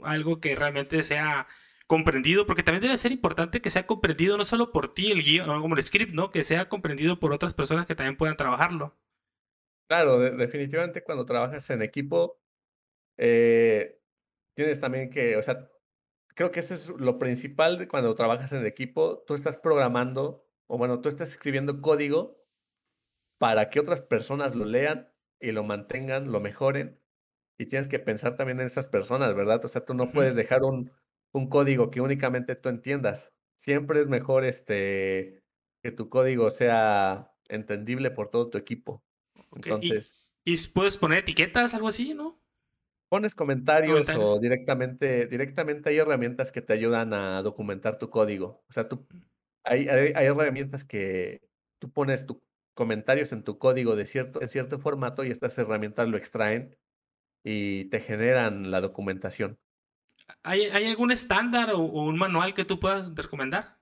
algo 0.04 0.42
que 0.42 0.56
realmente 0.56 1.04
sea 1.04 1.48
comprendido, 1.88 2.46
porque 2.46 2.64
también 2.64 2.84
debe 2.84 2.98
ser 2.98 3.14
importante 3.14 3.62
que 3.62 3.70
sea 3.70 3.88
comprendido 3.88 4.38
no 4.38 4.46
solo 4.46 4.72
por 4.72 4.94
ti, 4.94 5.12
el 5.12 5.24
guion, 5.24 5.62
como 5.62 5.76
el 5.76 5.84
script, 5.84 6.14
¿no? 6.14 6.30
Que 6.30 6.44
sea 6.44 6.68
comprendido 6.70 7.20
por 7.20 7.32
otras 7.32 7.54
personas 7.54 7.86
que 7.86 7.96
también 7.96 8.18
puedan 8.18 8.36
trabajarlo. 8.36 8.96
Claro, 9.88 10.20
definitivamente 10.20 11.02
cuando 11.02 11.26
trabajas 11.26 11.70
en 11.70 11.82
equipo, 11.82 12.42
eh, 13.18 14.00
tienes 14.54 14.82
también 14.82 15.10
que, 15.10 15.38
o 15.38 15.44
sea, 15.44 15.70
creo 16.36 16.52
que 16.52 16.60
eso 16.60 16.74
es 16.74 16.90
lo 16.90 17.18
principal 17.18 17.78
de 17.78 17.88
cuando 17.88 18.14
trabajas 18.16 18.52
en 18.52 18.66
equipo. 18.66 19.24
Tú 19.26 19.34
estás 19.34 19.56
programando, 19.56 20.46
o 20.68 20.78
bueno, 20.78 21.00
tú 21.00 21.08
estás 21.08 21.30
escribiendo 21.30 21.82
código 21.82 22.38
para 23.40 23.70
que 23.70 23.80
otras 23.80 24.02
personas 24.02 24.56
lo 24.56 24.66
lean 24.66 25.10
y 25.40 25.52
lo 25.54 25.64
mantengan, 25.64 26.34
lo 26.34 26.42
mejoren. 26.42 27.00
Y 27.58 27.68
tienes 27.68 27.88
que 27.88 28.00
pensar 28.00 28.36
también 28.36 28.60
en 28.60 28.66
esas 28.66 28.88
personas, 28.88 29.34
¿verdad? 29.36 29.64
O 29.64 29.68
sea, 29.70 29.86
tú 29.86 29.94
no 29.94 30.12
puedes 30.12 30.36
dejar 30.36 30.64
un, 30.64 30.92
un 31.38 31.50
código 31.50 31.92
que 31.92 32.02
únicamente 32.02 32.56
tú 32.56 32.70
entiendas. 32.70 33.34
Siempre 33.56 34.02
es 34.02 34.08
mejor 34.08 34.46
este, 34.46 35.44
que 35.82 35.92
tu 35.92 36.10
código 36.10 36.50
sea 36.52 37.32
entendible 37.48 38.12
por 38.12 38.30
todo 38.30 38.50
tu 38.50 38.58
equipo. 38.58 39.04
Entonces. 39.56 40.32
¿Y, 40.44 40.54
¿Y, 40.54 40.68
puedes 40.74 40.98
poner 40.98 41.20
etiquetas, 41.20 41.74
algo 41.74 41.88
así, 41.88 42.14
no? 42.14 42.42
Pones 43.10 43.36
comentarios, 43.36 44.10
o 44.10 44.40
directamente, 44.40 45.28
directamente 45.28 45.90
hay 45.90 45.98
herramientas 45.98 46.52
que 46.52 46.62
te 46.62 46.74
ayudan 46.74 47.14
a 47.14 47.42
documentar 47.42 47.98
tu 47.98 48.10
código. 48.10 48.66
O 48.70 48.74
sea, 48.74 48.90
tú, 48.90 49.08
hay, 49.64 49.88
hay, 49.88 50.26
herramientas 50.26 50.84
que 50.84 51.42
tú 51.80 51.90
pones 51.90 52.26
tus 52.26 52.38
comentarios 52.74 53.32
en 53.32 53.44
tu 53.44 53.58
código 53.58 53.96
de 53.96 54.06
cierto, 54.06 54.42
en 54.42 54.50
cierto 54.50 54.80
formato 54.80 55.24
y 55.24 55.32
estas 55.32 55.58
herramientas 55.58 56.10
lo 56.10 56.18
extraen 56.18 56.78
y 57.46 57.86
te 57.86 58.02
generan 58.02 58.72
la 58.72 58.82
documentación. 58.82 59.58
¿Hay, 60.44 60.62
hay 60.64 60.86
algún 60.86 61.12
estándar 61.12 61.72
o, 61.74 61.80
un 61.80 62.18
manual 62.18 62.54
que 62.54 62.66
tú 62.66 62.80
puedas 62.80 63.16
recomendar? 63.16 63.78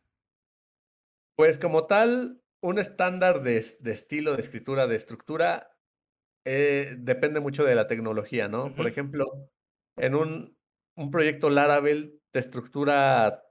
Pues 1.36 1.58
como 1.58 1.86
tal, 1.86 2.42
un 2.62 2.80
estándar 2.80 3.44
de, 3.44 3.66
de 3.80 3.92
estilo, 3.92 4.36
de 4.36 4.42
escritura, 4.42 4.88
de 4.88 4.96
estructura, 4.96 5.72
eh, 6.46 6.96
depende 6.98 7.40
mucho 7.40 7.64
de 7.64 7.76
la 7.76 7.88
tecnología, 7.88 8.48
¿no? 8.48 8.74
Por 8.76 8.88
ejemplo, 8.88 9.26
en 9.98 10.16
un, 10.16 10.58
un 10.96 11.12
proyecto 11.12 11.50
Laravel 11.50 12.22
te 12.32 12.40
estructura 12.40 13.44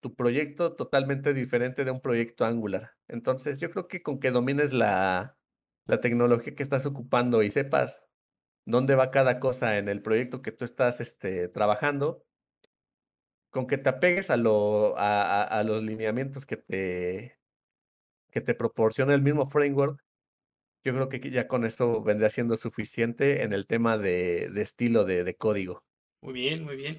tu 0.00 0.14
proyecto 0.14 0.74
totalmente 0.74 1.34
diferente 1.34 1.84
de 1.84 1.90
un 1.90 2.00
proyecto 2.00 2.44
Angular. 2.44 2.92
Entonces, 3.08 3.60
yo 3.60 3.70
creo 3.70 3.88
que 3.88 4.02
con 4.02 4.20
que 4.20 4.30
domines 4.30 4.72
la, 4.72 5.36
la 5.86 6.00
tecnología 6.00 6.54
que 6.54 6.62
estás 6.62 6.86
ocupando 6.86 7.42
y 7.42 7.50
sepas 7.50 8.07
dónde 8.68 8.94
va 8.94 9.10
cada 9.10 9.40
cosa 9.40 9.78
en 9.78 9.88
el 9.88 10.02
proyecto 10.02 10.42
que 10.42 10.52
tú 10.52 10.64
estás 10.66 11.00
este, 11.00 11.48
trabajando, 11.48 12.24
con 13.50 13.66
que 13.66 13.78
te 13.78 13.88
apegues 13.88 14.28
a, 14.28 14.36
lo, 14.36 14.96
a, 14.98 15.42
a, 15.42 15.64
los 15.64 15.82
lineamientos 15.82 16.44
que 16.44 16.58
te, 16.58 17.38
que 18.30 18.42
te 18.42 18.54
proporciona 18.54 19.14
el 19.14 19.22
mismo 19.22 19.46
framework, 19.46 20.04
yo 20.84 20.92
creo 20.92 21.08
que 21.08 21.30
ya 21.30 21.48
con 21.48 21.64
esto 21.64 22.02
vendría 22.02 22.28
siendo 22.28 22.56
suficiente 22.56 23.42
en 23.42 23.54
el 23.54 23.66
tema 23.66 23.96
de, 23.96 24.50
estilo 24.60 25.04
de, 25.04 25.34
código. 25.36 25.82
Muy 26.20 26.34
bien, 26.34 26.62
muy 26.62 26.76
bien. 26.76 26.98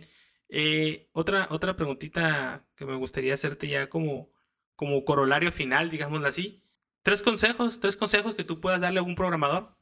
Eh, 0.50 1.08
otra, 1.12 1.48
otra 1.52 1.76
preguntita 1.76 2.66
que 2.76 2.86
me 2.86 2.96
gustaría 2.96 3.36
hacerte 3.36 3.68
ya 3.68 3.90
como, 3.90 4.32
como 4.76 5.06
corolario 5.06 5.52
final, 5.52 5.92
digámoslo 5.92 6.28
así. 6.28 6.64
Tres 7.04 7.22
consejos, 7.22 7.80
tres 7.80 7.96
consejos 7.96 8.34
que 8.34 8.44
tú 8.44 8.60
puedas 8.60 8.82
darle 8.82 9.00
a 9.00 9.04
un 9.04 9.16
programador. 9.16 9.79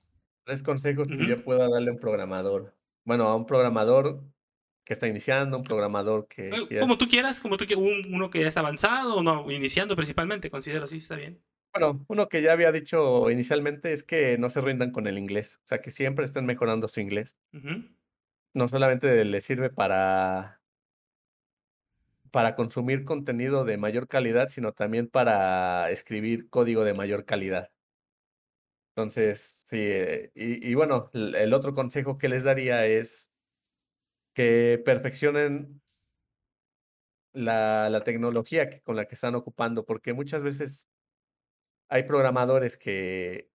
Tres 0.47 0.63
consejos 0.63 1.09
que 1.09 1.27
yo 1.27 1.43
pueda 1.43 1.67
darle 1.67 1.89
a 1.89 1.93
un 1.93 1.99
programador. 1.99 2.73
Bueno, 3.03 3.27
a 3.27 3.35
un 3.35 3.45
programador 3.45 4.23
que 4.85 4.93
está 4.93 5.05
iniciando, 5.05 5.57
un 5.57 5.63
programador 5.63 6.25
que... 6.29 6.49
Como 6.79 6.97
tú 6.97 7.09
quieras, 7.09 7.41
como 7.41 7.57
tú 7.57 7.65
quieras, 7.65 7.83
uno 8.09 8.29
que 8.29 8.39
ya 8.39 8.47
está 8.47 8.61
avanzado 8.61 9.17
o 9.17 9.23
no, 9.23 9.51
iniciando 9.51 9.93
principalmente, 9.97 10.49
considero 10.49 10.85
así, 10.85 10.97
está 10.97 11.17
bien. 11.17 11.43
Bueno, 11.73 12.05
uno 12.07 12.29
que 12.29 12.41
ya 12.41 12.53
había 12.53 12.71
dicho 12.71 13.29
inicialmente 13.29 13.91
es 13.91 14.03
que 14.03 14.37
no 14.37 14.49
se 14.49 14.61
rindan 14.61 14.91
con 14.91 15.05
el 15.05 15.17
inglés, 15.17 15.59
o 15.65 15.67
sea, 15.67 15.81
que 15.81 15.91
siempre 15.91 16.23
estén 16.23 16.45
mejorando 16.45 16.87
su 16.87 17.01
inglés. 17.01 17.35
No 18.53 18.69
solamente 18.69 19.25
le 19.25 19.41
sirve 19.41 19.69
para, 19.69 20.61
para 22.31 22.55
consumir 22.55 23.03
contenido 23.03 23.65
de 23.65 23.75
mayor 23.75 24.07
calidad, 24.07 24.47
sino 24.47 24.71
también 24.71 25.09
para 25.09 25.91
escribir 25.91 26.49
código 26.49 26.85
de 26.85 26.93
mayor 26.93 27.25
calidad. 27.25 27.69
Entonces, 28.97 29.63
sí, 29.69 29.77
eh, 29.79 30.31
y, 30.33 30.73
bueno, 30.73 31.11
el 31.13 31.53
otro 31.53 31.75
consejo 31.75 32.17
que 32.17 32.29
les 32.29 32.45
daría 32.45 32.87
es 32.87 33.31
que 34.33 34.81
perfeccionen 34.83 35.83
la, 37.31 37.91
la 37.91 38.03
tecnología 38.03 38.81
con 38.81 38.95
la 38.95 39.07
que 39.07 39.13
están 39.13 39.35
ocupando, 39.35 39.85
porque 39.85 40.13
muchas 40.13 40.41
veces 40.41 40.89
hay 41.89 42.03
programadores 42.03 42.75
que 42.75 43.51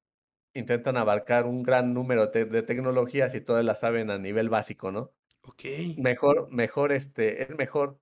intentan 0.55 0.97
abarcar 0.97 1.47
un 1.47 1.65
gran 1.65 1.93
número 1.93 2.29
de, 2.29 2.63
tecnologías 2.63 3.35
y 3.35 3.41
todas 3.41 3.65
las 3.65 3.81
saben 3.81 4.11
a 4.11 4.19
nivel 4.19 4.49
básico, 4.49 4.93
¿no? 4.93 5.13
Ok. 5.43 5.65
Mejor, 5.97 6.53
mejor, 6.53 6.93
este, 6.93 7.43
es 7.43 7.57
mejor 7.57 7.99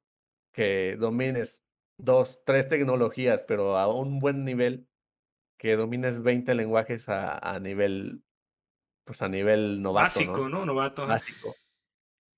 que 0.52 0.94
domines 0.98 1.64
dos, 1.96 2.42
tres 2.44 2.68
tecnologías, 2.68 3.42
pero 3.42 3.78
a 3.78 3.88
un 3.88 4.18
buen 4.18 4.44
nivel, 4.44 4.89
que 5.60 5.76
domines 5.76 6.22
20 6.22 6.54
lenguajes 6.54 7.10
a, 7.10 7.36
a 7.36 7.60
nivel, 7.60 8.22
pues 9.04 9.20
a 9.20 9.28
nivel 9.28 9.82
novato. 9.82 10.04
Básico, 10.04 10.48
¿no? 10.48 10.64
Novato. 10.64 11.06
Básico. 11.06 11.54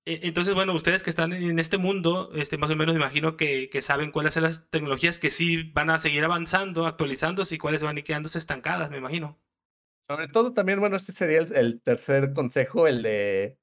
E, 0.05 0.27
entonces, 0.27 0.55
bueno, 0.55 0.73
ustedes 0.75 1.05
que 1.05 1.11
están 1.11 1.33
en 1.33 1.61
este 1.61 1.79
mundo, 1.79 2.33
este, 2.35 2.59
más 2.59 2.73
o 2.73 2.77
menos 2.77 2.97
imagino 2.97 3.37
que, 3.37 3.71
que, 3.71 3.81
saben 3.81 4.11
cuáles 4.11 4.35
son 4.35 4.43
las 4.43 4.69
tecnologías 4.71 5.21
que 5.21 5.31
sí 5.31 5.71
van 5.73 5.91
a 5.91 5.99
seguir 5.99 6.25
avanzando, 6.25 6.85
actualizándose 6.85 7.55
y 7.55 7.59
cuáles 7.59 7.85
van 7.85 7.95
a 7.95 8.01
ir 8.01 8.05
quedándose 8.05 8.39
estancadas, 8.39 8.91
me 8.91 8.99
imagino. 8.99 9.41
Sobre 10.01 10.27
todo 10.27 10.53
también, 10.53 10.81
bueno, 10.81 10.97
este 10.97 11.13
sería 11.13 11.39
el, 11.39 11.55
el 11.55 11.81
tercer 11.81 12.33
consejo, 12.33 12.89
el 12.89 13.03
de, 13.05 13.57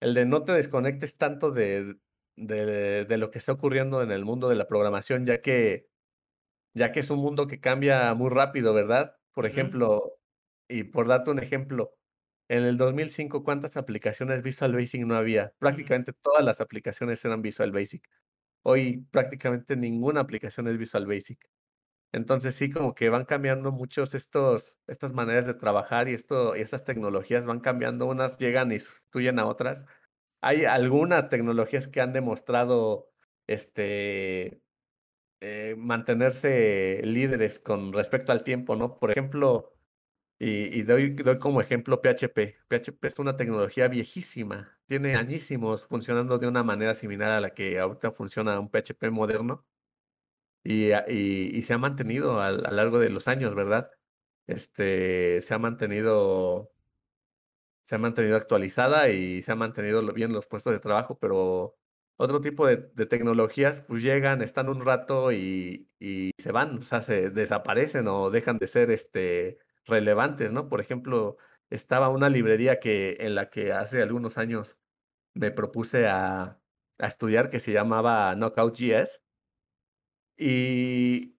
el 0.00 0.14
de 0.14 0.24
no 0.24 0.44
te 0.44 0.52
desconectes 0.52 1.18
tanto 1.18 1.50
de, 1.50 1.96
de, 2.36 3.04
de 3.04 3.18
lo 3.18 3.30
que 3.30 3.36
está 3.36 3.52
ocurriendo 3.52 4.02
en 4.02 4.12
el 4.12 4.24
mundo 4.24 4.48
de 4.48 4.54
la 4.54 4.66
programación, 4.66 5.26
ya 5.26 5.42
que, 5.42 5.88
ya 6.78 6.92
que 6.92 7.00
es 7.00 7.10
un 7.10 7.20
mundo 7.20 7.46
que 7.46 7.60
cambia 7.60 8.14
muy 8.14 8.30
rápido, 8.30 8.74
¿verdad? 8.74 9.16
Por 9.32 9.46
ejemplo, 9.46 10.14
y 10.68 10.84
por 10.84 11.08
darte 11.08 11.30
un 11.30 11.38
ejemplo, 11.40 11.94
en 12.48 12.64
el 12.64 12.78
2005, 12.78 13.44
¿cuántas 13.44 13.76
aplicaciones 13.76 14.42
Visual 14.42 14.72
Basic 14.74 15.02
no 15.06 15.16
había? 15.16 15.52
Prácticamente 15.58 16.12
todas 16.14 16.44
las 16.44 16.60
aplicaciones 16.60 17.24
eran 17.24 17.42
Visual 17.42 17.72
Basic. 17.72 18.08
Hoy 18.64 19.06
prácticamente 19.10 19.76
ninguna 19.76 20.20
aplicación 20.22 20.68
es 20.68 20.78
Visual 20.78 21.06
Basic. 21.06 21.40
Entonces 22.12 22.54
sí, 22.54 22.70
como 22.70 22.94
que 22.94 23.10
van 23.10 23.24
cambiando 23.26 23.70
muchos 23.72 24.14
estos 24.14 24.80
estas 24.86 25.12
maneras 25.12 25.46
de 25.46 25.54
trabajar 25.54 26.08
y 26.08 26.14
esto 26.14 26.56
y 26.56 26.60
estas 26.62 26.84
tecnologías 26.84 27.46
van 27.46 27.60
cambiando, 27.60 28.06
unas 28.06 28.38
llegan 28.38 28.72
y 28.72 28.80
sustituyen 28.80 29.38
a 29.38 29.46
otras. 29.46 29.84
Hay 30.42 30.64
algunas 30.66 31.28
tecnologías 31.30 31.88
que 31.88 32.00
han 32.00 32.12
demostrado, 32.14 33.10
este, 33.48 34.62
eh, 35.40 35.74
mantenerse 35.78 37.00
líderes 37.04 37.58
con 37.58 37.92
respecto 37.92 38.32
al 38.32 38.44
tiempo, 38.44 38.76
¿no? 38.76 38.98
Por 38.98 39.10
ejemplo, 39.10 39.74
y 40.40 40.82
doy 40.82 41.16
como 41.40 41.60
ejemplo 41.60 42.00
PHP. 42.02 42.58
PHP 42.68 43.04
es 43.08 43.18
una 43.18 43.36
tecnología 43.36 43.88
viejísima, 43.88 44.78
tiene 44.86 45.16
añísimos 45.16 45.86
funcionando 45.86 46.38
de 46.38 46.48
una 46.48 46.64
manera 46.64 46.94
similar 46.94 47.32
a 47.32 47.40
la 47.40 47.54
que 47.54 47.78
ahorita 47.80 48.12
funciona 48.12 48.60
un 48.60 48.70
PHP 48.70 49.10
moderno. 49.10 49.66
Y 50.64 50.92
a 50.92 51.04
y 51.08 51.56
y 51.56 51.62
se 51.62 51.74
ha 51.74 51.78
mantenido 51.78 52.40
al 52.40 52.66
a 52.66 52.70
lo 52.70 52.76
largo 52.76 52.98
de 52.98 53.10
los 53.10 53.28
años, 53.28 53.54
¿verdad? 53.54 53.90
Este, 54.46 55.40
se 55.40 55.54
ha 55.54 55.58
mantenido 55.58 56.72
se 57.84 57.94
ha 57.94 57.98
mantenido 57.98 58.36
actualizada 58.36 59.08
y 59.10 59.42
se 59.42 59.52
ha 59.52 59.56
mantenido 59.56 60.02
bien 60.12 60.32
los 60.32 60.46
puestos 60.46 60.72
de 60.72 60.78
trabajo, 60.80 61.18
pero 61.18 61.76
otro 62.18 62.40
tipo 62.42 62.66
de 62.66 62.78
de 62.94 63.06
tecnologías, 63.06 63.82
pues, 63.82 64.02
llegan, 64.04 64.42
están 64.42 64.68
un 64.70 64.84
rato 64.84 65.32
y 65.32 65.88
y 66.00 66.32
se 66.38 66.52
van, 66.52 66.78
o 66.80 66.82
sea, 66.84 67.02
se 67.02 67.30
desaparecen 67.30 68.08
o 68.08 68.30
dejan 68.30 68.58
de 68.58 68.68
ser, 68.68 68.90
este, 68.92 69.58
relevantes, 69.86 70.52
¿no? 70.52 70.68
Por 70.68 70.80
ejemplo, 70.82 71.38
estaba 71.70 72.10
una 72.10 72.30
librería 72.30 72.80
que 72.80 73.18
en 73.20 73.34
la 73.36 73.50
que 73.50 73.72
hace 73.72 74.02
algunos 74.02 74.38
años 74.38 74.78
me 75.34 75.50
propuse 75.52 76.06
a 76.08 76.60
a 77.00 77.06
estudiar 77.08 77.50
que 77.50 77.60
se 77.60 77.72
llamaba 77.72 78.34
Knockout.js. 78.36 79.20
Y 80.38 81.34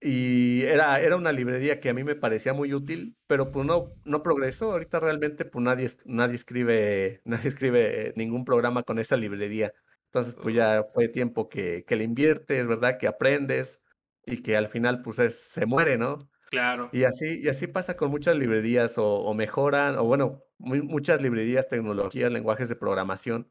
y 0.00 0.62
era 0.64 1.00
era 1.00 1.16
una 1.16 1.32
librería 1.32 1.80
que 1.80 1.90
a 1.90 1.94
mí 1.94 2.04
me 2.04 2.16
parecía 2.16 2.54
muy 2.54 2.74
útil, 2.74 3.16
pero, 3.26 3.52
pues, 3.52 3.66
no 3.66 3.86
no 4.04 4.22
progresó. 4.22 4.72
Ahorita 4.72 5.00
realmente, 5.00 5.44
pues, 5.46 5.64
nadie 5.64 5.88
nadie 6.06 6.36
escribe 6.36 7.22
nadie 7.26 7.48
escribe 7.50 8.14
ningún 8.16 8.44
programa 8.44 8.82
con 8.84 8.98
esa 9.00 9.16
librería. 9.16 9.74
Entonces, 10.12 10.36
pues, 10.40 10.54
ya 10.54 10.84
fue 10.94 11.08
tiempo 11.08 11.48
que 11.48 11.84
que 11.86 11.96
le 11.96 12.04
inviertes, 12.04 12.68
¿verdad? 12.68 12.98
Que 12.98 13.08
aprendes 13.08 13.80
y 14.26 14.42
que 14.42 14.56
al 14.56 14.68
final, 14.68 15.02
pues, 15.02 15.18
es 15.18 15.36
se 15.40 15.66
muere, 15.66 15.96
¿no? 15.98 16.18
claro. 16.50 16.92
Y 16.92 17.04
así 17.04 17.40
y 17.42 17.48
así 17.48 17.66
pasa 17.68 17.96
con 17.96 18.10
muchas 18.10 18.36
librerías, 18.36 18.98
o 18.98 19.06
o 19.06 19.34
mejoran, 19.34 19.96
o 19.98 20.04
bueno, 20.04 20.44
muy 20.58 20.82
muchas 20.82 21.22
librerías, 21.22 21.68
tecnologías, 21.68 22.32
lenguajes 22.32 22.68
de 22.70 22.76
programación. 22.76 23.48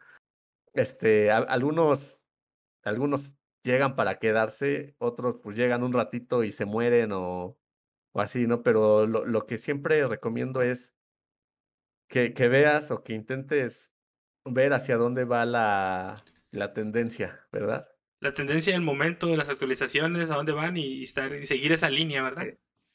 Este, 0.73 1.31
a 1.31 1.37
algunos 1.39 2.21
algunos 2.83 3.35
llegan 3.63 3.95
para 3.95 4.19
quedarse, 4.19 4.95
otros, 4.99 5.37
pues, 5.43 5.57
llegan 5.57 5.83
un 5.83 5.93
ratito 5.93 6.43
y 6.45 6.51
se 6.53 6.65
mueren 6.65 7.11
o 7.13 7.57
o 8.13 8.21
así, 8.21 8.47
¿no? 8.47 8.63
Pero 8.63 9.07
lo 9.07 9.25
lo 9.25 9.47
que 9.47 9.57
siempre 9.59 10.07
recomiendo 10.07 10.61
es 10.63 10.95
que 12.09 12.33
que 12.33 12.47
veas 12.47 12.91
o 12.91 13.03
que 13.03 13.13
intentes 13.13 13.91
ver 14.45 14.73
hacia 14.73 14.97
dónde 14.97 15.25
va 15.25 15.45
la 15.45 16.15
la 16.51 16.73
tendencia, 16.73 17.47
¿verdad? 17.51 17.89
La 18.21 18.33
tendencia 18.33 18.73
del 18.73 18.83
momento, 18.83 19.27
de 19.27 19.35
las 19.37 19.49
actualizaciones, 19.49 20.29
a 20.29 20.35
dónde 20.35 20.51
van 20.53 20.77
y 20.77 21.03
estar 21.03 21.33
y 21.35 21.45
seguir 21.45 21.71
esa 21.71 21.89
línea, 21.89 22.21
¿verdad? 22.23 22.45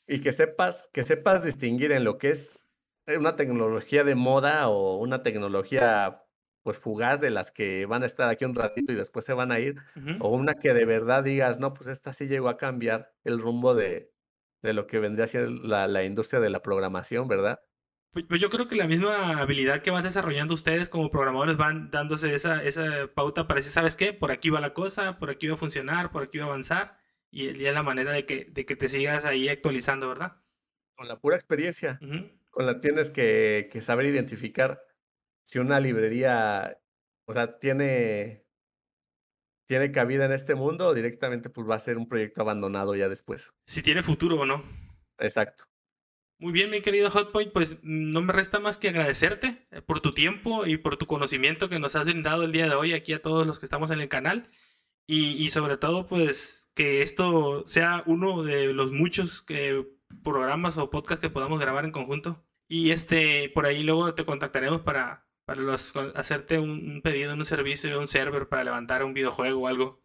Y 0.09 0.21
que 0.21 0.33
sepas 0.33 0.89
que 0.93 1.03
sepas 1.03 1.43
distinguir 1.45 1.91
en 1.93 2.05
lo 2.05 2.17
que 2.19 2.31
es, 2.31 2.69
eh, 3.07 3.19
una 3.19 3.35
tecnología 3.37 4.05
de 4.05 4.15
moda 4.15 4.69
o 4.69 4.97
una 4.99 5.23
tecnología, 5.23 6.23
pues, 6.63 6.79
fugaz 6.79 7.21
de 7.21 7.31
las 7.31 7.51
que 7.51 7.87
van 7.87 8.03
a 8.05 8.07
estar 8.07 8.29
aquí 8.29 8.45
un 8.45 8.55
ratito 8.55 8.93
y 8.93 8.95
después 8.97 9.25
se 9.25 9.33
van 9.33 9.51
a 9.53 9.59
ir, 9.61 9.77
o 10.19 10.29
una 10.31 10.55
que 10.55 10.73
de 10.75 10.85
verdad 10.85 11.25
digas: 11.25 11.59
"No, 11.59 11.75
pues 11.75 11.89
esta 11.89 12.13
sí 12.13 12.27
llegó 12.29 12.49
a 12.49 12.57
cambiar 12.57 13.15
el 13.25 13.41
rumbo 13.41 13.75
de 13.75 14.13
de 14.63 14.73
lo 14.73 14.87
que 14.87 14.99
vendría 15.01 15.25
a 15.25 15.29
ser 15.29 15.49
la 15.51 15.87
la 15.89 16.05
industria 16.05 16.41
de 16.41 16.51
la 16.51 16.63
programación", 16.63 17.27
¿verdad? 17.29 17.61
Pues 18.17 18.25
pues 18.27 18.41
yo 18.41 18.49
creo 18.49 18.67
que 18.67 18.77
la 18.77 18.87
misma 18.87 19.43
habilidad 19.43 19.83
que 19.83 19.91
van 19.91 20.03
desarrollando 20.03 20.55
ustedes 20.55 20.89
como 20.89 21.11
programadores 21.11 21.59
van 21.59 21.91
dándose 21.91 22.35
esa 22.35 22.63
esa 22.63 23.13
pauta 23.15 23.47
para 23.47 23.59
decir: 23.59 23.73
"¿Sabes 23.73 23.95
qué? 23.95 24.15
Por 24.15 24.31
aquí 24.31 24.49
va 24.49 24.59
la 24.59 24.73
cosa, 24.73 25.19
por 25.19 25.29
aquí 25.29 25.49
va 25.49 25.55
a 25.55 25.59
funcionar, 25.59 26.11
por 26.11 26.23
aquí 26.23 26.39
va 26.39 26.45
a 26.45 26.49
avanzar", 26.49 26.97
y 27.31 27.49
es 27.67 27.75
la 27.75 27.83
manera 27.83 28.13
de 28.13 28.25
que 28.25 28.47
de 28.47 28.65
que 28.65 28.75
te 28.75 28.89
sigas 28.89 29.27
ahí 29.27 29.51
actualizando, 29.51 30.09
¿verdad? 30.09 30.41
Con 30.97 31.09
la 31.09 31.21
pura 31.21 31.37
experiencia, 31.37 32.07
con 32.51 32.65
la 32.65 32.81
tienes 32.81 33.11
que 33.11 33.69
que 33.71 33.83
saber 33.83 34.07
identificar 34.07 34.81
si 35.45 35.59
una 35.59 35.81
librería, 35.81 36.79
o 37.27 37.35
sea, 37.35 37.59
tiene 37.59 38.45
tiene 39.69 39.91
cabida 39.91 40.27
en 40.27 40.33
este 40.33 40.55
mundo, 40.55 40.87
o 40.89 40.95
directamente, 40.95 41.51
pues, 41.51 41.69
va 41.69 41.75
a 41.75 41.79
ser 41.81 41.99
un 41.99 42.09
proyecto 42.09 42.41
abandonado 42.43 42.95
ya 42.95 43.09
después. 43.09 43.53
Si 43.69 43.83
tiene 43.83 44.03
futuro 44.03 44.37
o 44.41 44.47
no. 44.47 44.63
Exacto. 45.19 45.67
Muy 46.39 46.53
bien, 46.53 46.71
mi 46.71 46.83
querido 46.83 47.11
Hotpoint, 47.11 47.53
pues 47.53 47.77
mm, 47.83 48.13
no 48.13 48.23
me 48.23 48.33
resta 48.33 48.61
más 48.61 48.79
que 48.79 48.89
agradecerte 48.89 49.67
eh, 49.71 49.83
por 49.83 50.01
tu 50.01 50.13
tiempo 50.13 50.67
y 50.67 50.77
por 50.77 50.97
tu 50.97 51.07
conocimiento 51.07 51.69
que 51.69 51.79
nos 51.79 51.97
has 51.97 52.05
brindado 52.05 52.45
el 52.45 52.53
día 52.53 52.69
de 52.69 52.75
hoy 52.75 52.93
aquí 52.93 53.13
a 53.15 53.23
todos 53.23 53.47
los 53.47 53.59
que 53.59 53.67
estamos 53.67 53.91
en 53.91 54.01
el 54.01 54.09
canal. 54.09 54.49
Y, 55.07 55.33
y 55.43 55.49
sobre 55.51 55.77
todo, 55.77 56.07
pues 56.07 56.73
que 56.75 57.01
esto 57.03 57.67
sea 57.69 58.03
uno 58.07 58.43
de 58.43 58.73
los 58.73 58.91
muchos 58.93 59.43
que, 59.43 59.87
programas 60.23 60.79
o 60.79 60.91
podcasts 60.91 61.23
que 61.23 61.31
podamos 61.31 61.61
grabar 61.61 61.85
en 61.85 61.93
conjunto. 61.93 62.45
Y 62.69 62.91
este, 62.91 63.51
por 63.55 63.67
ahí 63.67 63.83
luego 63.83 64.15
te 64.15 64.25
contactaremos 64.25 64.83
para, 64.83 65.29
para 65.45 65.61
los, 65.61 65.95
hacerte 66.15 66.59
un, 66.59 67.01
pedido 67.03 67.33
en 67.33 67.39
un 67.39 67.45
servicio 67.45 67.91
de 67.91 67.99
un 67.99 68.07
server 68.07 68.49
para 68.49 68.65
levantar 68.65 69.05
un 69.05 69.15
videojuego 69.15 69.63
o 69.63 69.67
algo. 69.69 70.03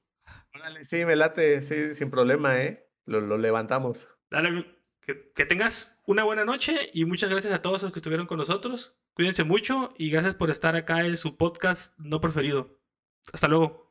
Sí, 0.81 1.05
me 1.05 1.15
late, 1.15 1.61
sí, 1.61 1.93
sin 1.93 2.11
problema, 2.11 2.61
¿eh? 2.61 2.87
Lo 3.05 3.21
lo 3.21 3.37
levantamos. 3.37 4.07
Dale, 4.29 4.65
que, 5.01 5.31
que 5.33 5.45
tengas 5.45 6.00
una 6.11 6.23
buena 6.23 6.43
noche 6.43 6.91
y 6.93 7.05
muchas 7.05 7.29
gracias 7.29 7.53
a 7.53 7.61
todos 7.61 7.83
los 7.83 7.93
que 7.93 7.99
estuvieron 7.99 8.27
con 8.27 8.37
nosotros. 8.37 8.99
Cuídense 9.13 9.45
mucho 9.45 9.93
y 9.97 10.09
gracias 10.09 10.35
por 10.35 10.51
estar 10.51 10.75
acá 10.75 11.05
en 11.05 11.15
su 11.15 11.37
podcast 11.37 11.97
no 11.97 12.19
preferido. 12.19 12.77
Hasta 13.31 13.47
luego. 13.47 13.90